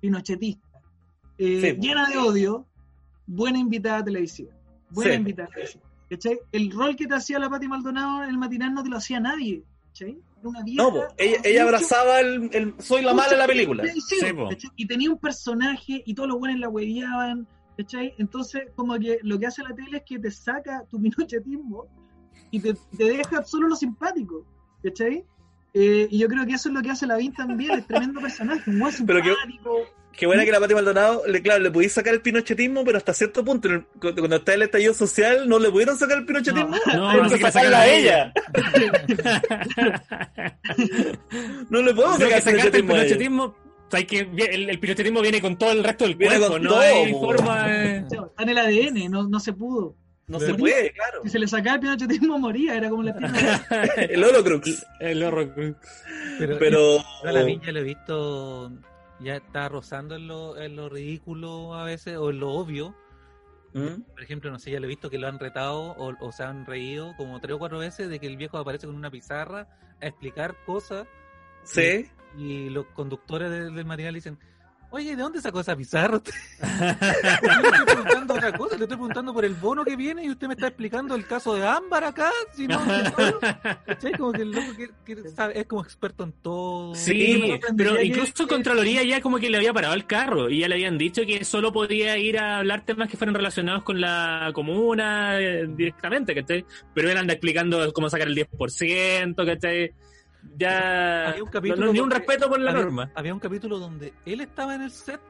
pinochetista, 0.00 0.66
eh, 1.38 1.60
Sí, 1.60 1.80
llena 1.80 2.08
de 2.08 2.18
odio, 2.18 2.66
buena 3.26 3.58
invitada 3.58 4.02
televisiva. 4.02 4.52
Buena 4.94 5.46
Sí. 5.66 5.78
¿cachai? 6.10 6.38
El 6.52 6.70
rol 6.70 6.96
que 6.96 7.06
te 7.06 7.14
hacía 7.14 7.38
la 7.38 7.48
Pati 7.50 7.66
Maldonado 7.68 8.22
en 8.24 8.30
el 8.30 8.38
matinal 8.38 8.72
no 8.74 8.82
te 8.82 8.88
lo 8.90 8.96
hacía 8.98 9.20
nadie. 9.20 9.62
¿cachai? 9.88 10.18
Una 10.42 10.62
vieja 10.62 10.82
No, 10.82 10.90
po, 10.92 11.04
ella, 11.16 11.62
abrazaba 11.62 12.20
el, 12.20 12.50
el 12.52 12.74
soy 12.78 13.02
la 13.02 13.14
mala 13.14 13.30
de 13.30 13.36
la 13.38 13.46
película. 13.46 13.84
Sí. 14.08 14.16
Y 14.76 14.86
tenía 14.86 15.10
un 15.10 15.18
personaje 15.18 16.02
y 16.04 16.14
todos 16.14 16.28
los 16.28 16.38
buenos 16.38 16.58
la 16.60 16.68
hueveaban, 16.68 17.46
¿cachai? 17.78 18.14
Entonces, 18.18 18.64
como 18.76 18.98
que 18.98 19.18
lo 19.22 19.38
que 19.38 19.46
hace 19.46 19.62
la 19.62 19.74
tele 19.74 19.98
es 19.98 20.02
que 20.04 20.18
te 20.18 20.30
saca 20.30 20.84
tu 20.90 21.00
pinochetismo 21.02 21.86
y 22.50 22.60
te, 22.60 22.74
te 22.96 23.04
deja 23.04 23.44
solo 23.44 23.68
lo 23.68 23.76
simpático, 23.76 24.44
¿cachai? 24.82 25.24
Eh, 25.72 26.06
y 26.10 26.18
yo 26.18 26.28
creo 26.28 26.44
que 26.46 26.52
eso 26.52 26.68
es 26.68 26.74
lo 26.74 26.82
que 26.82 26.90
hace 26.90 27.06
la 27.06 27.16
Vin 27.16 27.32
también, 27.32 27.72
es 27.78 27.86
tremendo 27.86 28.20
personaje, 28.20 28.68
un 28.70 28.78
buen 28.78 28.90
que- 28.92 28.96
simpático. 28.98 29.78
Qué 30.16 30.26
buena 30.26 30.44
que 30.44 30.52
la 30.52 30.60
Pati 30.60 30.74
Maldonado, 30.74 31.22
le, 31.26 31.42
claro, 31.42 31.60
le 31.62 31.70
pudiste 31.70 31.94
sacar 31.94 32.14
el 32.14 32.20
pinochetismo, 32.20 32.84
pero 32.84 32.98
hasta 32.98 33.12
cierto 33.14 33.44
punto, 33.44 33.68
el- 33.68 33.84
cuando 34.00 34.36
está 34.36 34.54
el 34.54 34.62
estallido 34.62 34.94
social, 34.94 35.48
no 35.48 35.58
le 35.58 35.70
pudieron 35.70 35.96
sacar 35.98 36.18
el 36.18 36.24
pinochetismo. 36.26 36.76
No, 36.94 37.12
no 37.22 37.22
que 37.28 37.36
se 37.36 37.38
sacarla 37.50 37.80
a 37.80 37.86
ella. 37.88 38.32
No 41.70 41.82
le 41.82 41.94
podemos 41.94 42.18
sacar 42.18 42.36
el 42.38 42.42
sacarte 42.42 42.78
el 42.78 42.84
pinochetismo. 42.86 42.94
a 42.94 42.96
ella. 42.96 43.16
pinochetismo, 43.16 43.56
hay 43.92 44.04
que, 44.04 44.20
el, 44.54 44.70
el 44.70 44.78
pinochetismo 44.80 45.20
viene 45.20 45.40
con 45.40 45.56
todo 45.58 45.72
el 45.72 45.84
resto 45.84 46.04
del 46.04 46.16
cuerpo, 46.16 46.58
no 46.58 46.68
todo, 46.70 46.80
hay 46.80 47.12
po. 47.12 47.20
forma 47.20 47.68
de... 47.68 47.96
Está 47.98 48.42
en 48.42 48.48
el 48.48 48.58
ADN, 48.58 49.10
no, 49.10 49.28
no 49.28 49.40
se 49.40 49.52
pudo. 49.52 49.96
No 50.26 50.40
se 50.40 50.54
puede, 50.54 50.90
claro. 50.92 51.20
Si 51.24 51.28
se 51.30 51.38
le 51.38 51.46
sacaba 51.46 51.74
el 51.74 51.80
pinochetismo 51.82 52.38
moría, 52.38 52.74
era 52.76 52.88
como 52.88 53.02
la. 53.02 53.12
El 54.08 54.24
Holocrux. 54.24 54.82
El 54.98 55.22
horror. 55.22 55.52
Pero, 56.38 56.58
Pero. 56.58 57.04
la 57.24 57.42
viña 57.42 57.70
lo 57.72 57.80
he 57.80 57.82
visto, 57.82 58.72
ya 59.20 59.36
está 59.36 59.68
rozando 59.68 60.16
en 60.16 60.26
lo, 60.28 60.56
en 60.56 60.76
lo 60.76 60.88
ridículo 60.88 61.74
a 61.74 61.84
veces, 61.84 62.16
o 62.16 62.30
en 62.30 62.40
lo 62.40 62.50
obvio. 62.52 62.94
¿Mm? 63.72 64.02
Por 64.02 64.22
ejemplo, 64.22 64.50
no 64.52 64.58
sé, 64.58 64.70
ya 64.70 64.78
lo 64.78 64.86
he 64.86 64.88
visto 64.88 65.10
que 65.10 65.18
lo 65.18 65.26
han 65.26 65.38
retado 65.40 65.80
o, 65.98 66.14
o 66.20 66.32
se 66.32 66.44
han 66.44 66.64
reído 66.64 67.12
como 67.16 67.40
tres 67.40 67.56
o 67.56 67.58
cuatro 67.58 67.78
veces 67.78 68.08
de 68.08 68.20
que 68.20 68.26
el 68.28 68.36
viejo 68.36 68.56
aparece 68.58 68.86
con 68.86 68.94
una 68.94 69.10
pizarra 69.10 69.66
a 70.00 70.06
explicar 70.06 70.54
cosas 70.64 71.06
Sí. 71.64 72.08
y 72.36 72.68
los 72.70 72.86
conductores 72.94 73.50
del, 73.50 73.74
del 73.74 73.84
matinal 73.84 74.14
dicen, 74.14 74.38
oye, 74.94 75.16
¿de 75.16 75.22
dónde 75.22 75.40
sacó 75.40 75.60
esa 75.60 75.76
pizarra? 75.76 76.16
usted?" 76.16 76.32
Le 76.60 77.68
estoy 77.68 77.84
preguntando 77.86 78.34
otra 78.34 78.52
cosa, 78.56 78.76
le 78.76 78.84
estoy 78.84 78.96
preguntando 78.96 79.34
por 79.34 79.44
el 79.44 79.54
bono 79.54 79.84
que 79.84 79.96
viene 79.96 80.24
y 80.24 80.30
usted 80.30 80.46
me 80.48 80.54
está 80.54 80.68
explicando 80.68 81.14
el 81.14 81.26
caso 81.26 81.54
de 81.54 81.66
Ámbar 81.66 82.04
acá, 82.04 82.30
si 82.54 82.66
no, 82.66 82.80
¿cachai? 83.86 84.12
Como 84.12 84.32
que 84.32 84.42
el 84.42 84.50
loco 84.52 84.72
que, 84.76 84.90
que 85.04 85.28
sabe- 85.30 85.58
es 85.58 85.66
como 85.66 85.82
experto 85.82 86.24
en 86.24 86.32
todo. 86.32 86.94
Sí, 86.94 87.58
pero 87.76 87.94
que- 87.96 88.04
incluso 88.06 88.46
Contraloría 88.48 89.02
ya 89.02 89.20
como 89.20 89.38
que 89.38 89.50
le 89.50 89.56
había 89.58 89.72
parado 89.72 89.94
el 89.94 90.06
carro 90.06 90.48
y 90.50 90.60
ya 90.60 90.68
le 90.68 90.74
habían 90.76 90.98
dicho 90.98 91.22
que 91.26 91.44
solo 91.44 91.72
podía 91.72 92.16
ir 92.18 92.38
a 92.38 92.58
hablar 92.58 92.84
temas 92.84 93.08
que 93.08 93.16
fueran 93.16 93.34
relacionados 93.34 93.82
con 93.82 94.00
la 94.00 94.50
comuna 94.54 95.40
eh, 95.40 95.66
directamente, 95.68 96.34
¿cachai? 96.34 96.64
Pero 96.94 97.10
él 97.10 97.16
anda 97.16 97.32
explicando 97.34 97.92
cómo 97.92 98.08
sacar 98.10 98.28
el 98.28 98.34
10%, 98.36 99.44
¿cachai? 99.46 99.92
Ya... 100.56 101.28
Había 101.30 101.42
un 101.42 101.46
no- 101.46 101.50
capítulo 101.52 101.86
no, 101.86 101.92
ni 101.92 102.00
un 102.00 102.10
respeto 102.10 102.48
por 102.48 102.60
la 102.60 102.70
había, 102.70 102.82
norma. 102.82 103.10
había 103.14 103.34
un 103.34 103.40
capítulo 103.40 103.78
donde 103.78 104.12
él 104.24 104.40
estaba 104.40 104.74
en 104.74 104.82
el 104.82 104.90
set 104.90 105.20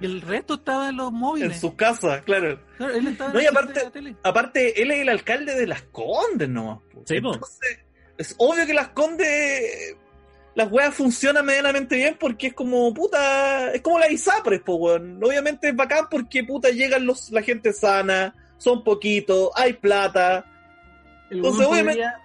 y 0.00 0.06
el 0.06 0.20
resto 0.22 0.54
estaba 0.54 0.88
en 0.90 0.96
los 0.96 1.08
En 1.08 1.14
móviles. 1.18 1.60
sus 1.60 1.74
casas, 1.74 2.22
claro. 2.22 2.58
Claro, 2.76 2.94
él 2.94 3.06
estaba 3.08 3.30
en 3.30 3.36
No, 3.36 3.42
y 3.42 3.46
aparte- 4.22 4.80
él 4.82 4.90
es 4.92 4.98
el 5.00 5.08
alcalde 5.08 5.54
de 5.54 5.66
Las 5.66 5.82
Condes 5.82 6.48
nomás. 6.48 6.78
Sí. 7.04 7.16
Entonces, 7.16 7.78
es 8.16 8.34
obvio 8.38 8.64
que 8.66 8.74
Las 8.74 8.88
Condes. 8.88 9.96
Las 10.54 10.70
weas 10.72 10.92
funcionan 10.94 11.44
medianamente 11.46 11.94
bien 11.96 12.16
porque 12.18 12.48
es 12.48 12.54
como, 12.54 12.92
puta, 12.92 13.70
es 13.72 13.80
como 13.80 13.98
la 13.98 14.10
ISAPRES, 14.10 14.60
po, 14.62 14.74
weón. 14.76 15.22
Obviamente 15.22 15.68
es 15.68 15.76
bacán 15.76 16.06
porque, 16.10 16.42
puta, 16.42 16.70
llegan 16.70 17.06
los, 17.06 17.30
la 17.30 17.42
gente 17.42 17.72
sana, 17.72 18.34
son 18.56 18.82
poquitos, 18.82 19.50
hay 19.54 19.74
plata. 19.74 20.44
El 21.30 21.38
Entonces, 21.38 21.66
obviamente- 21.66 22.02
podría- 22.02 22.22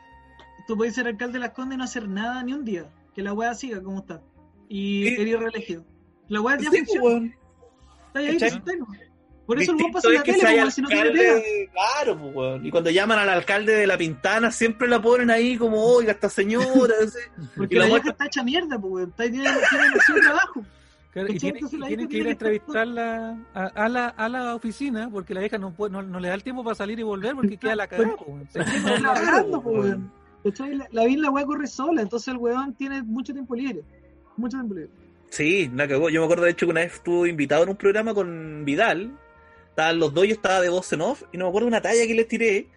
tú 0.68 0.78
podés 0.78 0.96
ser 0.96 1.08
alcalde 1.08 1.34
de 1.34 1.40
las 1.40 1.52
Condes 1.52 1.76
y 1.76 1.78
no 1.78 1.84
hacer 1.84 2.08
nada 2.08 2.44
ni 2.44 2.54
un 2.54 2.64
día. 2.66 2.86
Que 3.14 3.22
la 3.22 3.34
weá 3.34 3.54
siga 3.54 3.82
como 3.82 4.00
está. 4.00 4.22
Y 4.70 5.08
Sí. 5.10 5.22
eres 5.22 5.40
reelegido. 5.40 5.86
La 6.30 6.42
weá 6.42 6.58
ya 6.58 6.70
Sí, 6.72 6.78
po, 6.82 6.86
funciona. 6.86 7.06
weón. 7.06 7.36
Está 8.08 8.20
ahí, 8.20 8.28
ahí, 8.28 8.78
¿no? 8.80 8.88
Por 9.46 9.60
eso 9.62 9.72
el 9.74 9.78
weón 9.78 9.92
Distinto 9.92 9.92
pasa 9.94 10.08
en 10.08 10.14
es 10.14 10.20
la 10.20 10.24
que 10.24 10.34
tele, 10.34 10.60
como 10.60 10.72
si 10.72 10.82
no 10.82 10.88
tiene 10.88 11.12
pega. 11.12 11.42
Claro, 11.74 12.20
pues, 12.20 12.36
weón. 12.36 12.66
Y 12.66 12.72
cuando 12.72 12.90
llaman 12.90 13.20
al 13.20 13.30
alcalde 13.30 13.74
de 13.74 13.88
La 13.88 13.98
Pintana, 13.98 14.52
siempre 14.52 14.88
la 14.88 15.02
ponen 15.02 15.30
ahí 15.30 15.58
como, 15.58 15.84
oiga, 15.84 16.12
esta 16.14 16.30
señora. 16.30 16.94
ese". 17.02 17.20
Porque 17.58 17.76
y 17.76 17.80
la 17.80 17.86
la 17.88 17.94
vieja 17.96 18.10
está 18.12 18.26
hecha 18.26 18.44
mierda, 18.44 18.80
pues, 18.80 18.94
weón. 18.94 19.10
Está, 19.10 19.24
tiene, 19.24 19.44
tiene 19.70 19.86
demasiado 19.90 20.22
trabajo. 20.22 20.62
Claro, 21.12 21.28
que 21.28 22.18
ir 22.18 22.28
a 22.28 22.32
entrevistarla 22.32 23.38
a, 23.54 23.66
a 23.68 23.88
la, 23.90 24.08
a 24.08 24.30
la 24.30 24.56
oficina 24.56 25.10
porque 25.12 25.36
la 25.36 25.42
vieja 25.42 25.60
no, 25.60 25.72
puede, 25.72 25.92
no, 25.92 26.02
no 26.02 26.20
le 26.20 26.30
da 26.30 26.34
el 26.34 26.42
tiempo 26.42 26.64
para 26.64 26.74
salir 26.74 26.98
y 27.00 27.04
volver 27.04 27.36
porque 27.36 27.58
queda 27.58 27.76
la 27.76 27.86
cagada. 27.88 28.16
weón. 28.26 28.48
Se 28.50 28.60
Está 28.62 29.60
la. 30.44 30.68
La, 30.68 30.88
la, 30.92 31.08
la 31.08 31.30
weá 31.32 31.46
corre 31.46 31.68
sola, 31.68 32.02
entonces 32.02 32.28
el 32.30 32.38
weón 32.38 32.74
tiene 32.76 33.02
mucho 33.04 33.34
tiempo 33.34 33.56
libre. 33.56 33.82
Mucho 34.38 34.58
tiempo 34.58 34.74
libre. 34.76 34.90
Sí, 35.30 35.70
la 35.74 35.88
cagó. 35.88 36.10
Yo 36.10 36.20
me 36.22 36.26
acuerdo 36.26 36.44
de 36.46 36.52
hecho 36.52 36.66
que 36.66 36.72
una 36.72 36.82
vez 36.82 36.94
estuvo 36.94 37.26
invitado 37.26 37.64
en 37.64 37.70
un 37.70 37.76
programa 37.76 38.14
con 38.14 38.64
Vidal. 38.66 39.18
Estaban 39.70 40.00
los 40.00 40.14
dos, 40.14 40.28
yo 40.28 40.34
estaba 40.34 40.62
de 40.62 40.70
voz 40.70 40.92
en 40.94 41.02
off. 41.02 41.24
Y 41.32 41.38
no 41.38 41.46
me 41.46 41.50
acuerdo 41.50 41.68
una 41.68 41.82
talla 41.82 42.06
que 42.06 42.14
les 42.14 42.28
tiré. 42.28 42.68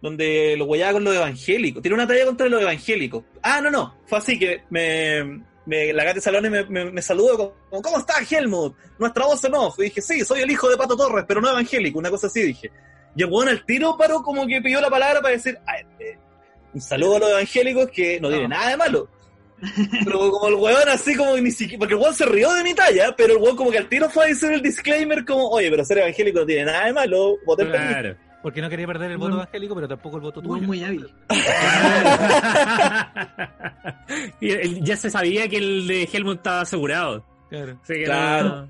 Donde 0.00 0.54
lo 0.56 0.66
guayaba 0.66 0.92
con 0.92 1.04
los 1.04 1.16
evangélicos. 1.16 1.82
Tiene 1.82 1.96
una 1.96 2.06
talla 2.06 2.24
contra 2.24 2.48
los 2.48 2.62
evangélicos. 2.62 3.24
Ah, 3.42 3.60
no, 3.60 3.70
no. 3.70 3.96
Fue 4.06 4.18
así 4.18 4.38
que 4.38 4.62
me. 4.70 5.42
me 5.66 5.92
la 5.92 6.04
Gate 6.04 6.20
Salone 6.20 6.48
me, 6.48 6.64
me, 6.66 6.92
me 6.92 7.02
saludó 7.02 7.36
como, 7.36 7.82
¿cómo 7.82 7.98
estás, 7.98 8.30
Helmut? 8.30 8.76
Nuestra 8.98 9.26
voz 9.26 9.42
en 9.44 9.54
off. 9.54 9.76
Y 9.80 9.84
dije, 9.84 10.00
sí, 10.00 10.24
soy 10.24 10.42
el 10.42 10.50
hijo 10.52 10.68
de 10.70 10.76
Pato 10.76 10.96
Torres, 10.96 11.24
pero 11.26 11.40
no 11.40 11.50
evangélico. 11.50 11.98
Una 11.98 12.10
cosa 12.10 12.28
así 12.28 12.42
dije. 12.42 12.70
Y 13.16 13.22
el 13.24 13.48
al 13.48 13.66
tiro 13.66 13.96
paró 13.98 14.22
como 14.22 14.46
que 14.46 14.60
pidió 14.60 14.80
la 14.80 14.88
palabra 14.88 15.20
para 15.20 15.34
decir, 15.34 15.58
"Ah, 15.66 15.80
eh, 15.98 16.16
un 16.74 16.80
saludo 16.80 17.16
a 17.16 17.18
los 17.20 17.30
evangélicos 17.30 17.90
que 17.90 18.20
no 18.20 18.28
tiene 18.28 18.44
No. 18.44 18.48
nada 18.50 18.70
de 18.70 18.76
malo. 18.76 19.08
Pero 20.04 20.30
como 20.30 20.48
el 20.48 20.54
weón 20.54 20.88
así 20.88 21.16
como 21.16 21.36
ni 21.36 21.50
siquiera, 21.50 21.80
porque 21.80 21.94
el 21.94 22.00
weón 22.00 22.14
se 22.14 22.26
rió 22.26 22.52
de 22.54 22.62
mi 22.62 22.74
talla, 22.74 23.14
pero 23.16 23.34
el 23.34 23.42
weón 23.42 23.56
como 23.56 23.70
que 23.72 23.78
al 23.78 23.88
tiro 23.88 24.08
fue 24.08 24.24
a 24.24 24.28
decir 24.28 24.52
el 24.52 24.62
disclaimer 24.62 25.24
como, 25.24 25.48
oye, 25.48 25.68
pero 25.70 25.84
ser 25.84 25.98
evangélico 25.98 26.40
no 26.40 26.46
tiene 26.46 26.64
nada 26.66 26.86
de 26.86 26.92
malo, 26.92 27.34
mí". 27.44 27.64
Claro. 27.64 28.16
Porque 28.40 28.60
no 28.62 28.70
quería 28.70 28.86
perder 28.86 29.10
el 29.10 29.16
voto 29.18 29.30
Bueno. 29.30 29.42
evangélico, 29.42 29.74
pero 29.74 29.88
tampoco 29.88 30.16
el 30.16 30.22
voto 30.22 30.40
tuyo. 30.40 30.62
muy 30.62 30.84
hábil. 30.84 31.08
Y 34.40 34.50
él- 34.50 34.80
ya 34.84 34.96
se 34.96 35.10
sabía 35.10 35.48
que 35.48 35.56
el 35.58 35.86
de 35.86 36.08
Helmut 36.12 36.36
estaba 36.38 36.60
asegurado. 36.62 37.24
Claro. 37.48 37.78
No- 38.44 38.68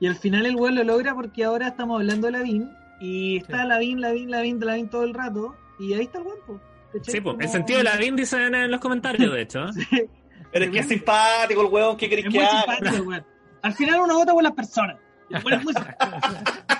Y 0.00 0.06
al 0.08 0.16
final 0.16 0.44
el 0.46 0.56
weón 0.56 0.74
lo 0.74 0.84
logra 0.84 1.14
porque 1.14 1.44
ahora 1.44 1.68
estamos 1.68 2.00
hablando 2.00 2.26
de 2.26 2.32
Lavín. 2.32 2.70
Y 3.00 3.38
está 3.38 3.62
Sí. 3.62 3.68
Lavín, 3.68 4.00
Lavín, 4.00 4.30
Lavín, 4.30 4.60
Lavín 4.60 4.88
todo 4.88 5.04
el 5.04 5.14
rato. 5.14 5.54
Y 5.78 5.94
ahí 5.94 6.02
está 6.02 6.18
el 6.18 6.24
weón. 6.26 6.60
Sí. 7.02 7.20
Como- 7.20 7.40
el 7.40 7.48
sentido 7.48 7.78
de 7.78 7.84
la 7.84 7.96
BIN 7.96 8.16
dicen 8.16 8.54
en 8.54 8.70
los 8.70 8.80
comentarios, 8.80 9.32
de 9.32 9.42
hecho. 9.42 9.64
¿eh? 9.92 10.08
Pero 10.52 10.64
es 10.66 10.70
que 10.70 10.78
es 10.78 10.88
simpático 10.88 11.60
el 11.62 11.66
weón, 11.66 11.96
¿qué 11.96 12.08
querés 12.08 12.26
Es 12.26 12.32
que 12.32 12.40
haga? 12.44 12.78
Al 13.62 13.72
final 13.74 14.00
uno 14.02 14.14
vota 14.18 14.32
por 14.32 14.42
las 14.42 14.52
personas. 14.52 14.96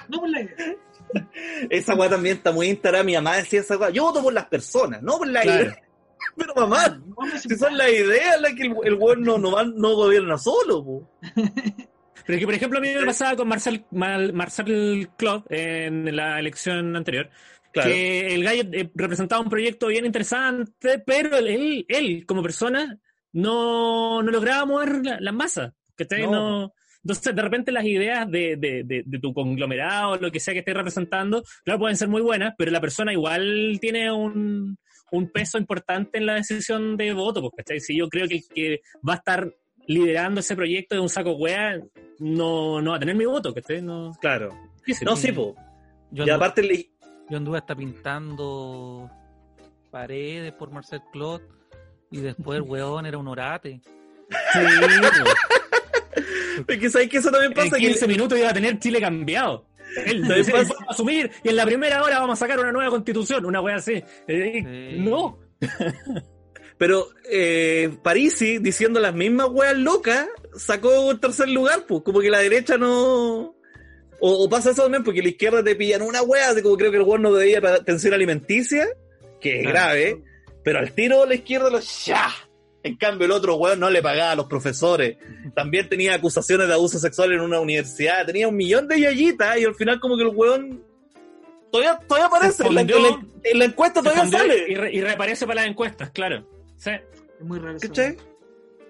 No 0.09 0.21
por 0.21 0.29
la 0.29 0.41
idea. 0.43 0.77
Esa 1.71 1.95
weá 1.95 2.11
también 2.11 2.37
está 2.37 2.53
muy 2.53 2.69
Instagram, 2.69 3.07
mi 3.07 3.15
mamá 3.15 3.37
decía 3.37 3.61
esa 3.61 3.77
weá, 3.79 3.91
yo 3.91 4.03
voto 4.05 4.23
por 4.23 4.33
las 4.33 4.47
personas, 4.47 5.03
no 5.03 5.17
por 5.19 5.27
la 5.29 5.41
Claro. 5.43 5.63
idea. 5.65 5.77
Pero 6.37 6.55
mamá, 6.55 7.01
si 7.41 7.55
son 7.57 7.77
las 7.77 7.91
ideas 7.91 8.41
las 8.41 8.53
que 8.55 8.63
el, 8.65 8.75
el 8.85 8.95
weón 8.95 9.23
no, 9.23 9.39
no, 9.39 9.63
no 9.65 9.95
gobierna 9.95 10.37
solo, 10.39 10.85
po. 10.85 11.11
Pero 12.27 12.39
que, 12.39 12.45
por 12.47 12.55
ejemplo, 12.55 12.79
a 12.79 12.83
mí 12.83 12.89
me 12.95 13.05
pasaba 13.07 13.37
con 13.37 13.49
Marcel, 13.49 13.85
Mal- 13.93 14.33
Marcel 14.33 15.09
Claude 15.17 15.45
en 15.51 16.15
la 16.17 16.39
elección 16.39 16.97
anterior. 16.97 17.29
Claro. 17.75 17.91
Que 17.91 18.35
el 18.35 18.45
gallo 18.45 18.63
eh, 18.73 18.91
representaba 18.95 19.43
un 19.43 19.51
proyecto 19.51 19.89
bien 19.89 20.07
interesante, 20.07 21.03
pero 21.05 21.37
él, 21.37 21.85
él 21.89 22.25
como 22.25 22.43
persona, 22.43 22.99
no, 23.33 24.23
no 24.23 24.31
lograba 24.31 24.65
mover 24.65 25.05
la, 25.05 25.19
la 25.21 25.33
masa. 25.33 25.75
¿cachai? 25.97 26.23
No. 26.23 26.31
No. 26.33 26.73
Entonces, 27.03 27.35
de 27.35 27.43
repente, 27.43 27.71
las 27.71 27.85
ideas 27.85 28.31
de, 28.31 28.57
de, 28.57 28.83
de, 28.83 29.03
de 29.05 29.19
tu 29.19 29.35
conglomerado, 29.35 30.17
lo 30.17 30.31
que 30.31 30.41
sea 30.41 30.55
que 30.55 30.61
estés 30.61 30.75
representando, 30.75 31.43
claro, 31.63 31.81
pueden 31.81 31.99
ser 31.99 32.09
muy 32.09 32.23
buenas, 32.23 32.55
pero 32.57 32.71
la 32.71 32.81
persona 32.81 33.13
igual 33.13 33.77
tiene 33.79 34.11
un, 34.11 34.79
un 35.11 35.31
peso 35.31 35.59
importante 35.59 36.17
en 36.17 36.25
la 36.25 36.35
decisión 36.35 36.97
de 36.97 37.13
voto. 37.13 37.43
Pues, 37.43 37.53
¿cachai? 37.59 37.81
Si 37.81 37.99
yo 37.99 38.09
creo 38.09 38.27
que 38.27 38.37
el 38.37 38.43
que 38.49 38.81
va 39.07 39.15
a 39.15 39.17
estar 39.17 39.53
liderando 39.87 40.41
ese 40.41 40.57
proyecto 40.57 40.95
de 40.95 41.03
un 41.03 41.11
saco 41.11 41.33
wea, 41.33 41.79
no, 42.21 42.81
no 42.81 42.91
va 42.93 42.97
a 42.97 43.01
tener 43.01 43.17
mi 43.17 43.27
voto, 43.27 43.53
¿cachai? 43.53 43.83
No, 43.83 44.13
Claro. 44.21 44.51
No, 45.03 45.17
sí, 45.17 45.33
po. 45.33 45.55
Yo 46.11 46.25
Y 46.25 46.31
aparte 46.31 46.63
le, 46.63 46.91
yo 47.31 47.37
anduve 47.37 47.59
hasta 47.59 47.75
pintando 47.75 49.11
paredes 49.91 50.53
por 50.53 50.71
Marcel 50.71 51.01
Claude 51.13 51.45
Y 52.11 52.21
después 52.21 52.57
el 52.57 52.63
weón 52.63 53.07
era 53.07 53.19
un 53.19 53.29
orate. 53.29 53.81
Sí, 54.53 54.61
Es 56.69 56.79
que 56.79 56.91
sabes 56.91 57.09
que 57.09 57.19
eso 57.19 57.31
también 57.31 57.53
en 57.53 57.57
pasa. 57.57 57.77
15 57.77 58.01
Que, 58.01 58.07
minutos 58.07 58.39
iba 58.39 58.51
a 58.51 58.55
tener 58.55 58.79
Chile 58.79 59.01
cambiado. 59.01 59.67
Él, 60.07 60.31
él 60.31 60.55
va 60.55 60.61
a 60.61 60.93
asumir 60.93 61.31
y 61.43 61.49
en 61.49 61.57
la 61.57 61.65
primera 61.67 62.03
hora 62.03 62.21
vamos 62.21 62.39
a 62.39 62.45
sacar 62.45 62.59
una 62.61 62.73
nueva 62.73 62.91
constitución, 62.91 63.45
una 63.45 63.61
wea 63.61 63.77
así. 63.77 64.03
Eh, 64.27 64.93
Sí. 64.95 65.01
No. 65.01 65.39
pero 66.79 67.09
eh, 67.31 67.97
Parisi, 68.03 68.59
diciendo 68.59 69.01
las 69.01 69.15
mismas 69.15 69.49
weas 69.51 69.77
locas, 69.77 70.27
sacó 70.57 71.07
un 71.07 71.21
tercer 71.21 71.49
lugar, 71.49 71.85
pues. 71.87 72.03
Como 72.03 72.21
que 72.21 72.31
la 72.31 72.39
derecha 72.39 72.79
no. 72.79 73.55
O, 74.27 74.45
o 74.45 74.49
pasa 74.49 74.71
eso 74.71 74.83
también, 74.85 75.05
porque 75.05 75.21
la 75.23 75.29
izquierda 75.29 75.63
te 75.63 75.75
pillan 75.77 76.01
una 76.01 76.23
wea, 76.23 76.55
de 76.55 76.63
como 76.63 76.77
creo 76.79 76.91
que 76.91 76.97
el 76.97 77.03
weón 77.03 77.21
no 77.23 77.33
debía 77.35 77.61
para 77.61 77.77
atención 77.77 78.15
alimenticia, 78.15 78.87
que 79.41 79.61
es 79.61 79.67
grave, 79.67 80.23
pero 80.63 80.79
al 80.79 80.93
tiro 80.93 81.27
la 81.27 81.35
izquierda 81.35 81.69
lo 81.69 81.79
ya. 81.81 82.31
En 82.83 82.97
cambio, 82.97 83.27
el 83.27 83.33
otro 83.33 83.57
weón 83.57 83.81
no 83.81 83.91
le 83.91 84.01
pagaba 84.03 84.31
a 84.33 84.35
los 84.37 84.47
profesores. 84.47 85.17
También 85.55 85.89
tenía 85.91 86.15
acusaciones 86.15 86.69
de 86.69 86.73
abuso 86.75 86.99
sexual 86.99 87.33
en 87.33 87.41
una 87.41 87.59
universidad. 87.61 88.25
Tenía 88.27 88.47
un 88.49 88.57
millón 88.57 88.89
de 88.89 89.01
yayitas 89.01 89.59
y 89.59 89.65
al 89.65 89.75
final 89.75 90.01
como 90.01 90.17
que 90.17 90.23
el 90.23 90.29
weón 90.35 90.83
todavía, 91.71 91.99
todavía 92.07 92.27
aparece. 92.29 92.63
En 92.67 92.75
la, 92.75 92.81
en 92.81 93.03
la- 93.03 93.51
en 93.51 93.59
la 93.59 93.65
encuesta 93.67 94.01
todavía 94.03 94.23
sale. 94.39 94.65
Y, 94.73 94.75
re- 94.75 94.93
y 94.95 95.01
reaparece 95.03 95.47
para 95.47 95.61
las 95.63 95.71
encuestas, 95.71 96.11
claro. 96.11 96.47
Sí. 96.79 96.91
Es 96.91 97.41
muy 97.41 97.59
raro. 97.59 97.79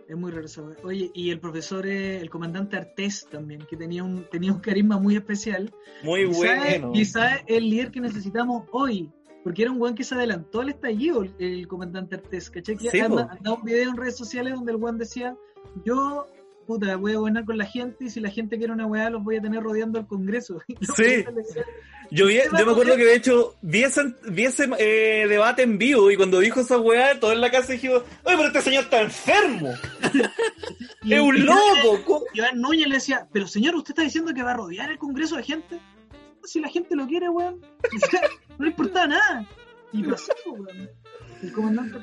Es 0.08 0.16
muy 0.16 0.30
raro 0.30 0.44
eso. 0.44 0.70
Oye, 0.82 1.10
y 1.14 1.30
el 1.30 1.40
profesor, 1.40 1.86
eh, 1.86 2.20
el 2.20 2.28
comandante 2.28 2.76
Artés 2.76 3.26
también, 3.30 3.64
que 3.68 3.76
tenía 3.76 4.04
un, 4.04 4.24
tenía 4.30 4.52
un 4.52 4.60
carisma 4.60 4.98
muy 4.98 5.16
especial. 5.16 5.72
Muy 6.02 6.26
bueno. 6.26 6.92
Quizá 6.92 7.36
es 7.36 7.44
el 7.46 7.70
líder 7.70 7.90
que 7.90 8.00
necesitamos 8.00 8.64
hoy. 8.72 9.10
Porque 9.42 9.62
era 9.62 9.70
un 9.72 9.80
weón 9.80 9.94
que 9.94 10.04
se 10.04 10.14
adelantó 10.14 10.62
al 10.62 10.70
estallido, 10.70 11.22
el, 11.22 11.34
el 11.38 11.68
comandante 11.68 12.16
Artés. 12.16 12.50
¿Cachai? 12.50 12.76
Que 12.76 12.90
Sí, 12.90 13.00
anda, 13.00 13.38
un 13.44 13.62
video 13.62 13.90
en 13.90 13.96
redes 13.96 14.16
sociales 14.16 14.54
donde 14.54 14.72
el 14.72 14.78
weón 14.78 14.96
decía: 14.96 15.36
Yo, 15.84 16.26
puta, 16.66 16.96
voy 16.96 17.12
a 17.12 17.18
gobernar 17.18 17.44
con 17.44 17.58
la 17.58 17.66
gente 17.66 18.04
y 18.04 18.10
si 18.10 18.20
la 18.20 18.30
gente 18.30 18.56
quiere 18.56 18.72
una 18.72 18.86
weá, 18.86 19.10
los 19.10 19.22
voy 19.22 19.36
a 19.36 19.42
tener 19.42 19.62
rodeando 19.62 19.98
el 19.98 20.06
Congreso. 20.06 20.60
Y 20.68 20.86
Sí. 20.86 21.02
decían, 21.02 21.34
Yo, 22.14 22.26
vi- 22.26 22.36
yo 22.58 22.64
me 22.66 22.72
acuerdo 22.72 22.96
que 22.96 23.04
de 23.04 23.14
hecho 23.16 23.56
vi 23.60 23.82
ese, 23.82 24.14
vi 24.28 24.44
ese, 24.44 24.68
eh, 24.78 25.26
debate 25.28 25.62
en 25.62 25.78
vivo 25.78 26.10
y 26.10 26.16
cuando 26.16 26.38
dijo 26.38 26.60
esa 26.60 26.78
weá, 26.78 27.18
todo 27.18 27.32
en 27.32 27.40
la 27.40 27.50
casa 27.50 27.72
dijo, 27.72 27.94
oye, 28.24 28.36
pero 28.36 28.46
este 28.46 28.62
señor 28.62 28.84
está 28.84 29.00
enfermo. 29.00 29.74
y- 31.02 31.12
es 31.14 31.20
un 31.20 31.36
y- 31.36 31.40
loco. 31.40 32.00
¿cómo? 32.04 32.24
Iván 32.32 32.60
Núñez 32.60 32.86
le 32.88 32.94
decía, 32.96 33.26
pero 33.32 33.46
señor, 33.48 33.74
¿usted 33.74 33.90
está 33.92 34.02
diciendo 34.02 34.32
que 34.32 34.42
va 34.42 34.52
a 34.52 34.56
rodear 34.56 34.90
el 34.90 34.98
Congreso 34.98 35.36
de 35.36 35.42
gente? 35.42 35.80
Si 36.44 36.60
la 36.60 36.68
gente 36.68 36.94
lo 36.94 37.06
quiere, 37.06 37.28
weón. 37.28 37.60
No 38.58 38.64
le 38.64 38.70
importaba 38.70 39.06
nada. 39.08 39.46
Y 39.92 40.02
pasó, 40.04 40.32
weón. 40.46 40.88
El 41.42 41.52
comandante. 41.52 41.98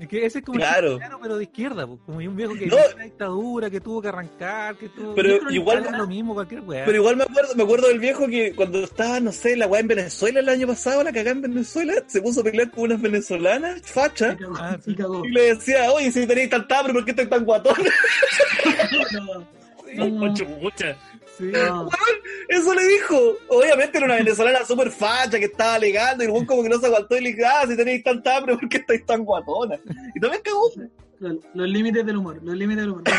Es 0.00 0.08
que 0.08 0.26
ese 0.26 0.38
es 0.40 0.44
como 0.44 0.58
Claro. 0.58 0.94
chileno, 0.94 1.18
pero 1.22 1.36
de 1.36 1.44
izquierda, 1.44 1.86
pues, 1.86 2.00
como 2.04 2.18
un 2.18 2.36
viejo 2.36 2.54
que 2.54 2.66
No. 2.66 2.76
vivió 2.76 2.96
la 2.98 3.04
dictadura, 3.04 3.70
que 3.70 3.80
tuvo 3.80 4.02
que 4.02 4.08
arrancar, 4.08 4.76
que 4.76 4.88
tuvo 4.88 5.14
Pero 5.14 5.50
igual- 5.50 5.84
es 5.86 5.92
lo 5.92 6.06
mismo, 6.06 6.34
cualquier 6.34 6.60
weá. 6.62 6.84
Pero 6.84 6.96
igual 6.98 7.16
me 7.16 7.24
acuerdo, 7.24 7.54
me 7.54 7.62
acuerdo 7.62 7.88
del 7.88 7.98
viejo 8.00 8.26
que 8.26 8.54
cuando 8.54 8.80
estaba, 8.80 9.20
no 9.20 9.32
sé, 9.32 9.56
la 9.56 9.66
weá 9.66 9.80
en 9.80 9.88
Venezuela 9.88 10.40
el 10.40 10.48
año 10.48 10.66
pasado, 10.66 11.02
la 11.02 11.12
cagá 11.12 11.30
en 11.30 11.42
Venezuela, 11.42 11.94
se 12.06 12.20
puso 12.20 12.40
a 12.40 12.44
pelear 12.44 12.70
con 12.70 12.84
unas 12.84 13.00
venezolanas, 13.00 13.78
Y 13.78 13.82
facha, 13.82 14.36
cagó. 14.36 14.54
Ah, 14.58 14.76
sí. 14.84 14.90
y 14.92 14.94
cagó. 14.96 15.24
y 15.24 15.30
le 15.30 15.54
decía, 15.54 15.90
oye, 15.92 16.10
si 16.10 16.26
tenéis 16.26 16.50
tanta 16.50 16.78
hambre, 16.80 16.92
¿por 16.94 17.04
qué 17.04 17.10
estoy 17.12 17.26
tan 17.26 17.44
guatón? 17.44 17.74
No, 19.94 20.06
no, 20.06 20.10
Mucho, 20.26 20.44
mucha. 20.60 20.96
Sí. 21.38 21.52
Eso 22.48 22.74
le 22.74 22.86
dijo. 22.86 23.36
Obviamente 23.48 23.98
era 23.98 24.06
una 24.06 24.16
venezolana 24.16 24.64
súper 24.64 24.90
facha 24.90 25.38
que 25.38 25.46
estaba 25.46 25.74
alegando 25.74 26.24
y 26.24 26.26
el 26.26 26.46
como 26.46 26.62
que 26.62 26.68
no 26.68 26.78
se 26.78 26.86
aguantó 26.86 27.16
y 27.16 27.20
le 27.22 27.32
dijo, 27.32 27.48
ah, 27.48 27.66
si 27.68 27.76
tenéis 27.76 28.02
tanta 28.02 28.36
hambre, 28.36 28.56
¿por 28.56 28.68
qué 28.68 28.78
estáis 28.78 29.04
tan 29.04 29.24
guatona? 29.24 29.78
Y 30.14 30.20
también 30.20 30.42
cagó. 30.42 30.70
Los, 31.18 31.36
los 31.54 31.68
límites 31.68 32.04
del 32.04 32.16
humor, 32.16 32.40
los 32.42 32.56
límites 32.56 32.84
del 32.84 32.90
humor. 32.90 33.04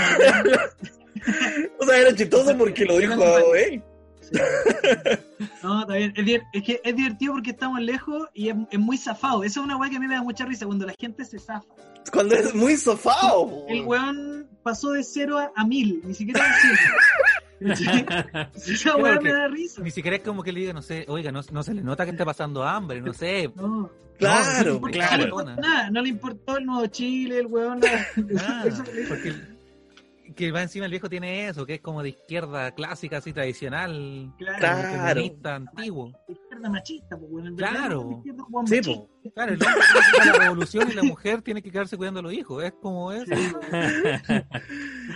O 1.79 1.85
sea, 1.85 1.97
era 1.97 2.15
chistoso 2.15 2.57
porque 2.57 2.85
lo 2.85 2.97
dijo 2.99 3.55
él. 3.55 3.83
No, 5.63 5.81
está 5.81 5.95
bien. 5.95 6.13
Es, 6.53 6.63
que 6.63 6.81
es 6.83 6.95
divertido 6.95 7.33
porque 7.33 7.51
estamos 7.51 7.81
lejos 7.81 8.27
y 8.33 8.49
es, 8.49 8.55
es 8.71 8.79
muy 8.79 8.97
zafado. 8.97 9.43
Esa 9.43 9.59
es 9.59 9.65
una 9.65 9.77
weá 9.77 9.89
que 9.89 9.97
a 9.97 9.99
mí 9.99 10.07
me 10.07 10.15
da 10.15 10.23
mucha 10.23 10.45
risa 10.45 10.65
cuando 10.65 10.85
la 10.85 10.93
gente 10.97 11.25
se 11.25 11.39
zafa. 11.39 11.67
Cuando 12.11 12.35
es 12.35 12.53
muy 12.53 12.77
sofado. 12.77 13.49
po. 13.49 13.65
El 13.67 13.81
weón 13.81 14.47
pasó 14.63 14.91
de 14.91 15.03
cero 15.03 15.37
a, 15.37 15.51
a 15.55 15.65
mil, 15.65 16.01
ni 16.03 16.13
siquiera 16.13 16.43
de 16.43 16.49
Esa 18.55 18.95
weá 18.97 19.19
me 19.19 19.31
da 19.31 19.47
risa. 19.47 19.81
Ni 19.81 19.91
siquiera 19.91 20.17
es 20.17 20.23
como 20.23 20.43
que 20.43 20.51
le 20.51 20.59
diga, 20.61 20.73
no 20.73 20.81
sé, 20.81 21.05
oiga, 21.07 21.31
no, 21.31 21.41
no 21.51 21.63
se 21.63 21.73
le 21.73 21.81
nota 21.81 22.05
que 22.05 22.11
está 22.11 22.25
pasando 22.25 22.63
hambre, 22.63 23.01
no 23.01 23.13
sé. 23.13 23.51
No. 23.55 23.89
Claro, 24.17 24.73
No, 24.75 24.81
claro. 24.81 25.43
nada, 25.43 25.91
no 25.91 26.01
le 26.01 26.09
importó 26.09 26.57
el 26.57 26.65
nuevo 26.65 26.87
Chile, 26.87 27.39
el 27.39 27.45
weón. 27.47 27.79
Nada, 27.79 28.65
porque 29.07 29.33
que 30.35 30.51
va 30.51 30.61
encima 30.61 30.85
el 30.85 30.91
viejo 30.91 31.09
tiene 31.09 31.47
eso, 31.47 31.65
que 31.65 31.75
es 31.75 31.81
como 31.81 32.03
de 32.03 32.09
izquierda 32.09 32.71
clásica, 32.71 33.17
así 33.17 33.33
tradicional, 33.33 34.33
Claro, 34.37 34.97
comunista, 35.13 35.55
antiguo. 35.55 36.11
izquierda 36.27 36.69
machista, 36.69 37.17
pues, 37.17 37.45
Claro. 37.57 38.09
izquierda, 38.17 38.43
Sí, 38.47 38.53
machista. 38.53 38.91
po. 38.93 39.09
Claro, 39.33 39.53
el 39.53 39.61
hombre 39.61 39.81
tiene 39.83 40.11
que 40.11 40.17
ir 40.17 40.21
a 40.21 40.25
la 40.25 40.39
revolución 40.43 40.89
y 40.91 40.93
la 40.93 41.03
mujer 41.03 41.41
tiene 41.41 41.61
que 41.61 41.71
quedarse 41.71 41.97
cuidando 41.97 42.19
a 42.19 42.23
los 42.23 42.33
hijos, 42.33 42.63
es 42.63 42.73
como 42.81 43.11
es. 43.11 43.27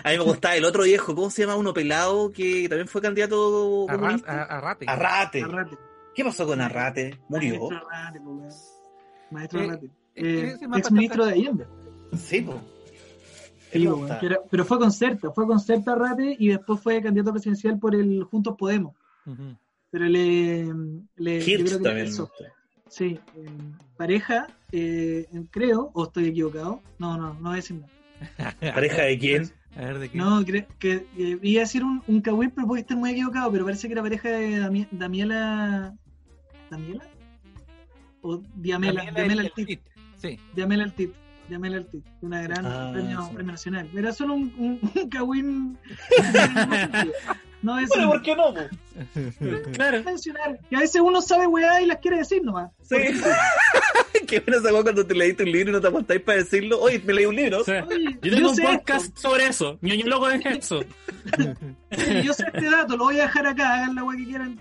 A 0.03 0.09
mí 0.09 0.17
me 0.17 0.23
gustaba 0.23 0.55
el 0.55 0.65
otro 0.65 0.83
viejo, 0.83 1.13
¿cómo 1.15 1.29
se 1.29 1.41
llama? 1.43 1.55
Uno 1.55 1.73
pelado 1.73 2.31
que 2.31 2.67
también 2.69 2.87
fue 2.87 3.01
candidato 3.01 3.85
comunista. 3.89 4.31
a- 4.31 4.57
Arrate. 4.57 4.85
Arrate. 4.87 5.41
Arrate. 5.43 5.77
¿Qué 6.15 6.23
pasó 6.23 6.45
con 6.45 6.59
Arrate? 6.61 7.19
Murió. 7.29 7.69
Maestro 7.69 7.87
Arrate, 7.89 8.19
pues. 8.21 8.73
Maestro 9.31 9.59
Eh, 9.61 9.63
Arrate. 9.69 9.85
es 10.15 10.61
Eh, 10.61 10.67
más 10.67 10.79
ex 10.79 10.91
ministro 10.91 11.25
de 11.25 11.31
Allende. 11.33 11.65
Sí, 12.17 12.41
po. 12.41 12.61
Sí, 13.71 13.87
que 14.19 14.25
era- 14.25 14.39
pero 14.49 14.65
fue 14.65 14.77
con 14.79 14.91
Certa, 14.91 15.31
fue 15.31 15.45
con 15.47 15.59
Certa 15.59 15.93
Arrate 15.93 16.35
y 16.39 16.49
después 16.49 16.79
fue 16.81 17.01
candidato 17.01 17.31
presidencial 17.31 17.79
por 17.79 17.95
el 17.95 18.23
Juntos 18.23 18.55
Podemos. 18.57 18.95
Pero 19.91 20.05
le. 20.05 20.65
le 21.17 21.39
yo 21.41 21.45
Hirsch 21.51 21.65
creo 21.65 21.77
que 21.79 21.83
también. 21.83 22.07
eso. 22.07 22.31
Sí, 22.87 23.19
eh, 23.37 23.45
pareja, 23.97 24.47
eh, 24.71 25.25
creo, 25.49 25.91
o 25.93 26.03
estoy 26.05 26.25
equivocado. 26.25 26.81
No, 26.99 27.17
no, 27.17 27.33
no 27.35 27.39
voy 27.41 27.53
a 27.53 27.55
decir 27.55 27.77
nada. 27.77 27.91
¿Pareja 28.75 29.03
de 29.03 29.17
quién? 29.17 29.51
A 29.75 29.81
ver 29.85 29.99
de 29.99 30.09
qué. 30.09 30.17
No, 30.17 30.41
cre- 30.41 30.67
que 30.79 31.05
eh, 31.17 31.39
iba 31.41 31.61
a 31.61 31.63
decir 31.65 31.83
un, 31.83 32.03
un 32.07 32.21
pero 32.21 32.67
puede 32.67 32.81
estar 32.81 32.97
muy 32.97 33.11
equivocado, 33.11 33.51
pero 33.51 33.63
parece 33.65 33.87
que 33.87 33.93
era 33.93 34.01
pareja 34.01 34.29
de 34.29 34.61
Dami- 34.61 34.87
Damiela. 34.91 35.95
¿Damiela? 36.69 37.03
¿O 38.21 38.41
Diamela? 38.55 38.93
Daniela 39.05 39.19
Diamela 39.19 39.41
el- 39.41 39.47
Altit. 39.57 39.81
el- 39.85 39.91
Sí. 40.17 40.39
Diamela 40.53 40.83
Altit. 40.83 41.13
Diamela 41.51 41.77
Altit. 41.77 42.05
Una 42.21 42.41
gran 42.43 42.65
Ah, 42.65 42.89
premio, 42.93 43.21
sí. 43.23 43.33
premio 43.35 43.51
nacional. 43.51 43.89
Era 43.95 44.13
solo 44.13 44.33
un, 44.35 44.53
un, 44.57 44.79
un 44.95 45.09
cagüín. 45.09 45.77
no 47.61 47.77
es 47.77 47.89
Bueno, 47.89 48.07
¿por 48.09 48.21
qué 48.21 48.35
no? 48.35 48.53
po? 48.53 48.61
Claro. 49.73 50.03
mencionar. 50.03 50.59
Que 50.69 50.75
a 50.77 50.79
veces 50.79 51.01
uno 51.01 51.21
sabe 51.21 51.47
weá 51.47 51.81
y 51.81 51.85
las 51.87 51.97
quiere 51.97 52.17
decir 52.19 52.41
nomás. 52.43 52.71
Sí. 52.81 52.95
Qué 54.27 54.39
buena 54.39 54.61
esa 54.61 54.73
weá 54.73 54.83
cuando 54.83 55.05
te 55.05 55.13
leíste 55.13 55.43
un 55.43 55.51
libro 55.51 55.69
y 55.71 55.73
no 55.73 55.81
te 55.81 55.87
aguantáis 55.87 56.21
para 56.21 56.37
decirlo. 56.37 56.79
Oye, 56.79 57.01
me 57.05 57.13
leí 57.13 57.25
un 57.25 57.35
libro. 57.35 57.59
O 57.59 57.63
sea, 57.65 57.83
Oye, 57.85 58.17
yo 58.21 58.33
tengo 58.35 58.49
un 58.49 58.55
sé 58.55 58.63
podcast 58.63 59.17
sobre 59.17 59.47
eso. 59.47 59.77
Ñoño 59.81 60.05
loco 60.07 60.29
de 60.29 60.35
eso. 60.57 60.81
yo 62.23 62.33
sé 62.33 62.45
este 62.53 62.69
dato, 62.69 62.95
lo 62.95 63.05
voy 63.05 63.19
a 63.19 63.23
dejar 63.23 63.45
acá, 63.47 63.73
hagan 63.75 63.95
la 63.95 64.03
weá 64.05 64.17
que 64.17 64.25
quieran. 64.25 64.59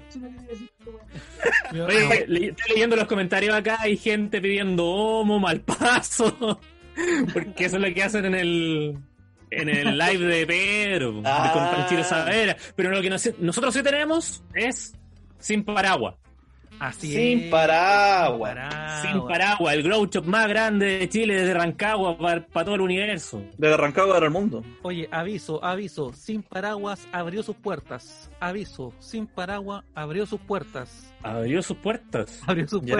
Oye, 1.72 2.48
estoy 2.48 2.72
leyendo 2.74 2.96
los 2.96 3.06
comentarios 3.06 3.54
acá. 3.54 3.76
Hay 3.80 3.96
gente 3.96 4.40
pidiendo 4.40 4.84
homo, 4.86 5.38
mal 5.38 5.60
paso. 5.60 6.58
Porque 7.32 7.64
eso 7.64 7.76
es 7.76 7.82
lo 7.82 7.94
que 7.94 8.02
hacen 8.02 8.24
en 8.26 8.34
el. 8.34 8.98
En 9.52 9.68
el 9.68 9.98
live 9.98 10.26
de 10.26 10.46
Pedro, 10.46 11.12
de 11.12 11.22
Ah. 11.24 11.50
con 11.52 11.64
Panchito 11.72 12.04
Savera. 12.04 12.56
Pero 12.76 12.90
lo 12.90 13.02
que 13.02 13.10
nos- 13.10 13.36
nosotros 13.40 13.74
sí 13.74 13.82
tenemos 13.82 14.44
es 14.54 14.94
sin 15.38 15.64
paraguas. 15.64 16.14
Así 16.78 17.08
Sin 17.12 17.40
es. 17.40 17.50
paraguas. 17.50 18.54
Paraguas. 18.54 19.02
Sin 19.02 19.26
paraguas, 19.26 19.74
el 19.74 19.82
grow 19.82 20.06
shop 20.06 20.24
más 20.24 20.48
grande 20.48 20.86
de 21.00 21.08
Chile 21.08 21.34
desde 21.34 21.52
Rancagua 21.52 22.16
para 22.16 22.46
todo 22.64 22.76
el 22.76 22.80
universo. 22.80 23.42
Desde 23.58 23.76
Rancagua 23.76 24.14
para 24.14 24.26
el 24.26 24.32
mundo. 24.32 24.64
Oye, 24.82 25.08
aviso, 25.10 25.62
aviso, 25.64 26.12
Sin 26.12 26.42
Paraguas 26.44 27.06
abrió 27.12 27.42
sus 27.42 27.56
puertas. 27.56 28.30
Aviso, 28.38 28.94
Sin 29.00 29.26
Paraguas 29.26 29.84
abrió 29.96 30.26
sus 30.26 30.40
puertas. 30.40 31.12
Abrió 31.24 31.60
sus 31.60 31.76
puertas. 31.76 32.40
Abrió 32.46 32.68
sus 32.68 32.82
¿Ya? 32.82 32.94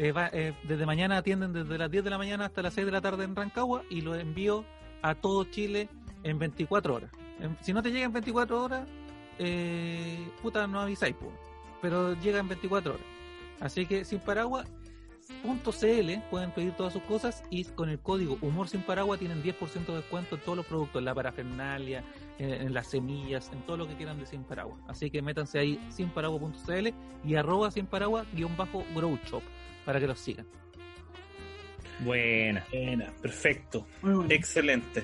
Eh, 0.00 0.14
eh, 0.32 0.52
desde 0.62 0.86
mañana 0.86 1.16
atienden 1.16 1.52
desde 1.52 1.76
las 1.76 1.90
10 1.90 2.04
de 2.04 2.10
la 2.10 2.18
mañana 2.18 2.44
hasta 2.46 2.62
las 2.62 2.72
6 2.74 2.86
de 2.86 2.92
la 2.92 3.00
tarde 3.00 3.24
en 3.24 3.34
Rancagua 3.34 3.82
y 3.90 4.00
lo 4.00 4.14
envío 4.14 4.64
a 5.02 5.16
todo 5.16 5.42
Chile 5.44 5.88
en 6.22 6.38
24 6.38 6.94
horas. 6.94 7.10
En- 7.40 7.56
si 7.62 7.72
no 7.72 7.82
te 7.82 7.90
llega 7.90 8.04
en 8.06 8.12
24 8.12 8.62
horas, 8.62 8.88
eh, 9.40 10.16
puta, 10.40 10.68
no 10.68 10.80
avisáis, 10.80 11.16
pero 11.82 12.14
llega 12.14 12.38
en 12.38 12.46
24 12.46 12.92
horas. 12.94 13.06
Así 13.60 13.86
que 13.86 14.04
sin 14.04 14.20
paraguas. 14.20 14.70
.cl 15.42 16.22
pueden 16.30 16.50
pedir 16.52 16.72
todas 16.72 16.94
sus 16.94 17.02
cosas 17.02 17.42
y 17.50 17.64
con 17.64 17.90
el 17.90 17.98
código 17.98 18.38
humor 18.40 18.66
sin 18.66 18.80
paraguas 18.80 19.18
tienen 19.18 19.42
10% 19.42 19.92
de 19.92 19.96
descuento 19.96 20.36
en 20.36 20.40
todos 20.40 20.56
los 20.56 20.64
productos, 20.66 21.00
en 21.00 21.04
la 21.04 21.14
parafernalia, 21.14 22.02
en, 22.38 22.50
en 22.50 22.72
las 22.72 22.86
semillas, 22.86 23.50
en 23.52 23.60
todo 23.62 23.76
lo 23.76 23.86
que 23.86 23.94
quieran 23.94 24.18
de 24.18 24.24
sin 24.26 24.42
paraguas. 24.44 24.80
Así 24.88 25.10
que 25.10 25.20
métanse 25.20 25.58
ahí 25.58 25.78
sinparaguas.cl 25.90 26.88
y 27.24 27.34
arroba 27.34 27.70
sin 27.70 27.84
paraguas 27.86 28.26
shop 28.34 29.42
para 29.88 30.00
que 30.00 30.06
los 30.06 30.18
sigan. 30.18 30.44
Buena. 32.00 32.62
Buena, 32.70 33.10
perfecto. 33.22 33.86
Bueno. 34.02 34.26
Excelente. 34.28 35.02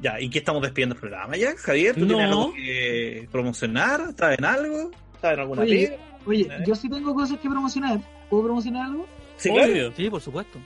Ya, 0.00 0.20
¿y 0.20 0.30
qué 0.30 0.38
estamos 0.38 0.62
despidiendo 0.62 0.94
el 0.94 1.00
programa 1.00 1.36
ya, 1.36 1.56
Javier? 1.56 1.96
¿Tú 1.96 2.02
No. 2.02 2.06
tienes 2.06 2.26
algo 2.26 2.52
que 2.54 3.28
promocionar? 3.32 4.00
¿Estás 4.10 4.38
en 4.38 4.44
algo? 4.44 4.92
¿Estás 5.12 5.34
en 5.34 5.40
alguna 5.40 5.62
Oye, 5.62 5.88
pega? 5.88 6.02
Oye, 6.24 6.42
¿Eh? 6.42 6.64
yo 6.68 6.76
sí 6.76 6.88
tengo 6.88 7.12
cosas 7.12 7.40
que 7.40 7.48
promocionar. 7.48 7.98
¿Puedo 8.30 8.44
promocionar 8.44 8.86
algo? 8.86 9.08
Sí, 9.38 9.50
claro. 9.50 9.72
Obvio. 9.72 9.92
Sí, 9.96 10.08
por 10.08 10.20
supuesto. 10.20 10.60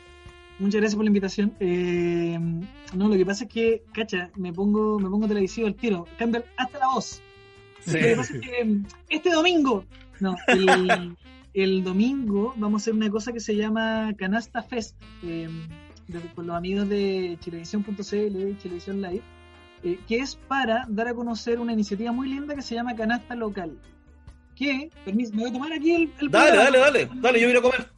Muchas 0.59 0.83
gracias 0.83 0.95
por 0.95 1.05
la 1.07 1.09
invitación. 1.09 1.55
Eh, 1.61 2.39
no, 2.93 3.09
lo 3.09 3.17
que 3.17 3.25
pasa 3.25 3.45
es 3.45 3.51
que, 3.51 3.85
cacha, 3.95 4.31
me 4.37 4.53
pongo, 4.53 4.99
me 4.99 5.09
pongo 5.09 5.27
televisivo 5.27 5.67
al 5.67 5.77
tiro. 5.77 6.07
Cambia 6.19 6.45
hasta 6.59 6.79
la 6.79 6.89
voz. 6.89 7.23
Sí. 7.87 7.93
Lo 7.95 7.99
que 8.01 8.17
pasa 8.17 8.35
es 8.35 8.41
que 8.43 8.77
este 9.09 9.31
domingo, 9.31 9.83
no, 10.21 10.37
el, 10.49 11.17
el 11.55 11.85
domingo 11.85 12.55
vamos 12.57 12.81
a 12.81 12.85
hacer 12.85 12.95
una 12.95 13.11
cosa 13.11 13.33
que 13.33 13.41
se 13.41 13.55
llama 13.57 14.13
Canasta 14.17 14.63
Fest, 14.63 14.97
eh, 15.23 15.49
de- 16.09 16.21
con 16.35 16.47
los 16.47 16.57
amigos 16.57 16.89
de 16.89 17.37
Chilevisión.cl, 17.41 18.59
Chilevisión 18.59 19.01
Live, 19.03 19.23
eh, 19.85 19.99
que 20.09 20.17
es 20.19 20.37
para 20.37 20.87
dar 20.89 21.09
a 21.09 21.15
conocer 21.15 21.59
una 21.61 21.73
iniciativa 21.73 22.13
muy 22.13 22.29
linda 22.29 22.55
que 22.55 22.63
se 22.63 22.75
llama 22.75 22.95
Canasta 22.95 23.35
Local. 23.35 23.77
Que, 24.55 24.91
permiso, 25.05 25.33
me 25.35 25.43
voy 25.43 25.51
a 25.51 25.53
tomar 25.53 25.73
aquí 25.73 25.93
el, 25.95 26.13
el 26.21 26.31
Dale, 26.31 26.51
programa. 26.53 26.65
dale, 26.65 26.79
dale. 26.79 27.21
Dale, 27.21 27.41
yo 27.41 27.47
quiero 27.47 27.63
comer. 27.63 27.91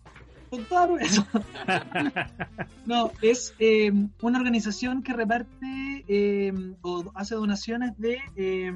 Con 0.51 0.65
todo 0.67 0.99
eso. 0.99 1.27
No, 2.87 3.11
es 3.23 3.55
eh, 3.59 3.91
una 4.21 4.39
organización 4.39 5.03
que 5.03 5.15
reparte 5.15 6.05
eh, 6.07 6.53
o 6.83 7.11
hace 7.15 7.35
donaciones 7.35 7.97
de 7.99 8.19
eh, 8.37 8.73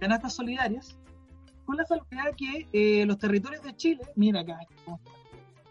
canastas 0.00 0.34
solidarias 0.34 0.96
con 1.66 1.76
la 1.76 1.84
salvedad 1.84 2.34
que 2.36 2.66
eh, 2.72 3.04
los 3.04 3.18
territorios 3.18 3.62
de 3.62 3.76
Chile, 3.76 4.00
mira 4.14 4.40
acá, 4.40 4.58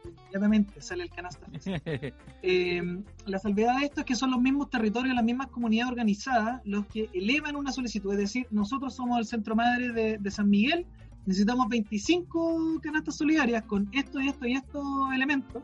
inmediatamente 0.03 0.81
sale 0.81 1.03
el 1.03 1.09
canasta. 1.09 1.47
Eh, 2.47 3.01
la 3.25 3.39
salvedad 3.39 3.79
de 3.79 3.85
esto 3.85 4.01
es 4.01 4.05
que 4.05 4.13
son 4.13 4.29
los 4.29 4.39
mismos 4.39 4.69
territorios, 4.69 5.15
las 5.15 5.23
mismas 5.23 5.47
comunidades 5.47 5.89
organizadas 5.89 6.61
los 6.63 6.85
que 6.85 7.09
elevan 7.11 7.55
una 7.55 7.71
solicitud. 7.71 8.11
Es 8.11 8.19
decir, 8.19 8.45
nosotros 8.51 8.95
somos 8.95 9.17
el 9.17 9.25
centro 9.25 9.55
madre 9.55 9.91
de, 9.91 10.17
de 10.19 10.31
San 10.31 10.47
Miguel, 10.47 10.85
necesitamos 11.25 11.67
25 11.69 12.81
canastas 12.83 13.15
solidarias 13.15 13.63
con 13.63 13.89
esto 13.93 14.21
y 14.21 14.27
esto 14.27 14.45
y 14.45 14.53
estos 14.53 14.85
elementos. 15.11 15.63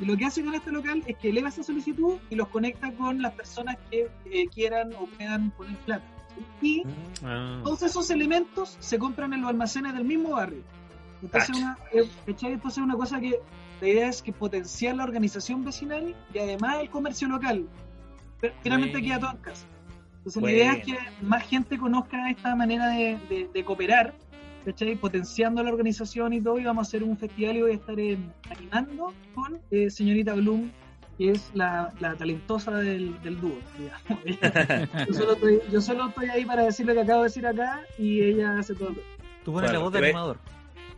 Y 0.00 0.04
lo 0.04 0.16
que 0.16 0.24
hace 0.24 0.44
Canasta 0.44 0.70
Local 0.70 1.02
es 1.06 1.16
que 1.16 1.30
eleva 1.30 1.48
esa 1.48 1.64
solicitud 1.64 2.14
y 2.30 2.36
los 2.36 2.48
conecta 2.48 2.92
con 2.92 3.20
las 3.20 3.32
personas 3.32 3.76
que 3.90 4.08
eh, 4.26 4.46
quieran 4.54 4.92
o 4.94 5.06
puedan 5.06 5.50
poner 5.50 5.76
plata. 5.78 6.19
Y 6.62 6.82
Ah. 7.24 7.60
todos 7.64 7.82
esos 7.82 8.10
elementos 8.10 8.76
se 8.80 8.98
compran 8.98 9.32
en 9.32 9.40
los 9.42 9.50
almacenes 9.50 9.94
del 9.94 10.04
mismo 10.04 10.30
barrio. 10.30 10.62
Entonces, 11.22 11.56
una, 11.56 11.76
eh. 11.92 12.08
Entonces 12.26 12.78
una 12.82 12.94
cosa 12.96 13.20
que 13.20 13.38
la 13.80 13.88
idea 13.88 14.08
es 14.08 14.22
que 14.22 14.32
potenciar 14.32 14.96
la 14.96 15.04
organización 15.04 15.64
vecinal 15.64 16.14
y 16.32 16.38
además 16.38 16.78
el 16.80 16.90
comercio 16.90 17.28
local. 17.28 17.66
Pero 18.40 18.54
finalmente 18.62 18.98
Bueno. 18.98 19.06
queda 19.06 19.20
todo 19.20 19.30
en 19.32 19.36
casa. 19.42 19.66
Entonces 20.18 20.42
la 20.42 20.50
idea 20.52 20.72
es 20.74 20.84
que 20.84 20.98
más 21.22 21.42
gente 21.44 21.78
conozca 21.78 22.30
esta 22.30 22.54
manera 22.54 22.88
de, 22.88 23.18
de- 23.28 23.50
de 23.52 23.64
cooperar, 23.64 24.14
¿cachai? 24.66 24.96
Potenciando 24.96 25.62
la 25.62 25.70
organización 25.70 26.32
y 26.34 26.40
todo, 26.42 26.58
y 26.58 26.64
vamos 26.64 26.86
a 26.86 26.88
hacer 26.88 27.02
un 27.02 27.16
festival 27.16 27.56
y 27.56 27.62
voy 27.62 27.70
a 27.72 27.74
estar 27.74 27.98
eh, 27.98 28.18
animando 28.50 29.12
con 29.34 29.58
eh, 29.70 29.88
señorita 29.90 30.34
Bloom, 30.34 30.70
que 31.20 31.32
es 31.32 31.50
la, 31.52 31.92
la 32.00 32.14
talentosa 32.14 32.70
del, 32.78 33.20
del 33.22 33.38
dúo, 33.38 33.58
digamos. 33.78 34.24
yo, 35.08 35.12
solo 35.14 35.32
estoy, 35.34 35.60
yo 35.70 35.80
solo 35.82 36.08
estoy 36.08 36.28
ahí 36.30 36.46
para 36.46 36.64
decir 36.64 36.86
lo 36.86 36.94
que 36.94 37.00
acabo 37.02 37.20
de 37.24 37.28
decir 37.28 37.46
acá 37.46 37.82
y 37.98 38.22
ella 38.22 38.58
hace 38.58 38.74
todo. 38.74 38.94
Tú 39.44 39.52
pones 39.52 39.68
Bueno, 39.70 39.72
la 39.72 39.78
voz 39.80 39.92
de 39.92 40.00
ve- 40.00 40.06
animador. 40.06 40.38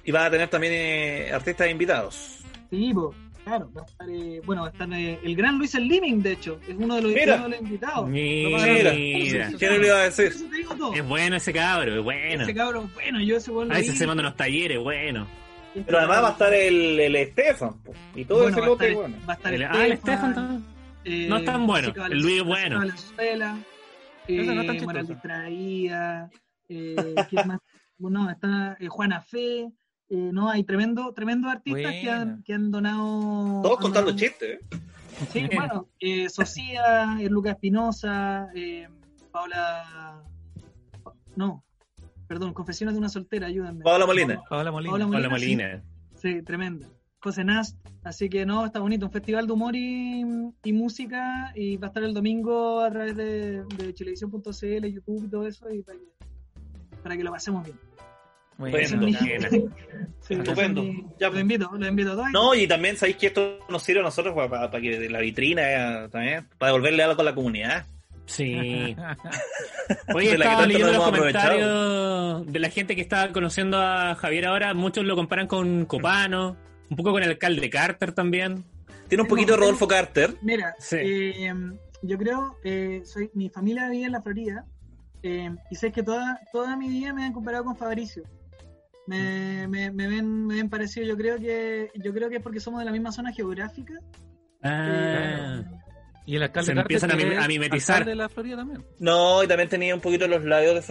Y 0.04 0.12
vas 0.12 0.26
a 0.26 0.30
tener 0.30 0.48
también 0.48 0.72
eh, 0.76 1.32
artistas 1.32 1.68
invitados. 1.68 2.38
Sí, 2.70 2.94
po, 2.94 3.12
claro, 3.42 3.68
va 3.76 3.82
a 3.82 3.84
estar, 3.84 4.08
eh, 4.10 4.40
bueno, 4.44 4.62
va 4.62 4.68
a 4.68 4.70
estar 4.70 4.92
eh, 4.92 5.18
el 5.24 5.34
gran 5.34 5.58
Luis 5.58 5.74
El 5.74 5.88
Liming, 5.88 6.22
de 6.22 6.32
hecho, 6.34 6.60
es 6.68 6.76
uno 6.78 6.94
de 6.94 7.02
los, 7.02 7.12
Mira. 7.12 7.34
uno 7.34 7.44
de 7.44 7.50
los 7.50 7.60
invitados. 7.60 8.08
Mira, 8.08 8.92
Mira. 8.94 9.50
¿Quién 9.58 9.80
le 9.80 9.86
iba 9.88 9.96
a 9.96 10.02
decir? 10.04 10.32
Es 10.94 11.08
bueno 11.08 11.34
ese 11.34 11.52
cabro, 11.52 11.98
es 11.98 12.04
bueno. 12.04 12.42
Ese 12.44 12.54
cabrón, 12.54 12.88
bueno, 12.94 13.20
yo 13.20 13.38
ese 13.38 13.50
lo 13.50 13.62
A 13.62 13.64
veces 13.64 13.98
se 13.98 14.06
manda 14.06 14.22
unos 14.22 14.36
talleres, 14.36 14.78
bueno. 14.78 15.26
Pero 15.74 15.98
además 15.98 16.22
va 16.22 16.28
a 16.28 16.32
estar 16.32 16.52
el, 16.54 17.00
el 17.00 17.16
Estefan. 17.16 17.82
po, 17.82 17.92
Y 18.14 18.24
todo 18.24 18.42
Bueno, 18.42 18.56
ese 18.58 18.66
lote, 18.66 18.84
estar- 18.92 18.94
bueno. 19.00 19.16
Va 19.28 19.32
a 19.32 19.36
estar 19.36 19.54
El, 19.54 19.62
Estefan, 19.62 19.80
ah, 19.80 19.84
el 19.86 19.92
Estefan 19.92 20.34
también. 20.34 20.64
eh, 21.04 21.26
No 21.28 21.36
es 21.38 21.44
tan 21.44 21.66
bueno, 21.66 21.92
el 22.10 22.18
Luis 22.18 22.36
es 22.40 22.44
bueno. 22.44 22.78
Valenzuela, 22.78 23.58
Ese 24.28 24.54
no 24.54 24.60
es 24.60 24.66
tan 24.66 24.76
eh. 24.76 25.02
Distraída, 25.08 26.30
eh, 26.68 27.14
¿quién 27.30 27.48
más? 27.48 27.58
Bueno, 27.98 28.30
está 28.30 28.76
eh, 28.80 28.88
Juana 28.88 29.20
Fe, 29.20 29.60
eh, 29.62 29.70
no, 30.10 30.50
hay 30.50 30.64
tremendo, 30.64 31.12
tremendo 31.14 31.48
artistas 31.48 31.92
que 31.92 32.10
han, 32.10 32.42
que 32.42 32.52
han 32.54 32.70
donado. 32.70 33.62
Todos 33.62 33.78
han 33.78 33.82
contando 33.82 34.10
donado- 34.12 34.18
chistes. 34.18 34.60
¿eh? 34.60 34.78
Sí, 35.32 35.48
bueno, 35.54 35.88
eh, 36.00 36.28
Socia, 36.28 37.16
eh, 37.20 37.28
Lucas 37.28 37.52
Espinosa, 37.54 38.48
eh, 38.54 38.88
Paula. 39.30 40.22
No, 41.36 41.64
perdón, 42.32 42.54
Confesiones 42.54 42.94
de 42.94 42.98
una 42.98 43.10
soltera, 43.10 43.46
ayúdenme. 43.48 43.84
Paola 43.84 44.06
Molina. 44.06 44.42
Paola 44.48 44.70
Molina. 44.72 44.90
Paola 44.92 45.06
Molina, 45.06 45.28
Molina. 45.28 45.82
Sí, 46.14 46.40
tremenda. 46.40 46.88
José 47.20 47.44
Nast, 47.44 47.76
así 48.04 48.30
que 48.30 48.46
no, 48.46 48.64
está 48.64 48.80
bonito, 48.80 49.04
un 49.04 49.12
festival 49.12 49.46
de 49.46 49.52
humor 49.52 49.76
y, 49.76 50.22
y 50.64 50.72
música 50.72 51.52
y 51.54 51.76
va 51.76 51.88
a 51.88 51.90
estar 51.90 52.02
el 52.02 52.14
domingo 52.14 52.80
a 52.80 52.90
través 52.90 53.14
de, 53.16 53.62
de 53.64 53.92
chilevisión.cl, 53.94 54.86
YouTube 54.86 55.24
y 55.26 55.28
todo 55.28 55.46
eso 55.46 55.70
y 55.70 55.82
para 55.82 55.98
que, 55.98 56.04
para 57.02 57.16
que 57.18 57.22
lo 57.22 57.30
pasemos 57.30 57.64
bien. 57.64 57.76
Mi- 58.58 58.70
buena. 58.70 59.48
Sí, 60.20 60.34
Estupendo. 60.34 60.82
mi- 60.84 61.04
Ya, 61.20 61.26
lo 61.26 61.32
pues. 61.32 61.42
invito, 61.42 61.70
lo 61.76 61.86
invito 61.86 62.12
a 62.12 62.14
todos. 62.14 62.28
No, 62.32 62.54
y 62.54 62.66
también 62.66 62.96
sabéis 62.96 63.18
que 63.18 63.26
esto 63.28 63.58
nos 63.68 63.82
sirve 63.82 64.00
a 64.00 64.04
nosotros 64.04 64.34
para, 64.34 64.48
para 64.70 64.80
que 64.80 65.08
la 65.10 65.20
vitrina 65.20 66.04
eh, 66.04 66.08
también, 66.08 66.48
para 66.58 66.72
devolverle 66.72 67.02
algo 67.02 67.20
a 67.20 67.24
la 67.24 67.34
comunidad. 67.34 67.84
Sí. 68.26 68.54
De 70.08 70.14
Oye, 70.14 70.38
la 70.38 70.44
que 70.44 70.50
estaba 70.50 70.66
leyendo 70.66 70.92
los 70.92 71.04
comentarios 71.04 72.46
de 72.52 72.58
la 72.58 72.70
gente 72.70 72.94
que 72.94 73.02
está 73.02 73.30
conociendo 73.32 73.78
a 73.78 74.14
Javier 74.14 74.46
ahora. 74.46 74.74
Muchos 74.74 75.04
lo 75.04 75.16
comparan 75.16 75.46
con 75.46 75.84
Copano, 75.86 76.56
un 76.88 76.96
poco 76.96 77.12
con 77.12 77.22
el 77.22 77.30
alcalde 77.30 77.68
Carter 77.68 78.12
también. 78.12 78.64
Tiene 79.08 79.22
un 79.22 79.28
poquito 79.28 79.52
de 79.52 79.58
Rodolfo 79.58 79.86
Carter. 79.86 80.34
Mira, 80.42 80.74
Sí. 80.78 80.96
eh, 80.98 81.52
yo 82.02 82.16
creo, 82.18 82.56
eh, 82.64 83.02
soy, 83.04 83.30
mi 83.34 83.50
familia 83.50 83.88
vive 83.90 84.06
en 84.06 84.12
la 84.12 84.22
Florida 84.22 84.64
eh, 85.22 85.50
y 85.70 85.76
sé 85.76 85.92
que 85.92 86.02
toda, 86.02 86.40
toda 86.52 86.76
mi 86.76 86.88
vida 86.88 87.12
me 87.12 87.24
han 87.24 87.32
comparado 87.32 87.64
con 87.64 87.76
Fabricio. 87.76 88.22
Me, 89.06 89.66
me, 89.68 89.90
me 89.90 90.06
ven, 90.08 90.46
me 90.46 90.54
ven 90.54 90.70
parecido. 90.70 91.06
Yo 91.06 91.16
creo 91.16 91.36
que 91.38 91.90
yo 91.96 92.14
creo 92.14 92.30
que 92.30 92.36
es 92.36 92.42
porque 92.42 92.60
somos 92.60 92.78
de 92.80 92.86
la 92.86 92.92
misma 92.92 93.12
zona 93.12 93.32
geográfica. 93.32 93.94
Ah. 94.62 95.62
Y 96.24 96.36
el 96.36 96.42
alcalde 96.44 96.72
Se 96.72 96.78
empiezan 96.78 97.10
a 97.10 97.16
a 97.44 97.48
mimetizar. 97.48 97.96
alcalde 97.96 98.10
de 98.12 98.16
la 98.16 98.28
Florida 98.28 98.56
también. 98.56 98.84
No, 99.00 99.42
y 99.42 99.48
también 99.48 99.68
tenía 99.68 99.94
un 99.94 100.00
poquito 100.00 100.28
los 100.28 100.44
labios 100.44 100.74
de 100.76 100.82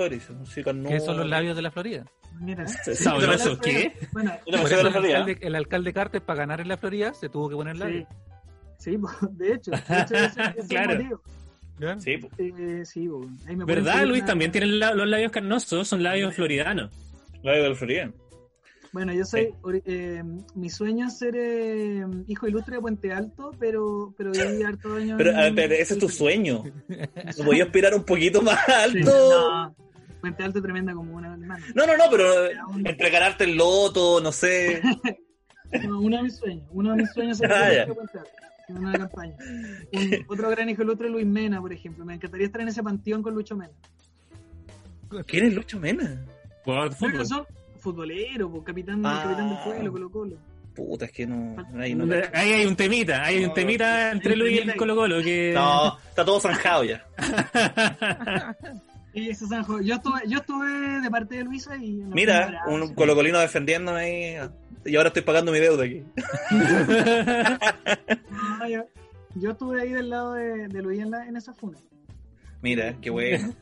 con 0.64 0.84
¿Qué 0.84 1.00
son 1.00 1.18
los 1.18 1.28
labios 1.28 1.56
de 1.56 1.62
la 1.62 1.72
Florida? 1.72 2.06
mira, 2.40 2.68
¿Sabroso 2.96 3.58
qué? 3.60 3.94
Bueno, 4.12 4.34
el 4.46 4.92
Florida. 4.92 5.18
alcalde, 5.20 5.38
el 5.42 5.56
alcalde 5.56 5.94
Carter, 5.94 6.22
para 6.22 6.40
ganar 6.40 6.60
en 6.62 6.68
la 6.68 6.78
Florida, 6.78 7.14
se 7.14 7.30
tuvo 7.30 7.50
que 7.50 7.56
poner 7.56 7.78
labios. 7.78 8.08
sí, 8.78 8.98
po, 8.98 9.10
de 9.32 9.54
hecho, 9.54 9.72
de 9.72 9.78
hecho 9.78 10.16
ese- 10.16 10.26
ese 10.26 10.42
es 10.42 10.58
el 10.58 10.68
Claro. 10.68 12.00
Sí, 12.00 12.18
po. 12.18 12.30
Eh, 12.38 12.82
sí, 12.86 13.08
po, 13.08 13.26
ahí 13.48 13.56
me 13.56 13.66
¿Verdad, 13.66 14.06
Luis? 14.06 14.20
una- 14.20 14.28
También 14.28 14.52
tienen 14.52 14.80
la- 14.80 14.94
los 14.94 15.08
labios 15.08 15.32
carnosos, 15.32 15.88
son 15.88 16.04
labios 16.04 16.36
floridanos. 16.36 16.92
labios 17.42 17.64
de 17.64 17.70
la 17.70 17.76
Florida. 17.76 18.12
Bueno, 18.94 19.14
yo 19.14 19.24
soy, 19.24 19.46
Sí. 19.46 19.82
eh, 19.86 20.22
mi 20.56 20.70
sueño 20.70 21.08
es 21.08 21.18
ser 21.18 21.34
eh, 21.38 22.06
hijo 22.28 22.48
ilustre 22.48 22.76
de 22.76 22.82
Puente 22.82 23.14
Alto, 23.14 23.52
pero, 23.58 24.14
pero 24.18 24.32
viví 24.32 24.64
harto 24.68 24.96
años. 24.96 25.18
Pero, 25.18 25.38
a 25.38 25.48
en- 25.48 25.56
ver, 25.56 25.72
ese 25.74 25.94
es 25.94 26.00
tu 26.00 26.10
sueño. 26.10 26.64
No 27.38 27.46
podía 27.46 27.64
aspirar 27.64 27.94
un 27.96 28.04
poquito 28.04 28.42
más 28.42 28.60
Sí, 28.66 28.72
alto. 29.00 29.10
no, 29.10 29.76
Puente 30.20 30.44
Alto 30.44 30.60
es 30.60 30.64
tremenda 30.64 30.94
como 30.94 31.16
una 31.16 31.34
hermana. 31.34 31.66
No, 31.74 31.86
no, 31.88 31.96
no, 31.98 32.04
pero 32.12 32.26
entre 32.86 33.10
ganarte 33.10 33.46
el 33.46 33.56
loto, 33.56 34.20
no 34.22 34.32
sé. 34.32 34.82
No, 35.88 36.02
uno 36.02 36.18
de 36.18 36.24
mis 36.24 36.36
sueños, 36.36 36.68
uno 36.74 36.92
de 36.92 36.98
mis 36.98 37.12
sueños 37.14 37.40
es 37.40 37.48
ser 37.48 37.54
Ah, 37.54 37.72
hijo 37.72 37.74
ya. 37.74 37.84
ilustre 37.86 37.88
de 37.88 37.96
Puente 37.96 38.18
Alto, 38.20 38.32
en 38.68 38.78
una 38.78 38.92
campaña. 38.98 39.36
Un- 39.94 40.26
otro 40.28 40.50
gran 40.50 40.70
hijo 40.70 40.82
ilustre 40.84 41.08
es 41.08 41.14
Luis 41.14 41.26
Mena, 41.26 41.62
por 41.62 41.72
ejemplo. 41.72 42.04
Me 42.04 42.14
encantaría 42.16 42.46
estar 42.46 42.60
en 42.60 42.68
ese 42.68 42.84
panteón 42.84 43.24
con 43.24 43.34
Lucho 43.34 43.56
Mena. 43.56 43.72
¿Quién 45.28 45.46
es 45.46 45.54
Lucho 45.54 45.80
Mena? 45.80 46.26
Jugador 46.66 46.90
de 46.90 46.96
Pero 47.00 47.12
fútbol. 47.12 47.26
son 47.26 47.46
futboleros, 47.82 48.50
pues, 48.52 48.64
capitán, 48.64 49.02
Ah. 49.06 49.22
capitán 49.24 49.50
del 49.50 49.58
pueblo, 49.64 49.92
Colo 49.92 50.10
Colo. 50.12 50.38
Puta, 50.76 51.04
es 51.06 51.12
que 51.12 51.28
no. 51.28 51.58
Ahí 51.78 51.94
no, 51.94 52.06
Ahí 52.34 52.54
hay 52.54 52.66
un 52.66 52.76
temita, 52.78 53.24
hay 53.26 53.40
un 53.40 53.48
No, 53.50 53.54
temita 53.54 54.12
entre 54.12 54.38
Luis 54.38 54.54
y 54.54 54.58
el 54.60 54.70
ahí. 54.70 54.78
Colo 54.78 54.96
Colo 54.96 55.22
que... 55.22 55.52
no, 55.54 55.98
está 56.10 56.24
todo 56.24 56.40
zanjado 56.40 56.84
ya. 56.86 57.06
Y 59.14 59.30
ese 59.30 59.46
Sanjo, 59.46 59.82
yo 59.82 59.96
estuve, 59.96 60.22
yo 60.26 60.38
estuve 60.38 61.02
de 61.02 61.12
parte 61.12 61.36
de 61.36 61.44
Luisa 61.44 61.76
y 61.76 61.96
Mira, 62.14 62.62
un 62.68 62.76
abrazos. 62.76 62.92
colocolino 62.96 63.40
defendiéndome 63.40 64.00
ahí. 64.00 64.50
Y 64.86 64.96
ahora 64.96 65.10
estoy 65.10 65.24
pagando 65.24 65.52
mi 65.52 65.60
deuda 65.60 65.84
aquí. 65.84 66.02
No, 68.60 68.68
yo, 68.70 68.86
yo 69.36 69.52
estuve 69.52 69.82
ahí 69.82 69.90
del 69.92 70.10
lado 70.10 70.34
de, 70.34 70.68
de 70.70 70.82
Luis 70.82 71.00
en, 71.02 71.12
la, 71.12 71.28
en 71.28 71.36
esa 71.36 71.54
funa. 71.54 71.78
Mira, 72.62 72.96
qué 73.02 73.10
bueno. 73.10 73.54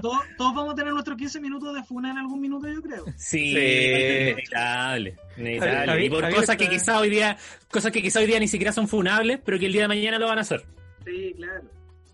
Todos, 0.00 0.18
todos 0.38 0.54
vamos 0.54 0.72
a 0.72 0.74
tener 0.76 0.92
nuestros 0.92 1.16
15 1.18 1.40
minutos 1.40 1.74
de 1.74 1.82
funa 1.82 2.10
en 2.10 2.18
algún 2.18 2.40
minuto, 2.40 2.66
yo 2.66 2.80
creo. 2.80 3.04
Sí, 3.16 3.52
Sí. 3.52 3.58
inevitable. 3.58 5.16
inevitable. 5.36 5.86
Javier- 5.86 6.04
y 6.06 6.10
por 6.10 6.20
Javier 6.22 6.40
cosas 6.40 6.56
que 6.56 6.64
está- 6.64 6.74
quizá 6.76 7.00
hoy 7.00 7.10
día, 7.10 7.36
cosas 7.70 7.92
que 7.92 8.02
quizá 8.02 8.20
hoy 8.20 8.26
día 8.26 8.40
ni 8.40 8.48
siquiera 8.48 8.72
son 8.72 8.88
funables, 8.88 9.38
pero 9.44 9.58
que 9.58 9.66
el 9.66 9.72
día 9.72 9.82
de 9.82 9.88
mañana 9.88 10.18
lo 10.18 10.28
van 10.28 10.38
a 10.38 10.40
hacer. 10.42 10.64
Sí, 11.04 11.34
claro. 11.36 11.62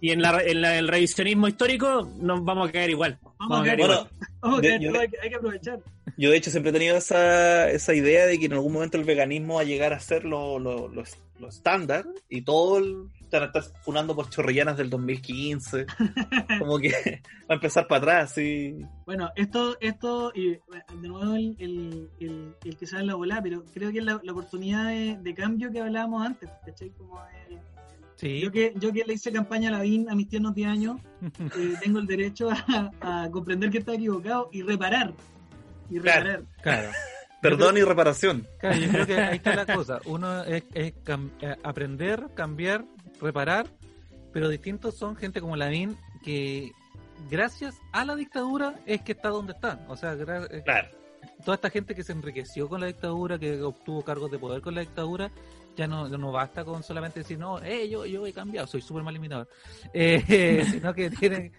Y 0.01 0.11
en, 0.13 0.23
la, 0.23 0.41
en 0.43 0.61
la- 0.61 0.79
el 0.79 0.89
revisionismo 0.89 1.49
histórico 1.49 2.09
nos 2.21 2.45
vamos 2.45 2.69
a 2.69 2.73
caer 2.73 2.91
igual. 2.91 3.19
Vamos 3.39 3.61
a 3.61 3.65
caer 3.65 3.79
Bueno, 3.79 3.95
igual. 3.95 4.09
Vamos 4.41 4.59
a 4.59 4.63
de- 4.63 4.69
caer, 4.71 4.81
yo- 4.81 4.91
todo, 4.93 5.01
hay, 5.03 5.09
que, 5.09 5.17
hay 5.23 5.29
que 5.31 5.35
aprovechar. 5.37 5.81
yo 6.17 6.31
de 6.31 6.37
hecho 6.37 6.51
siempre 6.51 6.71
he 6.71 6.73
tenido 6.73 6.97
esa, 6.97 7.71
esa 7.71 7.95
idea 7.95 8.27
de 8.27 8.39
que 8.39 8.47
en 8.47 8.53
algún 8.55 8.73
momento 8.73 8.97
el 8.97 9.05
veganismo 9.05 9.55
va 9.55 9.61
a 9.61 9.65
llegar 9.65 9.93
a 9.93 10.01
ser 10.01 10.25
lo, 10.25 10.59
lo, 10.59 10.89
lo, 10.89 11.03
lo 11.39 11.49
estándar 11.49 12.05
y 12.29 12.43
todo 12.43 12.79
el, 12.79 13.09
van 13.37 13.43
a 13.45 13.47
estar 13.47 13.63
funando 13.83 14.15
por 14.17 14.29
chorrillanas 14.31 14.77
del 14.77 14.89
2015. 14.91 15.87
Como 16.59 16.79
que 16.79 17.23
va 17.43 17.47
a 17.51 17.55
empezar 17.55 17.87
para 17.87 17.99
atrás, 17.99 18.33
sí. 18.35 18.77
Bueno, 19.07 19.31
esto, 19.37 19.77
esto 19.81 20.33
y 20.35 20.51
de 20.51 21.09
nuevo 21.09 21.35
el, 21.35 21.57
el, 21.59 22.11
el, 22.21 22.55
el 22.65 22.77
que 22.77 22.87
sale 22.87 23.03
en 23.03 23.07
la 23.09 23.15
bola, 23.15 23.41
pero 23.43 23.65
creo 23.73 23.93
que 23.93 23.99
es 23.99 24.05
la, 24.05 24.21
la 24.23 24.33
oportunidad 24.33 24.87
de, 24.89 25.19
de 25.21 25.35
cambio 25.35 25.71
que 25.71 25.81
hablábamos 25.81 26.25
antes, 26.27 26.49
¿cachai? 26.65 26.91
Como 26.91 27.17
de- 27.21 27.59
Sí. 28.17 28.41
yo, 28.41 28.51
que, 28.51 28.73
yo 28.75 28.93
que 28.93 29.05
le 29.05 29.15
hice 29.15 29.31
campaña 29.31 29.69
a 29.69 29.73
la 29.73 29.83
BIN 29.83 30.11
a 30.11 30.15
mis 30.17 30.29
tiernos 30.29 30.53
10 30.53 30.69
años, 30.69 30.97
eh, 31.23 31.75
tengo 31.81 32.01
el 32.01 32.07
derecho 32.09 32.51
a, 32.51 32.91
a 33.01 33.31
comprender 33.31 33.71
que 33.71 33.79
está 33.79 33.95
equivocado 33.95 34.49
y 34.53 34.63
reparar. 34.63 35.13
Y 35.89 36.01
Claro. 36.01 36.25
reparar. 36.25 36.45
Claro. 36.61 36.91
Perdón 37.41 37.77
y 37.77 37.83
reparación. 37.83 38.49
Claro, 38.59 38.77
yo 38.77 38.89
creo 38.91 39.07
que 39.07 39.21
ahí 39.21 39.37
está 39.37 39.55
la 39.55 39.67
cosa. 39.73 40.01
Uno 40.07 40.43
es, 40.43 40.65
es 40.75 40.93
cam- 41.05 41.31
eh, 41.41 41.55
aprender, 41.63 42.27
cambiar, 42.35 42.85
reparar, 43.21 43.67
pero 44.33 44.49
distintos 44.49 44.97
son 44.97 45.17
gente 45.17 45.41
como 45.41 45.57
Lavín 45.57 45.97
que 46.25 46.73
gracias 47.31 47.77
a 47.93 48.05
la 48.05 48.15
dictadura 48.17 48.75
es 48.87 49.03
que 49.03 49.13
está 49.13 49.29
donde 49.31 49.53
está. 49.53 49.85
O 49.89 49.97
sea, 49.97 50.15
gra- 50.15 50.63
Claro. 50.65 50.89
toda 51.45 51.55
esta 51.57 51.71
gente 51.71 51.95
que 51.95 52.03
se 52.05 52.13
enriqueció 52.13 52.69
con 52.69 52.81
la 52.81 52.87
dictadura, 52.87 53.39
que 53.39 53.61
obtuvo 53.63 54.03
cargos 54.03 54.31
de 54.31 54.39
poder 54.39 54.61
con 54.63 54.75
la 54.75 54.81
dictadura, 54.83 55.31
ya 55.77 55.87
no, 55.87 56.09
no 56.09 56.33
basta 56.33 56.65
con 56.65 56.83
solamente 56.83 57.21
decir, 57.21 57.39
no, 57.39 57.61
eh, 57.63 57.89
yo, 57.89 58.05
yo 58.07 58.27
he 58.27 58.33
cambiado, 58.33 58.67
soy 58.67 58.81
súper 58.83 59.03
mal 59.03 59.15
limitador. 59.15 59.49
Eh, 59.93 60.65
sino 60.71 60.93
que 60.95 61.11
tienen, 61.11 61.53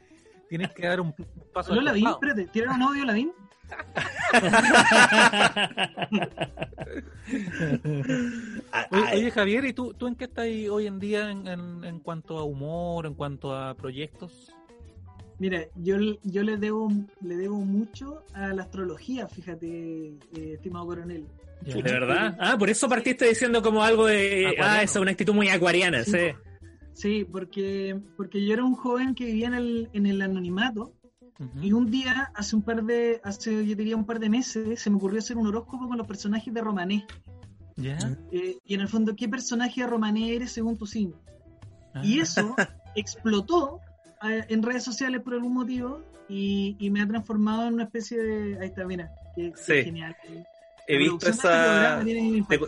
tienen 0.50 0.70
que 0.76 0.88
dar 0.88 1.00
un 1.02 1.14
paso 1.54 1.72
¿Habló 1.72 1.80
al 1.82 1.86
la 1.86 1.92
BIN? 1.94 2.04
costado. 2.06 2.30
Espérate, 2.32 2.52
¿tiraron 2.52 2.76
un 2.78 2.82
audio 2.84 3.06
la 3.06 3.14
BIN? 3.14 3.32
Ah, 3.38 3.49
Oye, 8.92 9.04
oye, 9.14 9.32
Javier, 9.32 9.66
¿y 9.66 9.74
tú, 9.74 9.94
tú 9.94 10.08
en 10.08 10.16
qué 10.16 10.26
estás 10.26 10.48
hoy 10.70 10.88
en 10.88 11.00
día 11.00 11.32
en, 11.32 11.48
en, 11.48 11.84
en 11.84 12.00
cuanto 12.00 12.38
a 12.38 12.44
humor, 12.44 13.06
en 13.06 13.14
cuanto 13.14 13.56
a 13.56 13.76
proyectos? 13.76 14.52
Mira, 15.38 15.62
yo, 15.76 15.96
yo 16.24 16.44
le 16.44 16.58
debo 16.58 16.90
le 17.22 17.36
debo 17.38 17.58
mucho 17.58 18.24
a 18.34 18.48
la 18.50 18.64
astrología, 18.64 19.28
fíjate, 19.28 20.08
eh, 20.36 20.54
estimado 20.54 20.88
coronel. 20.88 21.26
¿De 21.62 21.82
verdad? 21.82 22.36
Ah, 22.40 22.56
por 22.58 22.70
eso 22.70 22.88
partiste 22.90 23.28
diciendo 23.28 23.62
como 23.62 23.84
algo 23.84 24.06
de. 24.06 24.48
Acuariano. 24.48 24.66
Ah, 24.66 24.84
esa 24.84 25.00
es 25.00 25.02
una 25.02 25.12
actitud 25.12 25.34
muy 25.34 25.50
acuariana, 25.50 26.04
Sí. 26.04 26.12
sí. 26.12 26.18
Sí, 26.94 27.26
porque, 27.30 27.98
porque 28.18 28.46
yo 28.46 28.54
era 28.54 28.64
un 28.66 28.76
joven 28.76 29.16
que 29.16 29.26
vivía 29.26 29.48
en 29.48 29.54
el, 29.54 29.90
en 29.94 30.06
el 30.06 30.22
anonimato 30.22 30.94
Y 31.62 31.72
un 31.72 31.90
día, 31.90 32.32
hace 32.36 32.56
un 32.56 32.62
par 32.64 32.84
de, 32.84 33.22
hace 33.24 33.66
yo 33.66 33.76
diría 33.76 33.96
un 33.96 34.06
par 34.06 34.20
de 34.20 34.30
meses, 34.30 34.80
se 34.82 34.90
me 34.90 34.98
ocurrió 34.98 35.20
hacer 35.20 35.38
un 35.38 35.48
horóscopo 35.48 35.88
con 35.88 35.98
los 35.98 36.06
personajes 36.08 36.54
de 36.54 36.62
Romané. 36.62 37.06
¿Ya? 37.78 37.98
Eh, 38.32 38.58
y 38.66 38.74
en 38.74 38.82
el 38.82 38.90
fondo, 38.90 39.16
¿qué 39.16 39.30
personaje 39.30 39.82
de 39.82 39.88
Romané 39.88 40.36
eres 40.36 40.52
según 40.52 40.78
tu 40.78 40.86
signo? 40.86 41.16
Ah. 41.94 42.02
Y 42.04 42.20
eso 42.20 42.56
explotó 42.96 43.80
eh, 44.24 44.44
en 44.50 44.62
redes 44.64 44.84
sociales 44.84 45.22
por 45.22 45.34
algún 45.34 45.54
motivo 45.54 46.04
y, 46.28 46.76
y 46.78 46.90
me 46.90 47.02
ha 47.02 47.08
transformado 47.08 47.68
en 47.68 47.76
una 47.76 47.84
especie 47.84 48.22
de... 48.22 48.60
Ahí 48.60 48.68
está, 48.68 48.86
mira, 48.86 49.10
qué, 49.36 49.54
qué 49.54 49.58
Sí. 49.80 49.84
genial. 49.86 50.16
he 50.88 50.98
visto 50.98 51.30
este 51.30 51.48
esa. 51.48 52.02
tiene 52.04 52.44
te- 52.50 52.60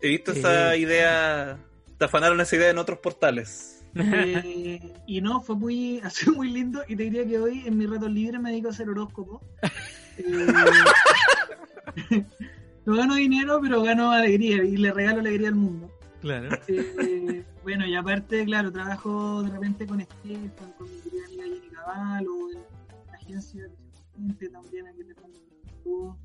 he 0.00 0.08
visto 0.08 0.32
esa 0.32 0.74
idea. 0.76 1.56
Te 1.96 2.04
afanaron 2.04 2.40
esa 2.40 2.56
idea 2.56 2.70
en 2.70 2.78
otros 2.78 2.98
portales. 2.98 3.77
Eh, 3.98 4.94
y 5.06 5.20
no, 5.20 5.40
fue 5.40 5.56
muy, 5.56 6.00
ha 6.04 6.10
sido 6.10 6.34
muy 6.34 6.50
lindo 6.50 6.82
y 6.88 6.96
te 6.96 7.04
diría 7.04 7.26
que 7.26 7.38
hoy 7.38 7.62
en 7.66 7.76
mi 7.76 7.86
rato 7.86 8.08
libre 8.08 8.38
me 8.38 8.50
dedico 8.50 8.68
a 8.68 8.70
hacer 8.70 8.88
horóscopo. 8.88 9.40
Eh, 10.16 10.46
no 12.86 12.94
gano 12.96 13.14
dinero, 13.14 13.58
pero 13.60 13.82
gano 13.82 14.10
alegría 14.10 14.62
y 14.64 14.76
le 14.76 14.92
regalo 14.92 15.20
alegría 15.20 15.48
al 15.48 15.56
mundo. 15.56 15.90
Claro. 16.20 16.48
Eh, 16.68 17.44
bueno, 17.62 17.86
y 17.86 17.94
aparte, 17.94 18.44
claro, 18.44 18.72
trabajo 18.72 19.42
de 19.42 19.50
repente 19.50 19.86
con 19.86 20.00
Estefan, 20.00 20.72
con 20.76 20.90
mi 20.90 21.00
querida 21.00 21.24
amiga 21.26 21.44
Jenny 21.44 21.68
Cavallo, 21.68 22.50
en 22.50 23.06
la 23.06 23.14
agencia 23.14 23.62
de 23.62 23.70
gente 24.16 24.48
también 24.48 24.86
aquí 24.86 25.02
le 25.04 25.14
mando 25.14 26.18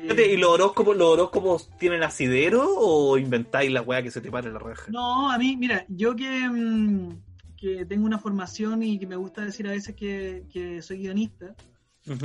Fíjate, 0.00 0.32
¿Y 0.32 0.36
los 0.36 0.50
horóscopos, 0.50 0.96
los 0.96 1.08
horóscopos 1.08 1.70
tienen 1.78 2.02
asidero 2.02 2.64
o 2.76 3.18
inventáis 3.18 3.70
la 3.70 3.82
weá 3.82 4.02
que 4.02 4.10
se 4.10 4.20
te 4.20 4.30
pare 4.30 4.50
la 4.52 4.58
raja? 4.58 4.90
No, 4.90 5.30
a 5.30 5.38
mí, 5.38 5.56
mira, 5.56 5.84
yo 5.88 6.14
que, 6.16 6.28
mm, 6.48 7.08
que 7.56 7.84
tengo 7.86 8.06
una 8.06 8.18
formación 8.18 8.82
y 8.82 8.98
que 8.98 9.06
me 9.06 9.16
gusta 9.16 9.44
decir 9.44 9.66
a 9.68 9.70
veces 9.72 9.94
que, 9.94 10.44
que 10.52 10.82
soy 10.82 10.98
guionista, 10.98 11.54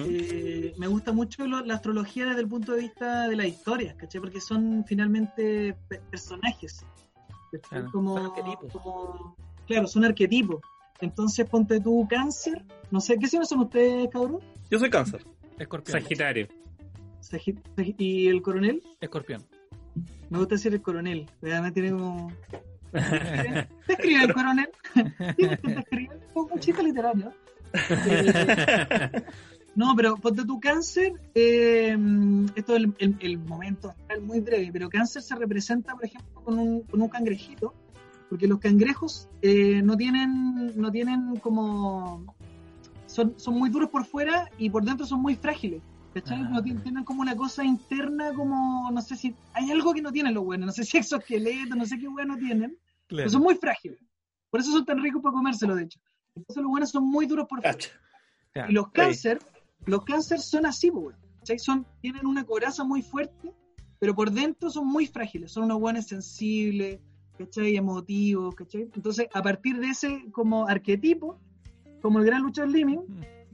eh, 0.10 0.74
me 0.78 0.88
gusta 0.88 1.12
mucho 1.12 1.46
lo- 1.46 1.64
la 1.64 1.76
astrología 1.76 2.26
desde 2.26 2.42
el 2.42 2.48
punto 2.48 2.74
de 2.74 2.80
vista 2.82 3.28
de 3.28 3.36
las 3.36 3.46
historias, 3.48 3.96
¿cachai? 3.96 4.20
Porque 4.22 4.42
son 4.42 4.84
finalmente 4.88 5.76
pe- 5.88 6.02
personajes. 6.10 6.84
Claro, 7.70 7.90
como, 7.92 8.18
son 8.18 8.26
arquetipos. 8.28 8.72
como- 8.74 9.36
claro, 9.68 9.88
son 9.88 10.04
arquetipos. 10.06 10.62
Entonces 11.00 11.48
ponte 11.48 11.80
tú 11.80 12.08
cáncer, 12.10 12.64
no 12.90 13.00
sé, 13.00 13.18
¿qué 13.20 13.28
signo 13.28 13.46
son 13.46 13.60
ustedes, 13.62 14.10
cabrón? 14.12 14.40
Yo 14.72 14.80
soy 14.80 14.90
cáncer. 14.90 15.24
Escorpión. 15.60 16.02
Sagitario. 16.02 16.48
¿Y 17.98 18.28
el 18.28 18.42
coronel? 18.42 18.82
Escorpión. 19.02 19.44
Me 20.30 20.38
gusta 20.38 20.56
decir 20.56 20.74
el 20.74 20.82
coronel, 20.82 21.30
además 21.42 21.74
tiene 21.74 21.92
como... 21.92 22.32
¿Te 22.92 23.94
escribe 23.94 24.24
el 24.24 24.34
coronel? 24.34 24.70
Sí, 24.94 25.48
¿Te 25.62 25.80
escribe? 25.80 26.20
Un 26.34 26.60
chiste 26.60 26.84
literario. 26.84 27.32
No, 29.76 29.96
pero 29.96 30.16
ponte 30.18 30.44
tu 30.44 30.60
cáncer, 30.60 31.14
eh, 31.36 31.96
esto 32.56 32.76
es 32.76 32.84
el, 32.84 32.96
el- 32.98 33.16
el 33.20 33.38
momento 33.38 33.90
astral 33.92 34.24
muy 34.24 34.40
breve, 34.40 34.72
pero 34.74 34.90
cáncer 34.90 35.22
se 35.22 35.36
representa, 35.36 35.94
por 35.94 36.04
ejemplo, 36.06 36.42
con 36.44 36.58
un, 36.58 36.82
con 36.82 37.00
un 37.00 37.08
cangrejito, 37.10 37.76
porque 38.28 38.48
los 38.48 38.58
cangrejos 38.58 39.30
eh, 39.44 39.84
no 39.84 39.96
tienen, 39.96 40.72
no 40.76 40.90
tienen 40.92 41.36
como, 41.36 42.34
son, 43.06 43.36
son 43.38 43.54
muy 43.60 43.70
duros 43.70 43.90
por 43.92 44.04
fuera 44.08 44.50
y 44.58 44.72
por 44.72 44.84
dentro 44.84 45.06
son 45.06 45.22
muy 45.22 45.36
frágiles, 45.36 45.84
¿cachai? 46.22 46.42
Ah. 46.42 46.50
No 46.50 46.64
tienen, 46.64 46.84
tienen 46.84 47.04
como 47.04 47.22
una 47.22 47.36
cosa 47.36 47.64
interna, 47.64 48.34
como, 48.34 48.90
no 48.92 49.02
sé 49.02 49.16
si, 49.16 49.36
hay 49.54 49.72
algo 49.72 49.94
que 49.94 50.02
no 50.02 50.12
tienen 50.12 50.34
los 50.34 50.44
buenos, 50.44 50.68
no 50.68 50.72
sé 50.72 50.84
si 50.84 50.98
exoesqueleto, 50.98 51.76
no 51.76 51.86
sé 51.86 52.00
qué 52.00 52.08
bueno 52.08 52.38
tienen, 52.38 52.78
pero 53.08 53.30
son 53.30 53.44
muy 53.44 53.56
frágiles, 53.56 54.00
por 54.50 54.60
eso 54.60 54.72
son 54.72 54.86
tan 54.86 55.02
ricos 55.02 55.22
para 55.22 55.34
comérselo, 55.34 55.76
de 55.76 55.84
hecho. 55.84 56.00
Entonces 56.36 56.62
los 56.62 56.70
buenos 56.70 56.92
son 56.92 57.08
muy 57.08 57.26
duros 57.26 57.48
por 57.48 57.62
fuera. 57.62 57.78
Y 58.70 58.74
los 58.74 58.92
cáncer, 58.92 59.40
los 59.86 60.04
cáncer 60.04 60.40
son 60.40 60.66
así, 60.66 60.92
pues. 60.92 61.16
¿Cachai? 61.40 61.60
Son, 61.60 61.86
tienen 62.02 62.26
una 62.26 62.44
coraza 62.44 62.84
muy 62.84 63.02
fuerte, 63.02 63.54
pero 64.00 64.16
por 64.16 64.32
dentro 64.32 64.70
son 64.70 64.88
muy 64.88 65.08
frágiles, 65.08 65.52
son 65.52 65.66
unos 65.66 65.80
buenos 65.80 66.06
sensibles, 66.06 67.00
¿cachai? 67.38 67.76
Emotivos, 67.76 68.56
¿cachai? 68.56 68.90
Entonces, 68.94 69.28
a 69.34 69.42
partir 69.42 69.80
de 69.80 69.88
ese 69.88 70.26
como 70.32 70.68
arquetipo, 70.68 71.40
como 72.02 72.20
el 72.20 72.26
gran 72.26 72.44
Lucho 72.44 72.64
Slimming, 72.64 73.02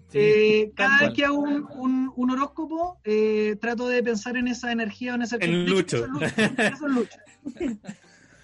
Sí. 0.09 0.19
eh, 0.19 0.71
cada 0.75 0.99
vez 0.99 1.13
que 1.15 1.25
hago 1.25 1.39
un, 1.39 1.67
un, 1.75 2.13
un 2.15 2.29
horóscopo, 2.31 2.99
eh, 3.03 3.55
trato 3.59 3.87
de 3.87 4.03
pensar 4.03 4.37
en 4.37 4.47
esa 4.47 4.71
energía 4.71 5.13
o 5.13 5.15
en 5.15 5.23
ese 5.23 5.37
En. 5.41 5.65
Lucho. 5.67 6.05
Eso 6.21 6.85
es 6.87 6.93
Lucho. 6.93 7.17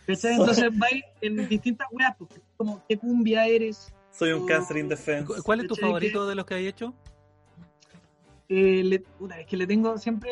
Entonces, 0.08 0.66
va 0.72 0.88
a 0.92 0.96
ir 0.96 1.04
en 1.22 1.48
distintas 1.48 1.88
weas, 1.92 2.16
pues, 2.18 2.32
como 2.58 2.84
qué 2.90 2.98
cumbia 2.98 3.46
eres, 3.46 3.94
Soy 4.12 4.32
un 4.32 4.42
Oh. 4.42 4.46
cáncer 4.48 4.78
indefenso. 4.78 5.36
¿Cu- 5.36 5.44
¿Cuál 5.44 5.60
es 5.62 5.68
tu 5.68 5.76
favorito 5.76 6.28
de 6.28 6.34
los 6.36 6.46
que 6.46 6.56
hay 6.56 6.68
hecho? 6.68 6.94
Eh, 8.50 8.82
le- 8.84 9.00
puta, 9.00 9.40
es 9.40 9.46
que 9.46 9.56
le 9.56 9.68
tengo 9.68 9.98
siempre, 10.00 10.32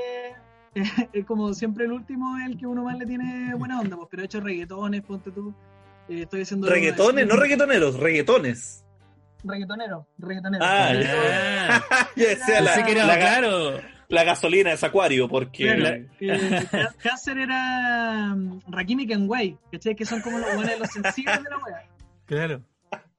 es 1.14 1.26
como 1.26 1.54
siempre 1.54 1.86
el 1.86 1.91
último 1.91 2.38
es 2.40 2.48
el 2.48 2.58
que 2.58 2.66
uno 2.66 2.84
más 2.84 2.98
le 2.98 3.06
tiene 3.06 3.54
buena 3.54 3.80
onda, 3.80 3.95
pues, 3.95 4.08
pero 4.10 4.24
he 4.24 4.26
hecho 4.26 4.40
reggaetones, 4.40 5.04
ponte 5.04 5.30
tú. 5.32 5.54
Eh, 6.10 6.24
estoy 6.24 6.41
haciendo 6.41 6.68
Reggaetones, 6.68 7.28
no 7.28 7.36
reggaetoneros, 7.36 7.99
reggaetones. 7.99 8.84
Reggaetonero, 9.43 10.07
reggaetonero. 10.18 10.64
Ah, 10.65 10.93
Ya 12.15 12.27
decía 12.30 12.61
la, 12.61 12.73
pensé 12.73 12.85
que 12.85 12.91
era 12.93 13.05
la, 13.05 13.18
claro. 13.18 13.80
la 14.09 14.23
gasolina 14.23 14.72
es 14.73 14.84
acuario, 14.84 15.27
porque. 15.27 15.65
Claro, 15.76 16.05
eh, 16.19 16.65
Cá- 16.72 16.95
Cáncer 17.01 17.38
era 17.39 18.31
um, 18.34 18.59
Rakim 18.68 18.99
y 19.01 19.07
Kenway, 19.07 19.57
¿cachai? 19.72 19.95
Que 19.95 20.05
son 20.05 20.22
como 20.22 20.39
los 20.39 20.55
buenos, 20.55 20.80
los 20.80 20.89
sensibles 20.89 21.43
de 21.43 21.49
la 21.49 21.57
wea. 21.57 21.89
Claro. 22.26 22.61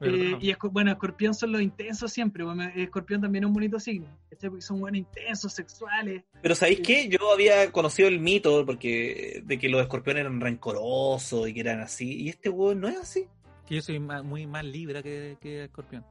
Eh, 0.01 0.37
y 0.41 0.55
bueno, 0.71 0.93
escorpión 0.93 1.35
son 1.35 1.51
los 1.51 1.61
intensos 1.61 2.13
siempre, 2.13 2.45
escorpión 2.77 3.21
también 3.21 3.43
es 3.43 3.49
un 3.49 3.55
bonito 3.55 3.81
signo, 3.81 4.07
¿cachai? 4.31 4.49
Porque 4.49 4.63
son 4.63 4.79
buenos 4.79 4.99
intensos, 5.01 5.53
sexuales. 5.53 6.23
Pero 6.41 6.55
¿sabéis 6.55 6.81
qué? 6.85 7.09
Yo 7.09 7.33
había 7.33 7.73
conocido 7.73 8.07
el 8.09 8.21
mito 8.21 8.65
porque 8.65 9.43
de 9.45 9.59
que 9.59 9.69
los 9.69 9.81
escorpiones 9.83 10.21
eran 10.21 10.41
rencorosos 10.41 11.49
y 11.49 11.53
que 11.55 11.61
eran 11.61 11.81
así. 11.81 12.13
Y 12.23 12.29
este 12.29 12.49
weón 12.49 12.81
no 12.81 12.89
es 12.89 12.97
así. 12.97 13.27
Que 13.69 13.77
yo 13.77 13.83
soy 13.83 13.99
ma- 13.99 14.23
muy 14.23 14.47
más 14.47 14.65
libra 14.65 15.03
que, 15.03 15.37
que 15.41 15.65
escorpión. 15.65 16.05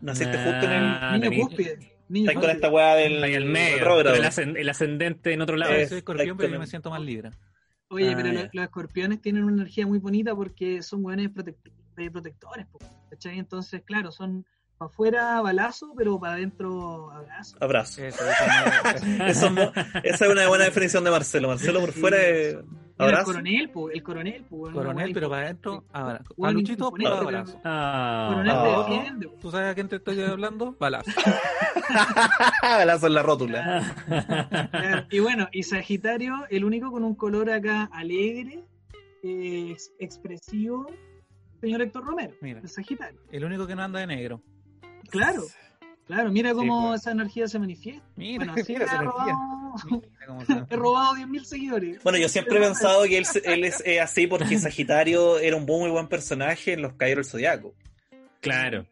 Naciste 0.00 0.36
justo 0.36 0.64
en 0.66 0.70
el. 0.72 0.84
Ah, 1.00 1.18
niño 1.18 1.42
cúspide. 1.42 1.78
Estás 2.12 2.34
con 2.34 2.50
esta 2.50 2.68
weá 2.70 2.94
del. 2.96 3.22
Ahí 3.24 3.34
al 3.34 3.44
medio, 3.46 4.00
el, 4.00 4.24
ascend- 4.24 4.58
el 4.58 4.68
ascendente 4.68 5.32
en 5.32 5.40
otro 5.40 5.56
lado. 5.56 5.72
Yo 5.72 5.78
Eh, 5.78 5.88
soy 5.88 5.98
escorpión, 5.98 6.36
pero 6.36 6.52
yo 6.52 6.58
me 6.60 6.66
siento 6.66 6.90
más 6.90 7.00
libra. 7.00 7.30
Oye, 7.88 8.10
Ah, 8.10 8.14
pero 8.16 8.32
lo- 8.32 8.48
los 8.52 8.64
escorpiones 8.64 9.20
tienen 9.20 9.44
una 9.44 9.54
energía 9.54 9.86
muy 9.86 9.98
bonita 9.98 10.34
porque 10.34 10.82
son 10.82 11.02
buenos 11.02 11.28
protectores, 11.32 12.66
po, 12.66 12.78
¿cachai? 13.10 13.38
Entonces, 13.38 13.82
claro, 13.84 14.10
son 14.12 14.44
para 14.78 14.90
afuera 14.90 15.40
balazo, 15.40 15.94
pero 15.96 16.18
para 16.18 16.34
adentro 16.34 17.10
abrazo. 17.12 17.56
Abrazo. 17.60 18.04
Eso, 18.04 18.24
eso 18.28 18.44
no- 19.06 19.26
Eso 19.26 19.50
no- 19.50 19.72
esa 20.02 20.24
es 20.26 20.30
una 20.30 20.48
buena 20.48 20.64
definición 20.64 21.04
de 21.04 21.10
Marcelo. 21.10 21.48
Marcelo 21.48 21.80
por 21.80 21.92
Sí, 21.92 22.00
fuera 22.00 22.22
es 22.22 22.56
El 22.96 23.24
coronel, 23.24 23.70
po, 23.70 23.90
el 23.90 24.02
coronel, 24.04 24.44
po, 24.44 24.70
Coronel, 24.72 25.12
pero 25.12 25.28
para 25.28 25.46
adentro, 25.46 25.84
abrazo. 25.92 26.34
A 26.44 26.50
Luchito, 26.52 26.90
puro 26.90 27.08
abrazo. 27.08 27.60
Ah. 27.64 28.26
Coronel 28.30 28.52
Ah. 28.56 28.86
defiende, 28.88 29.28
po. 29.28 29.34
¿Tú 29.40 29.50
sabes 29.50 29.72
a 29.72 29.74
quién 29.74 29.88
te 29.88 29.96
estoy 29.96 30.20
hablando? 30.22 30.76
Balazo. 30.78 31.10
Abrazo 32.62 33.06
en 33.08 33.14
la 33.14 33.22
rótula. 33.22 35.06
Y 35.10 35.18
bueno, 35.20 35.48
y 35.52 35.62
Sagitario, 35.64 36.34
el 36.50 36.64
único 36.64 36.90
con 36.90 37.04
un 37.04 37.14
color 37.14 37.50
acá 37.50 37.88
alegre, 37.92 38.64
eh, 39.22 39.70
ex- 39.72 39.92
expresivo, 39.98 40.86
señor 41.60 41.82
Héctor 41.82 42.04
Romero, 42.04 42.34
Mira. 42.40 42.60
el 42.60 42.68
Sagitario. 42.68 43.20
El 43.30 43.44
único 43.44 43.66
que 43.66 43.74
no 43.74 43.82
anda 43.82 44.00
de 44.00 44.06
negro. 44.06 44.40
Claro, 45.10 45.42
claro, 46.06 46.30
mira 46.30 46.52
cómo 46.54 46.88
pues. 46.88 47.00
esa 47.02 47.12
energía 47.12 47.48
se 47.48 47.58
manifiesta. 47.58 48.06
Mira, 48.16 48.44
Bueno, 48.46 48.64
sí, 48.64 48.72
mira 48.72 48.84
he 48.84 48.86
esa 48.86 48.96
energía. 48.96 49.32
robado, 49.32 49.74
Mira 49.90 50.26
cómo 50.26 50.44
se- 50.44 50.52
he 50.70 50.76
robado 50.76 51.14
10.000 51.14 51.44
seguidores. 51.44 52.02
Bueno, 52.02 52.18
yo 52.18 52.28
siempre 52.28 52.56
he 52.58 52.60
pensado 52.60 53.02
que 53.04 53.18
él, 53.18 53.26
él 53.44 53.64
es 53.64 53.82
eh, 53.86 54.00
así 54.00 54.26
porque 54.26 54.58
Sagitario 54.58 55.38
era 55.38 55.56
un 55.56 55.64
muy 55.64 55.90
buen 55.90 56.08
personaje 56.08 56.72
en 56.74 56.82
Los 56.82 56.92
Caballeros 56.94 57.26
del 57.26 57.32
Zodiaco. 57.32 57.74
Claro. 58.40 58.86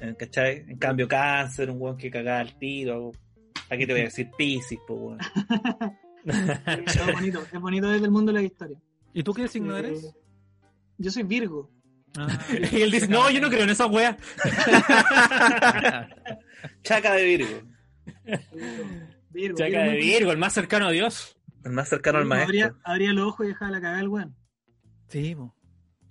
Eh, 0.00 0.14
¿Cachai? 0.18 0.64
En 0.68 0.78
cambio, 0.78 1.06
Cáncer, 1.08 1.70
un 1.70 1.80
weón 1.80 1.96
que 1.96 2.10
cagaba 2.10 2.40
al 2.40 2.58
tiro. 2.58 3.12
Aquí 3.68 3.86
te 3.86 3.92
voy 3.92 4.00
a 4.02 4.04
decir 4.04 4.30
Pisces, 4.36 4.78
pues, 4.86 4.98
weón. 5.00 5.18
Es 6.24 7.14
bonito, 7.14 7.42
es 7.50 7.60
bonito 7.60 7.88
desde 7.88 8.04
el 8.04 8.10
mundo 8.10 8.30
de 8.32 8.40
la 8.40 8.44
historia. 8.44 8.78
¿Y 9.14 9.22
tú 9.22 9.32
qué 9.32 9.48
signo 9.48 9.74
Eh, 9.76 9.78
eres? 9.80 10.14
Yo 10.98 11.10
soy 11.10 11.22
Virgo. 11.22 11.70
Ah, 12.18 12.38
Y 12.72 12.82
él 12.82 12.90
dice, 12.90 13.08
no, 13.08 13.30
yo 13.30 13.40
no 13.40 13.48
creo 13.48 13.62
en 13.64 13.70
esa 13.70 13.86
wea. 13.86 14.16
Chaca 16.82 17.12
de 17.14 17.24
Virgo. 17.24 17.62
Virgo. 19.30 19.56
Chaca 19.58 19.82
de 19.82 19.96
Virgo, 19.96 20.32
el 20.32 20.38
más 20.38 20.52
cercano 20.52 20.86
a 20.86 20.90
Dios. 20.90 21.36
El 21.64 21.72
más 21.72 21.88
cercano 21.88 22.18
al 22.18 22.24
maestro. 22.26 22.46
Abría, 22.48 22.74
abría 22.84 23.12
los 23.12 23.28
ojos 23.28 23.46
y 23.46 23.48
dejaba 23.50 23.70
la 23.70 23.80
cagada 23.80 24.00
el 24.00 24.08
weón. 24.08 24.36
sí, 25.08 25.34
po. 25.34 25.54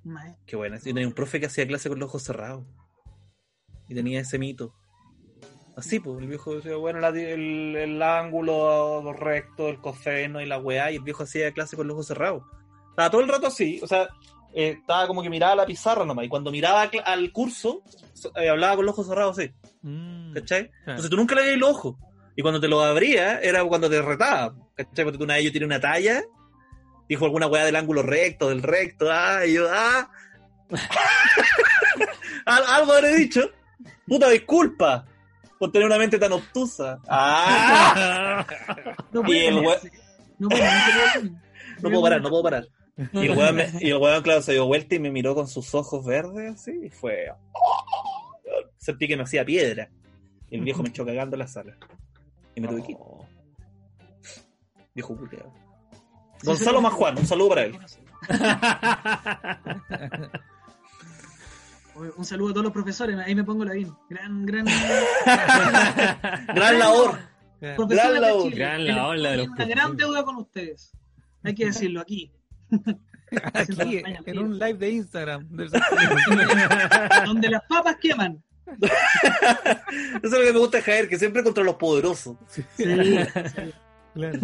Maestro. 0.03 0.43
Qué 0.45 0.55
bueno. 0.55 0.77
Yo 0.77 0.83
tenía 0.83 1.07
un 1.07 1.13
profe 1.13 1.39
que 1.39 1.47
hacía 1.47 1.67
clase 1.67 1.89
con 1.89 1.99
los 1.99 2.07
ojos 2.07 2.23
cerrados. 2.23 2.65
Y 3.89 3.95
tenía 3.95 4.21
ese 4.21 4.39
mito. 4.39 4.73
Así, 5.75 5.99
pues, 5.99 6.19
el 6.21 6.27
viejo 6.27 6.55
decía, 6.55 6.75
bueno, 6.77 6.99
la- 6.99 7.09
el, 7.09 7.75
el 7.75 8.01
ángulo 8.01 9.11
recto, 9.13 9.67
el 9.69 9.79
coseno 9.81 10.41
y 10.41 10.45
la 10.45 10.57
weá, 10.57 10.91
y 10.91 10.95
el 10.95 11.03
viejo 11.03 11.23
hacía 11.23 11.51
clase 11.51 11.75
con 11.75 11.87
los 11.87 11.95
ojos 11.95 12.07
cerrados. 12.07 12.43
Estaba 12.91 13.09
todo 13.11 13.21
el 13.21 13.27
rato 13.27 13.47
así, 13.47 13.79
o 13.83 13.87
sea, 13.87 14.07
eh, 14.53 14.77
estaba 14.79 15.07
como 15.07 15.21
que 15.23 15.29
miraba 15.29 15.55
la 15.55 15.65
pizarra 15.65 16.05
nomás, 16.05 16.25
y 16.25 16.29
cuando 16.29 16.51
miraba 16.51 16.89
al, 17.05 17.31
curso, 17.31 17.81
eh, 18.35 18.49
hablaba 18.49 18.75
con 18.75 18.85
los 18.85 18.93
ojos 18.93 19.07
cerrados 19.07 19.37
así, 19.39 19.51
Mm, 19.81 20.33
¿cachai? 20.33 20.69
Entonces 20.85 21.09
tú 21.09 21.15
nunca 21.15 21.35
le 21.35 21.41
veías 21.43 21.57
los 21.59 21.69
ojos. 21.69 21.95
Y 22.35 22.41
cuando 22.41 22.59
te 22.59 22.67
los 22.67 22.83
abría, 22.83 23.39
era 23.39 23.63
cuando 23.65 23.89
te 23.89 24.01
retaba, 24.01 24.53
¿cachai? 24.75 25.05
Porque 25.05 25.17
tú 25.17 25.23
una 25.23 25.35
vez 25.35 25.45
yo 25.45 25.51
tiré 25.51 25.65
una 25.65 25.79
talla, 25.79 26.21
dijo 27.07 27.25
alguna 27.25 27.47
weá 27.47 27.63
del 27.65 27.75
ángulo 27.75 28.01
recto, 28.03 28.49
del 28.49 28.61
recto, 28.61 29.07
ah, 29.11 29.45
y 29.45 29.53
yo, 29.53 29.67
ah. 29.71 30.09
Al- 32.45 32.65
Algo 32.67 32.93
habré 32.93 33.15
dicho. 33.15 33.41
Puta 34.07 34.29
disculpa 34.29 35.05
por 35.57 35.71
tener 35.71 35.85
una 35.87 35.97
mente 35.97 36.17
tan 36.17 36.31
obtusa. 36.31 36.99
Ah, 37.07 38.45
No 39.11 39.21
Y 39.21 39.23
puede 39.23 39.47
el 39.47 39.55
we- 39.55 39.61
ponerse. 39.63 39.91
No 40.39 40.49
ponerse. 40.49 41.21
no 41.81 41.89
puedo 41.89 42.01
parar, 42.01 42.21
no 42.21 42.29
puedo 42.29 42.43
parar. 42.43 42.67
Y 43.13 43.25
el 43.27 43.37
weón, 43.37 43.55
me- 43.55 43.71
y 43.79 43.89
el 43.89 43.97
weón, 43.97 44.21
claro, 44.23 44.41
se 44.41 44.53
dio 44.53 44.65
vuelta 44.65 44.95
y 44.95 44.99
me 44.99 45.11
miró 45.11 45.33
con 45.35 45.47
sus 45.47 45.73
ojos 45.75 46.05
verdes 46.05 46.55
así, 46.55 46.71
y 46.85 46.89
fue. 46.89 47.27
Sentí 48.77 49.07
que 49.07 49.15
me 49.17 49.23
hacía 49.23 49.45
piedra. 49.45 49.89
Y 50.49 50.55
el 50.55 50.61
viejo 50.61 50.81
me 50.83 50.89
echó 50.89 51.05
cagando 51.05 51.35
en 51.35 51.39
la 51.39 51.47
sala. 51.47 51.77
Y 52.55 52.61
me 52.61 52.67
tuve 52.67 52.83
que 52.83 52.91
ir. 52.93 52.97
Viejo 54.95 55.15
culiao. 55.15 55.53
Gonzalo 56.43 56.81
más 56.81 56.93
Juan, 56.93 57.17
un 57.17 57.25
saludo 57.27 57.49
para 57.49 57.63
él. 57.63 57.77
Un 62.17 62.23
saludo 62.23 62.49
a 62.51 62.53
todos 62.53 62.63
los 62.63 62.73
profesores, 62.73 63.17
ahí 63.17 63.35
me 63.35 63.43
pongo 63.43 63.65
la 63.65 63.73
bien. 63.73 63.93
Gran, 64.09 64.45
gran. 64.45 64.65
Gran 66.55 66.79
labor. 66.79 67.19
De 67.59 67.75
labor, 68.21 68.51
gran 68.55 68.87
labor 68.87 69.17
la 69.17 69.31
de 69.31 69.37
los 69.37 69.47
Una 69.49 69.65
gran 69.65 69.97
deuda 69.97 70.23
con 70.23 70.37
ustedes. 70.37 70.93
Hay 71.43 71.53
que 71.55 71.65
decirlo 71.65 71.99
aquí. 71.99 72.31
Aquí, 73.53 74.01
en 74.25 74.39
un 74.39 74.57
live 74.57 74.73
de 74.73 74.89
Instagram. 74.91 75.47
Donde 77.25 77.49
las 77.49 77.63
papas 77.65 77.97
queman. 77.97 78.43
Eso 80.23 80.23
es 80.23 80.31
lo 80.31 80.39
que 80.39 80.53
me 80.53 80.59
gusta 80.59 80.77
de 80.77 80.83
Javier, 80.83 81.09
que 81.09 81.17
siempre 81.17 81.43
contra 81.43 81.63
los 81.63 81.75
poderosos. 81.75 82.37
Sí. 82.47 82.63
Claro. 84.13 84.39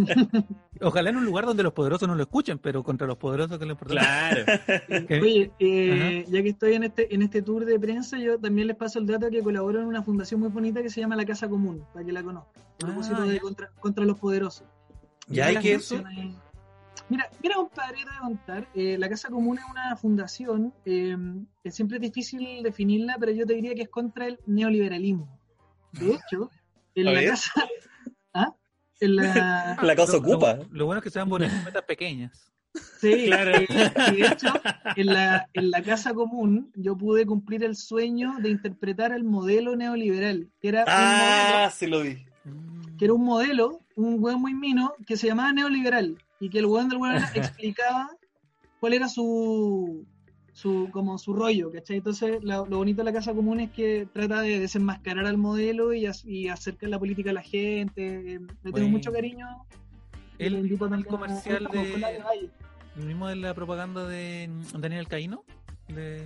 Ojalá 0.82 1.10
en 1.10 1.18
un 1.18 1.26
lugar 1.26 1.46
donde 1.46 1.64
los 1.64 1.74
poderosos 1.74 2.08
no 2.08 2.16
lo 2.16 2.24
escuchen, 2.24 2.60
pero 2.60 2.84
contra 2.84 3.08
los 3.08 3.18
poderosos 3.18 3.58
que 3.58 3.66
lo 3.66 3.72
importante. 3.72 4.04
Claro. 4.46 5.08
¿Qué? 5.08 5.22
Oye, 5.22 5.52
eh, 5.60 6.26
ya 6.28 6.44
que 6.44 6.50
estoy 6.50 6.74
en 6.74 6.84
este, 6.84 7.14
en 7.14 7.22
este 7.24 7.42
tour 7.42 7.66
de 7.66 7.80
prensa, 7.80 8.18
yo 8.20 8.40
también 8.40 8.68
les 8.68 8.78
paso 8.78 9.00
el 9.00 9.08
dato 9.08 9.30
que 9.30 9.42
colaboro 9.42 9.82
en 9.82 9.88
una 9.88 10.04
fundación 10.04 10.40
muy 10.40 10.50
bonita 10.50 10.82
que 10.82 10.90
se 10.90 11.02
llama 11.02 11.16
La 11.16 11.26
Casa 11.26 11.50
Común, 11.50 11.84
para 11.94 12.06
que 12.06 12.12
la 12.12 12.24
conozcan. 12.24 12.64
Ah, 12.64 12.78
propósito 12.78 13.22
de 13.24 13.36
ya. 13.36 13.42
contra, 13.42 13.70
contra 13.80 14.06
los 14.06 14.20
poderosos. 14.20 14.68
Ya 15.28 15.48
hay 15.48 15.58
que 15.58 15.74
eso. 15.74 16.04
Mira, 17.10 17.30
mira, 17.42 17.56
compadre, 17.56 17.98
te 18.00 18.06
voy 18.06 18.14
a 18.16 18.20
contar. 18.22 18.68
eh, 18.74 18.98
la 18.98 19.08
Casa 19.10 19.30
Común 19.30 19.60
es 19.60 19.66
una 19.70 19.96
fundación, 19.96 20.74
eh, 20.86 21.16
que 21.64 21.72
siempre 21.72 21.98
es 21.98 22.02
difícil 22.02 22.64
definirla, 22.64 23.18
pero 23.20 23.32
yo 23.32 23.46
te 23.46 23.54
diría 23.54 23.76
que 23.76 23.84
es 23.84 23.90
contra 23.90 24.26
el 24.28 24.40
neoliberalismo. 24.48 25.28
De 25.92 26.12
hecho, 26.16 26.50
en 26.96 27.06
la 27.14 27.24
casa. 27.26 27.52
¿Ah? 28.34 28.54
En 29.00 29.16
la. 29.18 29.78
La 29.82 29.96
cosa 29.96 30.14
Lo- 30.14 30.20
ocupa. 30.20 30.56
Lo, 30.56 30.68
lo 30.72 30.86
bueno 30.88 31.00
es 31.00 31.04
que 31.04 31.10
se 31.12 31.20
van 31.20 31.30
por 31.30 31.42
metas 31.42 31.84
pequeñas. 31.84 32.52
Sí, 33.00 33.26
Claro. 33.28 33.52
eh, 33.56 33.68
y 34.12 34.16
de 34.22 34.28
hecho, 34.28 34.48
en 34.96 35.06
la, 35.06 35.48
en 35.54 35.72
la 35.72 35.82
Casa 35.84 36.14
Común 36.14 36.72
yo 36.76 36.98
pude 36.98 37.26
cumplir 37.26 37.64
el 37.64 37.76
sueño 37.76 38.36
de 38.40 38.50
interpretar 38.50 39.12
el 39.14 39.24
modelo 39.24 39.76
neoliberal, 39.76 40.50
que 40.60 40.70
era 40.70 40.80
un 40.80 40.86
modelo 40.92 41.66
Ah, 41.68 41.72
sí 41.74 41.86
lo 41.88 42.02
vi. 42.02 42.18
Mm. 42.46 42.98
que 42.98 43.06
era 43.06 43.14
un 43.14 43.24
modelo, 43.24 43.82
un 43.96 44.18
weón 44.20 44.42
muy 44.42 44.54
mino, 44.54 44.94
que 45.08 45.16
se 45.18 45.28
llamaba 45.28 45.52
neoliberal, 45.54 46.18
y 46.40 46.50
que 46.50 46.60
el 46.60 46.66
weón 46.66 46.90
de 46.90 46.96
alguna 46.96 47.14
manera 47.14 47.32
explicaba 47.36 48.10
cuál 48.80 48.94
era 48.94 49.08
su, 49.08 50.06
su 50.54 50.90
como 50.92 51.18
su 51.18 51.34
rollo, 51.34 51.72
¿cachai? 51.72 51.98
Entonces 51.98 52.44
lo, 52.44 52.66
lo 52.66 52.78
bonito 52.78 52.98
de 53.02 53.06
la 53.06 53.14
Casa 53.14 53.34
Común 53.34 53.60
es 53.62 53.72
que 53.72 54.08
trata 54.14 54.42
de 54.42 54.60
desenmascarar 54.60 55.26
al 55.26 55.38
modelo 55.38 55.94
y, 55.94 56.06
as- 56.06 56.26
y 56.26 56.48
acercar 56.50 56.90
la 56.90 57.00
política 57.00 57.30
a 57.32 57.34
la 57.34 57.42
gente, 57.42 58.06
eh, 58.06 58.40
le 58.40 58.48
tengo 58.48 58.72
Bueno. 58.72 58.88
mucho 58.90 59.12
cariño. 59.12 59.48
El- 60.38 60.56
el 60.56 61.06
comercial 61.06 61.66
a- 61.66 61.70
a- 61.70 61.72
de- 61.72 62.50
El 62.98 63.06
mismo 63.06 63.28
de 63.28 63.36
la 63.38 63.54
propaganda 63.54 64.06
de 64.08 64.50
Daniel 64.78 65.08
Caíno. 65.08 65.44
De... 65.88 66.22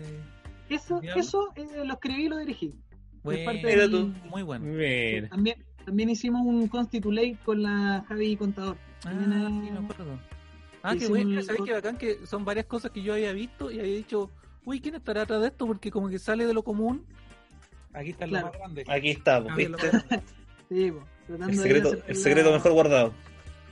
Eso, 0.69 1.02
eso 1.15 1.49
eh, 1.56 1.65
lo 1.86 1.94
escribí 1.94 2.26
y 2.26 2.30
lo 2.30 2.38
dirigí. 2.38 2.73
Bueno, 3.23 3.52
tú. 3.90 4.14
muy 4.30 4.44
bueno. 4.44 4.65
También, 5.30 5.57
también 5.86 6.10
hicimos 6.10 6.41
un 6.45 6.68
Constitulate 6.68 7.38
con 7.44 7.61
la 7.64 8.06
Javi 8.07 8.36
Contador. 8.38 8.77
Ah, 8.99 9.11
También, 9.11 9.61
sí, 9.65 9.71
me 9.71 9.80
acuerdo. 9.80 10.19
Ah, 10.84 10.95
qué 10.97 11.07
bueno. 11.07 11.41
¿Sabes 11.41 11.61
qué 11.65 11.73
bacán? 11.73 11.97
Que 11.97 12.26
son 12.26 12.45
varias 12.45 12.65
cosas 12.65 12.91
que 12.91 13.01
yo 13.01 13.13
había 13.13 13.34
visto 13.34 13.69
y 13.71 13.80
había 13.80 13.95
dicho, 13.95 14.30
uy, 14.65 14.80
¿quién 14.81 14.95
estará 14.95 15.23
atrás 15.23 15.41
de 15.41 15.47
esto? 15.47 15.65
Porque 15.67 15.91
como 15.91 16.09
que 16.09 16.19
sale 16.19 16.45
de 16.45 16.53
lo 16.53 16.63
común. 16.63 17.05
Aquí 17.93 18.11
está 18.11 18.26
Claro. 18.27 18.47
lo 18.47 18.51
más 18.53 18.59
grande. 18.59 18.84
Aquí 18.88 19.09
está 19.09 19.39
¿viste? 19.39 19.88
grande. 19.88 20.21
Sí, 20.69 20.91
po, 20.91 21.03
El 21.47 21.55
secreto, 22.15 22.49
la- 22.51 22.57
mejor 22.57 22.73
guardado. 22.73 23.13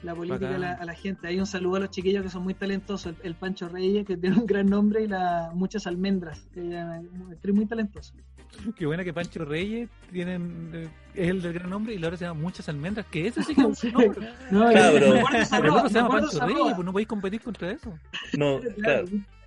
la 0.02 0.16
política 0.16 0.56
a 0.56 0.58
la, 0.58 0.74
a 0.74 0.84
la 0.86 0.96
gente. 0.96 1.28
Hay 1.28 1.40
un 1.40 1.46
saludo 1.46 1.76
a 1.76 1.80
los 1.82 1.92
chiquillos 1.92 2.24
que 2.24 2.30
son 2.30 2.42
muy 2.44 2.56
talentosos. 2.56 3.14
El, 3.22 3.28
el 3.28 3.36
Pancho 3.36 3.70
Reyes, 3.70 4.04
que 4.06 4.18
tiene 4.18 4.36
un 4.38 4.48
gran 4.48 4.66
nombre, 4.66 5.04
y 5.04 5.08
la, 5.08 5.52
muchas 5.54 5.86
almendras. 5.86 6.40
que 6.54 6.62
ella- 6.62 7.00
Es 7.44 7.54
muy 7.54 7.68
talentoso. 7.68 8.14
Qué 8.78 8.86
buena 8.86 9.04
que 9.04 9.14
Pancho 9.14 9.46
Reyes 9.46 9.90
tienen, 10.12 10.72
eh, 10.74 10.88
es 11.16 11.30
el 11.30 11.42
del 11.42 11.54
gran 11.54 11.70
nombre 11.70 11.94
y 11.94 11.98
la 11.98 12.08
otra 12.08 12.18
se 12.18 12.26
llama 12.26 12.42
Muchas 12.42 12.68
Almendras. 12.70 13.06
Que 13.08 13.28
ese 13.28 13.44
sí 13.44 13.56
que 13.56 13.62
es 13.62 13.84
un 13.84 13.92
nombre. 13.92 14.30
No, 14.52 14.70
Claro. 14.72 14.94
Pero 14.94 15.06
el 15.06 15.70
otro 15.70 15.90
se 15.90 15.96
llama 15.96 16.10
Pancho 16.10 16.40
Reyes, 16.46 16.74
pues 16.76 16.86
no 16.86 16.92
podéis 16.92 17.08
competir 17.08 17.42
contra 17.42 17.72
eso. 17.72 17.98
No, 18.34 18.60
claro. 18.82 19.06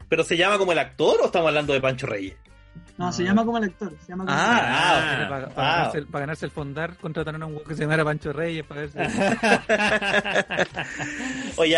Pero 0.09 0.25
se 0.25 0.37
llama 0.37 0.59
como 0.59 0.73
el 0.73 0.79
actor 0.79 1.21
o 1.23 1.27
estamos 1.27 1.49
hablando 1.49 1.73
de 1.73 1.81
Pancho 1.81 2.07
Reyes? 2.07 2.35
No, 2.99 3.07
No, 3.07 3.13
se 3.13 3.25
llama 3.25 3.45
como 3.47 3.57
el 3.59 3.65
actor. 3.65 3.93
Se 4.05 4.09
llama 4.13 4.25
como 4.27 4.37
Ah, 4.39 4.61
ah, 4.63 5.27
Para, 5.29 5.47
ah. 5.47 5.51
ganarse, 5.79 5.99
el- 5.99 6.07
para 6.07 6.21
ganarse 6.23 6.45
el 6.47 6.53
fondar, 6.53 6.97
contrataron 6.99 7.43
a 7.43 7.47
un 7.47 7.59
que 7.65 7.75
se 7.75 7.83
llamara 7.83 8.05
Pancho 8.05 8.33
Reyes 8.33 8.65
para 8.67 8.83
ver 8.83 8.91
si... 8.91 8.99
Oye, 11.57 11.77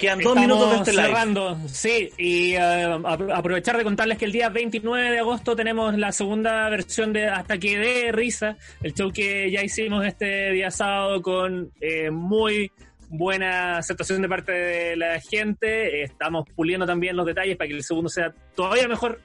quedan 0.00 0.20
dos 0.20 0.36
minutos 0.36 0.70
de 0.70 0.76
este 0.78 0.92
live. 0.92 1.04
cerrando, 1.06 1.58
sí, 1.68 2.10
y 2.18 2.52
apro- 2.54 3.32
aprovechar 3.34 3.76
de 3.76 3.84
contarles 3.84 4.18
que 4.18 4.24
el 4.24 4.32
día 4.32 4.48
29 4.48 5.10
de 5.10 5.18
agosto 5.18 5.54
tenemos 5.56 5.96
la 5.96 6.12
segunda 6.12 6.68
versión 6.70 7.12
de 7.12 7.28
Hasta 7.28 7.58
que 7.58 7.78
dé 7.78 8.12
risa, 8.12 8.56
el 8.82 8.94
show 8.94 9.10
que 9.12 9.50
ya 9.50 9.62
hicimos 9.62 10.04
este 10.06 10.50
día 10.52 10.70
sábado 10.70 11.20
con 11.22 11.70
eh, 11.80 12.10
muy 12.10 12.70
buena 13.08 13.78
aceptación 13.78 14.22
de 14.22 14.28
parte 14.28 14.52
de 14.52 14.96
la 14.96 15.20
gente. 15.20 16.02
Estamos 16.02 16.44
puliendo 16.56 16.86
también 16.86 17.16
los 17.16 17.26
detalles 17.26 17.56
para 17.56 17.68
que 17.68 17.74
el 17.74 17.84
segundo 17.84 18.08
sea 18.08 18.32
todavía 18.56 18.88
mejor 18.88 19.20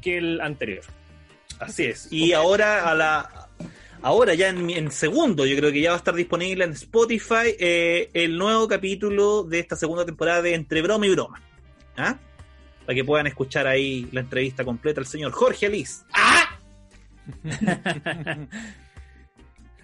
que 0.00 0.18
el 0.18 0.40
anterior. 0.40 0.84
Así 1.58 1.84
es. 1.84 2.08
Y 2.10 2.32
ahora 2.32 2.90
a 2.90 2.94
la 2.94 3.48
ahora 4.02 4.34
ya 4.34 4.48
en, 4.48 4.70
en 4.70 4.90
segundo, 4.90 5.46
yo 5.46 5.56
creo 5.56 5.72
que 5.72 5.80
ya 5.80 5.90
va 5.90 5.96
a 5.96 5.98
estar 5.98 6.14
disponible 6.14 6.64
en 6.64 6.72
Spotify 6.72 7.54
eh, 7.58 8.10
el 8.14 8.38
nuevo 8.38 8.66
capítulo 8.66 9.44
de 9.44 9.58
esta 9.58 9.76
segunda 9.76 10.04
temporada 10.04 10.42
de 10.42 10.54
Entre 10.54 10.82
Broma 10.82 11.06
y 11.06 11.10
Broma. 11.10 11.40
¿Ah? 11.96 12.16
Para 12.86 12.94
que 12.94 13.04
puedan 13.04 13.26
escuchar 13.26 13.66
ahí 13.66 14.08
la 14.12 14.20
entrevista 14.20 14.64
completa 14.64 15.00
al 15.00 15.06
señor 15.06 15.32
Jorge 15.32 15.66
Alice. 15.66 16.04
¡Ah! 16.12 16.58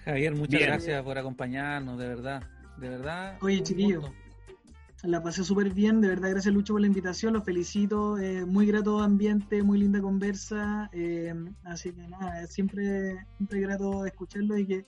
Javier, 0.04 0.34
muchas 0.34 0.58
Bien. 0.60 0.70
gracias 0.70 1.02
por 1.02 1.18
acompañarnos, 1.18 1.98
de 1.98 2.08
verdad. 2.08 2.42
De 2.78 2.88
verdad. 2.88 3.36
Oye, 3.40 3.62
chiquillo. 3.62 4.12
La 5.06 5.22
pasé 5.22 5.44
súper 5.44 5.70
bien, 5.70 6.00
de 6.00 6.08
verdad, 6.08 6.30
gracias 6.30 6.52
Lucho 6.52 6.72
por 6.74 6.80
la 6.80 6.86
invitación, 6.88 7.34
los 7.34 7.44
felicito, 7.44 8.18
eh, 8.18 8.44
muy 8.44 8.66
grato 8.66 9.00
ambiente, 9.00 9.62
muy 9.62 9.78
linda 9.78 10.00
conversa, 10.00 10.90
eh, 10.92 11.32
así 11.64 11.92
que 11.92 12.08
nada, 12.08 12.42
es 12.42 12.52
siempre, 12.52 13.16
siempre 13.36 13.60
grato 13.60 14.04
escucharlo 14.04 14.58
y 14.58 14.66
que 14.66 14.84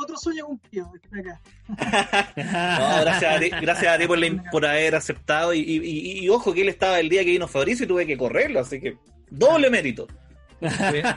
otro 0.00 0.16
sueño 0.16 0.44
cumplido, 0.46 0.92
estar 0.94 1.18
acá. 1.20 1.40
No, 2.36 3.00
gracias 3.02 3.36
a 3.36 3.40
ti, 3.40 3.50
gracias 3.62 3.94
a 3.94 3.98
ti 3.98 4.06
por, 4.06 4.18
la- 4.18 4.44
por 4.50 4.66
haber 4.66 4.94
aceptado. 4.94 5.54
Y, 5.54 5.60
y- 5.60 5.78
y- 5.78 6.24
y 6.24 6.28
ojo 6.28 6.52
que 6.52 6.60
él 6.62 6.68
estaba 6.68 7.00
el 7.00 7.08
día 7.08 7.24
que 7.24 7.30
vino 7.30 7.48
Fabricio 7.48 7.84
y 7.84 7.88
tuve 7.88 8.06
que 8.06 8.16
correrlo, 8.16 8.60
así 8.60 8.80
que 8.80 8.98
doble 9.30 9.70
mérito. 9.70 10.06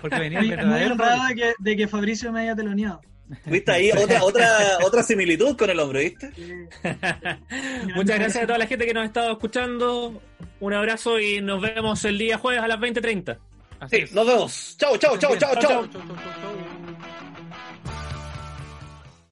Porque- 0.02 0.18
venía 0.20 0.40
el 0.40 0.66
Muy, 0.66 0.84
honrado 0.84 1.28
de 1.28 1.36
que, 1.36 1.54
de 1.60 1.76
que 1.76 1.88
Fabricio 1.88 2.32
me 2.32 2.40
haya 2.42 2.56
teloneado. 2.56 3.02
¿Viste 3.46 3.72
ahí 3.72 3.92
otra, 3.92 4.24
otra, 4.24 4.78
otra 4.84 5.04
similitud 5.04 5.58
con 5.58 5.70
el 5.70 5.80
hombre, 5.80 6.04
viste? 6.04 6.32
Muchas 7.96 8.20
gracias 8.20 8.44
a 8.44 8.48
toda 8.48 8.58
la 8.60 8.68
gente 8.68 8.86
que 8.86 8.94
nos 8.94 9.04
ha 9.04 9.06
estado 9.08 9.32
escuchando. 9.32 10.22
Un 10.60 10.74
abrazo 10.74 11.20
y 11.20 11.42
nos 11.42 11.62
vemos 11.62 12.06
el 12.06 12.18
día 12.18 12.38
jueves 12.38 12.62
a 12.64 12.68
las 12.68 12.80
20.30. 12.80 13.38
Así 13.80 13.96
Sí, 13.98 14.02
es. 14.04 14.12
nos 14.14 14.28
vemos. 14.28 14.76
Chao, 14.78 14.98
chao, 14.98 15.18
chao, 15.18 15.36
chao, 15.38 15.56
chao. 15.56 15.62
chau, 15.62 15.88
chau, 15.88 16.02
chau. 16.02 16.65